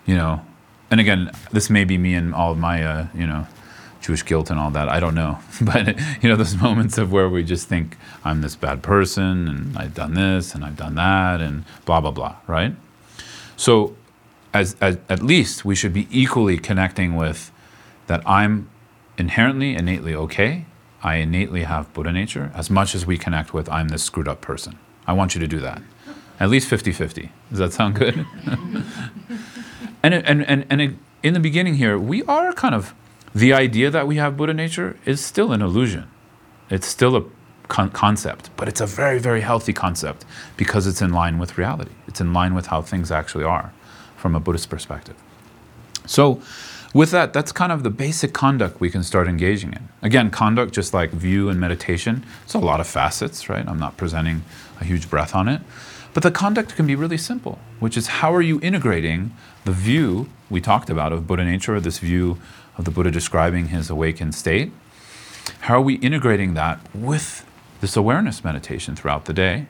you 0.06 0.16
know, 0.16 0.42
and 0.90 1.00
again, 1.00 1.30
this 1.52 1.70
may 1.70 1.84
be 1.84 1.98
me 1.98 2.14
and 2.14 2.34
all 2.34 2.52
of 2.52 2.58
my, 2.58 2.84
uh, 2.84 3.06
you 3.14 3.26
know, 3.26 3.46
Jewish 4.00 4.24
guilt 4.24 4.50
and 4.50 4.60
all 4.60 4.70
that. 4.70 4.88
I 4.88 5.00
don't 5.00 5.14
know, 5.14 5.38
but 5.62 5.98
you 6.22 6.28
know, 6.28 6.36
those 6.36 6.56
moments 6.56 6.98
of 6.98 7.10
where 7.12 7.28
we 7.28 7.42
just 7.42 7.68
think 7.68 7.96
I'm 8.24 8.42
this 8.42 8.56
bad 8.56 8.82
person 8.82 9.48
and 9.48 9.76
I've 9.76 9.94
done 9.94 10.14
this 10.14 10.54
and 10.54 10.64
I've 10.64 10.76
done 10.76 10.94
that 10.96 11.40
and 11.40 11.64
blah 11.84 12.00
blah 12.00 12.10
blah, 12.10 12.36
right? 12.46 12.74
So, 13.56 13.96
as, 14.52 14.76
as 14.80 14.98
at 15.08 15.22
least 15.22 15.64
we 15.64 15.74
should 15.74 15.92
be 15.92 16.06
equally 16.10 16.58
connecting 16.58 17.16
with 17.16 17.50
that 18.06 18.22
I'm 18.26 18.68
inherently, 19.16 19.74
innately 19.74 20.14
okay 20.14 20.66
I 21.04 21.16
innately 21.16 21.64
have 21.64 21.92
Buddha 21.92 22.10
nature 22.10 22.50
as 22.54 22.70
much 22.70 22.94
as 22.94 23.04
we 23.04 23.18
connect 23.18 23.52
with 23.52 23.68
I'm 23.68 23.88
this 23.88 24.02
screwed 24.02 24.26
up 24.26 24.40
person. 24.40 24.78
I 25.06 25.12
want 25.12 25.34
you 25.34 25.40
to 25.40 25.46
do 25.46 25.60
that. 25.60 25.82
At 26.40 26.50
least 26.50 26.68
50 26.68 26.92
50. 26.92 27.30
Does 27.50 27.58
that 27.58 27.72
sound 27.72 27.94
good? 27.94 28.26
and, 30.02 30.14
and, 30.14 30.42
and, 30.44 30.66
and 30.68 30.98
in 31.22 31.34
the 31.34 31.40
beginning 31.40 31.74
here, 31.74 31.98
we 31.98 32.22
are 32.24 32.52
kind 32.52 32.74
of, 32.74 32.94
the 33.34 33.52
idea 33.52 33.90
that 33.90 34.06
we 34.06 34.16
have 34.16 34.36
Buddha 34.36 34.54
nature 34.54 34.96
is 35.04 35.24
still 35.24 35.52
an 35.52 35.62
illusion. 35.62 36.08
It's 36.70 36.86
still 36.86 37.16
a 37.16 37.24
con- 37.68 37.90
concept, 37.90 38.50
but 38.56 38.68
it's 38.68 38.80
a 38.80 38.86
very, 38.86 39.18
very 39.18 39.40
healthy 39.40 39.72
concept 39.72 40.24
because 40.56 40.86
it's 40.86 41.02
in 41.02 41.12
line 41.12 41.38
with 41.38 41.58
reality. 41.58 41.92
It's 42.06 42.20
in 42.20 42.32
line 42.32 42.54
with 42.54 42.66
how 42.66 42.82
things 42.82 43.10
actually 43.10 43.44
are 43.44 43.72
from 44.16 44.34
a 44.34 44.40
Buddhist 44.40 44.70
perspective. 44.70 45.16
So, 46.06 46.42
with 46.92 47.10
that, 47.10 47.32
that's 47.32 47.50
kind 47.50 47.72
of 47.72 47.82
the 47.82 47.90
basic 47.90 48.32
conduct 48.32 48.80
we 48.80 48.88
can 48.88 49.02
start 49.02 49.26
engaging 49.26 49.72
in. 49.72 49.88
Again, 50.00 50.30
conduct, 50.30 50.72
just 50.72 50.94
like 50.94 51.10
view 51.10 51.48
and 51.48 51.58
meditation, 51.58 52.24
it's 52.44 52.54
a 52.54 52.58
lot 52.58 52.78
of 52.78 52.86
facets, 52.86 53.48
right? 53.48 53.66
I'm 53.66 53.80
not 53.80 53.96
presenting 53.96 54.44
a 54.80 54.84
huge 54.84 55.10
breath 55.10 55.34
on 55.34 55.48
it. 55.48 55.60
But 56.14 56.22
the 56.22 56.30
conduct 56.30 56.76
can 56.76 56.86
be 56.86 56.94
really 56.94 57.18
simple, 57.18 57.58
which 57.80 57.96
is 57.96 58.06
how 58.06 58.32
are 58.32 58.40
you 58.40 58.60
integrating 58.60 59.36
the 59.64 59.72
view 59.72 60.28
we 60.48 60.60
talked 60.60 60.88
about 60.88 61.12
of 61.12 61.26
Buddha 61.26 61.44
nature, 61.44 61.78
this 61.80 61.98
view 61.98 62.38
of 62.78 62.84
the 62.84 62.90
Buddha 62.90 63.10
describing 63.10 63.68
his 63.68 63.90
awakened 63.90 64.34
state? 64.34 64.72
How 65.60 65.74
are 65.74 65.80
we 65.80 65.94
integrating 65.96 66.54
that 66.54 66.80
with 66.94 67.44
this 67.80 67.96
awareness 67.96 68.44
meditation 68.44 68.96
throughout 68.96 69.24
the 69.26 69.32
day 69.32 69.66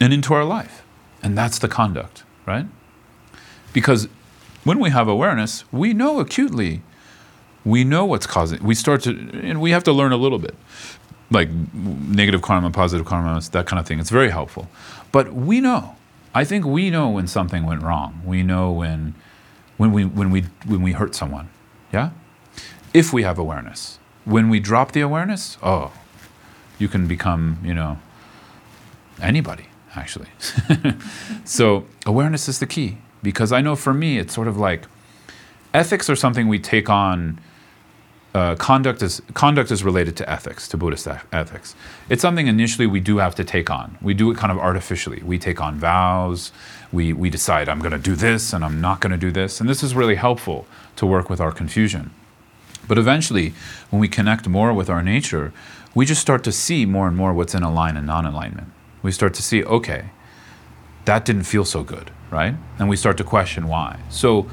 and 0.00 0.12
into 0.12 0.34
our 0.34 0.44
life? 0.44 0.82
And 1.22 1.36
that's 1.36 1.58
the 1.58 1.68
conduct, 1.68 2.24
right? 2.46 2.66
Because 3.72 4.08
when 4.64 4.78
we 4.78 4.90
have 4.90 5.06
awareness, 5.06 5.70
we 5.70 5.92
know 5.92 6.18
acutely. 6.18 6.82
We 7.64 7.84
know 7.84 8.06
what's 8.06 8.26
causing. 8.26 8.62
We 8.62 8.74
start 8.74 9.02
to, 9.02 9.10
and 9.10 9.60
we 9.60 9.70
have 9.72 9.84
to 9.84 9.92
learn 9.92 10.12
a 10.12 10.16
little 10.16 10.38
bit, 10.38 10.54
like 11.30 11.50
negative 11.74 12.40
karma, 12.40 12.70
positive 12.70 13.06
karma, 13.06 13.40
that 13.52 13.66
kind 13.66 13.78
of 13.78 13.86
thing. 13.86 14.00
It's 14.00 14.10
very 14.10 14.30
helpful. 14.30 14.68
But 15.12 15.32
we 15.32 15.60
know. 15.60 15.96
I 16.34 16.44
think 16.44 16.64
we 16.64 16.90
know 16.90 17.10
when 17.10 17.26
something 17.26 17.64
went 17.64 17.82
wrong. 17.82 18.22
We 18.24 18.42
know 18.42 18.70
when, 18.70 19.14
when 19.76 19.92
we 19.92 20.04
when 20.04 20.30
we 20.30 20.42
when 20.66 20.82
we 20.82 20.92
hurt 20.92 21.14
someone. 21.14 21.48
Yeah, 21.92 22.10
if 22.94 23.12
we 23.12 23.22
have 23.22 23.38
awareness. 23.38 23.98
When 24.24 24.48
we 24.48 24.60
drop 24.60 24.92
the 24.92 25.00
awareness, 25.00 25.56
oh, 25.62 25.92
you 26.78 26.86
can 26.86 27.08
become 27.08 27.58
you 27.64 27.74
know 27.74 27.98
anybody 29.20 29.66
actually. 29.94 30.28
so 31.44 31.86
awareness 32.06 32.48
is 32.48 32.58
the 32.58 32.66
key 32.66 32.98
because 33.22 33.52
I 33.52 33.60
know 33.60 33.76
for 33.76 33.92
me 33.92 34.18
it's 34.18 34.34
sort 34.34 34.48
of 34.48 34.56
like 34.56 34.86
ethics 35.74 36.08
are 36.08 36.16
something 36.16 36.48
we 36.48 36.58
take 36.58 36.88
on. 36.88 37.40
Uh, 38.32 38.54
conduct 38.54 39.02
is 39.02 39.20
conduct 39.34 39.70
is 39.72 39.82
related 39.82 40.16
to 40.16 40.30
ethics, 40.30 40.68
to 40.68 40.76
Buddhist 40.76 41.08
ethics. 41.32 41.74
It's 42.08 42.22
something 42.22 42.46
initially 42.46 42.86
we 42.86 43.00
do 43.00 43.18
have 43.18 43.34
to 43.34 43.44
take 43.44 43.70
on. 43.70 43.98
We 44.00 44.14
do 44.14 44.30
it 44.30 44.36
kind 44.36 44.52
of 44.52 44.58
artificially. 44.58 45.20
We 45.24 45.38
take 45.38 45.60
on 45.60 45.78
vows. 45.78 46.52
We 46.92 47.12
we 47.12 47.28
decide 47.28 47.68
I'm 47.68 47.80
going 47.80 47.92
to 47.92 47.98
do 47.98 48.14
this 48.14 48.52
and 48.52 48.64
I'm 48.64 48.80
not 48.80 49.00
going 49.00 49.10
to 49.10 49.18
do 49.18 49.32
this, 49.32 49.60
and 49.60 49.68
this 49.68 49.82
is 49.82 49.94
really 49.94 50.14
helpful 50.14 50.66
to 50.96 51.06
work 51.06 51.28
with 51.28 51.40
our 51.40 51.50
confusion. 51.50 52.12
But 52.86 52.98
eventually, 52.98 53.52
when 53.90 54.00
we 54.00 54.08
connect 54.08 54.48
more 54.48 54.72
with 54.72 54.88
our 54.88 55.02
nature, 55.02 55.52
we 55.94 56.06
just 56.06 56.20
start 56.20 56.44
to 56.44 56.52
see 56.52 56.86
more 56.86 57.08
and 57.08 57.16
more 57.16 57.32
what's 57.32 57.54
in 57.54 57.62
align 57.62 57.96
and 57.96 58.06
non-alignment. 58.06 58.68
We 59.02 59.12
start 59.12 59.34
to 59.34 59.42
see, 59.42 59.64
okay, 59.64 60.10
that 61.04 61.24
didn't 61.24 61.44
feel 61.44 61.64
so 61.64 61.82
good 61.82 62.10
right? 62.30 62.54
And 62.78 62.88
we 62.88 62.96
start 62.96 63.16
to 63.18 63.24
question 63.24 63.68
why. 63.68 64.00
So 64.08 64.48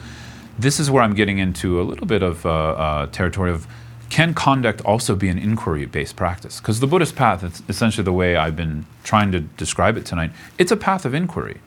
this 0.58 0.80
is 0.80 0.90
where 0.90 1.04
I'm 1.04 1.14
getting 1.14 1.38
into 1.38 1.80
a 1.80 1.84
little 1.84 2.08
bit 2.08 2.24
of 2.24 2.46
uh, 2.46 2.50
uh, 2.50 3.06
territory 3.08 3.52
of 3.52 3.68
can 4.10 4.34
conduct 4.34 4.82
also 4.82 5.16
be 5.16 5.30
an 5.30 5.38
inquiry 5.38 5.86
based 5.86 6.16
practice? 6.16 6.60
Because 6.60 6.80
the 6.80 6.88
Buddhist 6.88 7.16
path, 7.16 7.44
it's 7.44 7.62
essentially 7.68 8.04
the 8.04 8.14
way 8.14 8.36
I've 8.36 8.56
been 8.56 8.86
trying 9.04 9.32
to 9.34 9.42
describe 9.42 9.98
it 9.98 10.06
tonight, 10.06 10.32
it's 10.58 10.72
a 10.72 10.78
path 10.78 11.06
of 11.06 11.14
inquiry. 11.14 11.60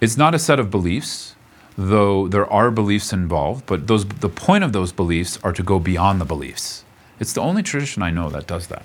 It's 0.00 0.16
not 0.16 0.34
a 0.34 0.38
set 0.38 0.58
of 0.58 0.70
beliefs, 0.70 1.36
though 1.76 2.26
there 2.28 2.50
are 2.50 2.70
beliefs 2.70 3.12
involved, 3.12 3.66
but 3.66 3.86
those, 3.86 4.06
the 4.06 4.28
point 4.28 4.64
of 4.64 4.72
those 4.72 4.92
beliefs 4.92 5.38
are 5.42 5.52
to 5.52 5.62
go 5.62 5.78
beyond 5.78 6.20
the 6.20 6.24
beliefs. 6.24 6.84
It's 7.20 7.32
the 7.32 7.40
only 7.40 7.62
tradition 7.62 8.02
I 8.02 8.10
know 8.10 8.28
that 8.30 8.46
does 8.46 8.66
that. 8.68 8.84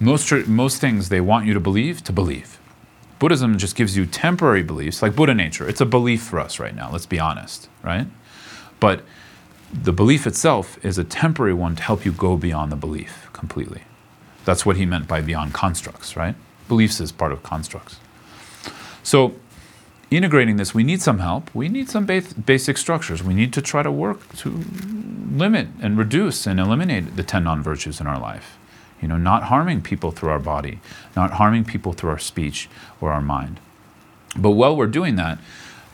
Most, 0.00 0.30
most 0.46 0.80
things 0.80 1.08
they 1.08 1.20
want 1.20 1.46
you 1.46 1.54
to 1.54 1.60
believe, 1.60 2.02
to 2.04 2.12
believe. 2.12 2.58
Buddhism 3.24 3.56
just 3.56 3.74
gives 3.74 3.96
you 3.96 4.04
temporary 4.04 4.62
beliefs, 4.62 5.00
like 5.00 5.16
Buddha 5.16 5.32
nature. 5.32 5.66
It's 5.66 5.80
a 5.80 5.86
belief 5.86 6.22
for 6.22 6.38
us 6.38 6.58
right 6.58 6.76
now, 6.76 6.90
let's 6.92 7.06
be 7.06 7.18
honest, 7.18 7.70
right? 7.82 8.06
But 8.80 9.02
the 9.72 9.94
belief 9.94 10.26
itself 10.26 10.78
is 10.84 10.98
a 10.98 11.04
temporary 11.04 11.54
one 11.54 11.74
to 11.76 11.82
help 11.82 12.04
you 12.04 12.12
go 12.12 12.36
beyond 12.36 12.70
the 12.70 12.76
belief 12.76 13.30
completely. 13.32 13.80
That's 14.44 14.66
what 14.66 14.76
he 14.76 14.84
meant 14.84 15.08
by 15.08 15.22
beyond 15.22 15.54
constructs, 15.54 16.18
right? 16.18 16.34
Beliefs 16.68 17.00
is 17.00 17.12
part 17.12 17.32
of 17.32 17.42
constructs. 17.42 17.98
So, 19.02 19.36
integrating 20.10 20.58
this, 20.58 20.74
we 20.74 20.84
need 20.84 21.00
some 21.00 21.20
help. 21.20 21.48
We 21.54 21.70
need 21.70 21.88
some 21.88 22.04
ba- 22.04 22.24
basic 22.44 22.76
structures. 22.76 23.22
We 23.22 23.32
need 23.32 23.54
to 23.54 23.62
try 23.62 23.82
to 23.82 23.90
work 23.90 24.36
to 24.36 24.50
limit 25.30 25.68
and 25.80 25.96
reduce 25.96 26.46
and 26.46 26.60
eliminate 26.60 27.16
the 27.16 27.22
10 27.22 27.42
non 27.42 27.62
virtues 27.62 28.02
in 28.02 28.06
our 28.06 28.20
life. 28.20 28.58
You 29.00 29.08
know, 29.08 29.16
not 29.16 29.44
harming 29.44 29.82
people 29.82 30.10
through 30.10 30.30
our 30.30 30.38
body, 30.38 30.80
not 31.14 31.32
harming 31.32 31.64
people 31.64 31.92
through 31.92 32.10
our 32.10 32.18
speech 32.18 32.68
or 33.00 33.12
our 33.12 33.20
mind. 33.20 33.60
But 34.36 34.50
while 34.50 34.76
we're 34.76 34.86
doing 34.86 35.16
that, 35.16 35.38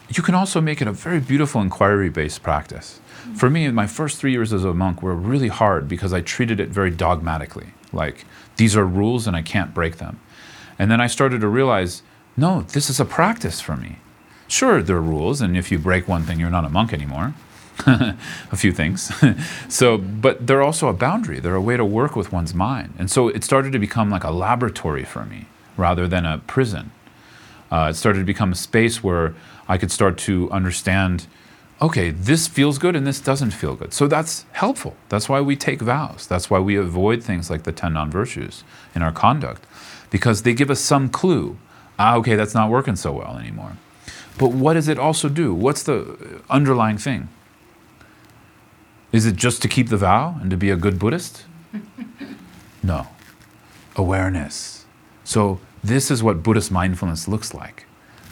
you 0.09 0.23
can 0.23 0.35
also 0.35 0.61
make 0.61 0.81
it 0.81 0.89
a 0.89 0.93
very 0.93 1.21
beautiful 1.21 1.61
inquiry 1.61 2.09
based 2.09 2.43
practice. 2.43 3.01
For 3.35 3.51
me, 3.51 3.69
my 3.71 3.87
first 3.87 4.19
three 4.19 4.33
years 4.33 4.53
as 4.53 4.65
a 4.65 4.75
monk 4.75 5.03
were 5.03 5.15
really 5.15 5.49
hard 5.49 5.89
because 5.89 6.13
I 6.13 6.21
treated 6.21 6.59
it 6.59 6.69
very 6.69 6.91
dogmatically. 6.91 7.69
Like, 7.93 8.25
these 8.57 8.77
are 8.77 8.85
rules 8.85 9.27
and 9.27 9.37
I 9.37 9.43
can't 9.43 9.75
break 9.75 9.99
them. 9.99 10.21
And 10.79 10.91
then 10.91 11.01
I 11.01 11.07
started 11.07 11.41
to 11.43 11.49
realize 11.49 12.03
no, 12.37 12.63
this 12.63 12.89
is 12.89 12.99
a 12.99 13.05
practice 13.05 13.61
for 13.61 13.77
me. 13.77 13.99
Sure, 14.49 14.83
there 14.83 14.97
are 14.97 15.03
rules, 15.03 15.41
and 15.41 15.57
if 15.57 15.71
you 15.71 15.79
break 15.79 16.09
one 16.09 16.23
thing, 16.23 16.41
you're 16.41 16.51
not 16.51 16.65
a 16.65 16.71
monk 16.71 16.93
anymore. 16.93 17.35
a 18.53 18.57
few 18.57 18.73
things. 18.73 19.13
so, 19.69 19.99
but 19.99 20.47
they're 20.47 20.63
also 20.63 20.89
a 20.89 20.93
boundary. 20.93 21.41
They're 21.41 21.55
a 21.55 21.61
way 21.61 21.77
to 21.77 21.85
work 21.85 22.17
with 22.17 22.33
one's 22.33 22.55
mind. 22.55 22.95
And 22.99 23.11
so 23.11 23.29
it 23.29 23.45
started 23.45 23.73
to 23.73 23.79
become 23.79 24.11
like 24.11 24.25
a 24.25 24.31
laboratory 24.31 25.05
for 25.05 25.25
me 25.25 25.47
rather 25.77 26.07
than 26.07 26.25
a 26.25 26.39
prison. 26.39 26.93
Uh, 27.71 27.89
it 27.91 27.95
started 27.95 28.21
to 28.21 28.25
become 28.25 28.53
a 28.53 28.57
space 28.57 29.03
where 29.03 29.35
I 29.69 29.79
could 29.79 29.91
start 29.91 30.19
to 30.19 30.51
understand 30.51 31.27
okay, 31.83 32.11
this 32.11 32.47
feels 32.47 32.79
good 32.79 32.95
and 32.95 33.07
this 33.07 33.21
doesn't 33.21 33.53
feel 33.53 33.75
good. 33.75 33.93
So 33.93 34.07
that's 34.07 34.45
helpful. 34.53 34.97
That's 35.09 35.29
why 35.29 35.41
we 35.41 35.57
take 35.57 35.81
vows. 35.81 36.27
That's 36.27 36.51
why 36.51 36.59
we 36.59 36.77
avoid 36.77 37.23
things 37.23 37.49
like 37.49 37.63
the 37.63 37.73
10 37.73 37.95
non 37.95 38.11
virtues 38.11 38.65
in 38.95 39.03
our 39.03 39.13
conduct 39.13 39.67
because 40.11 40.43
they 40.43 40.55
give 40.55 40.71
us 40.71 40.81
some 40.81 41.09
clue. 41.09 41.57
Ah, 41.99 42.17
okay, 42.17 42.35
that's 42.35 42.55
not 42.55 42.71
working 42.71 42.97
so 42.97 43.13
well 43.13 43.39
anymore. 43.39 43.77
But 44.39 44.53
what 44.53 44.75
does 44.75 44.89
it 44.89 44.99
also 44.99 45.29
do? 45.29 45.55
What's 45.55 45.83
the 45.83 46.43
underlying 46.49 46.99
thing? 46.99 47.29
Is 49.13 49.27
it 49.27 49.37
just 49.37 49.61
to 49.63 49.69
keep 49.69 49.89
the 49.89 49.97
vow 49.97 50.39
and 50.41 50.51
to 50.51 50.57
be 50.57 50.71
a 50.71 50.77
good 50.77 50.99
Buddhist? 50.99 51.45
No. 52.83 53.09
Awareness. 53.95 54.87
So, 55.23 55.61
this 55.85 56.11
is 56.11 56.23
what 56.23 56.43
Buddhist 56.43 56.71
mindfulness 56.71 57.29
looks 57.29 57.53
like. 57.53 57.85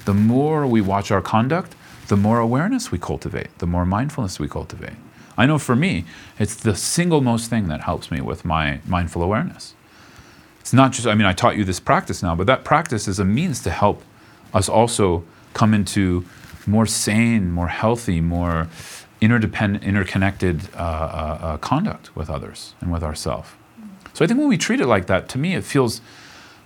The 0.07 0.15
more 0.15 0.67
we 0.67 0.81
watch 0.81 1.11
our 1.11 1.21
conduct, 1.21 1.75
the 2.09 2.17
more 2.17 2.39
awareness 2.39 2.91
we 2.91 2.99
cultivate, 2.99 3.59
the 3.59 3.67
more 3.67 3.85
mindfulness 3.85 4.41
we 4.41 4.49
cultivate. 4.49 4.97
I 5.37 5.45
know 5.45 5.59
for 5.59 5.77
me, 5.77 6.07
it's 6.39 6.57
the 6.57 6.75
single 6.75 7.21
most 7.21 7.51
thing 7.51 7.69
that 7.69 7.83
helps 7.83 8.11
me 8.11 8.23
with 8.23 8.45
my 8.45 8.81
mindful 8.87 9.23
awareness. 9.23 9.75
It's 10.61 10.73
not 10.73 10.93
just, 10.93 11.07
I 11.07 11.15
mean, 11.15 11.27
I 11.27 11.35
taught 11.35 11.57
you 11.59 11.65
this 11.65 11.79
practice 11.79 12.23
now, 12.23 12.35
but 12.35 12.47
that 12.47 12.65
practice 12.65 13.07
is 13.07 13.19
a 13.19 13.25
means 13.25 13.63
to 13.63 13.71
help 13.71 14.03
us 14.55 14.69
also 14.69 15.25
come 15.53 15.75
into 15.75 16.25
more 16.67 16.87
sane, 16.87 17.51
more 17.51 17.69
healthy, 17.69 18.21
more 18.21 18.69
interdependent, 19.21 19.85
interconnected 19.85 20.69
uh, 20.75 20.79
uh, 20.79 21.39
uh, 21.41 21.57
conduct 21.59 22.15
with 22.17 22.31
others 22.31 22.75
and 22.81 22.93
with 22.93 23.03
ourselves. 23.03 23.51
So 24.15 24.25
I 24.25 24.29
think 24.29 24.39
when 24.39 24.49
we 24.49 24.59
treat 24.59 24.81
it 24.81 24.87
like 24.87 25.07
that, 25.07 25.29
to 25.31 25.39
me, 25.39 25.55
it 25.55 25.65
feels 25.65 26.01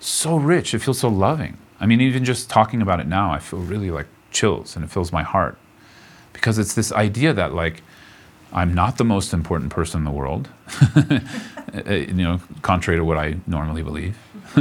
so 0.00 0.36
rich. 0.36 0.74
It 0.74 0.80
feels 0.80 0.98
so 1.00 1.08
loving. 1.08 1.58
I 1.80 1.86
mean, 1.86 2.00
even 2.00 2.24
just 2.24 2.48
talking 2.48 2.80
about 2.80 3.00
it 3.00 3.06
now, 3.06 3.32
I 3.32 3.38
feel 3.38 3.60
really 3.60 3.90
like 3.90 4.06
chills 4.30 4.76
and 4.76 4.84
it 4.84 4.90
fills 4.90 5.12
my 5.12 5.22
heart 5.22 5.58
because 6.32 6.58
it's 6.58 6.74
this 6.74 6.92
idea 6.92 7.32
that 7.32 7.52
like 7.54 7.82
I'm 8.52 8.74
not 8.74 8.98
the 8.98 9.04
most 9.04 9.32
important 9.32 9.70
person 9.70 10.00
in 10.00 10.04
the 10.04 10.10
world, 10.10 10.48
you 11.88 12.12
know, 12.14 12.40
contrary 12.62 12.98
to 12.98 13.04
what 13.04 13.16
I 13.16 13.36
normally 13.46 13.82
believe, 13.82 14.18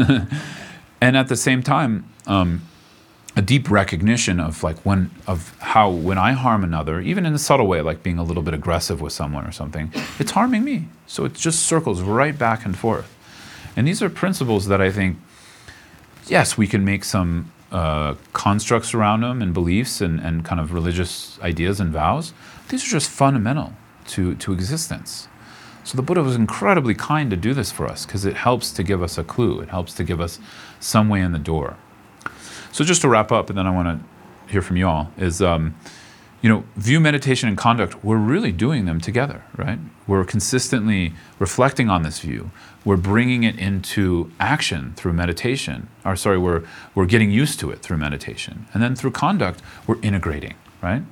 and 1.01 1.17
at 1.17 1.27
the 1.27 1.35
same 1.35 1.61
time, 1.61 2.05
um, 2.25 2.61
a 3.35 3.41
deep 3.41 3.71
recognition 3.71 4.39
of 4.39 4.61
like 4.61 4.77
when 4.85 5.09
of 5.25 5.57
how 5.59 5.89
when 5.89 6.17
I 6.17 6.33
harm 6.33 6.63
another, 6.63 6.99
even 6.99 7.25
in 7.25 7.33
a 7.33 7.39
subtle 7.39 7.67
way, 7.67 7.81
like 7.81 8.03
being 8.03 8.17
a 8.17 8.23
little 8.23 8.43
bit 8.43 8.53
aggressive 8.53 8.99
with 8.99 9.13
someone 9.13 9.45
or 9.45 9.51
something, 9.51 9.91
it's 10.19 10.31
harming 10.31 10.63
me. 10.63 10.87
So 11.07 11.25
it 11.25 11.33
just 11.33 11.65
circles 11.65 12.01
right 12.01 12.37
back 12.37 12.65
and 12.65 12.77
forth. 12.77 13.13
And 13.75 13.87
these 13.87 14.01
are 14.01 14.09
principles 14.09 14.67
that 14.67 14.81
I 14.81 14.91
think, 14.91 15.17
yes, 16.27 16.57
we 16.57 16.67
can 16.67 16.83
make 16.83 17.05
some 17.05 17.51
uh, 17.71 18.15
constructs 18.33 18.93
around 18.93 19.21
them 19.21 19.41
and 19.41 19.53
beliefs 19.53 20.01
and, 20.01 20.19
and 20.19 20.43
kind 20.43 20.59
of 20.59 20.73
religious 20.73 21.39
ideas 21.41 21.79
and 21.79 21.91
vows. 21.91 22.33
These 22.67 22.85
are 22.85 22.89
just 22.89 23.09
fundamental 23.09 23.73
to, 24.07 24.35
to 24.35 24.51
existence. 24.51 25.29
So 25.85 25.95
the 25.95 26.03
Buddha 26.03 26.21
was 26.21 26.35
incredibly 26.35 26.93
kind 26.93 27.29
to 27.31 27.37
do 27.37 27.53
this 27.53 27.71
for 27.71 27.87
us 27.87 28.05
because 28.05 28.25
it 28.25 28.35
helps 28.35 28.71
to 28.71 28.83
give 28.83 29.01
us 29.01 29.17
a 29.17 29.23
clue. 29.23 29.61
It 29.61 29.69
helps 29.69 29.93
to 29.95 30.03
give 30.03 30.19
us 30.19 30.37
some 30.79 31.07
way 31.07 31.21
in 31.21 31.31
the 31.31 31.39
door. 31.39 31.77
So 32.71 32.83
just 32.83 33.01
to 33.01 33.09
wrap 33.09 33.31
up, 33.31 33.49
and 33.49 33.57
then 33.57 33.67
I 33.67 33.71
want 33.71 33.87
to 33.87 34.51
hear 34.51 34.61
from 34.61 34.77
you 34.77 34.87
all, 34.87 35.11
is 35.17 35.41
um, 35.41 35.75
you 36.41 36.49
know, 36.49 36.63
view, 36.75 36.99
meditation, 36.99 37.47
and 37.47 37.57
conduct, 37.57 38.03
we're 38.03 38.17
really 38.17 38.51
doing 38.51 38.85
them 38.85 38.99
together, 38.99 39.43
right? 39.55 39.77
We're 40.07 40.23
consistently 40.23 41.13
reflecting 41.37 41.89
on 41.89 42.01
this 42.01 42.19
view. 42.19 42.49
We're 42.83 42.97
bringing 42.97 43.43
it 43.43 43.59
into 43.59 44.31
action 44.39 44.93
through 44.95 45.13
meditation. 45.13 45.87
Or 46.03 46.15
sorry, 46.15 46.39
we're, 46.39 46.63
we're 46.95 47.05
getting 47.05 47.29
used 47.29 47.59
to 47.59 47.69
it 47.69 47.79
through 47.79 47.97
meditation. 47.97 48.65
And 48.73 48.81
then 48.81 48.95
through 48.95 49.11
conduct, 49.11 49.61
we're 49.85 50.01
integrating, 50.01 50.55
right? 50.81 51.03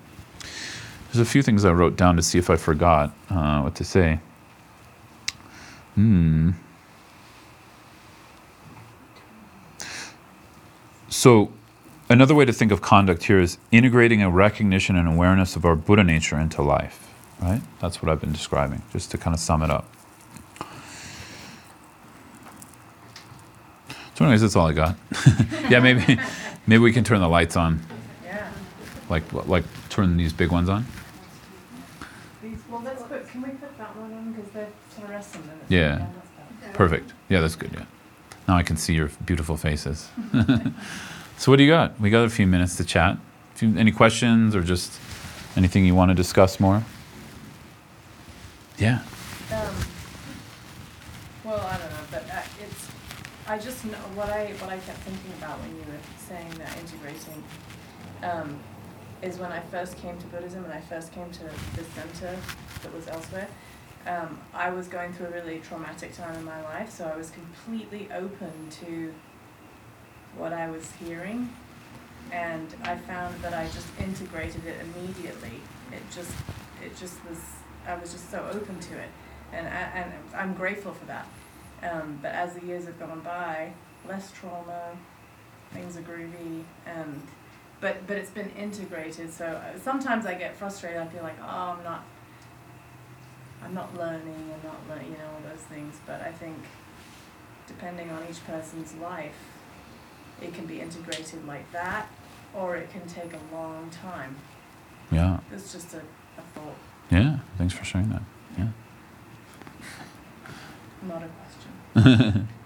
There's 1.11 1.19
a 1.19 1.29
few 1.29 1.43
things 1.43 1.63
I 1.63 1.71
wrote 1.71 1.95
down 1.95 2.15
to 2.15 2.23
see 2.23 2.39
if 2.39 2.49
I 2.49 2.55
forgot 2.55 3.13
uh, 3.29 3.61
what 3.61 3.75
to 3.75 3.83
say. 3.83 4.19
Hmm. 5.93 6.51
So, 11.09 11.51
another 12.09 12.35
way 12.35 12.45
to 12.45 12.53
think 12.53 12.71
of 12.71 12.81
conduct 12.81 13.23
here 13.23 13.39
is 13.39 13.57
integrating 13.71 14.21
a 14.21 14.29
recognition 14.29 14.95
and 14.95 15.07
awareness 15.07 15.55
of 15.55 15.65
our 15.65 15.75
Buddha 15.75 16.03
nature 16.03 16.39
into 16.39 16.61
life, 16.61 17.11
right? 17.41 17.61
That's 17.79 18.01
what 18.01 18.11
I've 18.11 18.21
been 18.21 18.31
describing, 18.31 18.83
just 18.91 19.09
to 19.11 19.17
kind 19.17 19.33
of 19.33 19.39
sum 19.39 19.63
it 19.63 19.71
up. 19.71 19.87
So, 24.15 24.25
anyways, 24.25 24.41
that's 24.41 24.55
all 24.55 24.67
I 24.67 24.73
got. 24.73 24.95
yeah, 25.69 25.79
maybe, 25.79 26.19
maybe 26.67 26.79
we 26.83 26.91
can 26.91 27.03
turn 27.03 27.21
the 27.21 27.29
lights 27.29 27.55
on, 27.55 27.79
Yeah. 28.23 28.51
like 29.09 29.23
like 29.47 29.63
turn 29.89 30.17
these 30.17 30.33
big 30.33 30.51
ones 30.51 30.69
on. 30.69 30.85
Well, 32.69 32.81
let's 32.83 33.01
put, 33.03 33.27
can 33.29 33.41
we 33.41 33.49
put 33.49 33.75
that 33.77 33.95
one 33.95 34.13
on, 34.13 34.33
because 34.33 34.51
they're 34.51 34.67
fluorescent. 34.89 35.45
Yeah. 35.69 36.05
Perfect. 36.73 37.13
Yeah, 37.29 37.39
that's 37.41 37.55
good. 37.55 37.71
Yeah. 37.73 37.85
Now 38.49 38.57
I 38.57 38.63
can 38.63 38.77
see 38.77 38.95
your 38.95 39.11
beautiful 39.27 39.57
faces. 39.57 40.09
so, 41.37 41.51
what 41.51 41.57
do 41.57 41.63
you 41.63 41.69
got? 41.69 42.01
We 42.01 42.09
got 42.09 42.25
a 42.25 42.31
few 42.31 42.47
minutes 42.47 42.77
to 42.77 42.83
chat. 42.83 43.19
Any 43.61 43.91
questions 43.91 44.55
or 44.55 44.63
just 44.63 44.99
anything 45.55 45.85
you 45.85 45.93
want 45.93 46.09
to 46.09 46.15
discuss 46.15 46.59
more? 46.59 46.83
Yeah. 48.79 49.03
Um, 49.53 49.75
well, 51.45 51.61
I 51.61 51.77
don't 51.77 51.91
know, 51.91 52.05
but 52.09 52.23
uh, 52.33 52.41
it's, 52.59 52.87
I 53.47 53.59
just 53.59 53.85
know, 53.85 53.99
what 54.15 54.29
I, 54.29 54.47
what 54.61 54.71
I 54.71 54.79
kept 54.79 54.97
thinking 55.01 55.31
about 55.37 55.59
when 55.59 55.69
you 55.75 55.83
were 55.83 56.01
saying 56.17 56.49
that 56.57 56.75
integrating, 56.79 57.43
um, 58.23 58.59
is 59.21 59.37
when 59.37 59.51
I 59.51 59.59
first 59.59 59.95
came 59.97 60.17
to 60.17 60.25
Buddhism 60.25 60.63
and 60.63 60.73
I 60.73 60.81
first 60.81 61.13
came 61.13 61.29
to 61.29 61.43
the 61.43 61.83
center 61.93 62.35
that 62.81 62.93
was 62.95 63.07
elsewhere, 63.09 63.47
um, 64.07 64.39
I 64.53 64.69
was 64.69 64.87
going 64.87 65.13
through 65.13 65.27
a 65.27 65.31
really 65.31 65.59
traumatic 65.59 66.13
time 66.13 66.35
in 66.35 66.45
my 66.45 66.61
life, 66.63 66.89
so 66.89 67.05
I 67.05 67.15
was 67.17 67.31
completely 67.31 68.09
open 68.13 68.51
to 68.81 69.13
what 70.35 70.53
I 70.53 70.69
was 70.69 70.91
hearing. 70.93 71.49
And 72.31 72.73
I 72.83 72.95
found 72.95 73.41
that 73.41 73.53
I 73.53 73.65
just 73.65 73.87
integrated 73.99 74.65
it 74.65 74.77
immediately. 74.81 75.61
It 75.91 76.03
just, 76.13 76.31
it 76.83 76.95
just 76.97 77.17
was, 77.27 77.39
I 77.87 77.95
was 77.95 78.11
just 78.11 78.29
so 78.29 78.47
open 78.53 78.79
to 78.79 78.97
it. 78.97 79.09
And 79.51 79.67
I, 79.67 79.71
and 79.71 80.13
I'm 80.35 80.53
grateful 80.53 80.93
for 80.93 81.05
that. 81.05 81.27
Um, 81.81 82.19
but 82.21 82.33
as 82.33 82.53
the 82.55 82.65
years 82.65 82.85
have 82.85 82.99
gone 82.99 83.21
by, 83.21 83.71
less 84.07 84.31
trauma, 84.31 84.91
things 85.73 85.97
are 85.97 86.01
groovy, 86.01 86.63
and 86.85 87.21
but 87.81 88.05
but 88.07 88.17
it's 88.17 88.31
been 88.31 88.51
integrated. 88.51 89.31
So 89.31 89.45
uh, 89.45 89.79
sometimes 89.79 90.25
I 90.25 90.33
get 90.33 90.55
frustrated. 90.55 90.99
I 90.99 91.07
feel 91.07 91.23
like 91.23 91.37
oh, 91.41 91.77
I'm 91.77 91.83
not, 91.83 92.03
I'm 93.63 93.73
not 93.73 93.95
learning. 93.97 94.51
I'm 94.53 94.67
not 94.67 94.79
learning. 94.89 95.11
You 95.11 95.17
know 95.17 95.31
all 95.33 95.41
those 95.49 95.63
things. 95.63 95.97
But 96.05 96.21
I 96.21 96.31
think 96.31 96.57
depending 97.67 98.09
on 98.09 98.23
each 98.29 98.45
person's 98.45 98.93
life, 98.95 99.35
it 100.41 100.53
can 100.53 100.65
be 100.65 100.79
integrated 100.79 101.45
like 101.45 101.71
that, 101.71 102.07
or 102.55 102.75
it 102.75 102.91
can 102.91 103.05
take 103.07 103.33
a 103.33 103.55
long 103.55 103.89
time. 103.89 104.35
Yeah. 105.11 105.39
It's 105.51 105.71
just 105.71 105.93
a, 105.93 105.97
a 105.97 106.41
thought, 106.53 106.75
Yeah. 107.11 107.39
Thanks 107.57 107.73
for 107.73 107.83
sharing 107.83 108.09
that. 108.09 108.21
Yeah. 108.57 108.67
not 111.07 111.23
a 111.23 111.29
question. 111.93 112.47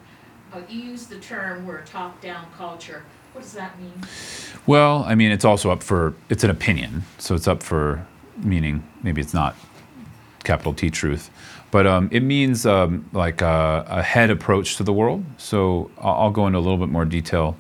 Uh, 0.53 0.61
you 0.69 0.83
use 0.83 1.07
the 1.07 1.17
term 1.17 1.65
we're 1.65 1.79
a 1.79 1.83
top-down 1.83 2.45
culture. 2.55 3.01
What 3.31 3.41
does 3.41 3.53
that 3.53 3.79
mean? 3.79 3.91
Well, 4.67 5.03
I 5.03 5.15
mean, 5.15 5.31
it's 5.31 5.43
also 5.43 5.71
up 5.71 5.81
for 5.81 6.13
it's 6.29 6.43
an 6.43 6.51
opinion, 6.51 7.05
so 7.17 7.33
it's 7.33 7.47
up 7.47 7.63
for 7.63 8.05
meaning. 8.37 8.87
Maybe 9.01 9.19
it's 9.19 9.33
not 9.33 9.55
capital 10.43 10.73
T 10.73 10.89
truth. 10.89 11.29
But 11.71 11.87
um, 11.87 12.09
it 12.11 12.21
means 12.21 12.65
um, 12.65 13.09
like 13.13 13.41
a, 13.41 13.85
a 13.87 14.03
head 14.03 14.29
approach 14.29 14.77
to 14.77 14.83
the 14.83 14.93
world. 14.93 15.25
So 15.37 15.89
I'll, 15.99 16.13
I'll 16.13 16.31
go 16.31 16.45
into 16.45 16.59
a 16.59 16.61
little 16.61 16.77
bit 16.77 16.89
more 16.89 17.05
detail. 17.05 17.57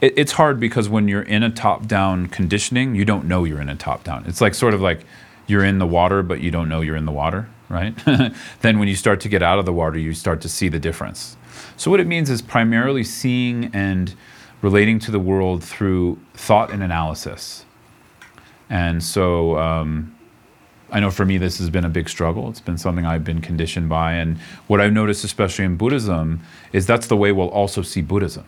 It, 0.00 0.14
it's 0.16 0.32
hard 0.32 0.58
because 0.58 0.88
when 0.88 1.08
you're 1.08 1.22
in 1.22 1.42
a 1.42 1.50
top 1.50 1.86
down 1.86 2.28
conditioning, 2.28 2.94
you 2.94 3.04
don't 3.04 3.26
know 3.26 3.44
you're 3.44 3.60
in 3.60 3.68
a 3.68 3.76
top 3.76 4.02
down. 4.02 4.24
It's 4.26 4.40
like 4.40 4.54
sort 4.54 4.72
of 4.72 4.80
like 4.80 5.04
you're 5.46 5.64
in 5.64 5.78
the 5.78 5.86
water, 5.86 6.22
but 6.22 6.40
you 6.40 6.50
don't 6.50 6.68
know 6.68 6.80
you're 6.80 6.96
in 6.96 7.04
the 7.04 7.12
water, 7.12 7.50
right? 7.68 7.94
then 8.62 8.78
when 8.78 8.88
you 8.88 8.96
start 8.96 9.20
to 9.20 9.28
get 9.28 9.42
out 9.42 9.58
of 9.58 9.66
the 9.66 9.72
water, 9.72 9.98
you 9.98 10.14
start 10.14 10.40
to 10.40 10.48
see 10.48 10.68
the 10.68 10.80
difference. 10.80 11.36
So 11.76 11.90
what 11.90 12.00
it 12.00 12.06
means 12.06 12.30
is 12.30 12.40
primarily 12.40 13.04
seeing 13.04 13.70
and 13.74 14.14
relating 14.62 14.98
to 15.00 15.10
the 15.10 15.18
world 15.18 15.62
through 15.62 16.18
thought 16.34 16.70
and 16.70 16.82
analysis. 16.82 17.64
And 18.70 19.02
so 19.02 19.58
um, 19.58 20.16
I 20.92 21.00
know 21.00 21.10
for 21.10 21.24
me, 21.24 21.38
this 21.38 21.58
has 21.58 21.70
been 21.70 21.84
a 21.84 21.88
big 21.88 22.08
struggle. 22.08 22.48
It's 22.48 22.60
been 22.60 22.78
something 22.78 23.06
I've 23.06 23.24
been 23.24 23.40
conditioned 23.40 23.88
by. 23.88 24.12
And 24.14 24.38
what 24.66 24.80
I've 24.80 24.92
noticed, 24.92 25.24
especially 25.24 25.64
in 25.64 25.76
Buddhism, 25.76 26.40
is 26.72 26.86
that's 26.86 27.06
the 27.06 27.16
way 27.16 27.32
we'll 27.32 27.50
also 27.50 27.82
see 27.82 28.02
Buddhism. 28.02 28.44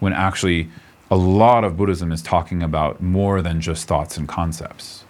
When 0.00 0.12
actually, 0.12 0.70
a 1.10 1.16
lot 1.16 1.64
of 1.64 1.76
Buddhism 1.76 2.10
is 2.10 2.22
talking 2.22 2.62
about 2.62 3.02
more 3.02 3.42
than 3.42 3.60
just 3.60 3.86
thoughts 3.86 4.16
and 4.16 4.26
concepts. 4.26 5.04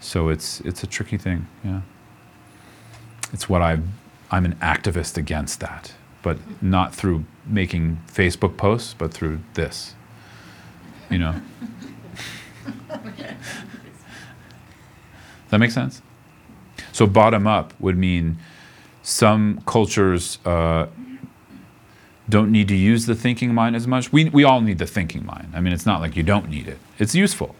So 0.00 0.28
it's, 0.28 0.60
it's 0.60 0.82
a 0.82 0.86
tricky 0.86 1.16
thing, 1.16 1.46
yeah. 1.64 1.80
It's 3.32 3.48
what 3.48 3.62
I, 3.62 3.78
I'm 4.30 4.44
an 4.44 4.54
activist 4.56 5.16
against 5.16 5.60
that, 5.60 5.92
but 6.22 6.38
not 6.62 6.94
through 6.94 7.24
making 7.46 8.00
Facebook 8.06 8.56
posts, 8.56 8.94
but 8.94 9.12
through 9.12 9.40
this, 9.54 9.94
you 11.10 11.18
know? 11.18 11.40
Does 12.88 12.98
that 15.50 15.58
make 15.58 15.70
sense? 15.70 16.02
So 16.98 17.06
bottom 17.06 17.46
up 17.46 17.74
would 17.78 17.96
mean 17.96 18.38
some 19.04 19.62
cultures 19.66 20.40
uh, 20.44 20.88
don't 22.28 22.50
need 22.50 22.66
to 22.66 22.74
use 22.74 23.06
the 23.06 23.14
thinking 23.14 23.54
mind 23.54 23.76
as 23.76 23.86
much. 23.86 24.12
We, 24.12 24.28
we 24.30 24.42
all 24.42 24.60
need 24.60 24.78
the 24.78 24.86
thinking 24.88 25.24
mind. 25.24 25.52
I 25.54 25.60
mean, 25.60 25.72
it's 25.72 25.86
not 25.86 26.00
like 26.00 26.16
you 26.16 26.24
don't 26.24 26.48
need 26.50 26.66
it. 26.66 26.78
It's 26.98 27.14
useful. 27.14 27.54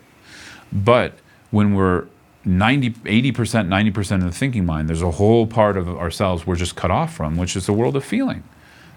But 0.72 1.20
when 1.52 1.76
we're 1.76 2.06
90, 2.44 2.90
80%, 2.90 3.32
90% 3.68 4.14
of 4.16 4.22
the 4.22 4.32
thinking 4.32 4.66
mind, 4.66 4.88
there's 4.88 5.02
a 5.02 5.12
whole 5.12 5.46
part 5.46 5.76
of 5.76 5.88
ourselves 5.88 6.44
we're 6.44 6.56
just 6.56 6.74
cut 6.74 6.90
off 6.90 7.14
from, 7.14 7.36
which 7.36 7.54
is 7.54 7.66
the 7.66 7.72
world 7.72 7.94
of 7.94 8.04
feeling, 8.04 8.42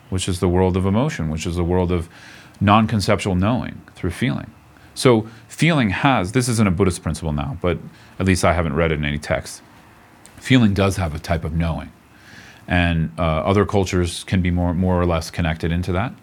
which 0.10 0.28
is 0.28 0.40
the 0.40 0.50
world 0.50 0.76
of 0.76 0.88
emotion, 0.88 1.30
which 1.30 1.46
is 1.46 1.56
the 1.56 1.64
world 1.64 1.92
of 1.92 2.10
non-conceptual 2.60 3.36
knowing 3.36 3.80
through 3.94 4.10
feeling. 4.10 4.50
So 4.96 5.28
feeling 5.48 5.92
has, 5.92 6.32
this 6.32 6.50
isn't 6.50 6.68
a 6.68 6.72
Buddhist 6.72 7.04
principle 7.04 7.32
now, 7.32 7.60
but 7.62 7.78
at 8.18 8.26
least 8.26 8.44
I 8.44 8.54
haven't 8.54 8.74
read 8.74 8.92
it 8.92 8.96
in 8.96 9.06
any 9.06 9.20
text. 9.20 9.62
Feeling 10.42 10.74
does 10.74 10.98
have 10.98 11.14
a 11.14 11.20
type 11.20 11.46
of 11.46 11.54
knowing. 11.54 11.92
And 12.68 13.12
uh, 13.20 13.22
other 13.22 13.64
cultures 13.64 14.24
can 14.24 14.42
be 14.42 14.50
more, 14.50 14.74
more 14.74 15.00
or 15.00 15.06
less 15.06 15.30
connected 15.30 15.72
into 15.72 15.92
that. 15.92 16.14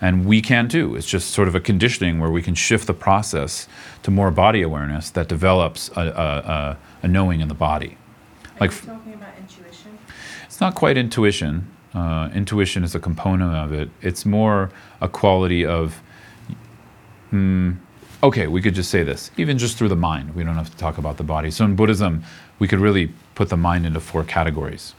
And 0.00 0.24
we 0.24 0.40
can 0.40 0.68
too. 0.68 0.94
It's 0.94 1.06
just 1.06 1.30
sort 1.30 1.48
of 1.48 1.56
a 1.56 1.60
conditioning 1.60 2.20
where 2.20 2.30
we 2.30 2.42
can 2.42 2.54
shift 2.54 2.86
the 2.86 2.94
process 2.94 3.66
to 4.04 4.12
more 4.12 4.30
body 4.30 4.62
awareness 4.62 5.10
that 5.10 5.26
develops 5.26 5.88
a, 5.96 6.00
a, 6.00 6.78
a, 7.02 7.08
knowing 7.08 7.40
in 7.40 7.48
the 7.48 7.54
body. 7.54 7.98
Are 8.44 8.60
Like- 8.60 8.70
you 8.70 8.88
talking 8.88 9.14
about 9.14 9.30
intuition? 9.36 9.98
It's 10.44 10.60
not 10.60 10.76
quite 10.76 10.96
intuition. 10.96 11.68
Uh, 11.92 12.30
intuition 12.34 12.84
is 12.84 12.94
a 12.94 13.00
component 13.00 13.52
of 13.52 13.72
it. 13.72 13.90
It's 14.00 14.24
more 14.24 14.70
a 15.00 15.08
quality 15.08 15.66
of, 15.66 16.00
mm, 17.32 17.76
okay, 18.22 18.46
we 18.46 18.62
could 18.62 18.76
just 18.76 18.90
say 18.90 19.02
this, 19.02 19.32
even 19.36 19.58
just 19.58 19.76
through 19.76 19.88
the 19.88 19.96
mind. 19.96 20.36
We 20.36 20.44
don't 20.44 20.54
have 20.54 20.70
to 20.70 20.76
talk 20.76 20.98
about 20.98 21.16
the 21.16 21.24
body. 21.24 21.50
So 21.50 21.64
in 21.64 21.74
Buddhism, 21.74 22.22
we 22.60 22.68
could 22.68 22.78
really 22.78 23.10
put 23.36 23.48
the 23.48 23.56
mind 23.56 23.86
into 23.86 24.00
four 24.00 24.24
categories 24.24 24.94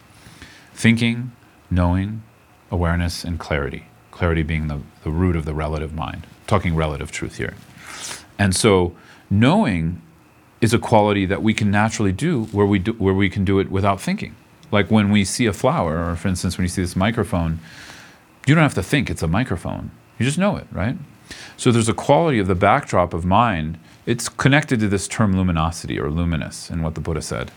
thinking, 0.74 1.32
knowing, 1.72 2.22
awareness, 2.72 3.24
and 3.24 3.40
clarity. 3.40 3.88
Clarity 4.12 4.44
being 4.44 4.68
the, 4.68 4.80
the 5.04 5.10
root 5.10 5.36
of 5.36 5.44
the 5.44 5.54
relative 5.54 5.94
mind. 5.94 6.26
talking 6.46 6.76
relative 6.76 7.12
truth 7.12 7.38
here. 7.38 7.56
And 8.40 8.56
so 8.56 8.96
knowing 9.30 10.02
is 10.62 10.74
a 10.74 10.80
quality 10.80 11.26
that 11.26 11.44
we 11.44 11.54
can 11.54 11.70
naturally 11.70 12.12
do 12.12 12.46
where 12.46 12.66
we 12.66 12.80
do, 12.80 12.94
where 12.94 13.14
we 13.14 13.30
can 13.30 13.44
do 13.44 13.60
it 13.60 13.70
without 13.70 14.00
thinking. 14.00 14.36
Like 14.72 14.90
when 14.90 15.12
we 15.12 15.26
see 15.26 15.46
a 15.46 15.54
flower, 15.54 16.10
or 16.10 16.16
for 16.16 16.28
instance, 16.28 16.58
when 16.58 16.64
you 16.64 16.70
see 16.70 16.82
this 16.82 16.96
microphone, 16.96 17.60
you 18.46 18.56
don't 18.56 18.62
have 18.62 18.74
to 18.76 18.84
think 18.84 19.10
it's 19.10 19.24
a 19.24 19.28
microphone. 19.28 19.92
You 20.18 20.26
just 20.26 20.38
know 20.38 20.56
it, 20.56 20.68
right? 20.72 20.96
So 21.58 21.72
there's 21.72 21.90
a 21.90 21.94
quality 21.94 22.40
of 22.40 22.48
the 22.48 22.56
backdrop 22.56 23.14
of 23.14 23.26
mind. 23.26 23.78
It's 24.06 24.30
connected 24.30 24.80
to 24.80 24.88
this 24.88 25.08
term 25.08 25.36
luminosity 25.36 26.00
or 26.00 26.10
luminous 26.10 26.70
in 26.70 26.82
what 26.82 26.96
the 26.96 27.02
Buddha 27.02 27.22
said. 27.22 27.52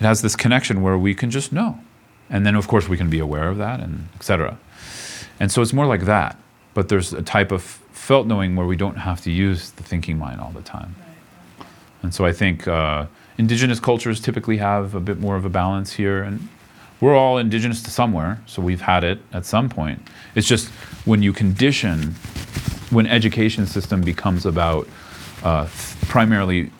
It 0.00 0.04
has 0.04 0.22
this 0.22 0.34
connection 0.34 0.82
where 0.82 0.96
we 0.96 1.14
can 1.14 1.30
just 1.30 1.52
know. 1.52 1.78
And 2.30 2.46
then 2.46 2.54
of 2.54 2.66
course 2.68 2.88
we 2.88 2.96
can 2.96 3.10
be 3.10 3.18
aware 3.18 3.48
of 3.48 3.58
that 3.58 3.80
and 3.80 4.08
etc. 4.14 4.58
And 5.38 5.52
so 5.52 5.62
it's 5.62 5.72
more 5.72 5.86
like 5.86 6.06
that. 6.06 6.36
But 6.72 6.88
there's 6.88 7.12
a 7.12 7.22
type 7.22 7.52
of 7.52 7.62
felt 7.62 8.26
knowing 8.26 8.56
where 8.56 8.66
we 8.66 8.76
don't 8.76 8.96
have 8.96 9.20
to 9.22 9.30
use 9.30 9.72
the 9.72 9.82
thinking 9.82 10.18
mind 10.18 10.40
all 10.40 10.52
the 10.52 10.62
time. 10.62 10.94
And 12.02 12.14
so 12.14 12.24
I 12.24 12.32
think 12.32 12.66
uh, 12.66 13.06
indigenous 13.36 13.80
cultures 13.80 14.20
typically 14.20 14.56
have 14.56 14.94
a 14.94 15.00
bit 15.00 15.18
more 15.18 15.36
of 15.36 15.44
a 15.44 15.50
balance 15.50 15.92
here. 15.92 16.22
And 16.22 16.48
we're 17.00 17.14
all 17.14 17.38
indigenous 17.38 17.82
to 17.82 17.90
somewhere, 17.90 18.42
so 18.46 18.62
we've 18.62 18.82
had 18.82 19.04
it 19.04 19.18
at 19.32 19.46
some 19.46 19.68
point. 19.68 20.06
It's 20.34 20.46
just 20.46 20.68
when 21.04 21.22
you 21.22 21.32
condition, 21.32 22.14
when 22.90 23.06
education 23.06 23.66
system 23.66 24.02
becomes 24.02 24.44
about 24.44 24.88
uh, 25.42 25.66
primarily 26.02 26.70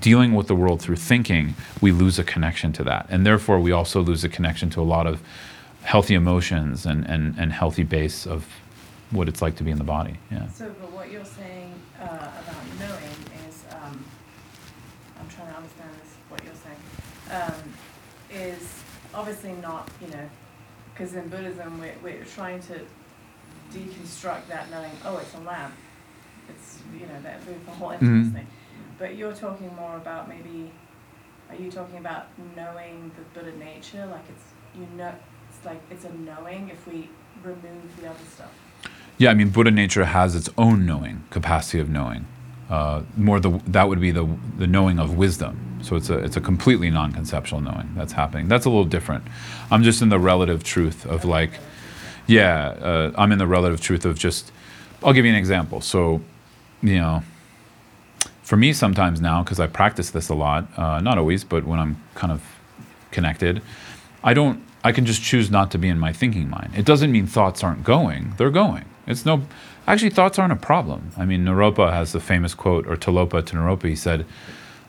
dealing 0.00 0.34
with 0.34 0.46
the 0.46 0.54
world 0.54 0.80
through 0.80 0.96
thinking, 0.96 1.54
we 1.80 1.92
lose 1.92 2.18
a 2.18 2.24
connection 2.24 2.72
to 2.72 2.84
that. 2.84 3.06
And 3.10 3.26
therefore, 3.26 3.60
we 3.60 3.72
also 3.72 4.00
lose 4.00 4.24
a 4.24 4.28
connection 4.28 4.70
to 4.70 4.80
a 4.80 4.82
lot 4.82 5.06
of 5.06 5.20
healthy 5.82 6.14
emotions 6.14 6.86
and, 6.86 7.04
and, 7.06 7.34
and 7.38 7.52
healthy 7.52 7.82
base 7.82 8.26
of 8.26 8.46
what 9.10 9.28
it's 9.28 9.42
like 9.42 9.56
to 9.56 9.62
be 9.62 9.70
in 9.70 9.78
the 9.78 9.84
body. 9.84 10.16
Yeah. 10.30 10.48
So, 10.48 10.74
but 10.80 10.90
what 10.92 11.10
you're 11.10 11.24
saying 11.24 11.72
uh, 12.00 12.06
about 12.06 12.64
knowing 12.80 13.48
is, 13.48 13.64
um, 13.72 14.04
I'm 15.20 15.28
trying 15.28 15.50
to 15.50 15.56
understand 15.56 15.90
this, 16.02 16.14
what 16.30 16.42
you're 16.44 16.54
saying, 16.54 17.42
um, 17.42 17.72
is 18.32 18.82
obviously 19.12 19.52
not, 19.52 19.88
you 20.00 20.08
know, 20.08 20.28
because 20.92 21.14
in 21.14 21.28
Buddhism 21.28 21.78
we're, 21.78 21.94
we're 22.02 22.24
trying 22.24 22.60
to 22.62 22.80
deconstruct 23.72 24.46
that 24.48 24.70
knowing, 24.70 24.90
oh, 25.04 25.18
it's 25.18 25.34
a 25.34 25.40
lamp. 25.40 25.74
It's, 26.48 26.78
you 26.98 27.06
know, 27.06 27.20
that 27.22 27.40
the 27.44 27.70
whole 27.72 27.90
emptiness 27.90 28.28
Mhm. 28.28 28.32
thing. 28.34 28.46
But 28.98 29.16
you're 29.16 29.32
talking 29.32 29.74
more 29.74 29.96
about 29.96 30.28
maybe, 30.28 30.70
are 31.50 31.56
you 31.56 31.70
talking 31.70 31.98
about 31.98 32.26
knowing 32.56 33.10
the 33.16 33.22
Buddha 33.38 33.56
nature? 33.56 34.06
Like 34.06 34.24
it's, 34.28 34.44
you 34.74 34.86
know, 34.96 35.12
it's 35.48 35.64
like, 35.64 35.80
it's 35.90 36.04
a 36.04 36.12
knowing 36.12 36.70
if 36.70 36.86
we 36.86 37.10
remove 37.42 37.96
the 38.00 38.08
other 38.08 38.24
stuff. 38.30 38.50
Yeah, 39.18 39.30
I 39.30 39.34
mean, 39.34 39.50
Buddha 39.50 39.70
nature 39.70 40.04
has 40.04 40.34
its 40.34 40.48
own 40.58 40.86
knowing, 40.86 41.24
capacity 41.30 41.78
of 41.78 41.88
knowing. 41.88 42.26
Uh, 42.68 43.02
more 43.16 43.40
the 43.40 43.60
that 43.66 43.88
would 43.88 44.00
be 44.00 44.10
the 44.10 44.26
the 44.56 44.66
knowing 44.66 44.98
of 44.98 45.16
wisdom. 45.16 45.78
So 45.82 45.96
it's 45.96 46.08
a 46.08 46.18
it's 46.18 46.36
a 46.36 46.40
completely 46.40 46.90
non-conceptual 46.90 47.60
knowing 47.60 47.92
that's 47.94 48.12
happening. 48.12 48.48
That's 48.48 48.64
a 48.64 48.70
little 48.70 48.86
different. 48.86 49.24
I'm 49.70 49.82
just 49.82 50.00
in 50.00 50.08
the 50.08 50.18
relative 50.18 50.64
truth 50.64 51.04
of 51.06 51.26
like, 51.26 51.50
yeah, 52.26 52.68
uh, 52.68 53.12
I'm 53.16 53.32
in 53.32 53.38
the 53.38 53.46
relative 53.46 53.80
truth 53.82 54.04
of 54.06 54.18
just. 54.18 54.50
I'll 55.02 55.12
give 55.12 55.26
you 55.26 55.30
an 55.30 55.36
example. 55.36 55.82
So, 55.82 56.22
you 56.82 56.98
know, 56.98 57.22
for 58.44 58.56
me 58.56 58.72
sometimes 58.72 59.20
now 59.20 59.42
because 59.42 59.58
I 59.58 59.66
practice 59.66 60.10
this 60.10 60.28
a 60.28 60.34
lot, 60.34 60.68
uh, 60.78 61.00
not 61.00 61.18
always, 61.18 61.42
but 61.42 61.64
when 61.64 61.80
I'm 61.80 62.00
kind 62.14 62.30
of 62.30 62.42
connected, 63.10 63.62
I 64.22 64.34
don't. 64.34 64.62
I 64.86 64.92
can 64.92 65.06
just 65.06 65.22
choose 65.22 65.50
not 65.50 65.70
to 65.70 65.78
be 65.78 65.88
in 65.88 65.98
my 65.98 66.12
thinking 66.12 66.50
mind. 66.50 66.72
It 66.76 66.84
doesn't 66.84 67.10
mean 67.10 67.26
thoughts 67.26 67.64
aren't 67.64 67.82
going; 67.82 68.34
they're 68.36 68.50
going. 68.50 68.84
It's 69.06 69.24
no. 69.24 69.42
Actually, 69.86 70.10
thoughts 70.10 70.38
aren't 70.38 70.52
a 70.52 70.56
problem. 70.56 71.10
I 71.16 71.24
mean, 71.24 71.44
Naropa 71.44 71.92
has 71.92 72.12
the 72.12 72.20
famous 72.20 72.54
quote, 72.54 72.86
or 72.86 72.96
Tilopa 72.96 73.44
to 73.46 73.56
Naropa. 73.56 73.88
He 73.88 73.96
said, 73.96 74.26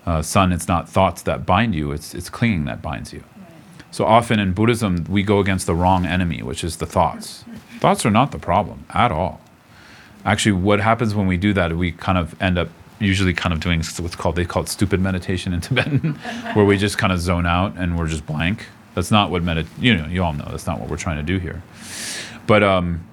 uh, 0.05 0.21
"Son, 0.21 0.51
it's 0.51 0.67
not 0.67 0.89
thoughts 0.89 1.21
that 1.23 1.45
bind 1.45 1.73
you; 1.73 1.93
it's 1.93 2.13
it's 2.13 2.29
clinging 2.29 2.65
that 2.65 2.81
binds 2.81 3.13
you." 3.13 3.23
Right. 3.37 3.51
So 3.91 4.05
often 4.05 4.37
in 4.37 4.51
Buddhism, 4.51 5.05
we 5.09 5.23
go 5.23 5.39
against 5.39 5.65
the 5.65 5.75
wrong 5.75 6.05
enemy, 6.05 6.41
which 6.43 6.61
is 6.61 6.77
the 6.77 6.85
thoughts. 6.85 7.45
Thoughts 7.79 8.05
are 8.05 8.11
not 8.11 8.31
the 8.31 8.39
problem 8.39 8.85
at 8.89 9.13
all. 9.13 9.39
Actually, 10.25 10.53
what 10.53 10.81
happens 10.81 11.15
when 11.15 11.27
we 11.27 11.37
do 11.37 11.53
that, 11.53 11.77
we 11.77 11.93
kind 11.93 12.17
of 12.17 12.41
end 12.41 12.57
up 12.57 12.69
usually 12.99 13.33
kind 13.33 13.53
of 13.53 13.59
doing 13.59 13.83
what's 13.99 14.15
called 14.15 14.35
they 14.35 14.45
call 14.45 14.63
it 14.63 14.69
stupid 14.69 14.99
meditation 14.99 15.53
in 15.53 15.61
Tibetan, 15.61 16.15
where 16.53 16.65
we 16.65 16.77
just 16.77 16.97
kind 16.97 17.11
of 17.13 17.19
zone 17.19 17.45
out 17.45 17.75
and 17.77 17.97
we're 17.97 18.07
just 18.07 18.25
blank. 18.25 18.65
That's 18.93 19.11
not 19.11 19.29
what 19.29 19.43
medit. 19.43 19.67
You 19.79 19.95
know, 19.95 20.07
you 20.07 20.23
all 20.23 20.33
know 20.33 20.47
that's 20.49 20.67
not 20.67 20.79
what 20.79 20.89
we're 20.89 20.97
trying 20.97 21.17
to 21.17 21.23
do 21.23 21.37
here. 21.37 21.61
But 22.47 22.63
um, 22.63 23.05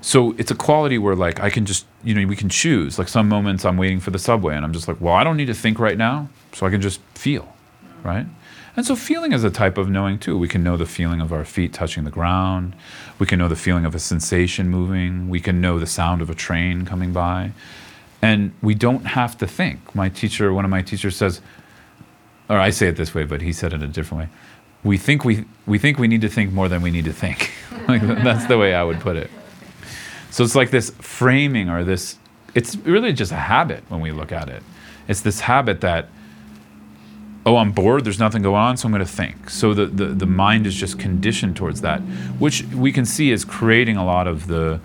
so 0.00 0.32
it's 0.32 0.50
a 0.50 0.54
quality 0.54 0.98
where 0.98 1.14
like 1.14 1.40
I 1.40 1.50
can 1.50 1.66
just 1.66 1.86
you 2.02 2.14
know 2.14 2.26
we 2.26 2.36
can 2.36 2.48
choose. 2.48 2.98
Like 2.98 3.08
some 3.08 3.28
moments 3.28 3.64
I'm 3.64 3.76
waiting 3.76 4.00
for 4.00 4.10
the 4.10 4.18
subway 4.18 4.56
and 4.56 4.64
I'm 4.64 4.72
just 4.72 4.88
like, 4.88 5.00
well, 5.00 5.14
I 5.14 5.24
don't 5.24 5.36
need 5.36 5.46
to 5.46 5.54
think 5.54 5.78
right 5.78 5.96
now, 5.96 6.28
so 6.52 6.66
I 6.66 6.70
can 6.70 6.80
just 6.80 7.00
feel, 7.14 7.54
right? 8.02 8.26
And 8.76 8.84
so 8.84 8.96
feeling 8.96 9.32
is 9.32 9.44
a 9.44 9.50
type 9.50 9.78
of 9.78 9.88
knowing 9.88 10.18
too. 10.18 10.36
We 10.36 10.48
can 10.48 10.64
know 10.64 10.76
the 10.76 10.86
feeling 10.86 11.20
of 11.20 11.32
our 11.32 11.44
feet 11.44 11.72
touching 11.72 12.02
the 12.02 12.10
ground. 12.10 12.74
We 13.20 13.26
can 13.26 13.38
know 13.38 13.46
the 13.46 13.56
feeling 13.56 13.84
of 13.84 13.94
a 13.94 14.00
sensation 14.00 14.68
moving. 14.68 15.28
We 15.28 15.38
can 15.38 15.60
know 15.60 15.78
the 15.78 15.86
sound 15.86 16.22
of 16.22 16.28
a 16.28 16.34
train 16.34 16.84
coming 16.84 17.12
by. 17.12 17.52
And 18.24 18.54
we 18.62 18.74
don't 18.74 19.04
have 19.04 19.36
to 19.36 19.46
think. 19.46 19.94
My 19.94 20.08
teacher, 20.08 20.50
one 20.50 20.64
of 20.64 20.70
my 20.70 20.80
teachers 20.80 21.14
says, 21.14 21.42
or 22.48 22.58
I 22.58 22.70
say 22.70 22.88
it 22.88 22.96
this 22.96 23.14
way, 23.14 23.24
but 23.24 23.42
he 23.42 23.52
said 23.52 23.74
it 23.74 23.82
a 23.82 23.86
different 23.86 24.24
way. 24.24 24.28
we 24.82 24.96
think 24.96 25.26
we 25.26 25.44
we 25.66 25.76
think 25.78 25.98
we 25.98 26.08
need 26.08 26.22
to 26.22 26.30
think 26.30 26.50
more 26.50 26.66
than 26.70 26.80
we 26.80 26.90
need 26.90 27.04
to 27.04 27.12
think. 27.12 27.50
like 27.88 28.00
that's 28.00 28.46
the 28.46 28.56
way 28.56 28.72
I 28.72 28.82
would 28.82 29.00
put 29.00 29.16
it. 29.16 29.30
So 30.30 30.42
it's 30.42 30.54
like 30.54 30.70
this 30.70 30.88
framing 31.00 31.68
or 31.68 31.84
this 31.84 32.16
it's 32.54 32.76
really 32.76 33.12
just 33.12 33.30
a 33.30 33.42
habit 33.54 33.84
when 33.90 34.00
we 34.00 34.10
look 34.10 34.32
at 34.32 34.48
it. 34.48 34.62
It's 35.06 35.20
this 35.20 35.40
habit 35.40 35.82
that 35.82 36.08
oh, 37.46 37.58
I'm 37.58 37.72
bored, 37.72 38.04
there's 38.04 38.18
nothing 38.18 38.40
going 38.40 38.62
on, 38.68 38.78
so 38.78 38.86
I'm 38.86 38.92
going 38.92 39.04
to 39.04 39.16
think. 39.22 39.50
So 39.50 39.74
the, 39.74 39.84
the 39.84 40.06
the 40.06 40.26
mind 40.44 40.66
is 40.66 40.74
just 40.74 40.98
conditioned 40.98 41.56
towards 41.56 41.82
that, 41.82 42.00
which 42.38 42.62
we 42.84 42.90
can 42.90 43.04
see 43.04 43.32
is 43.32 43.44
creating 43.44 43.98
a 43.98 44.04
lot 44.04 44.26
of 44.26 44.46
the 44.46 44.80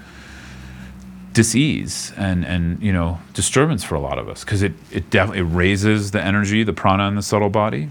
dis-ease 1.34 2.12
and 2.18 2.46
and 2.46 2.82
you 2.82 2.92
know 2.92 3.20
disturbance 3.34 3.84
for 3.84 3.96
a 3.96 4.00
lot 4.00 4.18
of 4.18 4.28
us 4.28 4.44
because 4.44 4.64
it 4.64 4.74
it 4.92 5.10
definitely 5.10 5.42
raises 5.44 6.12
the 6.12 6.24
energy 6.24 6.64
the 6.64 6.74
prana 6.74 7.08
in 7.08 7.16
the 7.16 7.22
subtle 7.22 7.50
body 7.50 7.90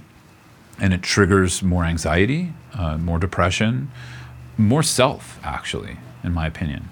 and 0.81 0.93
it 0.93 1.03
triggers 1.03 1.63
more 1.63 1.85
anxiety 1.85 2.53
uh, 2.75 2.97
more 2.99 3.19
depression 3.19 3.91
more 4.57 4.83
self 4.83 5.39
actually 5.45 5.97
in 6.25 6.33
my 6.33 6.47
opinion. 6.47 6.89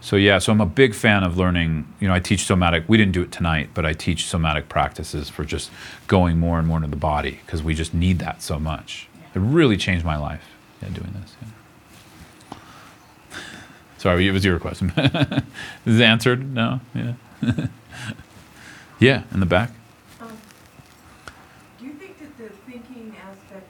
So 0.00 0.16
yeah 0.16 0.38
so 0.38 0.52
i'm 0.52 0.60
a 0.60 0.66
big 0.66 0.94
fan 0.94 1.24
of 1.24 1.36
learning 1.38 1.86
you 1.98 2.06
know 2.06 2.14
i 2.14 2.20
teach 2.20 2.44
somatic 2.44 2.84
we 2.88 2.96
didn't 2.98 3.12
do 3.12 3.22
it 3.22 3.32
tonight 3.32 3.70
but 3.74 3.86
i 3.86 3.92
teach 3.94 4.26
somatic 4.26 4.68
practices 4.68 5.28
for 5.30 5.44
just 5.44 5.70
going 6.06 6.38
more 6.38 6.58
and 6.58 6.68
more 6.68 6.76
into 6.76 6.88
the 6.90 6.96
body 6.96 7.40
because 7.44 7.62
we 7.62 7.74
just 7.74 7.94
need 7.94 8.18
that 8.18 8.42
so 8.42 8.58
much. 8.58 9.08
It 9.34 9.40
really 9.40 9.76
changed 9.76 10.04
my 10.04 10.16
life 10.16 10.44
yeah 10.82 10.88
doing 10.90 11.12
this 11.20 11.34
yeah. 11.42 11.48
Sorry, 14.04 14.28
it 14.28 14.32
was 14.32 14.44
your 14.44 14.58
question. 14.58 14.92
Is 15.86 15.98
it 15.98 16.02
answered? 16.02 16.52
No? 16.52 16.78
Yeah. 16.94 17.14
yeah, 18.98 19.22
in 19.32 19.40
the 19.40 19.46
back. 19.46 19.70
Um, 20.20 20.28
Do 21.78 21.86
you 21.86 21.94
think 21.94 22.18
that 22.18 22.36
the 22.36 22.50
thinking 22.70 23.16
aspect 23.16 23.66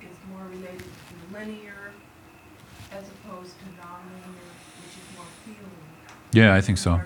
is 0.00 0.16
more 0.32 0.46
related 0.48 0.78
to 0.80 1.34
linear 1.38 1.92
as 2.92 3.04
opposed 3.10 3.58
to 3.58 3.64
nonlinear, 3.78 4.48
which 4.80 4.96
is 4.96 5.16
more 5.18 5.26
feeling? 5.44 5.70
Yeah, 6.32 6.54
I 6.54 6.62
think 6.62 6.78
so. 6.78 7.02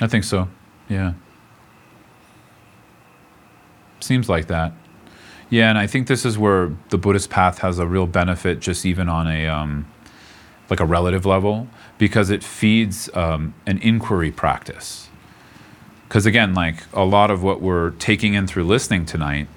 I 0.00 0.06
think 0.06 0.24
so. 0.24 0.48
Yeah. 0.88 1.12
Seems 4.00 4.30
like 4.30 4.46
that. 4.46 4.72
Yeah, 5.50 5.68
and 5.68 5.78
I 5.78 5.86
think 5.86 6.06
this 6.06 6.24
is 6.24 6.38
where 6.38 6.72
the 6.90 6.98
Buddhist 6.98 7.30
path 7.30 7.58
has 7.58 7.78
a 7.78 7.86
real 7.86 8.06
benefit, 8.06 8.60
just 8.60 8.86
even 8.86 9.08
on 9.08 9.26
a 9.28 9.46
um, 9.46 9.86
like 10.70 10.80
a 10.80 10.84
relative 10.84 11.26
level, 11.26 11.68
because 11.98 12.30
it 12.30 12.42
feeds 12.42 13.08
um, 13.14 13.54
an 13.66 13.78
inquiry 13.78 14.32
practice. 14.32 15.08
Because 16.08 16.26
again, 16.26 16.54
like 16.54 16.84
a 16.92 17.04
lot 17.04 17.30
of 17.30 17.42
what 17.42 17.60
we're 17.60 17.90
taking 17.90 18.34
in 18.34 18.46
through 18.46 18.64
listening 18.64 19.04
tonight, 19.06 19.48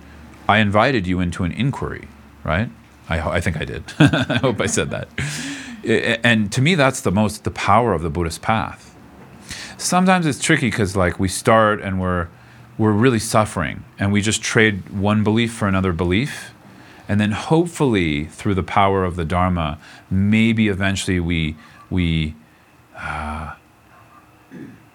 I 0.48 0.58
invited 0.60 1.08
you 1.08 1.20
into 1.20 1.44
an 1.44 1.52
inquiry, 1.52 2.08
right? 2.44 2.70
I, 3.10 3.20
I 3.20 3.42
think 3.42 3.58
I 3.58 3.66
did. 3.66 3.84
I 4.00 4.40
hope 4.42 4.60
I 4.62 4.66
said 4.66 4.90
that. 4.90 5.08
And 6.24 6.52
to 6.52 6.62
me, 6.62 6.76
that's 6.76 7.02
the 7.02 7.12
most 7.12 7.44
the 7.44 7.52
power 7.52 7.94
of 7.94 8.02
the 8.02 8.10
Buddhist 8.10 8.42
path. 8.42 8.96
Sometimes 9.78 10.26
it's 10.26 10.40
tricky 10.40 10.70
because 10.70 10.96
like 10.96 11.20
we 11.20 11.28
start 11.28 11.82
and 11.82 12.02
we're 12.02 12.28
we're 12.78 12.92
really 12.92 13.20
suffering 13.20 13.84
and 13.98 14.12
we 14.12 14.22
just 14.22 14.42
trade 14.42 14.90
one 14.90 15.24
belief 15.24 15.54
for 15.54 15.68
another 15.68 15.94
belief 15.94 16.52
and 17.08 17.20
then 17.20 17.32
hopefully 17.32 18.26
through 18.26 18.54
the 18.54 18.64
power 18.64 19.04
of 19.04 19.16
the 19.16 19.26
dharma 19.26 19.80
maybe 20.10 20.68
eventually 20.68 21.20
we 21.20 21.56
we 21.90 22.36
uh, 22.98 23.54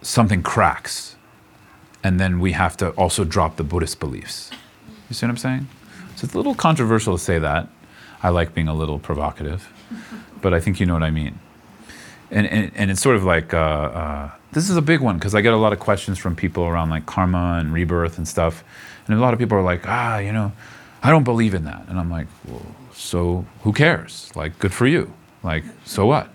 something 0.01 0.43
cracks 0.43 1.17
and 2.05 2.19
then 2.19 2.41
we 2.41 2.53
have 2.53 2.77
to 2.77 2.91
also 2.91 3.25
drop 3.25 3.57
the 3.57 3.63
buddhist 3.63 4.01
beliefs. 4.01 4.51
You 5.09 5.15
see 5.15 5.25
what 5.27 5.31
i'm 5.31 5.37
saying? 5.37 5.69
So 6.17 6.25
it's 6.25 6.35
a 6.35 6.37
little 6.37 6.55
controversial 6.55 7.17
to 7.17 7.23
say 7.23 7.39
that. 7.39 7.69
I 8.23 8.29
like 8.29 8.55
being 8.55 8.69
a 8.69 8.75
little 8.75 8.99
provocative 8.99 9.69
but 10.43 10.53
i 10.53 10.61
think 10.61 10.81
you 10.81 10.87
know 10.87 10.93
what 10.93 11.03
i 11.03 11.11
mean 11.11 11.39
and, 12.33 12.47
and, 12.47 12.73
and 12.75 12.91
it's 12.91 13.01
sort 13.01 13.15
of 13.15 13.25
like 13.25 13.55
uh, 13.55 13.59
uh, 13.59 14.31
this 14.53 14.69
is 14.69 14.77
a 14.77 14.83
big 14.83 15.01
one 15.01 15.19
because 15.19 15.35
I 15.35 15.43
get 15.43 15.53
a 15.53 15.59
lot 15.59 15.73
of 15.73 15.79
questions 15.79 16.19
from 16.19 16.35
people 16.35 16.65
around 16.65 16.91
like 16.91 17.07
karma 17.07 17.59
and 17.61 17.73
rebirth 17.73 18.17
and 18.19 18.27
stuff, 18.27 18.65
and 19.07 19.17
a 19.17 19.21
lot 19.21 19.35
of 19.35 19.39
people 19.39 19.57
are 19.57 19.63
like, 19.63 19.87
ah, 19.87 20.19
you 20.19 20.33
know, 20.33 20.53
I 21.03 21.11
don't 21.11 21.25
believe 21.25 21.55
in 21.55 21.65
that, 21.65 21.85
and 21.89 22.01
I'm 22.01 22.11
like, 22.11 22.27
well, 22.49 22.67
so 22.95 23.45
who 23.63 23.73
cares? 23.73 24.33
Like, 24.35 24.59
good 24.59 24.73
for 24.73 24.87
you. 24.87 25.13
Like, 25.43 25.65
so 25.85 26.07
what? 26.07 26.31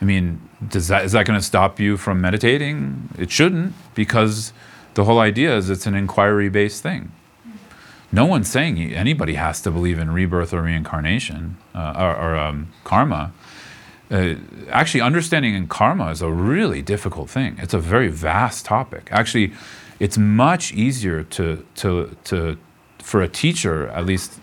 I 0.00 0.04
mean, 0.04 0.40
does 0.66 0.88
that 0.88 1.04
is 1.04 1.12
that 1.12 1.26
going 1.26 1.38
to 1.38 1.44
stop 1.44 1.78
you 1.78 1.96
from 1.96 2.20
meditating? 2.20 3.10
It 3.18 3.30
shouldn't 3.30 3.74
because 3.94 4.52
the 4.94 5.04
whole 5.04 5.20
idea 5.20 5.56
is 5.56 5.70
it's 5.70 5.86
an 5.86 5.94
inquiry-based 5.94 6.82
thing. 6.82 7.12
No 8.12 8.26
one's 8.26 8.50
saying 8.50 8.80
anybody 8.92 9.34
has 9.34 9.62
to 9.62 9.70
believe 9.70 10.00
in 10.00 10.10
rebirth 10.10 10.52
or 10.52 10.62
reincarnation 10.62 11.58
uh, 11.76 11.94
or, 11.96 12.16
or 12.16 12.36
um, 12.36 12.72
karma 12.82 13.32
uh, 14.10 14.34
actually 14.70 15.00
understanding 15.00 15.54
in 15.54 15.68
karma 15.68 16.10
is 16.10 16.20
a 16.20 16.30
really 16.30 16.82
difficult 16.82 17.30
thing. 17.30 17.56
It's 17.58 17.74
a 17.74 17.78
very 17.78 18.08
vast 18.08 18.64
topic. 18.64 19.08
Actually, 19.12 19.52
it's 20.00 20.18
much 20.18 20.72
easier 20.72 21.22
to 21.24 21.64
to 21.76 22.16
to 22.24 22.58
for 22.98 23.22
a 23.22 23.28
teacher, 23.28 23.88
at 23.88 24.06
least 24.06 24.40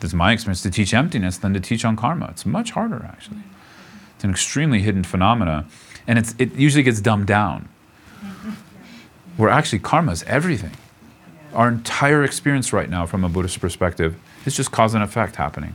this 0.00 0.10
is 0.10 0.14
my 0.14 0.32
experience, 0.32 0.62
to 0.62 0.70
teach 0.70 0.94
emptiness 0.94 1.36
than 1.36 1.52
to 1.52 1.60
teach 1.60 1.84
on 1.84 1.96
karma. 1.96 2.28
It's 2.30 2.46
much 2.46 2.70
harder 2.70 3.04
actually. 3.04 3.42
It's 4.14 4.24
an 4.24 4.30
extremely 4.30 4.80
hidden 4.80 5.04
phenomena, 5.04 5.66
and 6.06 6.18
it's 6.18 6.34
it 6.38 6.54
usually 6.54 6.82
gets 6.82 7.00
dumbed 7.00 7.26
down. 7.26 7.68
Where 9.36 9.50
actually 9.50 9.80
karma 9.80 10.12
is 10.12 10.22
everything. 10.24 10.76
Our 11.52 11.68
entire 11.68 12.22
experience 12.22 12.72
right 12.72 12.88
now, 12.88 13.06
from 13.06 13.24
a 13.24 13.28
Buddhist 13.28 13.60
perspective, 13.60 14.16
is 14.46 14.56
just 14.56 14.70
cause 14.70 14.94
and 14.94 15.02
effect 15.02 15.36
happening 15.36 15.74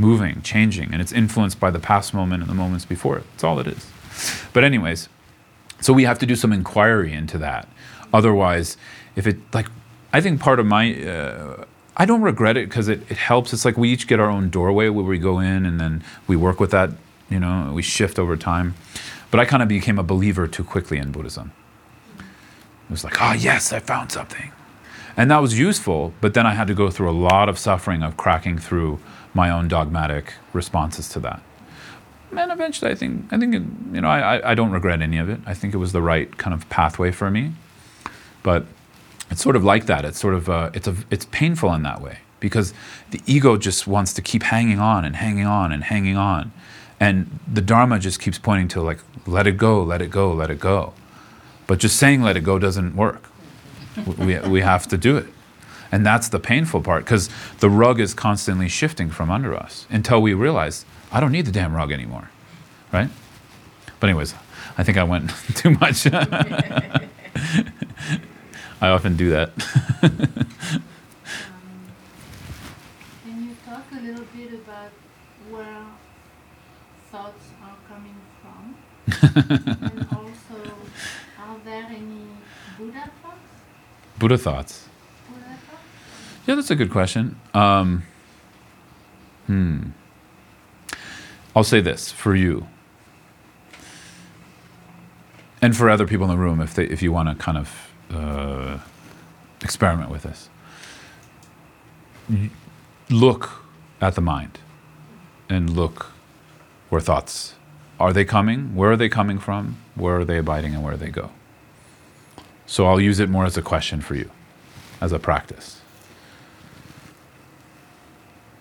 moving, 0.00 0.42
changing, 0.42 0.92
and 0.92 1.00
it's 1.02 1.12
influenced 1.12 1.60
by 1.60 1.70
the 1.70 1.78
past 1.78 2.14
moment 2.14 2.42
and 2.42 2.50
the 2.50 2.54
moments 2.54 2.84
before 2.84 3.18
it. 3.18 3.24
That's 3.32 3.44
all 3.44 3.60
it 3.60 3.66
is. 3.66 3.86
But, 4.52 4.64
anyways, 4.64 5.08
so 5.80 5.92
we 5.92 6.04
have 6.04 6.18
to 6.18 6.26
do 6.26 6.34
some 6.34 6.52
inquiry 6.52 7.12
into 7.12 7.38
that. 7.38 7.68
Otherwise, 8.12 8.76
if 9.14 9.26
it, 9.26 9.36
like, 9.52 9.68
I 10.12 10.20
think 10.20 10.40
part 10.40 10.58
of 10.58 10.66
my, 10.66 10.94
uh, 11.04 11.64
I 11.96 12.06
don't 12.06 12.22
regret 12.22 12.56
it 12.56 12.68
because 12.68 12.88
it, 12.88 13.02
it 13.10 13.18
helps. 13.18 13.52
It's 13.52 13.64
like 13.64 13.76
we 13.76 13.90
each 13.90 14.06
get 14.06 14.18
our 14.18 14.30
own 14.30 14.50
doorway 14.50 14.88
where 14.88 15.04
we 15.04 15.18
go 15.18 15.38
in 15.38 15.66
and 15.66 15.78
then 15.78 16.02
we 16.26 16.36
work 16.36 16.58
with 16.58 16.70
that, 16.70 16.90
you 17.28 17.38
know, 17.38 17.70
we 17.72 17.82
shift 17.82 18.18
over 18.18 18.36
time. 18.36 18.74
But 19.30 19.38
I 19.38 19.44
kind 19.44 19.62
of 19.62 19.68
became 19.68 19.98
a 19.98 20.02
believer 20.02 20.48
too 20.48 20.64
quickly 20.64 20.98
in 20.98 21.12
Buddhism. 21.12 21.52
It 22.18 22.90
was 22.90 23.04
like, 23.04 23.22
oh, 23.22 23.32
yes, 23.32 23.72
I 23.72 23.78
found 23.78 24.10
something. 24.10 24.50
And 25.16 25.30
that 25.30 25.38
was 25.38 25.58
useful, 25.58 26.12
but 26.20 26.34
then 26.34 26.46
I 26.46 26.54
had 26.54 26.66
to 26.68 26.74
go 26.74 26.90
through 26.90 27.10
a 27.10 27.12
lot 27.12 27.48
of 27.48 27.58
suffering 27.58 28.02
of 28.02 28.16
cracking 28.16 28.58
through 28.58 28.98
my 29.34 29.50
own 29.50 29.68
dogmatic 29.68 30.34
responses 30.52 31.08
to 31.10 31.20
that. 31.20 31.42
And 32.36 32.52
eventually, 32.52 32.90
I 32.90 32.94
think, 32.94 33.32
I 33.32 33.38
think, 33.38 33.54
it, 33.54 33.62
you 33.92 34.00
know, 34.00 34.08
I, 34.08 34.50
I- 34.52 34.54
don't 34.54 34.70
regret 34.70 35.02
any 35.02 35.18
of 35.18 35.28
it. 35.28 35.40
I 35.46 35.54
think 35.54 35.74
it 35.74 35.78
was 35.78 35.92
the 35.92 36.02
right 36.02 36.36
kind 36.38 36.54
of 36.54 36.68
pathway 36.68 37.10
for 37.10 37.30
me. 37.30 37.52
But 38.42 38.66
it's 39.30 39.42
sort 39.42 39.56
of 39.56 39.64
like 39.64 39.86
that. 39.86 40.04
It's 40.04 40.18
sort 40.20 40.34
of, 40.34 40.48
uh, 40.48 40.70
it's 40.72 40.86
a, 40.86 40.94
it's 41.10 41.26
painful 41.26 41.72
in 41.74 41.82
that 41.82 42.00
way 42.00 42.18
because 42.38 42.72
the 43.10 43.20
ego 43.26 43.56
just 43.56 43.86
wants 43.86 44.14
to 44.14 44.22
keep 44.22 44.44
hanging 44.44 44.78
on 44.78 45.04
and 45.04 45.16
hanging 45.16 45.44
on 45.46 45.72
and 45.72 45.84
hanging 45.84 46.16
on, 46.16 46.52
and 46.98 47.38
the 47.52 47.60
Dharma 47.60 47.98
just 47.98 48.18
keeps 48.20 48.38
pointing 48.38 48.68
to 48.68 48.80
like, 48.80 48.98
let 49.26 49.46
it 49.46 49.56
go, 49.58 49.82
let 49.82 50.00
it 50.00 50.10
go, 50.10 50.32
let 50.32 50.50
it 50.50 50.58
go. 50.58 50.92
But 51.66 51.78
just 51.80 51.96
saying 51.96 52.22
let 52.22 52.36
it 52.36 52.40
go 52.44 52.58
doesn't 52.58 52.96
work. 52.96 53.24
we, 54.18 54.38
we 54.38 54.60
have 54.62 54.86
to 54.88 54.96
do 54.96 55.16
it. 55.18 55.26
And 55.92 56.06
that's 56.06 56.28
the 56.28 56.38
painful 56.38 56.82
part 56.82 57.04
because 57.04 57.28
the 57.58 57.68
rug 57.68 57.98
is 58.00 58.14
constantly 58.14 58.68
shifting 58.68 59.10
from 59.10 59.30
under 59.30 59.54
us 59.54 59.86
until 59.90 60.22
we 60.22 60.34
realize, 60.34 60.84
I 61.10 61.18
don't 61.20 61.32
need 61.32 61.46
the 61.46 61.52
damn 61.52 61.74
rug 61.74 61.90
anymore. 61.90 62.30
Right? 62.92 63.08
But, 63.98 64.08
anyways, 64.08 64.34
I 64.78 64.84
think 64.84 64.98
I 64.98 65.04
went 65.04 65.30
too 65.54 65.70
much. 65.70 66.06
I 68.82 68.88
often 68.88 69.16
do 69.16 69.30
that. 69.30 69.50
Um, 70.02 70.10
can 73.24 73.44
you 73.44 73.56
talk 73.66 73.84
a 73.92 74.00
little 74.00 74.24
bit 74.34 74.54
about 74.54 74.90
where 75.50 75.84
thoughts 77.10 77.44
are 77.62 77.76
coming 77.88 78.14
from? 78.40 78.74
and 79.92 80.06
also, 80.10 80.72
are 81.38 81.58
there 81.64 81.84
any 81.90 82.28
Buddha 82.78 83.10
thoughts? 83.22 83.36
Buddha 84.18 84.38
thoughts. 84.38 84.89
Yeah, 86.50 86.56
that's 86.56 86.72
a 86.72 86.74
good 86.74 86.90
question. 86.90 87.36
Um, 87.54 88.02
hmm. 89.46 89.90
I'll 91.54 91.62
say 91.62 91.80
this 91.80 92.10
for 92.10 92.34
you, 92.34 92.66
and 95.62 95.76
for 95.76 95.88
other 95.88 96.08
people 96.08 96.28
in 96.28 96.30
the 96.32 96.42
room, 96.42 96.60
if 96.60 96.74
they, 96.74 96.86
if 96.86 97.02
you 97.02 97.12
want 97.12 97.28
to 97.28 97.36
kind 97.36 97.56
of 97.56 97.92
uh, 98.10 98.78
experiment 99.62 100.10
with 100.10 100.24
this. 100.24 100.48
Look 103.08 103.50
at 104.00 104.16
the 104.16 104.20
mind, 104.20 104.58
and 105.48 105.70
look 105.70 106.06
where 106.88 107.00
thoughts 107.00 107.54
are 108.00 108.12
they 108.12 108.24
coming? 108.24 108.74
Where 108.74 108.90
are 108.90 108.96
they 108.96 109.08
coming 109.08 109.38
from? 109.38 109.76
Where 109.94 110.16
are 110.18 110.24
they 110.24 110.38
abiding, 110.38 110.74
and 110.74 110.82
where 110.82 110.94
do 110.94 110.98
they 110.98 111.12
go? 111.12 111.30
So 112.66 112.86
I'll 112.86 113.00
use 113.00 113.20
it 113.20 113.28
more 113.28 113.44
as 113.44 113.56
a 113.56 113.62
question 113.62 114.00
for 114.00 114.16
you, 114.16 114.32
as 115.00 115.12
a 115.12 115.20
practice. 115.20 115.79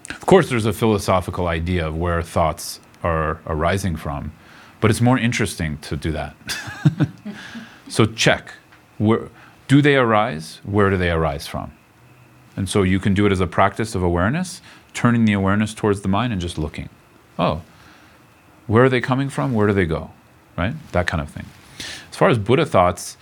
Course, 0.09 0.49
there's 0.49 0.65
a 0.65 0.73
philosophical 0.73 1.47
idea 1.47 1.87
of 1.87 1.97
where 1.97 2.21
thoughts 2.21 2.79
are 3.03 3.39
arising 3.47 3.95
from, 3.95 4.31
but 4.81 4.91
it's 4.91 5.01
more 5.01 5.17
interesting 5.17 5.77
to 5.79 5.95
do 5.95 6.11
that. 6.11 6.35
so 7.87 8.05
check 8.05 8.53
where 8.99 9.29
do 9.67 9.81
they 9.81 9.95
arise? 9.95 10.59
Where 10.63 10.89
do 10.89 10.97
they 10.97 11.09
arise 11.09 11.47
from? 11.47 11.71
And 12.55 12.69
so 12.69 12.83
you 12.83 12.99
can 12.99 13.13
do 13.13 13.25
it 13.25 13.31
as 13.31 13.39
a 13.39 13.47
practice 13.47 13.95
of 13.95 14.03
awareness, 14.03 14.61
turning 14.93 15.25
the 15.25 15.33
awareness 15.33 15.73
towards 15.73 16.01
the 16.01 16.07
mind 16.07 16.33
and 16.33 16.41
just 16.41 16.57
looking. 16.57 16.89
Oh, 17.37 17.61
where 18.67 18.83
are 18.83 18.89
they 18.89 19.01
coming 19.01 19.29
from? 19.29 19.53
Where 19.53 19.67
do 19.67 19.73
they 19.73 19.85
go? 19.85 20.11
Right? 20.57 20.75
That 20.91 21.07
kind 21.07 21.21
of 21.21 21.29
thing. 21.29 21.45
As 22.09 22.17
far 22.17 22.29
as 22.29 22.37
Buddha 22.37 22.65
thoughts, 22.65 23.15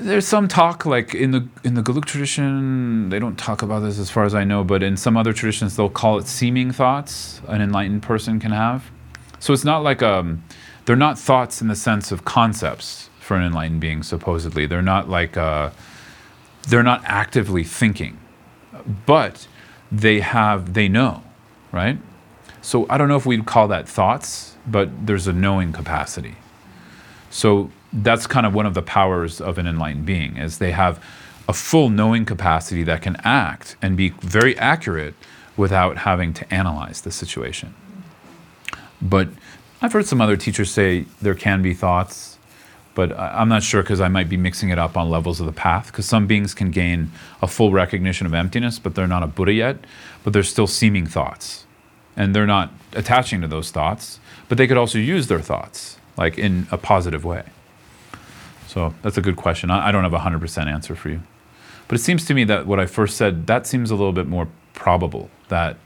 there's 0.00 0.26
some 0.26 0.48
talk 0.48 0.86
like 0.86 1.14
in 1.14 1.30
the 1.30 1.46
in 1.62 1.74
the 1.74 1.82
Gelug 1.82 2.04
tradition, 2.04 3.10
they 3.10 3.18
don't 3.18 3.38
talk 3.38 3.62
about 3.62 3.80
this 3.80 3.98
as 3.98 4.10
far 4.10 4.24
as 4.24 4.34
I 4.34 4.44
know, 4.44 4.64
but 4.64 4.82
in 4.82 4.96
some 4.96 5.16
other 5.16 5.32
traditions 5.32 5.76
they'll 5.76 5.90
call 5.90 6.18
it 6.18 6.26
seeming 6.26 6.72
thoughts 6.72 7.40
an 7.46 7.60
enlightened 7.60 8.02
person 8.02 8.40
can 8.40 8.52
have. 8.52 8.90
So 9.38 9.52
it's 9.52 9.64
not 9.64 9.82
like 9.82 10.02
um 10.02 10.42
they're 10.86 10.96
not 10.96 11.18
thoughts 11.18 11.60
in 11.60 11.68
the 11.68 11.76
sense 11.76 12.10
of 12.10 12.24
concepts 12.24 13.10
for 13.20 13.36
an 13.36 13.44
enlightened 13.44 13.80
being 13.80 14.02
supposedly. 14.02 14.66
They're 14.66 14.82
not 14.82 15.08
like 15.08 15.36
uh 15.36 15.70
they're 16.68 16.82
not 16.82 17.02
actively 17.04 17.64
thinking. 17.64 18.18
But 19.06 19.46
they 19.92 20.20
have 20.20 20.74
they 20.74 20.88
know, 20.88 21.22
right? 21.72 21.98
So 22.62 22.86
I 22.88 22.98
don't 22.98 23.08
know 23.08 23.16
if 23.16 23.26
we'd 23.26 23.46
call 23.46 23.68
that 23.68 23.88
thoughts, 23.88 24.56
but 24.66 25.06
there's 25.06 25.26
a 25.26 25.32
knowing 25.32 25.72
capacity. 25.72 26.36
So 27.30 27.70
that's 27.92 28.26
kind 28.26 28.46
of 28.46 28.54
one 28.54 28.66
of 28.66 28.74
the 28.74 28.82
powers 28.82 29.40
of 29.40 29.58
an 29.58 29.66
enlightened 29.66 30.06
being 30.06 30.36
is 30.36 30.58
they 30.58 30.70
have 30.72 31.02
a 31.48 31.52
full 31.52 31.88
knowing 31.88 32.24
capacity 32.24 32.84
that 32.84 33.02
can 33.02 33.16
act 33.24 33.76
and 33.82 33.96
be 33.96 34.10
very 34.20 34.56
accurate 34.58 35.14
without 35.56 35.98
having 35.98 36.32
to 36.32 36.54
analyze 36.54 37.00
the 37.00 37.10
situation. 37.10 37.74
But 39.02 39.28
I've 39.82 39.92
heard 39.92 40.06
some 40.06 40.20
other 40.20 40.36
teachers 40.36 40.70
say 40.70 41.06
there 41.20 41.34
can 41.34 41.62
be 41.62 41.74
thoughts, 41.74 42.38
but 42.94 43.18
I'm 43.18 43.48
not 43.48 43.62
sure 43.62 43.82
because 43.82 44.00
I 44.00 44.08
might 44.08 44.28
be 44.28 44.36
mixing 44.36 44.68
it 44.68 44.78
up 44.78 44.96
on 44.96 45.10
levels 45.10 45.40
of 45.40 45.46
the 45.46 45.52
path. 45.52 45.86
Because 45.86 46.06
some 46.06 46.26
beings 46.26 46.54
can 46.54 46.70
gain 46.70 47.10
a 47.40 47.46
full 47.46 47.72
recognition 47.72 48.26
of 48.26 48.34
emptiness, 48.34 48.78
but 48.78 48.94
they're 48.94 49.06
not 49.06 49.22
a 49.22 49.26
Buddha 49.26 49.52
yet, 49.52 49.78
but 50.22 50.32
they're 50.32 50.42
still 50.42 50.66
seeming 50.66 51.06
thoughts. 51.06 51.66
And 52.16 52.34
they're 52.34 52.46
not 52.46 52.72
attaching 52.92 53.40
to 53.40 53.48
those 53.48 53.70
thoughts, 53.70 54.20
but 54.48 54.58
they 54.58 54.66
could 54.66 54.76
also 54.76 54.98
use 54.98 55.28
their 55.28 55.40
thoughts, 55.40 55.98
like 56.16 56.38
in 56.38 56.66
a 56.70 56.76
positive 56.76 57.24
way. 57.24 57.44
So 58.70 58.94
that's 59.02 59.18
a 59.18 59.20
good 59.20 59.34
question. 59.34 59.68
I 59.68 59.88
I 59.88 59.92
don't 59.92 60.04
have 60.04 60.14
a 60.14 60.18
100% 60.18 60.66
answer 60.66 60.94
for 60.94 61.08
you. 61.08 61.20
But 61.88 61.96
it 61.98 62.02
seems 62.02 62.24
to 62.26 62.34
me 62.34 62.44
that 62.44 62.68
what 62.68 62.78
I 62.78 62.86
first 62.86 63.16
said, 63.16 63.48
that 63.48 63.66
seems 63.66 63.90
a 63.90 63.96
little 63.96 64.12
bit 64.12 64.28
more 64.28 64.46
probable, 64.74 65.28
that 65.48 65.76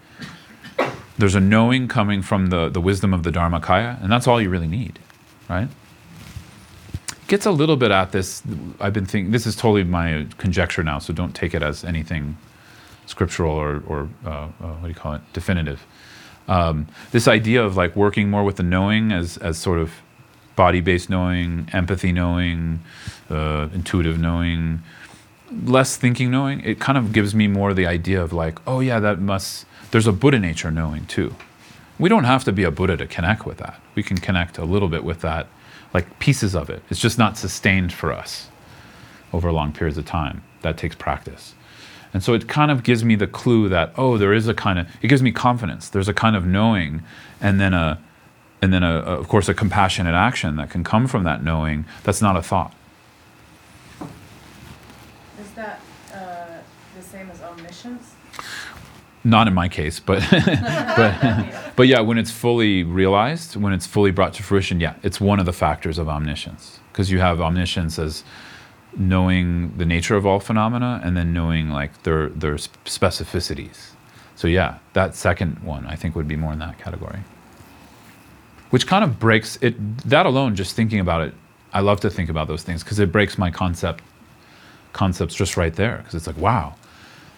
there's 1.16 1.34
a 1.34 1.40
knowing 1.40 1.88
coming 1.88 2.20
from 2.20 2.48
the, 2.48 2.68
the 2.68 2.82
wisdom 2.82 3.14
of 3.14 3.22
the 3.22 3.30
Dharmakaya, 3.30 4.02
and 4.02 4.12
that's 4.12 4.26
all 4.26 4.38
you 4.38 4.50
really 4.50 4.66
need, 4.66 4.98
right? 5.48 5.68
Gets 7.26 7.46
a 7.46 7.50
little 7.50 7.78
bit 7.78 7.90
at 7.90 8.12
this. 8.12 8.42
I've 8.78 8.92
been 8.92 9.06
thinking, 9.06 9.32
this 9.32 9.46
is 9.46 9.56
totally 9.56 9.84
my 9.84 10.26
conjecture 10.36 10.82
now, 10.82 10.98
so 10.98 11.14
don't 11.14 11.34
take 11.34 11.54
it 11.54 11.62
as 11.62 11.84
anything 11.84 12.36
scriptural 13.06 13.52
or, 13.52 13.82
or 13.86 14.10
uh, 14.26 14.28
uh, 14.28 14.48
what 14.58 14.82
do 14.82 14.88
you 14.88 14.94
call 14.94 15.14
it, 15.14 15.22
definitive. 15.32 15.86
Um, 16.48 16.86
this 17.12 17.28
idea 17.28 17.64
of 17.64 17.78
like 17.78 17.96
working 17.96 18.28
more 18.28 18.44
with 18.44 18.56
the 18.56 18.62
knowing 18.62 19.10
as, 19.10 19.38
as 19.38 19.56
sort 19.56 19.78
of 19.78 19.90
body-based 20.56 21.10
knowing, 21.10 21.68
empathy 21.72 22.12
knowing, 22.12 22.80
uh, 23.30 23.68
intuitive 23.72 24.18
knowing, 24.18 24.82
less 25.64 25.96
thinking 25.96 26.30
knowing, 26.30 26.60
it 26.60 26.80
kind 26.80 26.98
of 26.98 27.12
gives 27.12 27.34
me 27.34 27.46
more 27.48 27.74
the 27.74 27.86
idea 27.86 28.22
of 28.22 28.32
like, 28.32 28.58
oh 28.66 28.80
yeah, 28.80 29.00
that 29.00 29.20
must, 29.20 29.66
there's 29.90 30.06
a 30.06 30.12
Buddha 30.12 30.38
nature 30.38 30.70
knowing 30.70 31.06
too. 31.06 31.34
We 31.98 32.08
don't 32.08 32.24
have 32.24 32.44
to 32.44 32.52
be 32.52 32.64
a 32.64 32.70
Buddha 32.70 32.96
to 32.96 33.06
connect 33.06 33.46
with 33.46 33.58
that. 33.58 33.80
We 33.94 34.02
can 34.02 34.18
connect 34.18 34.58
a 34.58 34.64
little 34.64 34.88
bit 34.88 35.04
with 35.04 35.20
that, 35.20 35.46
like 35.92 36.18
pieces 36.18 36.54
of 36.54 36.70
it. 36.70 36.82
It's 36.90 37.00
just 37.00 37.18
not 37.18 37.38
sustained 37.38 37.92
for 37.92 38.12
us 38.12 38.48
over 39.32 39.52
long 39.52 39.72
periods 39.72 39.98
of 39.98 40.06
time. 40.06 40.42
That 40.62 40.76
takes 40.76 40.96
practice. 40.96 41.54
And 42.12 42.22
so 42.22 42.32
it 42.32 42.48
kind 42.48 42.70
of 42.70 42.84
gives 42.84 43.04
me 43.04 43.16
the 43.16 43.26
clue 43.26 43.68
that, 43.68 43.92
oh, 43.96 44.16
there 44.18 44.32
is 44.32 44.46
a 44.46 44.54
kind 44.54 44.78
of, 44.78 44.86
it 45.02 45.08
gives 45.08 45.22
me 45.22 45.32
confidence. 45.32 45.88
There's 45.88 46.08
a 46.08 46.14
kind 46.14 46.36
of 46.36 46.46
knowing 46.46 47.02
and 47.40 47.60
then 47.60 47.74
a, 47.74 47.98
and 48.64 48.72
then 48.72 48.82
a, 48.82 48.94
a- 48.96 49.18
of 49.20 49.28
course 49.28 49.48
a 49.50 49.54
compassionate 49.54 50.14
action 50.14 50.56
that 50.56 50.70
can 50.70 50.82
come 50.82 51.06
from 51.06 51.22
that 51.24 51.44
knowing 51.44 51.84
that's 52.02 52.22
not 52.22 52.34
a 52.34 52.42
thought. 52.42 52.72
Is 55.38 55.50
that 55.54 55.80
uh, 56.12 56.16
the 56.96 57.02
same 57.02 57.30
as 57.30 57.42
omniscience? 57.42 58.14
Not 59.22 59.46
in 59.48 59.54
my 59.54 59.68
case, 59.68 60.00
but 60.00 60.26
but 60.96 61.46
but 61.76 61.86
yeah, 61.88 62.00
when 62.00 62.16
it's 62.18 62.30
fully 62.30 62.82
realized, 62.84 63.56
when 63.56 63.72
it's 63.74 63.86
fully 63.86 64.10
brought 64.10 64.32
to 64.34 64.42
fruition, 64.42 64.80
yeah, 64.80 64.94
it's 65.02 65.20
one 65.20 65.38
of 65.40 65.46
the 65.46 65.52
factors 65.52 65.98
of 65.98 66.08
omniscience 66.08 66.80
because 66.92 67.10
you 67.10 67.18
have 67.20 67.40
omniscience 67.40 67.98
as 67.98 68.24
knowing 68.96 69.76
the 69.76 69.84
nature 69.84 70.16
of 70.16 70.24
all 70.26 70.40
phenomena 70.40 71.00
and 71.04 71.16
then 71.16 71.32
knowing 71.34 71.68
like 71.70 72.02
their 72.04 72.28
their 72.30 72.54
specificities. 72.54 73.90
So 74.36 74.48
yeah, 74.48 74.78
that 74.94 75.14
second 75.14 75.58
one 75.62 75.86
I 75.86 75.96
think 75.96 76.14
would 76.16 76.28
be 76.28 76.36
more 76.36 76.52
in 76.52 76.58
that 76.60 76.78
category. 76.78 77.20
Which 78.74 78.88
kind 78.88 79.04
of 79.04 79.20
breaks 79.20 79.56
it 79.60 79.76
that 80.08 80.26
alone 80.26 80.56
just 80.56 80.74
thinking 80.74 80.98
about 80.98 81.20
it. 81.20 81.32
I 81.72 81.78
love 81.78 82.00
to 82.00 82.10
think 82.10 82.28
about 82.28 82.48
those 82.48 82.64
things 82.64 82.82
because 82.82 82.98
it 82.98 83.12
breaks 83.12 83.38
my 83.38 83.48
concept 83.48 84.02
concepts 84.92 85.36
just 85.36 85.56
right 85.56 85.72
there 85.72 85.98
because 85.98 86.16
it's 86.16 86.26
like 86.26 86.36
wow 86.36 86.74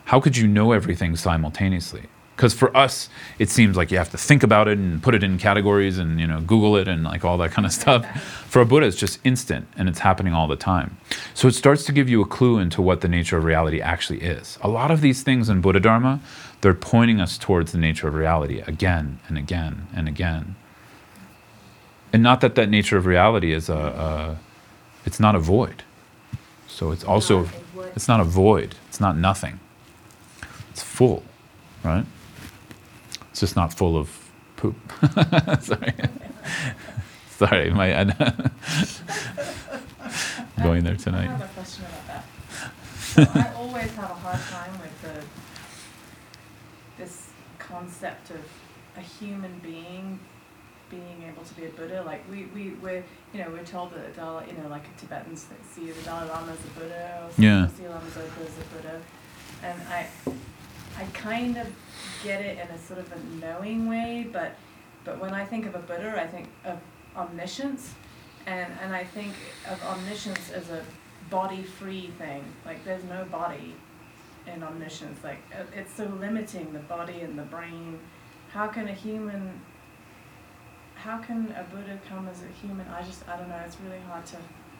how 0.07 0.19
could 0.19 0.35
you 0.35 0.49
know 0.49 0.73
everything 0.73 1.15
simultaneously? 1.15 2.05
Because 2.35 2.55
for 2.55 2.75
us 2.75 3.11
it 3.39 3.51
seems 3.51 3.77
like 3.77 3.91
you 3.91 3.99
have 3.99 4.09
to 4.13 4.17
think 4.17 4.43
about 4.43 4.67
it 4.67 4.79
and 4.79 5.03
put 5.03 5.15
it 5.15 5.23
in 5.23 5.37
categories 5.37 5.99
and 5.99 6.19
you 6.19 6.27
know 6.27 6.41
google 6.41 6.75
it 6.75 6.89
and 6.89 7.05
like 7.05 7.23
all 7.23 7.37
that 7.37 7.51
kind 7.51 7.67
of 7.67 7.73
stuff. 7.75 8.07
For 8.49 8.63
a 8.63 8.65
buddha 8.65 8.87
it's 8.87 8.97
just 8.97 9.19
instant 9.23 9.69
and 9.77 9.91
it's 9.91 9.99
happening 9.99 10.33
all 10.33 10.49
the 10.49 10.57
time. 10.57 10.97
So 11.35 11.49
it 11.49 11.55
starts 11.55 11.85
to 11.85 11.93
give 11.93 12.09
you 12.09 12.23
a 12.23 12.27
clue 12.27 12.59
into 12.59 12.81
what 12.81 13.03
the 13.03 13.09
nature 13.09 13.37
of 13.37 13.45
reality 13.45 13.83
actually 13.83 14.23
is. 14.23 14.59
A 14.63 14.69
lot 14.69 14.91
of 14.91 15.03
these 15.03 15.23
things 15.23 15.51
in 15.51 15.61
buddha 15.61 15.81
dharma 15.81 16.19
they're 16.63 16.73
pointing 16.73 17.21
us 17.21 17.37
towards 17.37 17.73
the 17.73 17.79
nature 17.79 18.09
of 18.09 18.15
reality 18.15 18.61
again 18.61 19.19
and 19.29 19.37
again 19.37 19.87
and 19.95 20.09
again 20.09 20.57
and 22.17 22.23
not 22.23 22.41
that 22.41 22.55
that 22.55 22.71
nature 22.71 22.97
of 22.97 23.05
reality 23.05 23.53
is 23.53 23.69
a, 23.69 23.75
a 23.75 24.39
it's 25.05 25.21
not 25.21 25.35
a 25.35 25.39
void. 25.39 25.83
So 26.67 26.91
it's 26.91 27.05
also 27.05 27.43
not 27.43 27.53
it's 27.95 28.09
not 28.09 28.21
a 28.21 28.25
void. 28.25 28.75
It's 28.89 29.01
not 29.01 29.19
nothing. 29.19 29.61
It's 30.71 30.83
full 30.83 31.23
right? 31.85 32.07
It's 33.31 33.41
just 33.41 33.55
not 33.55 33.75
full 33.75 33.99
of 33.99 34.09
poop. 34.57 34.77
Sorry. 35.61 35.93
Sorry 37.33 37.71
my 37.71 37.89
going 40.63 40.85
there 40.85 40.95
I 40.95 40.97
tonight. 40.97 41.29
have 41.29 41.43
a 41.43 41.49
question 41.49 41.85
about 41.85 42.07
that. 42.07 42.25
So 42.97 43.23
I 43.35 43.53
always 43.57 43.91
have 43.97 44.11
a 44.11 44.15
hard 44.25 44.41
time 44.57 44.73
with 44.81 45.03
the, 45.03 45.17
this 46.97 47.29
concept 47.59 48.31
of 48.31 48.43
a 48.97 49.01
human 49.03 49.59
being 49.63 50.19
to 51.49 51.55
be 51.55 51.67
a 51.67 51.71
Buddha. 51.71 52.03
Like 52.05 52.29
we, 52.31 52.45
we, 52.55 52.71
we're, 52.83 53.05
you 53.33 53.41
know, 53.43 53.51
we're 53.51 53.65
told 53.65 53.93
that 53.95 54.07
the 54.07 54.21
Dalai, 54.21 54.47
you 54.49 54.59
know, 54.63 54.69
like 54.69 54.85
Tibetans 54.97 55.45
that 55.45 55.59
see 55.65 55.91
the 55.91 56.03
Dalai 56.03 56.29
Lama 56.29 56.53
as 56.53 56.59
a 56.65 56.81
Buddha 56.81 57.23
or 57.25 57.43
Yeah. 57.43 57.69
see 57.69 57.87
Lama 57.89 58.07
Zopa 58.07 58.47
as 58.47 58.59
a 58.59 58.75
Buddha. 58.75 59.01
And 59.63 59.81
I, 59.89 60.07
I 60.99 61.05
kind 61.15 61.57
of 61.57 61.67
get 62.23 62.41
it 62.43 62.59
in 62.59 62.67
a 62.69 62.79
sort 62.79 62.99
of 63.01 63.11
a 63.13 63.19
knowing 63.41 63.89
way, 63.89 64.29
but, 64.33 64.55
but 65.05 65.21
when 65.21 65.33
I 65.33 65.45
think 65.45 65.67
of 65.67 65.75
a 65.75 65.81
Buddha, 65.81 66.21
I 66.21 66.27
think 66.27 66.49
of 66.65 66.79
omniscience. 67.17 67.95
And, 68.47 68.73
and 68.83 68.95
I 68.95 69.03
think 69.05 69.33
of 69.69 69.83
omniscience 69.83 70.51
as 70.51 70.71
a 70.71 70.85
body 71.31 71.63
free 71.63 72.11
thing. 72.19 72.45
Like 72.65 72.85
there's 72.85 73.03
no 73.05 73.25
body 73.25 73.75
in 74.47 74.63
omniscience. 74.63 75.23
Like 75.25 75.39
it's 75.75 75.93
so 75.95 76.05
limiting 76.21 76.73
the 76.73 76.79
body 76.81 77.21
and 77.21 77.39
the 77.39 77.43
brain. 77.43 77.99
How 78.53 78.69
can 78.69 78.87
a 78.89 78.93
human 78.93 79.61
how 81.07 81.19
can 81.19 81.55
a 81.57 81.63
Buddha 81.73 81.99
come 82.09 82.29
as 82.29 82.43
a 82.43 82.49
human? 82.67 82.85
I 82.89 83.01
just 83.03 83.27
I 83.29 83.37
don't 83.37 83.49
know, 83.49 83.61
it's 83.65 83.77
really 83.81 84.01
hard 84.09 84.25
to 84.27 84.37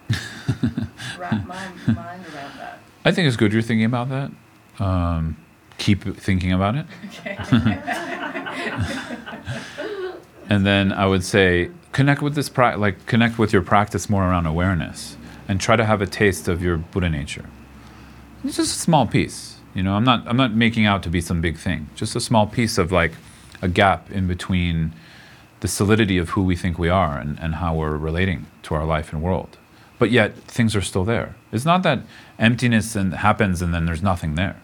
wrap 1.21 1.47
my 1.47 1.69
mind 1.93 2.25
around 2.33 2.53
that. 2.59 2.79
i 3.05 3.11
think 3.11 3.27
it's 3.27 3.37
good 3.37 3.53
you're 3.53 3.61
thinking 3.63 3.85
about 3.87 4.09
that 4.09 4.31
um, 4.79 5.37
keep 5.79 6.05
thinking 6.17 6.53
about 6.53 6.77
it 6.77 6.87
Okay. 7.07 7.37
and 10.49 10.65
then 10.65 10.93
I 10.93 11.07
would 11.07 11.25
say 11.25 11.71
connect 11.93 12.23
with 12.23 12.35
this 12.35 12.49
pra- 12.49 12.77
like 12.77 13.07
connect 13.07 13.39
with 13.39 13.53
your 13.53 13.63
practice 13.63 14.09
more 14.11 14.25
around 14.25 14.47
awareness 14.47 15.17
and 15.49 15.61
try 15.61 15.75
to 15.77 15.85
have 15.85 16.01
a 16.03 16.07
taste 16.07 16.47
of 16.49 16.63
your 16.63 16.77
Buddha 16.77 17.09
nature. 17.09 17.47
It's 18.45 18.57
just 18.57 18.77
a 18.77 18.79
small 18.79 19.07
piece, 19.07 19.57
you 19.75 19.83
know. 19.83 19.95
I'm 19.95 20.05
not 20.05 20.23
I'm 20.27 20.37
not 20.37 20.53
making 20.55 20.87
out 20.87 21.03
to 21.05 21.09
be 21.09 21.21
some 21.21 21.41
big 21.41 21.57
thing. 21.59 21.89
Just 21.97 22.15
a 22.17 22.21
small 22.21 22.47
piece 22.47 22.79
of 22.79 22.93
like 22.93 23.13
a 23.63 23.69
gap 23.69 24.11
in 24.11 24.27
between 24.29 24.93
the 25.67 25.73
solidity 25.73 26.17
of 26.17 26.31
who 26.31 26.43
we 26.45 26.55
think 26.55 26.79
we 26.79 26.89
are 26.89 27.19
and, 27.19 27.41
and 27.41 27.57
how 27.57 27.75
we're 27.75 27.97
relating 27.97 28.47
to 28.63 28.73
our 28.73 28.85
life 28.85 29.13
and 29.13 29.21
world. 29.21 29.59
But 29.99 30.13
yet 30.13 30.35
things 30.57 30.77
are 30.77 30.81
still 30.81 31.05
there. 31.05 31.35
It's 31.51 31.65
not 31.65 31.83
that 31.83 31.99
emptiness 32.39 32.95
and 32.95 33.13
happens 33.15 33.61
and 33.63 33.75
then 33.75 33.85
there's 33.85 34.03
nothing 34.13 34.37
there. 34.37 34.61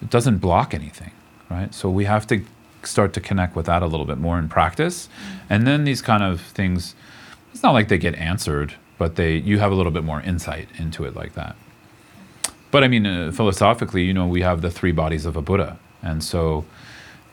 It 0.00 0.08
doesn't 0.08 0.38
block 0.38 0.72
anything. 0.72 1.10
right? 1.50 1.74
So 1.74 1.90
we 1.90 2.06
have 2.06 2.26
to 2.28 2.42
start 2.82 3.12
to 3.12 3.20
connect 3.20 3.54
with 3.54 3.66
that 3.66 3.82
a 3.82 3.86
little 3.86 4.06
bit 4.06 4.16
more 4.16 4.38
in 4.38 4.48
practice, 4.48 5.10
and 5.50 5.66
then 5.66 5.84
these 5.84 6.00
kind 6.00 6.22
of 6.22 6.40
things. 6.40 6.94
It's 7.52 7.62
not 7.62 7.72
like 7.72 7.88
they 7.88 7.98
get 7.98 8.14
answered, 8.14 8.74
but 8.96 9.16
they 9.16 9.36
you 9.36 9.58
have 9.58 9.72
a 9.72 9.74
little 9.74 9.92
bit 9.92 10.04
more 10.04 10.20
insight 10.22 10.68
into 10.78 11.04
it 11.04 11.14
like 11.14 11.34
that. 11.34 11.56
But 12.70 12.84
I 12.84 12.88
mean, 12.88 13.06
uh, 13.06 13.32
philosophically, 13.32 14.04
you 14.04 14.14
know, 14.14 14.26
we 14.26 14.42
have 14.42 14.60
the 14.60 14.70
three 14.70 14.92
bodies 14.92 15.26
of 15.26 15.36
a 15.36 15.42
Buddha, 15.42 15.78
and 16.02 16.22
so 16.22 16.64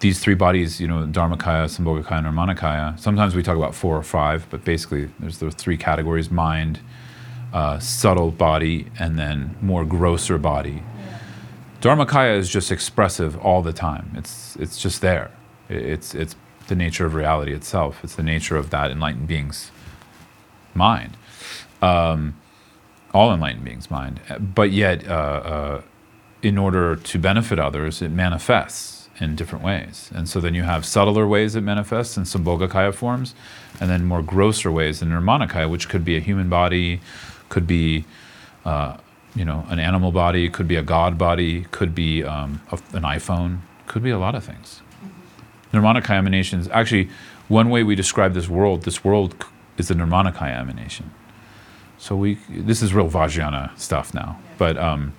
these 0.04 0.20
three 0.20 0.36
bodies, 0.36 0.82
you 0.82 0.88
know, 0.88 1.08
Dharmakaya, 1.08 1.66
Sambhogakaya, 1.66 2.18
and 2.18 2.28
Nirmanakaya. 2.28 3.00
Sometimes 3.00 3.36
we 3.36 3.42
talk 3.42 3.56
about 3.56 3.74
four 3.74 3.98
or 3.98 4.04
five, 4.04 4.46
but 4.50 4.66
basically, 4.66 5.10
there's 5.18 5.40
the 5.40 5.50
three 5.50 5.78
categories: 5.78 6.30
mind, 6.30 6.82
uh, 7.54 7.80
subtle 7.80 8.30
body, 8.30 8.92
and 9.00 9.18
then 9.18 9.56
more 9.62 9.86
grosser 9.86 10.38
body. 10.38 10.84
Dharmakaya 11.82 12.38
is 12.38 12.50
just 12.50 12.70
expressive 12.70 13.38
all 13.40 13.62
the 13.62 13.72
time. 13.72 14.12
It's 14.16 14.58
it's 14.58 14.78
just 14.78 15.00
there. 15.00 15.32
It's 15.70 16.14
it's 16.14 16.36
the 16.68 16.76
nature 16.76 17.06
of 17.06 17.16
reality 17.16 17.54
itself. 17.54 18.04
It's 18.04 18.16
the 18.16 18.24
nature 18.24 18.58
of 18.58 18.72
that 18.72 18.92
enlightened 18.92 19.28
being's 19.28 19.72
mind. 20.74 21.16
Um, 21.82 22.36
all 23.14 23.34
enlightened 23.34 23.64
beings' 23.64 23.90
mind. 23.90 24.20
But 24.54 24.72
yet, 24.72 25.08
uh, 25.08 25.12
uh, 25.12 25.82
in 26.42 26.58
order 26.58 26.98
to 26.98 27.20
benefit 27.20 27.58
others, 27.58 28.02
it 28.02 28.12
manifests 28.12 28.93
in 29.19 29.35
different 29.35 29.64
ways. 29.64 30.10
And 30.14 30.27
so 30.27 30.40
then 30.40 30.53
you 30.53 30.64
have 30.64 30.85
subtler 30.85 31.27
ways 31.27 31.56
it 31.56 31.61
manifests 31.61 32.18
in 32.18 32.26
some 32.26 32.44
Sambhogakaya 32.44 32.94
forms, 32.94 33.35
and 33.80 33.90
then 33.90 34.06
more 34.06 34.22
grosser 34.22 34.72
ways 34.72 35.02
in 35.02 35.10
Nirmanakaya, 35.10 35.69
which 35.69 35.90
could 35.90 36.03
be 36.03 36.18
a 36.18 36.19
human 36.19 36.49
body, 36.49 36.99
could 37.49 37.68
be, 37.68 38.06
uh, 38.65 38.98
you 39.35 39.45
know, 39.45 39.65
an 39.69 39.80
animal 39.80 40.11
body, 40.11 40.49
could 40.49 40.68
be 40.68 40.76
a 40.76 40.81
god 40.81 41.18
body, 41.18 41.65
could 41.72 41.94
be 41.94 42.23
um, 42.23 42.61
a, 42.72 42.76
an 42.95 43.03
iPhone, 43.03 43.60
could 43.88 44.03
be 44.03 44.10
a 44.10 44.19
lot 44.19 44.35
of 44.35 44.44
things. 44.44 44.81
Nirmanakaya 45.72 46.18
emanations, 46.18 46.68
actually, 46.69 47.10
one 47.48 47.69
way 47.69 47.84
we 47.84 47.95
describe 47.95 48.34
this 48.34 48.48
world, 48.48 48.84
this 48.84 49.03
world 49.03 49.45
is 49.77 49.91
a 49.91 49.95
Nirmanakaya 49.95 50.60
emanation. 50.60 51.11
So 51.98 52.15
we, 52.15 52.38
this 52.49 52.81
is 52.81 52.94
real 52.94 53.10
Vajrayana 53.10 53.77
stuff 53.77 54.14
now, 54.14 54.40
but 54.57 54.77
um, 54.77 55.14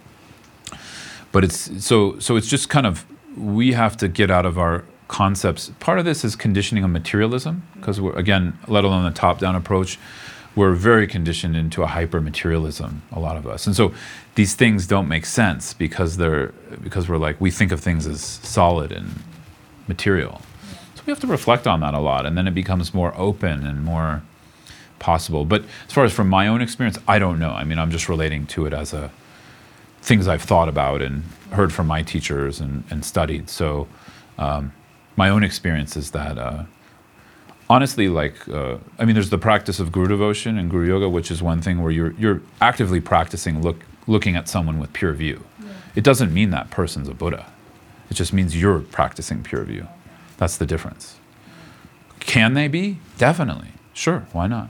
but 1.32 1.42
it's 1.42 1.84
so 1.84 2.18
so 2.18 2.36
it's 2.36 2.46
just 2.46 2.68
kind 2.68 2.86
of 2.86 3.06
we 3.36 3.73
have 3.73 3.97
to 3.98 4.09
get 4.09 4.31
out 4.31 4.47
of 4.47 4.59
our 4.59 4.85
concepts. 5.09 5.70
Part 5.81 5.98
of 5.98 6.05
this 6.05 6.24
is 6.24 6.36
conditioning 6.36 6.85
of 6.85 6.90
materialism 6.90 7.62
because 7.74 8.01
we're 8.01 8.16
again, 8.16 8.59
let 8.69 8.85
alone 8.85 9.05
the 9.05 9.11
top-down 9.11 9.55
approach, 9.55 9.98
we're 10.56 10.73
very 10.73 11.06
conditioned 11.06 11.56
into 11.56 11.82
a 11.82 11.86
hyper 11.86 12.20
materialism. 12.20 13.02
A 13.12 13.19
lot 13.19 13.36
of 13.36 13.47
us, 13.47 13.66
and 13.66 13.74
so 13.74 13.93
these 14.35 14.55
things 14.55 14.86
don't 14.86 15.09
make 15.09 15.27
sense 15.27 15.74
because 15.74 16.16
they're 16.16 16.48
because 16.82 17.09
we're 17.09 17.19
like 17.19 17.40
we 17.40 17.51
think 17.51 17.73
of 17.73 17.81
things 17.81 18.06
as 18.06 18.23
solid 18.23 18.93
and 18.93 19.23
material. 19.89 20.40
So 20.94 21.02
we 21.06 21.11
have 21.11 21.20
to 21.20 21.27
reflect 21.27 21.66
on 21.66 21.81
that 21.81 21.94
a 21.94 22.01
lot, 22.01 22.24
and 22.24 22.39
then 22.39 22.47
it 22.47 22.55
becomes 22.55 22.94
more 22.94 23.12
open 23.16 23.66
and 23.66 23.85
more 23.85 24.23
possible. 25.01 25.44
But 25.44 25.65
as 25.86 25.93
far 25.93 26.05
as 26.05 26.12
from 26.12 26.28
my 26.28 26.47
own 26.48 26.62
experience, 26.62 26.98
I 27.06 27.19
don't 27.19 27.39
know. 27.39 27.51
I 27.51 27.65
mean, 27.65 27.78
I'm 27.78 27.90
just 27.90 28.09
relating 28.09 28.47
to 28.48 28.66
it 28.66 28.73
as 28.73 28.93
a 28.94 29.11
things 30.05 30.28
I've 30.28 30.43
thought 30.43 30.68
about 30.68 31.01
and 31.01 31.24
heard 31.51 31.72
from 31.72 31.86
my 31.86 32.02
teachers 32.02 32.60
and, 32.60 32.85
and 32.90 33.02
studied. 33.05 33.48
So 33.48 33.89
um, 34.36 34.72
my 35.16 35.31
own 35.31 35.43
experience 35.43 35.97
is 35.97 36.10
that 36.10 36.36
uh, 36.36 36.64
honestly, 37.70 38.09
like 38.09 38.47
uh, 38.48 38.76
I 38.98 39.06
mean, 39.06 39.14
there's 39.14 39.31
the 39.31 39.39
practice 39.39 39.81
of 39.81 39.90
guru 39.90 40.09
devotion 40.09 40.59
and 40.59 40.70
guru 40.70 40.89
yoga, 40.89 41.09
which 41.09 41.31
is 41.31 41.43
one 41.43 41.62
thing 41.62 41.82
where 41.82 41.90
you're 41.90 42.12
you're 42.12 42.43
actively 42.60 43.01
practicing 43.01 43.62
look 43.62 43.85
looking 44.06 44.36
at 44.36 44.47
someone 44.47 44.78
with 44.78 44.93
pure 44.93 45.14
view. 45.14 45.43
It 45.94 46.05
doesn't 46.05 46.35
mean 46.35 46.51
that 46.51 46.70
person's 46.70 47.09
a 47.09 47.14
Buddha. 47.14 47.47
It 48.10 48.14
just 48.14 48.32
means 48.32 48.60
you're 48.60 48.81
practicing 48.81 49.43
pure 49.43 49.64
view. 49.64 49.89
That's 50.36 50.59
the 50.59 50.66
difference. 50.66 51.18
Can 52.20 52.52
they 52.55 52.68
be? 52.68 52.98
Definitely. 53.16 53.68
Sure. 53.94 54.26
Why 54.32 54.47
not? 54.47 54.68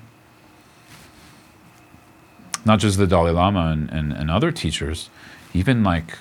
Not 2.64 2.78
just 2.78 2.98
the 2.98 3.06
Dalai 3.06 3.32
Lama 3.32 3.70
and, 3.72 3.90
and, 3.90 4.12
and 4.12 4.30
other 4.30 4.52
teachers, 4.52 5.10
even 5.54 5.82
like, 5.82 6.18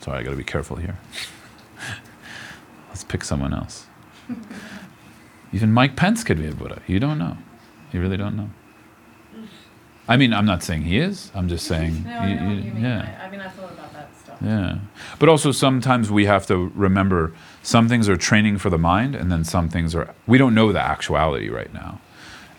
sorry, 0.00 0.18
I 0.18 0.22
gotta 0.22 0.36
be 0.36 0.44
careful 0.44 0.76
here. 0.76 0.98
Let's 2.88 3.04
pick 3.04 3.24
someone 3.24 3.54
else. 3.54 3.86
Even 5.52 5.72
Mike 5.72 5.96
Pence 5.96 6.22
could 6.22 6.38
be 6.38 6.46
a 6.46 6.52
Buddha. 6.52 6.80
You 6.86 7.00
don't 7.00 7.18
know. 7.18 7.36
You 7.92 8.00
really 8.00 8.16
don't 8.16 8.36
know. 8.36 8.50
I 10.08 10.16
mean, 10.16 10.32
I'm 10.32 10.44
not 10.46 10.62
saying 10.62 10.82
he 10.82 10.98
is. 10.98 11.30
I'm 11.34 11.48
just 11.48 11.66
saying, 11.66 12.04
No, 12.06 12.10
I 12.18 12.26
you- 12.28 12.34
what 12.36 12.42
you- 12.56 12.62
you 12.62 12.72
mean. 12.72 12.82
yeah. 12.82 13.18
I, 13.20 13.26
I 13.26 13.30
mean, 13.30 13.40
I 13.40 13.48
thought 13.48 13.72
about 13.72 13.92
that 13.92 14.10
stuff. 14.16 14.38
Yeah. 14.44 14.78
But 15.18 15.28
also 15.28 15.50
sometimes 15.52 16.10
we 16.10 16.26
have 16.26 16.46
to 16.48 16.70
remember 16.74 17.32
some 17.62 17.88
things 17.88 18.08
are 18.08 18.16
training 18.16 18.58
for 18.58 18.70
the 18.70 18.78
mind 18.78 19.14
and 19.14 19.30
then 19.30 19.44
some 19.44 19.68
things 19.68 19.94
are 19.94 20.14
we 20.26 20.38
don't 20.38 20.54
know 20.54 20.72
the 20.72 20.80
actuality 20.80 21.48
right 21.48 21.72
now. 21.72 22.00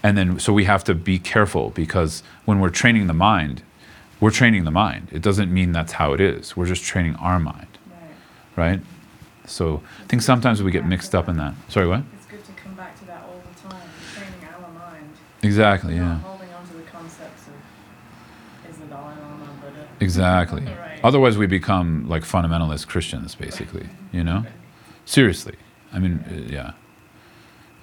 And 0.03 0.17
then 0.17 0.39
so 0.39 0.51
we 0.53 0.63
have 0.65 0.83
to 0.85 0.95
be 0.95 1.19
careful 1.19 1.69
because 1.71 2.23
when 2.45 2.59
we're 2.59 2.69
training 2.71 3.07
the 3.07 3.13
mind, 3.13 3.63
we're 4.21 4.31
training 4.31 4.63
the 4.63 4.71
mind. 4.71 5.09
It 5.11 5.21
doesn't 5.21 5.51
mean 5.53 5.73
that's 5.73 5.93
how 5.93 6.13
it 6.13 6.21
is. 6.21 6.55
We're 6.55 6.67
just 6.67 6.83
training 6.83 7.15
our 7.17 7.39
mind, 7.39 7.67
Right. 8.55 8.69
right? 8.69 8.79
So 9.45 9.81
I 10.03 10.07
think 10.07 10.21
sometimes 10.21 10.63
we 10.63 10.71
get 10.71 10.85
mixed 10.85 11.13
up 11.13 11.27
in 11.27 11.35
that. 11.37 11.53
Sorry, 11.67 11.87
what? 11.87 12.03
It's 12.15 12.25
good 12.27 12.45
to 12.45 12.51
come 12.53 12.73
back 12.75 12.97
to 12.99 13.05
that 13.07 13.23
all 13.27 13.41
the 13.53 13.69
time, 13.69 13.81
training 14.15 14.47
our 14.55 14.71
mind. 14.71 15.09
Exactly, 15.43 15.95
yeah. 15.95 16.19
holding 16.19 16.49
on 16.53 16.65
to 16.67 16.73
the 16.75 16.83
concepts 16.83 17.47
of, 17.47 18.69
is 18.71 18.77
the 18.77 18.85
Dalai 18.85 19.15
Lama 19.19 19.45
Buddha? 19.61 19.87
Exactly. 19.99 20.63
Right. 20.63 20.99
Otherwise, 21.03 21.37
we 21.37 21.47
become 21.47 22.07
like 22.07 22.23
fundamentalist 22.23 22.87
Christians, 22.87 23.35
basically. 23.35 23.89
You 24.13 24.23
know, 24.23 24.45
seriously. 25.05 25.55
I 25.91 25.99
mean, 25.99 26.23
uh, 26.29 26.51
yeah. 26.51 26.71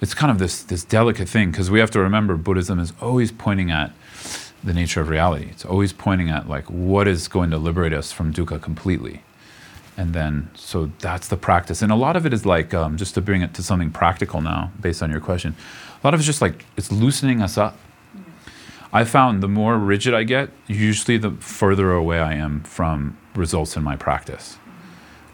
It's 0.01 0.13
kind 0.13 0.31
of 0.31 0.39
this 0.39 0.63
this 0.63 0.85
delicate 0.85 1.27
thing 1.27 1.51
because 1.51 1.69
we 1.69 1.79
have 1.79 1.91
to 1.91 1.99
remember 1.99 2.35
Buddhism 2.37 2.79
is 2.79 2.93
always 3.01 3.31
pointing 3.33 3.69
at 3.69 3.91
the 4.63 4.73
nature 4.73 5.01
of 5.01 5.09
reality. 5.09 5.47
It's 5.49 5.65
always 5.65 5.93
pointing 5.93 6.29
at 6.29 6.49
like 6.49 6.65
what 6.65 7.07
is 7.07 7.27
going 7.27 7.49
to 7.51 7.57
liberate 7.57 7.93
us 7.93 8.11
from 8.11 8.33
dukkha 8.33 8.61
completely, 8.61 9.23
and 9.97 10.13
then 10.13 10.49
so 10.53 10.91
that's 10.99 11.27
the 11.27 11.37
practice. 11.37 11.81
And 11.81 11.91
a 11.91 11.95
lot 11.95 12.15
of 12.15 12.25
it 12.25 12.33
is 12.33 12.45
like 12.45 12.73
um, 12.73 12.97
just 12.97 13.13
to 13.15 13.21
bring 13.21 13.41
it 13.41 13.53
to 13.55 13.63
something 13.63 13.91
practical 13.91 14.41
now, 14.41 14.71
based 14.79 15.01
on 15.01 15.11
your 15.11 15.21
question. 15.21 15.55
A 16.01 16.07
lot 16.07 16.13
of 16.13 16.19
it's 16.19 16.27
just 16.27 16.41
like 16.41 16.65
it's 16.77 16.91
loosening 16.91 17.41
us 17.41 17.57
up. 17.57 17.77
I 18.91 19.03
found 19.03 19.43
the 19.43 19.47
more 19.47 19.77
rigid 19.77 20.13
I 20.15 20.23
get, 20.23 20.49
usually 20.67 21.17
the 21.17 21.31
further 21.31 21.91
away 21.91 22.19
I 22.19 22.33
am 22.33 22.63
from 22.63 23.17
results 23.35 23.77
in 23.77 23.83
my 23.83 23.95
practice. 23.95 24.55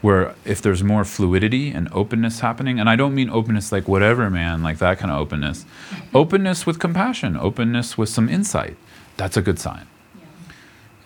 Where 0.02 0.35
if 0.43 0.61
there's 0.61 0.84
more 0.84 1.06
fluidity 1.06 1.72
and 1.72 1.88
openness 1.91 2.41
happening, 2.41 2.80
and 2.80 2.89
I 2.89 2.95
don't 2.95 3.15
mean 3.15 3.30
openness 3.30 3.72
like 3.72 3.88
whatever, 3.88 4.30
man, 4.30 4.61
like 4.61 4.77
that 4.80 4.99
kind 4.99 5.10
of 5.11 5.19
openness, 5.19 5.65
openness 6.14 6.65
with 6.65 6.80
compassion, 6.80 7.38
openness 7.38 7.97
with 7.97 8.10
some 8.10 8.27
insight, 8.27 8.77
that's 9.17 9.37
a 9.37 9.41
good 9.41 9.59
sign. 9.59 9.87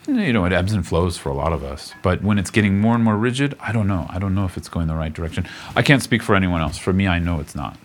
Yeah. 0.07 0.25
You 0.25 0.33
know, 0.33 0.45
it 0.45 0.53
ebbs 0.53 0.73
and 0.73 0.85
flows 0.85 1.17
for 1.17 1.29
a 1.29 1.33
lot 1.33 1.53
of 1.53 1.63
us. 1.63 1.93
But 2.01 2.23
when 2.23 2.39
it's 2.39 2.49
getting 2.49 2.79
more 2.79 2.95
and 2.95 3.03
more 3.03 3.15
rigid, 3.17 3.55
I 3.59 3.71
don't 3.71 3.87
know. 3.87 4.07
I 4.09 4.19
don't 4.19 4.33
know 4.33 4.45
if 4.45 4.57
it's 4.57 4.69
going 4.69 4.87
the 4.87 4.95
right 4.95 5.13
direction. 5.13 5.47
I 5.75 5.81
can't 5.81 6.01
speak 6.01 6.23
for 6.23 6.35
anyone 6.35 6.61
else. 6.61 6.77
For 6.77 6.93
me, 6.93 7.07
I 7.07 7.19
know 7.19 7.39
it's 7.39 7.55
not. 7.55 7.77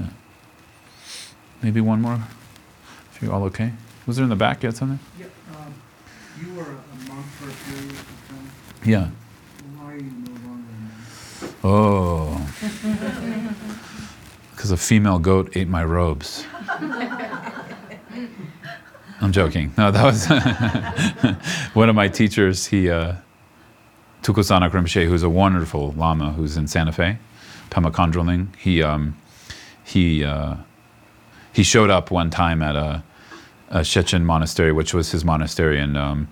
Right. 0.00 0.10
Maybe 1.62 1.80
one 1.80 2.00
more? 2.00 2.20
If 3.14 3.22
you're 3.22 3.32
all 3.32 3.44
okay? 3.44 3.72
Was 4.06 4.16
there 4.16 4.24
in 4.24 4.30
the 4.30 4.36
back 4.36 4.62
yet 4.62 4.76
something? 4.76 4.98
Yeah, 5.18 5.26
um, 5.56 5.74
you 6.40 6.54
were 6.54 6.62
a 6.62 7.08
monk 7.08 7.26
for 7.26 7.48
a 7.48 7.72
period 7.72 7.92
of 7.92 8.28
time. 8.28 8.50
Yeah. 8.84 9.08
Why 9.76 9.92
are 9.92 9.96
you 9.96 10.02
no 10.02 10.32
longer 10.48 10.70
a 11.40 11.44
monk? 11.44 11.54
Oh. 11.64 12.50
Because 14.54 14.70
a 14.70 14.76
female 14.78 15.18
goat 15.18 15.54
ate 15.56 15.68
my 15.68 15.84
robes. 15.84 16.46
I'm 19.24 19.32
joking. 19.32 19.72
No, 19.78 19.90
that 19.90 20.04
was 20.04 20.26
one 21.74 21.88
of 21.88 21.94
my 21.94 22.08
teachers. 22.08 22.66
He, 22.66 22.90
uh, 22.90 23.14
Tulku 24.22 24.44
Sang-ngag 24.44 24.70
Rinpoche, 24.70 25.06
who's 25.06 25.22
a 25.22 25.30
wonderful 25.30 25.92
lama 25.92 26.32
who's 26.32 26.58
in 26.58 26.68
Santa 26.68 26.92
Fe, 26.92 27.16
Pema 27.70 27.90
Khandro 27.90 28.26
Ling. 28.26 28.52
He, 28.58 28.82
um, 28.82 29.16
he, 29.82 30.22
uh, 30.22 30.56
he 31.54 31.62
showed 31.62 31.88
up 31.88 32.10
one 32.10 32.28
time 32.28 32.60
at 32.60 32.76
a, 32.76 33.02
a 33.70 33.78
Shechen 33.78 34.24
monastery, 34.24 34.72
which 34.72 34.92
was 34.92 35.10
his 35.10 35.24
monastery, 35.24 35.80
and 35.80 35.96
um, 35.96 36.28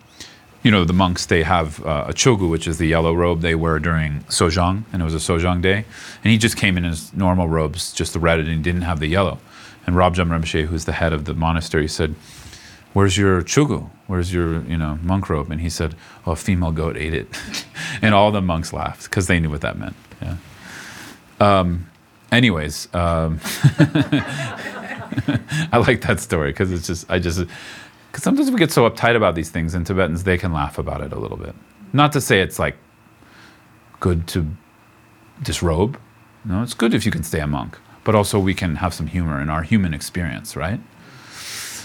you 0.63 0.71
know, 0.71 0.85
the 0.85 0.93
monks, 0.93 1.25
they 1.25 1.43
have 1.45 1.83
uh, 1.87 2.05
a 2.09 2.13
chogu, 2.13 2.51
which 2.51 2.69
is 2.69 2.77
the 2.77 2.87
yellow 2.87 3.15
robe 3.15 3.41
they 3.41 3.55
wear 3.55 3.79
during 3.79 4.21
Sojong, 4.25 4.85
and 4.93 5.01
it 5.01 5.05
was 5.05 5.15
a 5.15 5.19
Sojong 5.19 5.63
day. 5.63 5.87
And 6.23 6.31
he 6.31 6.37
just 6.37 6.59
came 6.59 6.77
in 6.77 6.85
his 6.85 7.13
normal 7.15 7.49
robes, 7.49 7.91
just 7.95 8.13
the 8.13 8.21
red, 8.21 8.39
and 8.39 8.49
he 8.49 8.59
didn't 8.59 8.83
have 8.83 9.01
the 9.01 9.09
yellow. 9.09 9.39
And 9.87 9.97
Rabjam 9.97 10.29
Rinpoche, 10.29 10.67
who's 10.67 10.85
the 10.85 10.93
head 10.93 11.15
of 11.15 11.25
the 11.25 11.35
monastery, 11.35 11.89
said, 11.89 12.15
Where's 12.93 13.17
your 13.17 13.43
chugu? 13.43 13.89
Where's 14.07 14.33
your, 14.33 14.63
you 14.65 14.77
know, 14.77 14.99
monk 15.03 15.29
robe? 15.31 15.51
And 15.51 15.61
he 15.61 15.71
said, 15.71 15.95
Oh, 16.27 16.33
a 16.33 16.37
female 16.37 16.73
goat 16.73 16.97
ate 16.97 17.15
it. 17.15 17.29
and 18.03 18.15
all 18.15 18.31
the 18.31 18.43
monks 18.43 18.73
laughed 18.73 19.05
because 19.05 19.27
they 19.27 19.41
knew 19.41 19.51
what 19.51 19.63
that 19.63 19.79
meant. 19.79 19.97
Yeah. 20.21 20.37
Um, 21.41 21.91
anyways, 22.31 22.89
um, 22.95 23.41
I 25.73 25.83
like 25.87 26.03
that 26.03 26.21
story 26.21 26.51
because 26.51 26.71
it's 26.71 26.87
just, 26.87 27.11
I 27.11 27.19
just, 27.19 27.41
because 28.11 28.23
sometimes 28.23 28.51
we 28.51 28.59
get 28.59 28.71
so 28.71 28.89
uptight 28.89 29.17
about 29.17 29.35
these 29.35 29.51
things, 29.51 29.75
and 29.75 29.87
Tibetans, 29.87 30.25
they 30.25 30.37
can 30.37 30.53
laugh 30.53 30.79
about 30.79 31.01
it 31.01 31.13
a 31.13 31.19
little 31.19 31.39
bit. 31.39 31.55
Not 31.93 32.13
to 32.13 32.21
say 32.21 32.41
it's 32.41 32.59
like 32.59 32.77
good 34.01 34.27
to 34.29 34.47
disrobe. 35.43 35.99
No, 36.45 36.63
it's 36.63 36.75
good 36.75 36.93
if 36.93 37.07
you 37.07 37.13
can 37.13 37.23
stay 37.23 37.41
a 37.41 37.47
monk, 37.47 37.79
but 38.05 38.15
also 38.15 38.39
we 38.39 38.55
can 38.55 38.77
have 38.77 38.93
some 38.93 39.07
humor 39.07 39.41
in 39.41 39.49
our 39.49 39.63
human 39.63 39.95
experience, 39.95 40.57
right? 40.57 40.81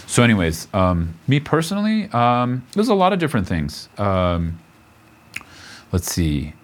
So, 0.08 0.22
anyways, 0.22 0.68
um, 0.72 1.14
me 1.26 1.38
personally, 1.38 2.08
um, 2.12 2.66
there's 2.72 2.88
a 2.88 2.94
lot 2.94 3.12
of 3.12 3.18
different 3.18 3.46
things. 3.46 3.90
Um, 3.98 4.58
let's 5.92 6.10
see. 6.10 6.54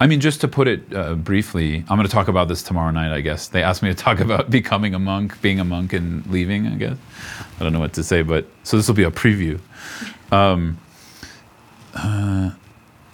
I 0.00 0.06
mean, 0.06 0.20
just 0.20 0.40
to 0.40 0.48
put 0.48 0.68
it 0.68 0.94
uh, 0.94 1.14
briefly, 1.14 1.84
I'm 1.86 1.98
going 1.98 2.06
to 2.06 2.12
talk 2.12 2.28
about 2.28 2.48
this 2.48 2.62
tomorrow 2.62 2.90
night, 2.90 3.12
I 3.12 3.20
guess. 3.20 3.48
They 3.48 3.62
asked 3.62 3.82
me 3.82 3.90
to 3.90 3.94
talk 4.06 4.20
about 4.20 4.48
becoming 4.48 4.94
a 4.94 4.98
monk, 4.98 5.38
being 5.42 5.60
a 5.60 5.64
monk, 5.64 5.92
and 5.92 6.26
leaving, 6.28 6.66
I 6.66 6.76
guess. 6.76 6.96
I 7.60 7.62
don't 7.62 7.74
know 7.74 7.78
what 7.78 7.92
to 7.92 8.02
say, 8.02 8.22
but 8.22 8.46
so 8.62 8.78
this 8.78 8.88
will 8.88 8.94
be 8.94 9.04
a 9.04 9.10
preview. 9.10 9.60
Um, 10.32 10.78
uh, 11.94 12.52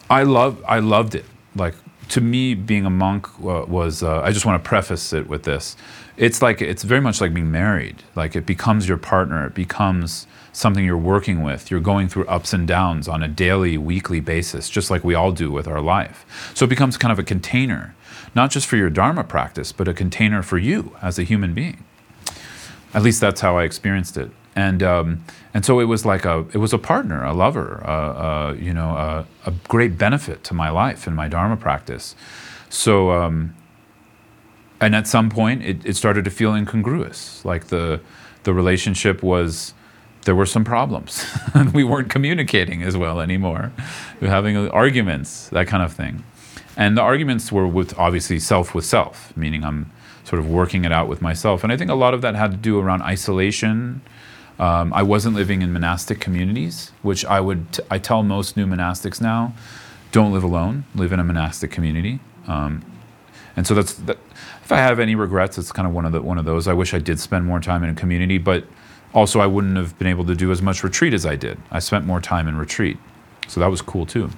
I 0.08 0.22
love, 0.22 0.62
I 0.68 0.78
loved 0.78 1.16
it. 1.16 1.24
Like 1.56 1.74
to 2.10 2.20
me, 2.20 2.54
being 2.54 2.86
a 2.86 2.90
monk 2.90 3.26
uh, 3.40 3.64
was. 3.66 4.04
Uh, 4.04 4.20
I 4.20 4.30
just 4.30 4.46
want 4.46 4.62
to 4.62 4.68
preface 4.68 5.12
it 5.12 5.28
with 5.28 5.42
this. 5.42 5.76
It's 6.16 6.40
like 6.40 6.62
it's 6.62 6.84
very 6.84 7.00
much 7.00 7.20
like 7.20 7.34
being 7.34 7.50
married. 7.50 8.02
Like 8.14 8.36
it 8.36 8.46
becomes 8.46 8.88
your 8.88 8.98
partner. 8.98 9.46
It 9.46 9.54
becomes 9.54 10.26
something 10.52 10.84
you're 10.84 10.96
working 10.96 11.42
with. 11.42 11.70
You're 11.70 11.80
going 11.80 12.08
through 12.08 12.26
ups 12.26 12.52
and 12.52 12.68
downs 12.68 13.08
on 13.08 13.22
a 13.22 13.28
daily, 13.28 13.76
weekly 13.76 14.20
basis, 14.20 14.70
just 14.70 14.90
like 14.90 15.02
we 15.02 15.14
all 15.14 15.32
do 15.32 15.50
with 15.50 15.66
our 15.66 15.80
life. 15.80 16.52
So 16.54 16.64
it 16.64 16.68
becomes 16.68 16.96
kind 16.96 17.10
of 17.10 17.18
a 17.18 17.24
container, 17.24 17.94
not 18.34 18.52
just 18.52 18.66
for 18.66 18.76
your 18.76 18.90
Dharma 18.90 19.24
practice, 19.24 19.72
but 19.72 19.88
a 19.88 19.94
container 19.94 20.42
for 20.42 20.58
you 20.58 20.96
as 21.02 21.18
a 21.18 21.24
human 21.24 21.52
being. 21.52 21.84
At 22.92 23.02
least 23.02 23.20
that's 23.20 23.40
how 23.40 23.58
I 23.58 23.64
experienced 23.64 24.16
it. 24.16 24.30
And 24.54 24.84
um, 24.84 25.24
and 25.52 25.64
so 25.64 25.80
it 25.80 25.86
was 25.86 26.06
like 26.06 26.24
a 26.24 26.46
it 26.52 26.58
was 26.58 26.72
a 26.72 26.78
partner, 26.78 27.24
a 27.24 27.32
lover, 27.32 27.82
uh, 27.84 27.90
uh, 27.90 28.52
you 28.52 28.72
know, 28.72 28.90
uh, 28.96 29.24
a 29.46 29.50
great 29.66 29.98
benefit 29.98 30.44
to 30.44 30.54
my 30.54 30.70
life 30.70 31.08
and 31.08 31.16
my 31.16 31.26
Dharma 31.26 31.56
practice. 31.56 32.14
So. 32.68 33.10
Um, 33.10 33.56
and 34.80 34.94
at 34.94 35.06
some 35.06 35.30
point, 35.30 35.62
it, 35.62 35.84
it 35.84 35.96
started 35.96 36.24
to 36.24 36.30
feel 36.30 36.54
incongruous. 36.54 37.44
Like 37.44 37.66
the 37.66 38.00
the 38.42 38.52
relationship 38.52 39.22
was 39.22 39.74
there 40.24 40.34
were 40.34 40.46
some 40.46 40.64
problems. 40.64 41.24
we 41.74 41.84
weren't 41.84 42.10
communicating 42.10 42.82
as 42.82 42.96
well 42.96 43.20
anymore. 43.20 43.72
We 44.20 44.26
were 44.26 44.32
having 44.32 44.56
arguments, 44.70 45.48
that 45.50 45.66
kind 45.66 45.82
of 45.82 45.92
thing. 45.92 46.24
And 46.76 46.96
the 46.96 47.02
arguments 47.02 47.52
were 47.52 47.66
with 47.66 47.96
obviously 47.98 48.38
self 48.40 48.74
with 48.74 48.84
self, 48.84 49.36
meaning 49.36 49.64
I'm 49.64 49.90
sort 50.24 50.40
of 50.40 50.48
working 50.48 50.84
it 50.84 50.92
out 50.92 51.08
with 51.08 51.20
myself. 51.22 51.62
And 51.62 51.72
I 51.72 51.76
think 51.76 51.90
a 51.90 51.94
lot 51.94 52.14
of 52.14 52.22
that 52.22 52.34
had 52.34 52.50
to 52.52 52.56
do 52.56 52.80
around 52.80 53.02
isolation. 53.02 54.00
Um, 54.58 54.92
I 54.94 55.02
wasn't 55.02 55.36
living 55.36 55.62
in 55.62 55.72
monastic 55.72 56.20
communities, 56.20 56.90
which 57.02 57.24
I 57.24 57.40
would 57.40 57.72
t- 57.72 57.82
I 57.90 57.98
tell 57.98 58.22
most 58.22 58.56
new 58.56 58.66
monastics 58.66 59.20
now, 59.20 59.52
don't 60.12 60.32
live 60.32 60.44
alone. 60.44 60.84
Live 60.94 61.12
in 61.12 61.20
a 61.20 61.24
monastic 61.24 61.70
community. 61.70 62.20
Um, 62.46 62.82
and 63.56 63.66
so 63.66 63.74
that's 63.74 63.94
that, 63.94 64.18
if 64.64 64.72
I 64.72 64.78
have 64.78 64.98
any 64.98 65.14
regrets, 65.14 65.58
it's 65.58 65.70
kind 65.70 65.86
of 65.86 65.92
one 65.92 66.06
of 66.06 66.12
the 66.12 66.22
one 66.22 66.38
of 66.38 66.46
those. 66.46 66.66
I 66.66 66.72
wish 66.72 66.94
I 66.94 66.98
did 66.98 67.20
spend 67.20 67.44
more 67.44 67.60
time 67.60 67.84
in 67.84 67.90
a 67.90 67.94
community, 67.94 68.38
but 68.38 68.64
also 69.12 69.40
I 69.40 69.46
wouldn't 69.46 69.76
have 69.76 69.98
been 69.98 70.08
able 70.08 70.24
to 70.24 70.34
do 70.34 70.50
as 70.50 70.62
much 70.62 70.82
retreat 70.82 71.12
as 71.12 71.26
I 71.26 71.36
did. 71.36 71.58
I 71.70 71.80
spent 71.80 72.06
more 72.06 72.18
time 72.18 72.48
in 72.48 72.56
retreat, 72.56 72.96
so 73.46 73.60
that 73.60 73.66
was 73.66 73.82
cool 73.82 74.06
too. 74.06 74.30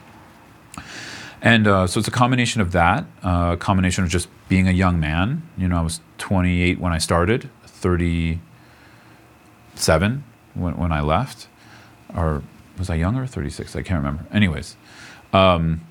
And 1.40 1.68
uh, 1.68 1.86
so 1.86 2.00
it's 2.00 2.08
a 2.08 2.12
combination 2.12 2.60
of 2.60 2.72
that, 2.72 3.04
uh, 3.22 3.50
a 3.52 3.56
combination 3.56 4.02
of 4.02 4.10
just 4.10 4.26
being 4.48 4.66
a 4.66 4.72
young 4.72 4.98
man. 4.98 5.48
You 5.56 5.68
know, 5.68 5.78
I 5.78 5.82
was 5.82 6.00
28 6.18 6.80
when 6.80 6.92
I 6.92 6.98
started, 6.98 7.48
37 7.66 10.24
when, 10.54 10.76
when 10.76 10.90
I 10.90 11.02
left, 11.02 11.46
or 12.16 12.42
was 12.78 12.90
I 12.90 12.96
younger? 12.96 13.26
36, 13.26 13.76
I 13.76 13.82
can't 13.82 13.98
remember. 13.98 14.26
Anyways, 14.32 14.74
um, 15.32 15.82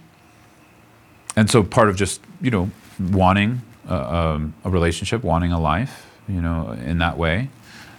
and 1.38 1.50
so 1.50 1.64
part 1.64 1.88
of 1.88 1.96
just 1.96 2.20
you 2.42 2.52
know 2.52 2.70
wanting 3.00 3.62
a, 3.88 4.16
um, 4.16 4.54
a 4.64 4.70
relationship, 4.70 5.24
wanting 5.24 5.52
a 5.52 5.60
life, 5.60 6.08
you 6.28 6.42
know, 6.42 6.72
in 6.72 6.98
that 7.00 7.18
way, 7.18 7.50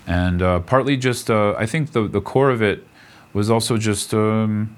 and 0.06 0.42
uh, 0.42 0.60
partly 0.60 0.96
just 0.96 1.30
uh, 1.30 1.54
I 1.58 1.66
think 1.66 1.92
the 1.92 2.08
the 2.08 2.20
core 2.20 2.50
of 2.50 2.62
it 2.62 2.86
was 3.32 3.50
also 3.50 3.76
just. 3.76 4.14
Um, 4.14 4.76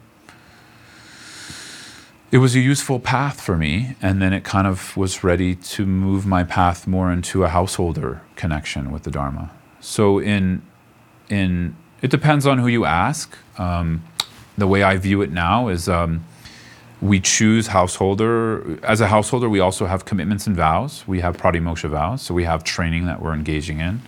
it 2.31 2.39
was 2.39 2.55
a 2.55 2.61
useful 2.61 3.01
path 3.01 3.41
for 3.41 3.57
me, 3.57 3.97
and 4.03 4.21
then 4.21 4.35
it 4.35 4.45
kind 4.45 4.67
of 4.67 4.95
was 4.99 5.25
ready 5.25 5.55
to 5.55 5.87
move 5.87 6.27
my 6.27 6.45
path 6.45 6.87
more 6.87 7.11
into 7.11 7.43
a 7.43 7.49
householder 7.49 8.21
connection 8.37 8.91
with 8.91 9.05
the 9.05 9.11
Dharma. 9.11 9.51
So 9.81 10.19
in 10.19 10.63
in 11.31 11.75
it 12.03 12.11
depends 12.11 12.47
on 12.47 12.59
who 12.59 12.69
you 12.69 12.85
ask. 12.85 13.37
Um, 13.59 14.05
the 14.57 14.67
way 14.67 14.83
I 14.83 14.97
view 14.97 15.23
it 15.23 15.31
now 15.31 15.69
is 15.69 15.89
um, 15.89 16.25
we 17.01 17.21
choose 17.21 17.69
householder. 17.69 18.79
As 18.83 19.01
a 19.01 19.07
householder, 19.09 19.49
we 19.49 19.61
also 19.61 19.87
have 19.87 20.05
commitments 20.05 20.47
and 20.47 20.57
vows. 20.57 21.07
We 21.07 21.21
have 21.21 21.37
pratimoksha 21.37 21.91
vows, 21.91 22.23
so 22.23 22.35
we 22.35 22.45
have 22.45 22.65
training 22.65 23.07
that 23.07 23.23
we're 23.23 23.35
engaging 23.35 23.81
in. 23.81 24.03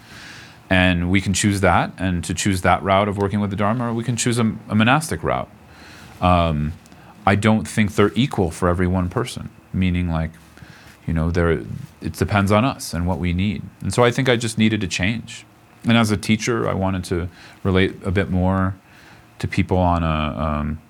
And 0.69 1.11
we 1.11 1.21
can 1.21 1.35
choose 1.35 1.61
that, 1.61 1.93
and 1.99 2.23
to 2.25 2.35
choose 2.35 2.63
that 2.63 2.83
route 2.83 3.09
of 3.09 3.17
working 3.19 3.41
with 3.41 3.51
the 3.51 3.57
Dharma, 3.57 3.91
or 3.91 3.95
we 3.95 4.05
can 4.05 4.17
choose 4.17 4.39
a, 4.39 4.57
a 4.69 4.75
monastic 4.75 5.23
route. 5.23 5.49
Um, 6.21 6.73
I 7.27 7.35
don't 7.35 7.67
think 7.67 7.95
they're 7.95 8.13
equal 8.15 8.51
for 8.51 8.69
every 8.69 8.87
one 8.87 9.09
person, 9.09 9.51
meaning 9.73 10.09
like, 10.09 10.31
you 11.07 11.13
know, 11.13 11.31
there 11.31 11.51
it 11.51 12.13
depends 12.13 12.53
on 12.53 12.65
us 12.65 12.95
and 12.95 13.07
what 13.07 13.19
we 13.19 13.33
need. 13.33 13.63
And 13.81 13.93
so 13.93 14.05
I 14.05 14.11
think 14.11 14.29
I 14.29 14.37
just 14.37 14.59
needed 14.59 14.81
to 14.81 14.89
change. 14.89 15.45
And 15.85 15.97
as 15.97 16.11
a 16.11 16.17
teacher, 16.17 16.69
I 16.69 16.75
wanted 16.75 17.05
to 17.05 17.29
relate 17.63 17.97
a 18.05 18.11
bit 18.11 18.31
more 18.31 18.75
to 19.39 19.49
people 19.49 19.79
on 19.79 20.03
a 20.03 20.37
um, 20.39 20.81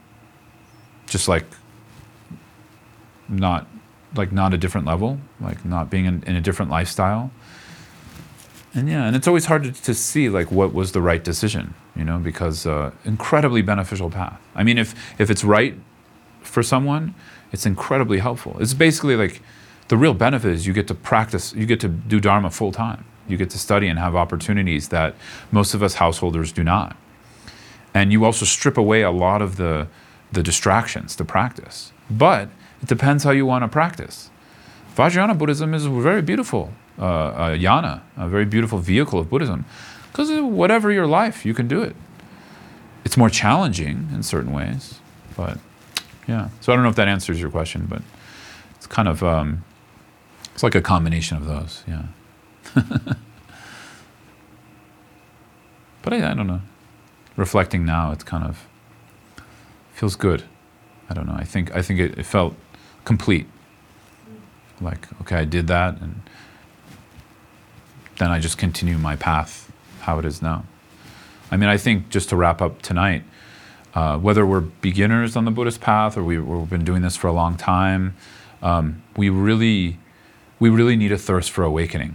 just 1.06 1.28
like 1.28 1.44
not 3.30 3.66
like 4.14 4.32
not 4.32 4.52
a 4.52 4.58
different 4.58 4.86
level, 4.86 5.20
like 5.40 5.64
not 5.64 5.88
being 5.88 6.04
in, 6.04 6.22
in 6.24 6.36
a 6.36 6.40
different 6.40 6.70
lifestyle. 6.70 7.30
And 8.74 8.88
yeah, 8.88 9.04
and 9.04 9.16
it's 9.16 9.26
always 9.26 9.46
hard 9.46 9.64
to, 9.64 9.72
to 9.72 9.94
see 9.94 10.28
like 10.28 10.50
what 10.50 10.72
was 10.72 10.92
the 10.92 11.00
right 11.00 11.22
decision, 11.22 11.74
you 11.96 12.04
know, 12.04 12.18
because 12.18 12.66
uh, 12.66 12.92
incredibly 13.04 13.62
beneficial 13.62 14.10
path. 14.10 14.40
I 14.54 14.64
mean, 14.64 14.78
if 14.78 14.94
if 15.20 15.30
it's 15.30 15.44
right 15.44 15.74
for 16.42 16.62
someone, 16.62 17.14
it's 17.52 17.66
incredibly 17.66 18.18
helpful. 18.18 18.56
It's 18.60 18.74
basically 18.74 19.16
like 19.16 19.42
the 19.88 19.96
real 19.96 20.14
benefit 20.14 20.52
is 20.52 20.66
you 20.66 20.72
get 20.72 20.86
to 20.88 20.94
practice, 20.94 21.52
you 21.54 21.66
get 21.66 21.80
to 21.80 21.88
do 21.88 22.20
Dharma 22.20 22.50
full 22.50 22.72
time. 22.72 23.04
You 23.26 23.36
get 23.36 23.50
to 23.50 23.58
study 23.58 23.88
and 23.88 23.98
have 23.98 24.16
opportunities 24.16 24.88
that 24.88 25.14
most 25.52 25.74
of 25.74 25.82
us 25.82 25.94
householders 25.94 26.52
do 26.52 26.64
not. 26.64 26.96
And 27.94 28.12
you 28.12 28.24
also 28.24 28.44
strip 28.44 28.76
away 28.76 29.02
a 29.02 29.10
lot 29.10 29.42
of 29.42 29.56
the, 29.56 29.88
the 30.32 30.42
distractions 30.42 31.16
to 31.16 31.24
practice. 31.24 31.92
But 32.08 32.48
it 32.82 32.88
depends 32.88 33.24
how 33.24 33.30
you 33.30 33.46
want 33.46 33.62
to 33.64 33.68
practice. 33.68 34.30
Vajrayana 34.96 35.36
Buddhism 35.36 35.74
is 35.74 35.86
very 35.86 36.22
beautiful, 36.22 36.72
uh, 36.98 37.04
uh, 37.04 37.50
yana, 37.56 38.02
a 38.16 38.28
very 38.28 38.44
beautiful 38.44 38.78
vehicle 38.78 39.18
of 39.18 39.30
Buddhism. 39.30 39.64
Because 40.10 40.30
whatever 40.40 40.90
your 40.90 41.06
life, 41.06 41.46
you 41.46 41.54
can 41.54 41.68
do 41.68 41.82
it. 41.82 41.94
It's 43.04 43.16
more 43.16 43.30
challenging 43.30 44.08
in 44.12 44.22
certain 44.22 44.52
ways, 44.52 45.00
but 45.36 45.58
yeah. 46.26 46.48
So 46.60 46.72
I 46.72 46.76
don't 46.76 46.82
know 46.82 46.90
if 46.90 46.96
that 46.96 47.08
answers 47.08 47.40
your 47.40 47.50
question, 47.50 47.86
but 47.88 48.02
it's 48.76 48.86
kind 48.86 49.08
of 49.08 49.22
um, 49.22 49.64
it's 50.52 50.62
like 50.62 50.74
a 50.74 50.82
combination 50.82 51.36
of 51.36 51.46
those. 51.46 51.82
Yeah. 51.88 52.02
but 56.02 56.12
I, 56.12 56.30
I 56.30 56.34
don't 56.34 56.46
know. 56.46 56.60
Reflecting 57.36 57.86
now, 57.86 58.12
it's 58.12 58.24
kind 58.24 58.44
of 58.44 58.66
feels 59.94 60.16
good. 60.16 60.44
I 61.08 61.14
don't 61.14 61.26
know. 61.26 61.34
I 61.36 61.44
think 61.44 61.74
I 61.74 61.82
think 61.82 62.00
it, 62.00 62.18
it 62.18 62.26
felt 62.26 62.54
complete. 63.10 63.48
Like 64.80 65.08
okay, 65.22 65.34
I 65.34 65.44
did 65.44 65.66
that, 65.66 66.00
and 66.00 66.22
then 68.18 68.30
I 68.30 68.38
just 68.38 68.56
continue 68.56 68.98
my 68.98 69.16
path 69.16 69.52
how 70.02 70.20
it 70.20 70.24
is 70.24 70.40
now. 70.40 70.64
I 71.50 71.56
mean, 71.56 71.68
I 71.68 71.76
think 71.76 72.08
just 72.08 72.28
to 72.28 72.36
wrap 72.36 72.62
up 72.62 72.82
tonight, 72.82 73.24
uh, 73.94 74.16
whether 74.16 74.46
we're 74.46 74.60
beginners 74.60 75.34
on 75.34 75.44
the 75.44 75.50
Buddhist 75.50 75.80
path 75.80 76.16
or 76.16 76.22
we, 76.22 76.36
have 76.36 76.70
been 76.70 76.84
doing 76.84 77.02
this 77.02 77.16
for 77.16 77.26
a 77.26 77.32
long 77.32 77.56
time, 77.56 78.14
um, 78.62 79.02
we 79.16 79.28
really, 79.28 79.98
we 80.60 80.70
really 80.70 80.94
need 80.94 81.10
a 81.10 81.18
thirst 81.18 81.50
for 81.50 81.64
awakening, 81.64 82.14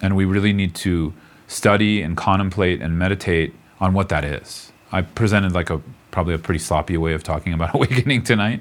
and 0.00 0.14
we 0.14 0.24
really 0.24 0.52
need 0.52 0.76
to 0.86 1.12
study 1.48 2.02
and 2.02 2.16
contemplate 2.16 2.80
and 2.80 2.96
meditate 2.96 3.52
on 3.80 3.94
what 3.94 4.08
that 4.10 4.24
is. 4.24 4.70
I 4.92 5.02
presented 5.02 5.52
like 5.52 5.70
a 5.70 5.80
probably 6.10 6.34
a 6.34 6.38
pretty 6.38 6.58
sloppy 6.58 6.96
way 6.96 7.12
of 7.12 7.22
talking 7.22 7.52
about 7.52 7.74
awakening 7.74 8.22
tonight, 8.22 8.60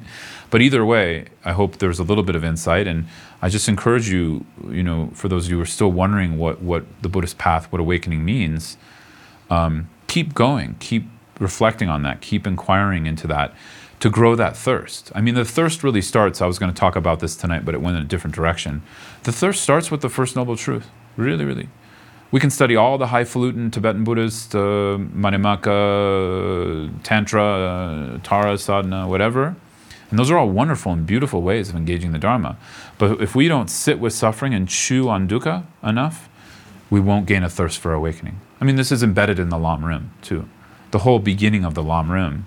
but 0.49 0.61
either 0.61 0.85
way, 0.85 1.25
I 1.45 1.53
hope 1.53 1.77
there's 1.77 1.99
a 1.99 2.03
little 2.03 2.23
bit 2.23 2.35
of 2.35 2.43
insight, 2.43 2.87
and 2.87 3.05
I 3.41 3.49
just 3.49 3.67
encourage 3.67 4.09
you, 4.09 4.45
you 4.69 4.83
know, 4.83 5.11
for 5.13 5.27
those 5.27 5.45
of 5.45 5.51
you 5.51 5.57
who 5.57 5.63
are 5.63 5.67
still 5.67 5.91
wondering 5.91 6.37
what 6.37 6.61
what 6.61 6.85
the 7.01 7.09
Buddhist 7.09 7.37
path, 7.37 7.71
what 7.71 7.79
awakening 7.79 8.25
means, 8.25 8.77
um, 9.49 9.89
keep 10.07 10.33
going, 10.33 10.75
keep 10.79 11.05
reflecting 11.39 11.89
on 11.89 12.03
that, 12.03 12.21
keep 12.21 12.45
inquiring 12.45 13.05
into 13.05 13.27
that 13.27 13.53
to 13.99 14.09
grow 14.09 14.35
that 14.35 14.55
thirst. 14.55 15.11
I 15.13 15.21
mean, 15.21 15.35
the 15.35 15.45
thirst 15.45 15.83
really 15.83 16.01
starts, 16.01 16.41
I 16.41 16.47
was 16.47 16.57
going 16.57 16.71
to 16.71 16.79
talk 16.79 16.95
about 16.95 17.19
this 17.19 17.35
tonight, 17.35 17.65
but 17.65 17.75
it 17.75 17.81
went 17.81 17.97
in 17.97 18.03
a 18.03 18.05
different 18.05 18.35
direction. 18.35 18.81
The 19.23 19.31
thirst 19.31 19.61
starts 19.61 19.91
with 19.91 20.01
the 20.01 20.09
First 20.09 20.35
Noble 20.35 20.55
Truth. 20.55 20.89
Really, 21.17 21.43
really. 21.43 21.69
We 22.31 22.39
can 22.39 22.51
study 22.51 22.75
all 22.75 22.99
the 22.99 23.07
highfalutin 23.07 23.71
Tibetan 23.71 24.03
Buddhist, 24.03 24.53
uh, 24.53 24.99
Madhyamaka, 24.99 26.91
Tantra, 27.01 27.43
uh, 27.43 28.19
Tara, 28.21 28.55
Sadhana, 28.55 29.07
whatever. 29.07 29.55
And 30.11 30.19
those 30.19 30.29
are 30.29 30.37
all 30.37 30.49
wonderful 30.49 30.91
and 30.91 31.07
beautiful 31.07 31.41
ways 31.41 31.69
of 31.69 31.75
engaging 31.75 32.11
the 32.11 32.19
Dharma. 32.19 32.57
But 32.99 33.19
if 33.19 33.35
we 33.35 33.47
don't 33.47 33.69
sit 33.69 33.99
with 33.99 34.13
suffering 34.13 34.53
and 34.53 34.67
chew 34.67 35.09
on 35.09 35.27
dukkha 35.27 35.65
enough, 35.83 36.29
we 36.91 36.99
won't 36.99 37.25
gain 37.25 37.43
a 37.43 37.49
thirst 37.49 37.79
for 37.79 37.93
awakening. 37.93 38.39
I 38.61 38.65
mean, 38.65 38.75
this 38.75 38.91
is 38.91 39.01
embedded 39.01 39.39
in 39.39 39.49
the 39.49 39.57
Lam 39.57 39.83
Rim, 39.83 40.11
too. 40.21 40.47
The 40.91 40.99
whole 40.99 41.19
beginning 41.19 41.65
of 41.65 41.73
the 41.73 41.83
Lam 41.83 42.11
Rim 42.11 42.45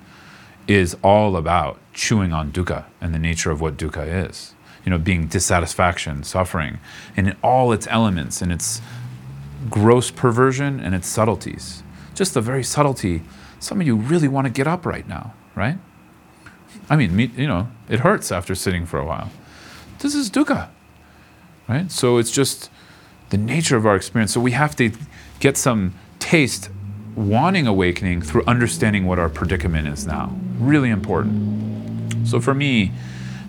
is 0.69 0.97
all 1.03 1.37
about 1.37 1.81
chewing 1.93 2.33
on 2.33 2.53
dukkha 2.53 2.85
and 3.01 3.13
the 3.13 3.19
nature 3.19 3.51
of 3.51 3.61
what 3.61 3.77
dukkha 3.77 4.29
is. 4.29 4.55
You 4.85 4.91
know, 4.91 4.99
being 4.99 5.27
dissatisfaction, 5.29 6.25
suffering, 6.25 6.79
and 7.17 7.29
in 7.29 7.37
all 7.43 7.73
its 7.73 7.87
elements, 7.89 8.43
and 8.43 8.51
its 8.51 8.81
gross 9.71 10.11
perversion 10.11 10.81
and 10.81 10.95
its 10.95 11.07
subtleties. 11.07 11.83
Just 12.15 12.35
the 12.35 12.41
very 12.41 12.65
subtlety. 12.65 13.23
Some 13.61 13.81
of 13.81 13.87
you 13.87 13.97
really 13.97 14.29
want 14.29 14.47
to 14.47 14.53
get 14.53 14.67
up 14.67 14.85
right 14.85 15.07
now, 15.07 15.35
right? 15.55 15.79
I 16.91 16.97
mean, 16.97 17.15
me, 17.15 17.31
you 17.37 17.47
know, 17.47 17.69
it 17.89 18.01
hurts 18.01 18.33
after 18.33 18.55
sitting 18.55 18.87
for 18.87 18.99
a 18.99 19.07
while. 19.07 19.31
This 20.01 20.15
is 20.15 20.31
dukkha, 20.31 20.69
right? 21.69 21.91
So 21.91 22.19
it's 22.19 22.31
just 22.31 22.71
the 23.31 23.39
nature 23.39 23.77
of 23.77 23.87
our 23.87 23.97
experience. 23.97 24.33
So 24.33 24.41
we 24.41 24.51
have 24.53 24.75
to 24.77 24.93
get 25.41 25.57
some 25.57 25.95
taste 26.19 26.71
wanting 27.15 27.67
awakening 27.67 28.23
through 28.23 28.43
understanding 28.47 29.07
what 29.07 29.19
our 29.19 29.29
predicament 29.29 29.87
is 29.89 30.07
now. 30.07 30.37
Really 30.59 30.91
important. 30.91 32.27
So 32.27 32.41
for 32.41 32.55
me, 32.55 32.93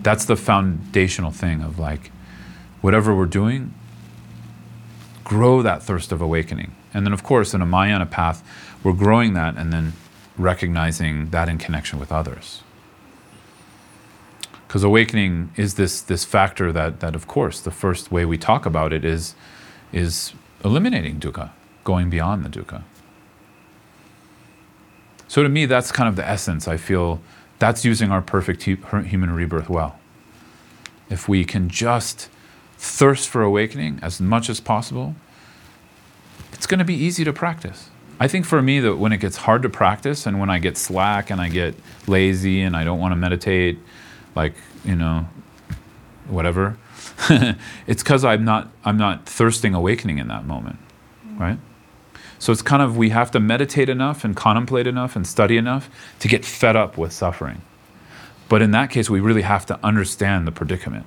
that's 0.01 0.25
the 0.25 0.35
foundational 0.35 1.31
thing 1.31 1.61
of 1.61 1.79
like, 1.79 2.11
whatever 2.81 3.15
we're 3.15 3.25
doing, 3.25 3.73
grow 5.23 5.61
that 5.61 5.83
thirst 5.83 6.11
of 6.11 6.21
awakening. 6.21 6.75
And 6.93 7.05
then, 7.05 7.13
of 7.13 7.23
course, 7.23 7.53
in 7.53 7.61
a 7.61 7.65
Mahayana 7.65 8.05
path, 8.05 8.43
we're 8.83 8.93
growing 8.93 9.33
that 9.33 9.57
and 9.57 9.71
then 9.71 9.93
recognizing 10.37 11.29
that 11.29 11.49
in 11.49 11.57
connection 11.57 11.99
with 11.99 12.11
others. 12.11 12.61
Because 14.67 14.83
awakening 14.83 15.51
is 15.55 15.75
this, 15.75 16.01
this 16.01 16.25
factor 16.25 16.71
that, 16.71 16.99
that, 16.99 17.15
of 17.15 17.27
course, 17.27 17.59
the 17.59 17.71
first 17.71 18.11
way 18.11 18.25
we 18.25 18.37
talk 18.37 18.65
about 18.65 18.91
it 18.91 19.05
is, 19.05 19.35
is 19.91 20.33
eliminating 20.63 21.19
dukkha, 21.19 21.51
going 21.83 22.09
beyond 22.09 22.43
the 22.43 22.49
dukkha. 22.49 22.83
So 25.27 25.43
to 25.43 25.49
me, 25.49 25.65
that's 25.65 25.91
kind 25.91 26.09
of 26.09 26.15
the 26.15 26.27
essence. 26.27 26.67
I 26.67 26.77
feel 26.77 27.21
that's 27.59 27.85
using 27.85 28.11
our 28.11 28.21
perfect 28.21 28.63
human 28.63 29.31
rebirth 29.33 29.69
well. 29.69 29.99
If 31.09 31.29
we 31.29 31.45
can 31.45 31.69
just 31.69 32.29
thirst 32.83 33.29
for 33.29 33.41
awakening 33.41 33.97
as 34.01 34.19
much 34.19 34.49
as 34.49 34.59
possible, 34.59 35.15
it's 36.51 36.67
going 36.67 36.79
to 36.79 36.85
be 36.85 36.93
easy 36.93 37.23
to 37.23 37.31
practice. 37.31 37.89
I 38.19 38.27
think 38.27 38.45
for 38.45 38.61
me 38.61 38.79
that 38.81 38.97
when 38.97 39.13
it 39.13 39.17
gets 39.17 39.37
hard 39.37 39.61
to 39.63 39.69
practice 39.69 40.25
and 40.25 40.39
when 40.39 40.49
I 40.49 40.59
get 40.59 40.77
slack 40.77 41.29
and 41.29 41.39
I 41.41 41.47
get 41.49 41.75
lazy 42.07 42.61
and 42.61 42.75
I 42.75 42.83
don't 42.83 42.99
want 42.99 43.13
to 43.13 43.15
meditate, 43.15 43.79
like 44.35 44.53
you 44.83 44.95
know, 44.95 45.27
whatever, 46.27 46.77
it's 47.87 48.03
because 48.03 48.25
I'm 48.25 48.43
not 48.43 48.69
I'm 48.83 48.97
not 48.97 49.25
thirsting 49.25 49.73
awakening 49.73 50.17
in 50.17 50.27
that 50.27 50.45
moment, 50.45 50.77
mm. 51.25 51.39
right? 51.39 51.59
So 52.37 52.51
it's 52.51 52.61
kind 52.61 52.81
of 52.81 52.97
we 52.97 53.09
have 53.09 53.31
to 53.31 53.39
meditate 53.39 53.87
enough 53.87 54.25
and 54.25 54.35
contemplate 54.35 54.87
enough 54.87 55.15
and 55.15 55.25
study 55.25 55.55
enough 55.55 55.89
to 56.19 56.27
get 56.27 56.43
fed 56.43 56.75
up 56.75 56.97
with 56.97 57.13
suffering. 57.13 57.61
But 58.49 58.61
in 58.61 58.71
that 58.71 58.89
case, 58.89 59.09
we 59.09 59.21
really 59.21 59.43
have 59.43 59.65
to 59.67 59.79
understand 59.81 60.45
the 60.45 60.51
predicament. 60.51 61.05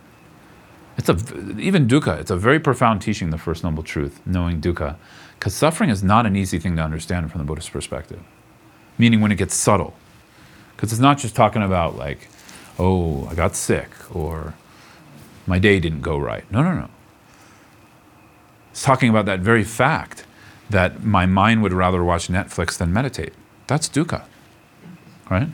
It's 0.99 1.09
a 1.09 1.17
even 1.59 1.87
dukkha. 1.87 2.21
It's 2.21 2.31
a 2.31 2.37
very 2.37 2.59
profound 2.59 3.03
teaching, 3.03 3.31
the 3.31 3.39
first 3.39 3.63
noble 3.63 3.83
truth, 3.83 4.21
knowing 4.25 4.61
dukkha, 4.61 4.97
because 5.39 5.55
suffering 5.55 5.91
is 5.91 6.03
not 6.03 6.27
an 6.27 6.37
easy 6.37 6.59
thing 6.59 6.77
to 6.77 6.83
understand 6.83 7.31
from 7.31 7.41
the 7.41 7.45
Buddhist 7.45 7.71
perspective. 7.71 8.21
Meaning 8.99 9.21
when 9.21 9.31
it 9.31 9.37
gets 9.37 9.55
subtle, 9.55 9.95
because 10.75 10.93
it's 10.93 11.01
not 11.01 11.19
just 11.19 11.37
talking 11.37 11.63
about 11.63 11.97
like, 11.97 12.29
oh, 12.79 13.27
I 13.29 13.35
got 13.35 13.55
sick 13.55 13.91
or 14.15 14.55
my 15.47 15.59
day 15.59 15.81
didn't 15.81 16.01
go 16.01 16.17
right. 16.19 16.51
No, 16.51 16.63
no, 16.63 16.73
no. 16.73 16.89
It's 18.71 18.83
talking 18.83 19.11
about 19.11 19.27
that 19.27 19.41
very 19.41 19.65
fact 19.65 20.25
that 20.71 21.05
my 21.05 21.27
mind 21.27 21.63
would 21.63 21.73
rather 21.73 22.03
watch 22.03 22.29
Netflix 22.29 22.77
than 22.77 22.93
meditate. 22.93 23.35
That's 23.67 23.89
dukkha, 23.89 24.25
right? 25.31 25.49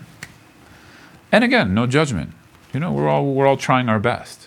And 1.31 1.44
again, 1.44 1.74
no 1.74 1.86
judgment. 1.86 2.32
You 2.73 2.81
know, 2.81 2.93
we're 2.93 3.09
all 3.09 3.35
we're 3.35 3.47
all 3.47 3.56
trying 3.56 3.89
our 3.89 3.98
best. 3.98 4.41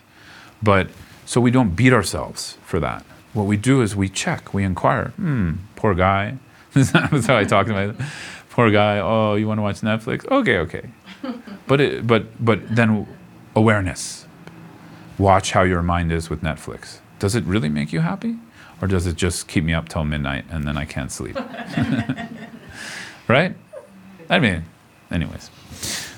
But 0.65 0.89
so 1.25 1.39
we 1.39 1.51
don't 1.51 1.75
beat 1.75 1.93
ourselves 1.93 2.57
for 2.65 2.79
that. 2.79 3.05
What 3.33 3.45
we 3.45 3.55
do 3.55 3.81
is 3.81 3.95
we 3.95 4.09
check, 4.09 4.53
we 4.53 4.63
inquire. 4.63 5.09
Hmm, 5.15 5.53
poor 5.75 5.93
guy. 5.93 6.37
That's 6.73 7.27
how 7.27 7.37
I 7.37 7.43
talk 7.43 7.67
to 7.67 7.73
my 7.73 8.05
poor 8.49 8.71
guy. 8.71 8.99
Oh, 8.99 9.35
you 9.35 9.47
want 9.47 9.59
to 9.59 9.61
watch 9.61 9.81
Netflix? 9.81 10.25
Okay, 10.29 10.57
okay. 10.57 10.89
But 11.67 11.81
it, 11.81 12.05
but 12.05 12.45
but 12.45 12.59
then 12.75 13.07
awareness. 13.55 14.27
Watch 15.17 15.51
how 15.53 15.63
your 15.63 15.81
mind 15.81 16.11
is 16.11 16.29
with 16.29 16.41
Netflix. 16.41 16.99
Does 17.17 17.33
it 17.33 17.43
really 17.45 17.69
make 17.69 17.91
you 17.91 18.01
happy, 18.01 18.35
or 18.81 18.87
does 18.87 19.07
it 19.07 19.15
just 19.15 19.47
keep 19.47 19.63
me 19.63 19.73
up 19.73 19.89
till 19.89 20.05
midnight 20.05 20.45
and 20.51 20.67
then 20.67 20.77
I 20.77 20.85
can't 20.85 21.11
sleep? 21.11 21.35
right? 23.27 23.55
I 24.29 24.37
mean, 24.37 24.65
anyways. 25.09 25.49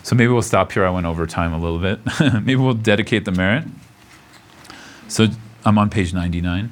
So 0.03 0.15
maybe 0.15 0.33
we'll 0.33 0.41
stop 0.41 0.73
here. 0.73 0.85
I 0.85 0.89
went 0.89 1.05
over 1.05 1.25
time 1.25 1.53
a 1.53 1.59
little 1.59 1.79
bit. 1.79 1.99
maybe 2.45 2.57
we'll 2.57 2.73
dedicate 2.73 3.23
the 3.23 3.31
merit. 3.31 3.63
So 5.07 5.27
I'm 5.65 5.77
on 5.77 5.89
page 5.89 6.13
99. 6.13 6.69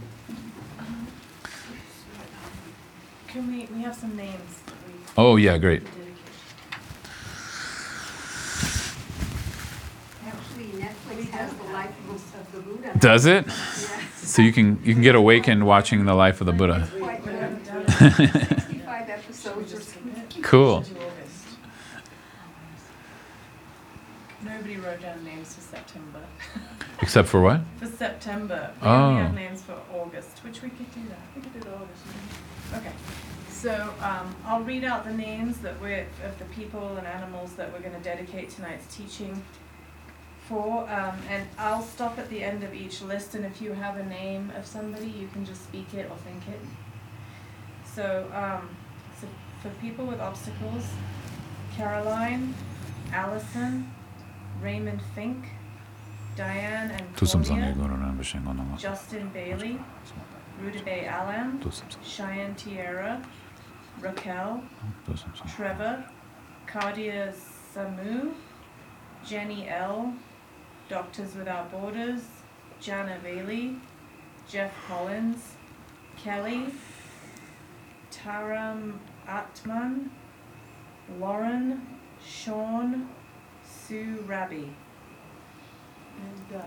Can 3.27 3.51
we, 3.51 3.65
we 3.73 3.81
have 3.81 3.95
some 3.95 4.15
names 4.15 4.61
that 4.65 4.75
we. 4.87 4.93
Oh, 5.17 5.35
yeah, 5.35 5.57
great. 5.57 5.83
Actually, 10.25 10.65
Netflix 10.65 11.29
has 11.31 11.53
the 11.53 11.63
life 11.73 11.89
of 12.09 12.15
of 12.39 12.51
the 12.51 12.59
Buddha. 12.61 12.97
Does 12.99 13.25
it? 13.25 13.45
Yeah. 13.47 13.53
So 14.15 14.41
you 14.41 14.51
can 14.51 14.81
you 14.83 14.93
can 14.93 15.03
get 15.03 15.15
awakened 15.15 15.65
watching 15.65 16.05
the 16.05 16.13
life 16.13 16.41
of 16.41 16.47
the 16.47 16.53
Buddha. 16.53 16.89
Quite 16.97 17.23
good. 17.23 17.35
haven't 17.35 17.65
done 17.65 17.83
it. 17.87 18.31
Sixty-five 18.59 19.09
episodes 19.09 19.73
or 19.73 19.81
something. 19.81 20.41
Cool. 20.41 20.81
To 20.81 20.91
August. 20.95 21.45
Nobody 24.43 24.77
wrote 24.77 25.01
down 25.01 25.23
names 25.23 25.53
for 25.53 25.61
September. 25.61 26.21
Except 27.01 27.27
for 27.27 27.41
what? 27.41 27.61
September, 27.97 28.71
we 28.81 28.87
only 28.87 29.19
Oh. 29.21 29.23
have 29.23 29.33
names 29.35 29.61
for 29.61 29.77
August, 29.93 30.39
which 30.43 30.61
we 30.61 30.69
could 30.69 30.93
do 30.93 31.01
that. 31.09 31.19
We 31.35 31.41
could 31.41 31.53
do 31.61 31.69
August. 31.69 32.03
Okay. 32.75 32.91
So 33.49 33.93
um, 34.01 34.35
I'll 34.45 34.61
read 34.61 34.83
out 34.83 35.05
the 35.05 35.13
names 35.13 35.57
that 35.59 35.79
we're 35.81 36.05
of 36.23 36.37
the 36.39 36.45
people 36.45 36.97
and 36.97 37.07
animals 37.07 37.53
that 37.53 37.71
we're 37.71 37.79
going 37.79 37.95
to 37.95 37.99
dedicate 38.01 38.49
tonight's 38.49 38.93
teaching 38.95 39.41
for, 40.47 40.83
um, 40.89 41.17
and 41.29 41.47
I'll 41.57 41.81
stop 41.81 42.19
at 42.19 42.29
the 42.29 42.43
end 42.43 42.63
of 42.63 42.73
each 42.75 43.01
list. 43.01 43.33
And 43.33 43.45
if 43.45 43.61
you 43.61 43.71
have 43.73 43.97
a 43.97 44.03
name 44.05 44.51
of 44.55 44.65
somebody, 44.67 45.07
you 45.07 45.27
can 45.33 45.45
just 45.45 45.63
speak 45.63 45.93
it 45.93 46.09
or 46.11 46.17
think 46.17 46.47
it. 46.47 46.59
So, 47.85 48.27
um, 48.33 48.69
so 49.19 49.27
for 49.63 49.69
people 49.79 50.05
with 50.05 50.19
obstacles, 50.19 50.85
Caroline, 51.75 52.53
Allison, 53.11 53.91
Raymond 54.61 55.01
Fink, 55.15 55.45
Diane 56.35 56.91
and 56.91 57.15
Claudia, 57.15 58.77
Justin 58.77 59.29
Bailey, 59.29 59.79
Rudibe 60.61 61.05
Allen, 61.05 61.63
Cheyenne 62.03 62.55
Tierra, 62.55 63.21
Raquel, 64.01 64.61
Trevor, 65.55 66.03
Cardia 66.67 67.33
Samu, 67.73 68.33
Jenny 69.25 69.69
L, 69.69 70.13
Doctors 70.89 71.35
Without 71.35 71.71
Borders, 71.71 72.21
Jana 72.81 73.17
Bailey, 73.23 73.77
Jeff 74.49 74.73
Collins, 74.87 75.53
Kelly, 76.17 76.67
Taram 78.11 78.99
Atman, 79.27 80.11
Lauren, 81.17 81.81
Sean, 82.25 83.09
Sue 83.63 84.23
Rabi. 84.27 84.73
And, 86.21 86.61
uh, 86.61 86.65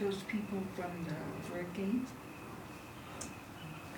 those 0.00 0.22
people 0.22 0.62
from 0.74 0.90
the 1.04 1.52
hurricane, 1.52 2.06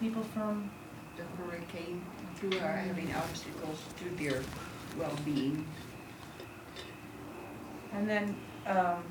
People 0.01 0.23
from 0.25 0.71
the 1.17 1.23
hurricane, 1.43 2.05
our, 2.61 2.79
I 2.79 2.93
mean, 2.93 3.15
obstacles 3.17 3.81
to 3.99 4.23
their 4.23 4.43
well-being. 4.99 5.65
And 7.95 8.07
then 8.07 8.37
um, 8.67 9.03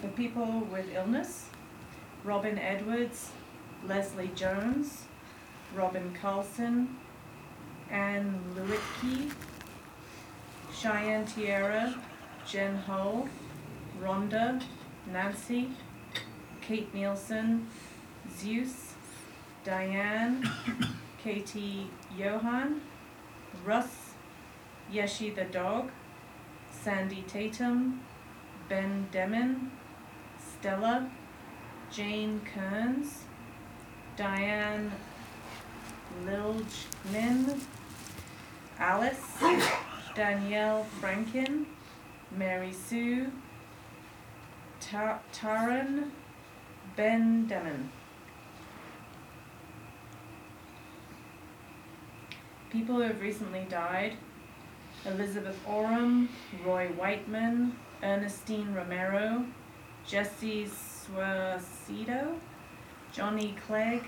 for 0.00 0.08
people 0.08 0.66
with 0.72 0.86
illness, 0.94 1.50
Robin 2.24 2.58
Edwards, 2.58 3.30
Leslie 3.86 4.30
Jones, 4.34 5.02
Robin 5.76 6.16
Carlson, 6.18 6.96
Anne 7.90 8.40
Lewicki, 8.56 9.30
Cheyenne 10.72 11.26
Tierra, 11.26 11.94
Jen 12.46 12.76
Hull, 12.78 13.28
Rhonda, 14.02 14.60
Nancy, 15.12 15.70
Kate 16.60 16.92
Nielsen, 16.92 17.68
Zeus, 18.36 18.94
Diane, 19.64 20.42
Katie 21.22 21.88
Johan, 22.16 22.80
Russ, 23.64 24.14
Yeshi 24.92 25.34
the 25.34 25.44
dog, 25.44 25.90
Sandy 26.82 27.22
Tatum, 27.28 28.00
Ben 28.68 29.06
Demin, 29.12 29.70
Stella, 30.38 31.08
Jane 31.92 32.40
Kearns, 32.52 33.24
Diane 34.16 34.90
Liljmin, 36.24 37.60
Alice, 38.78 39.20
Danielle 40.16 40.84
Franken, 41.00 41.66
Mary 42.36 42.72
Sue, 42.72 43.30
Ta- 44.90 45.20
Taran, 45.32 46.10
Ben 46.96 47.46
Demin. 47.48 47.88
People 52.70 52.96
who 52.96 53.02
have 53.02 53.20
recently 53.20 53.66
died 53.68 54.16
Elizabeth 55.04 55.58
Oram, 55.66 56.28
Roy 56.64 56.88
Whiteman, 56.88 57.76
Ernestine 58.02 58.72
Romero, 58.74 59.44
Jesse 60.06 60.66
Suacido, 60.66 62.34
Johnny 63.12 63.54
Clegg, 63.66 64.04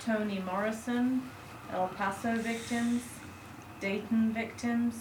Toni 0.00 0.38
Morrison, 0.40 1.22
El 1.72 1.88
Paso 1.88 2.36
victims, 2.36 3.02
Dayton 3.80 4.32
victims, 4.32 4.94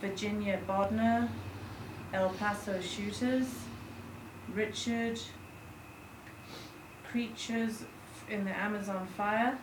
Virginia 0.00 0.58
Bodner, 0.66 1.28
El 2.12 2.30
Paso 2.30 2.80
shooters, 2.80 3.61
Richard 4.54 5.18
creatures 7.10 7.84
in 8.30 8.44
the 8.44 8.50
Amazon 8.50 9.06
fire, 9.16 9.58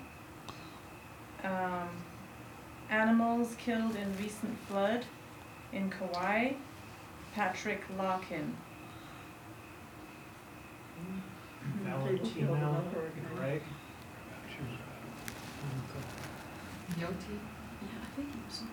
um, 1.43 1.89
animals 2.89 3.55
killed 3.57 3.95
in 3.95 4.17
recent 4.17 4.57
flood 4.67 5.05
in 5.73 5.89
Kauai, 5.89 6.53
Patrick 7.33 7.83
Larkin. 7.97 8.55
Valentina, 11.83 12.51
email, 12.51 12.83
Greg? 13.35 13.61
Yoti? 16.97 17.37
Yeah, 17.81 18.01
I 18.01 18.15
think 18.15 18.27
he 18.33 18.39
was 18.47 18.61
on. 18.61 18.67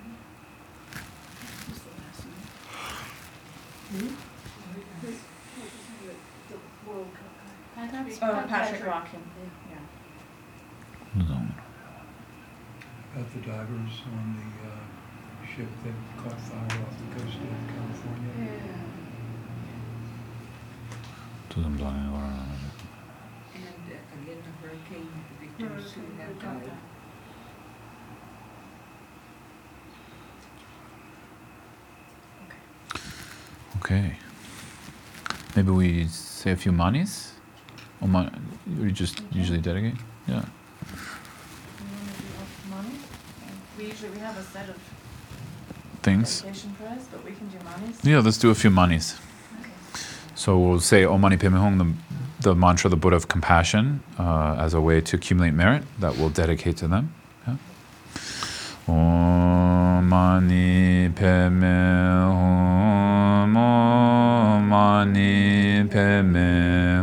What 0.90 1.68
was 1.68 1.78
the 1.78 1.90
last 2.02 2.20
name? 4.01 4.16
The 6.48 6.59
World 6.90 7.10
Cup 7.14 7.32
guy. 7.44 7.55
Patrick. 7.77 8.19
Oh, 8.23 8.44
Patrick. 8.48 8.86
Rockin. 8.86 9.20
Yeah. 9.70 11.27
zone. 11.28 11.55
At 13.15 13.32
the 13.35 13.40
divers 13.40 14.03
on 14.07 14.36
the 14.36 14.69
uh, 14.69 15.47
ship 15.47 15.69
that 15.85 16.23
caught 16.23 16.40
fire 16.40 16.62
off 16.62 16.97
the 16.98 17.20
coast 17.20 17.36
of 17.36 17.74
California. 17.77 18.51
To 21.51 21.61
them 21.61 21.77
down 21.77 22.09
or 22.15 22.24
And 23.55 23.65
uh, 23.65 24.23
again, 24.23 24.43
the 24.43 24.66
hurricane 24.66 25.12
victims 25.39 25.93
who 25.93 26.01
have 26.19 26.40
died. 26.40 26.70
Okay. 33.78 34.16
Maybe 35.55 35.70
we 35.70 36.07
say 36.07 36.53
a 36.53 36.57
few 36.57 36.73
monies. 36.73 37.36
Or 38.01 38.09
ma- 38.09 38.28
we 38.81 38.93
just 38.93 39.23
usually 39.32 39.60
dedicate? 39.60 39.94
Yeah. 40.27 40.35
You 40.35 40.40
wanna 41.90 42.12
do 42.18 42.28
off 42.40 42.66
money? 42.70 42.94
We 43.78 43.85
usually, 43.86 44.10
we 44.10 44.18
have 44.18 44.36
a 44.39 44.43
set 44.43 44.68
of 44.68 44.77
Things. 46.02 46.40
dedication 46.43 46.70
prayers, 46.78 47.05
but 47.10 47.24
we 47.24 47.32
can 47.32 47.48
do. 47.48 47.59
Yeah, 48.10 48.20
let's 48.20 48.39
do 48.39 48.51
a 48.51 48.55
few 48.55 48.70
manis. 48.70 49.14
Okay. 49.60 49.70
So 50.35 50.59
we'll 50.59 50.81
say 50.81 51.05
Om 51.05 51.20
Mani 51.20 51.36
Padme 51.36 51.56
Hum, 51.56 51.78
the, 51.78 52.48
the 52.51 52.55
mantra 52.55 52.89
of 52.89 52.90
the 52.93 52.97
Buddha 52.97 53.16
of 53.16 53.27
compassion, 53.28 54.02
uh, 54.18 54.56
as 54.59 54.74
a 54.74 54.81
way 54.81 55.01
to 55.01 55.16
accumulate 55.16 55.52
merit 55.55 55.82
that 55.98 56.16
we'll 56.16 56.28
dedicate 56.31 56.77
to 56.78 56.89
them. 56.89 57.12
Yeah. 57.47 57.56
Om 58.89 60.09
Mani 60.09 61.09
Padme 61.09 61.62
Hum, 62.31 63.56
Om 63.56 64.68
Mani 64.68 65.85
Padme 65.89 66.95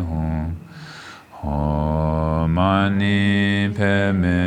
mani 2.84 3.70
peme 3.74 4.40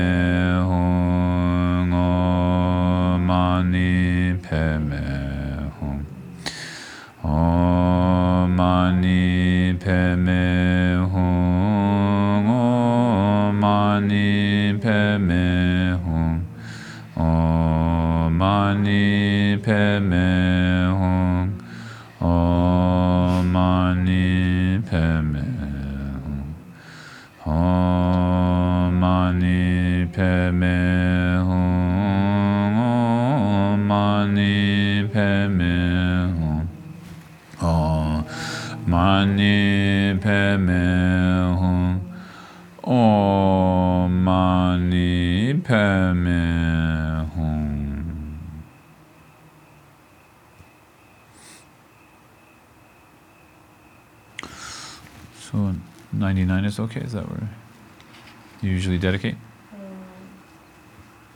hung 0.68 1.92
o 1.92 3.18
mani 3.18 4.34
peme 4.44 5.72
Hum. 5.80 6.06
Om 7.24 8.56
mani 8.56 9.74
peme 9.84 10.44
Hum. 11.12 12.46
Om 12.50 13.60
mani 13.60 14.74
peme 14.84 15.98
Hum. 16.04 16.46
Om 17.16 18.36
mani 18.38 19.56
peme 19.64 20.65
Mani 39.16 40.18
Padme 40.20 41.56
Hum. 41.58 42.00
Om 42.84 44.24
Mani 44.24 45.54
Padme 45.54 47.24
Hum. 47.34 48.52
So 55.40 55.74
99 56.12 56.64
is 56.66 56.78
okay? 56.80 57.00
Is 57.00 57.12
that 57.12 57.26
where 57.26 57.48
you 58.60 58.70
usually 58.70 58.98
dedicate? 58.98 59.36
Um, 59.72 59.80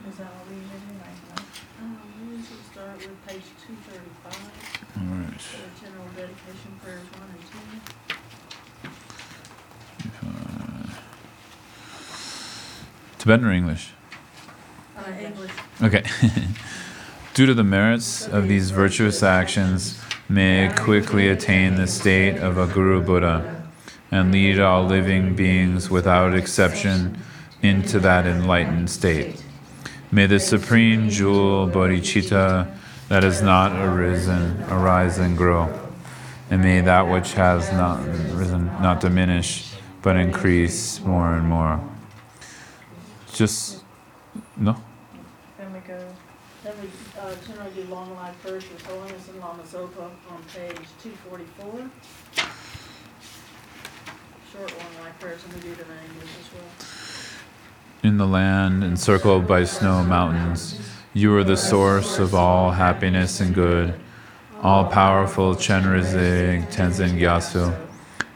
is 0.07 0.17
that 0.17 0.27
what 0.27 0.47
we 0.47 0.55
usually 0.55 0.79
do, 0.85 0.93
ninety-nine? 1.01 1.45
Um, 1.81 1.97
we 2.29 2.37
usually 2.37 2.61
start 2.71 2.97
with 2.97 3.27
page 3.27 3.47
two 3.65 3.75
thirty-five, 3.87 4.51
All 4.97 5.17
right. 5.17 5.37
the 5.37 5.81
general 5.81 6.07
dedication 6.15 6.71
prayers 6.83 7.07
one 7.13 7.29
and 7.29 7.43
two. 7.49 7.63
Uh, 10.25 10.89
Tibetan 13.31 13.47
or 13.47 13.53
English? 13.53 13.91
Uh, 14.97 15.03
English. 15.17 15.51
Okay. 15.81 16.03
Due 17.33 17.45
to 17.45 17.53
the 17.53 17.63
merits 17.63 18.27
of 18.27 18.49
these 18.49 18.71
virtuous 18.71 19.23
actions, 19.23 19.97
may 20.27 20.67
I 20.67 20.73
quickly 20.73 21.29
attain 21.29 21.75
the 21.75 21.87
state 21.87 22.39
of 22.39 22.57
a 22.57 22.67
Guru 22.67 23.01
Buddha 23.01 23.63
and 24.11 24.33
lead 24.33 24.59
all 24.59 24.83
living 24.83 25.33
beings 25.33 25.89
without 25.89 26.35
exception 26.35 27.17
into 27.61 28.01
that 28.01 28.27
enlightened 28.27 28.89
state. 28.89 29.41
May 30.11 30.25
the 30.25 30.39
supreme 30.39 31.09
jewel 31.09 31.69
bodhicitta 31.69 32.75
that 33.07 33.23
has 33.23 33.41
not 33.41 33.71
arisen 33.71 34.61
arise 34.63 35.19
and 35.19 35.37
grow, 35.37 35.69
and 36.49 36.61
may 36.61 36.81
that 36.81 37.07
which 37.07 37.31
has 37.35 37.71
not 37.71 38.05
risen 38.35 38.65
not 38.81 38.99
diminish 38.99 39.71
but 40.01 40.17
increase 40.17 40.99
more 40.99 41.33
and 41.33 41.47
more. 41.47 41.90
Just 43.33 43.83
no. 44.57 44.75
Then 45.57 45.73
we 45.73 45.79
go, 45.79 45.99
Then 46.63 46.73
we, 46.79 46.89
uh, 47.19 47.33
generally 47.47 47.71
do 47.73 47.83
long 47.85 48.13
life 48.15 48.35
with 48.45 48.85
holiness 48.85 49.27
and 49.29 49.39
Lama 49.39 49.63
Zopa 49.63 50.11
on 50.29 50.43
page 50.53 50.77
two 51.01 51.11
forty-four. 51.27 51.89
Short 54.51 54.77
long 54.77 55.03
life 55.03 55.19
prayers, 55.19 55.43
and 55.43 55.53
we 55.55 55.61
do 55.61 55.75
them 55.75 55.87
in 55.89 56.11
English 56.11 56.29
as 56.39 56.53
well. 56.53 56.69
In 58.03 58.17
the 58.17 58.27
land 58.27 58.83
encircled 58.83 59.47
by 59.47 59.63
snow 59.63 60.03
mountains, 60.03 60.79
you 61.13 61.35
are 61.35 61.43
the 61.43 61.57
source 61.57 62.19
of 62.19 62.35
all 62.35 62.71
happiness 62.71 63.39
and 63.39 63.55
good. 63.55 63.99
All 64.61 64.85
powerful 64.85 65.55
Chenrezig 65.55 66.71
Tenzin 66.71 67.17
Gyatso, 67.17 67.75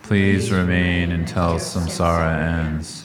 please 0.01 0.51
remain 0.51 1.11
until 1.11 1.59
samsara 1.59 2.65
ends. 2.65 3.04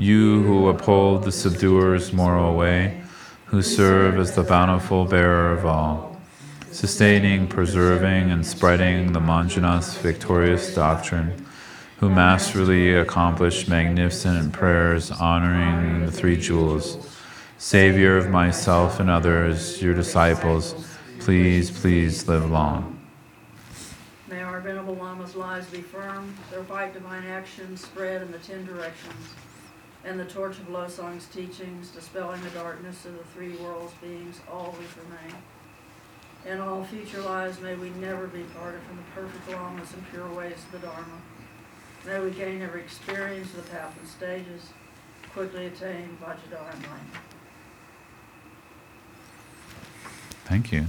You 0.00 0.44
who 0.44 0.68
uphold 0.68 1.24
the 1.24 1.32
subduer's 1.32 2.12
moral 2.12 2.56
way, 2.56 3.02
who 3.46 3.62
serve 3.62 4.16
as 4.20 4.36
the 4.36 4.44
bountiful 4.44 5.04
bearer 5.04 5.50
of 5.50 5.66
all, 5.66 6.20
sustaining, 6.70 7.48
preserving, 7.48 8.30
and 8.30 8.46
spreading 8.46 9.12
the 9.12 9.18
Manjunath's 9.18 9.96
victorious 9.96 10.72
doctrine, 10.72 11.44
who 11.98 12.08
masterfully 12.08 12.94
accomplish 12.94 13.66
magnificent 13.66 14.52
prayers 14.52 15.10
honoring 15.10 16.06
the 16.06 16.12
three 16.12 16.36
jewels. 16.36 17.18
Savior 17.58 18.16
of 18.16 18.30
myself 18.30 19.00
and 19.00 19.10
others, 19.10 19.82
your 19.82 19.94
disciples, 19.94 20.76
please, 21.18 21.72
please 21.72 22.28
live 22.28 22.48
long. 22.48 23.00
may 24.28 24.42
our 24.42 24.60
Venerable 24.60 24.94
Lamas' 24.94 25.34
lives 25.34 25.66
be 25.66 25.80
firm, 25.80 26.32
their 26.52 26.62
white 26.62 26.94
divine 26.94 27.24
actions 27.24 27.80
spread 27.80 28.22
in 28.22 28.30
the 28.30 28.38
ten 28.38 28.64
directions, 28.64 29.34
and 30.04 30.18
the 30.18 30.24
torch 30.24 30.58
of 30.58 30.68
Losang's 30.68 31.26
teachings, 31.26 31.90
dispelling 31.90 32.40
the 32.42 32.50
darkness 32.50 33.04
of 33.04 33.18
the 33.18 33.24
three 33.24 33.56
worlds 33.56 33.92
beings, 34.00 34.40
always 34.50 34.88
remain. 34.96 35.34
In 36.46 36.60
all 36.60 36.84
future 36.84 37.20
lives, 37.20 37.60
may 37.60 37.74
we 37.74 37.90
never 37.90 38.26
be 38.26 38.42
parted 38.58 38.80
from 38.82 38.96
the 38.96 39.02
perfect 39.14 39.48
lamas 39.50 39.92
and 39.92 40.08
pure 40.10 40.28
ways 40.32 40.54
of 40.54 40.80
the 40.80 40.86
Dharma. 40.86 41.20
May 42.06 42.20
we 42.20 42.30
gain 42.30 42.62
every 42.62 42.80
experience 42.80 43.48
of 43.54 43.64
the 43.64 43.70
path 43.70 43.94
and 43.98 44.08
stages, 44.08 44.62
quickly 45.32 45.66
attain 45.66 46.16
Vajradhara 46.22 46.74
mind. 46.88 47.10
Thank 50.44 50.72
you. 50.72 50.86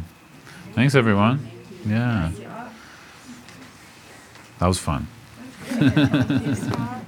Thanks, 0.73 0.95
everyone. 0.95 1.49
Yeah, 1.85 2.31
that 4.59 4.67
was 4.67 4.79
fun. 4.79 5.07
It's 5.71 6.65
not 6.65 7.03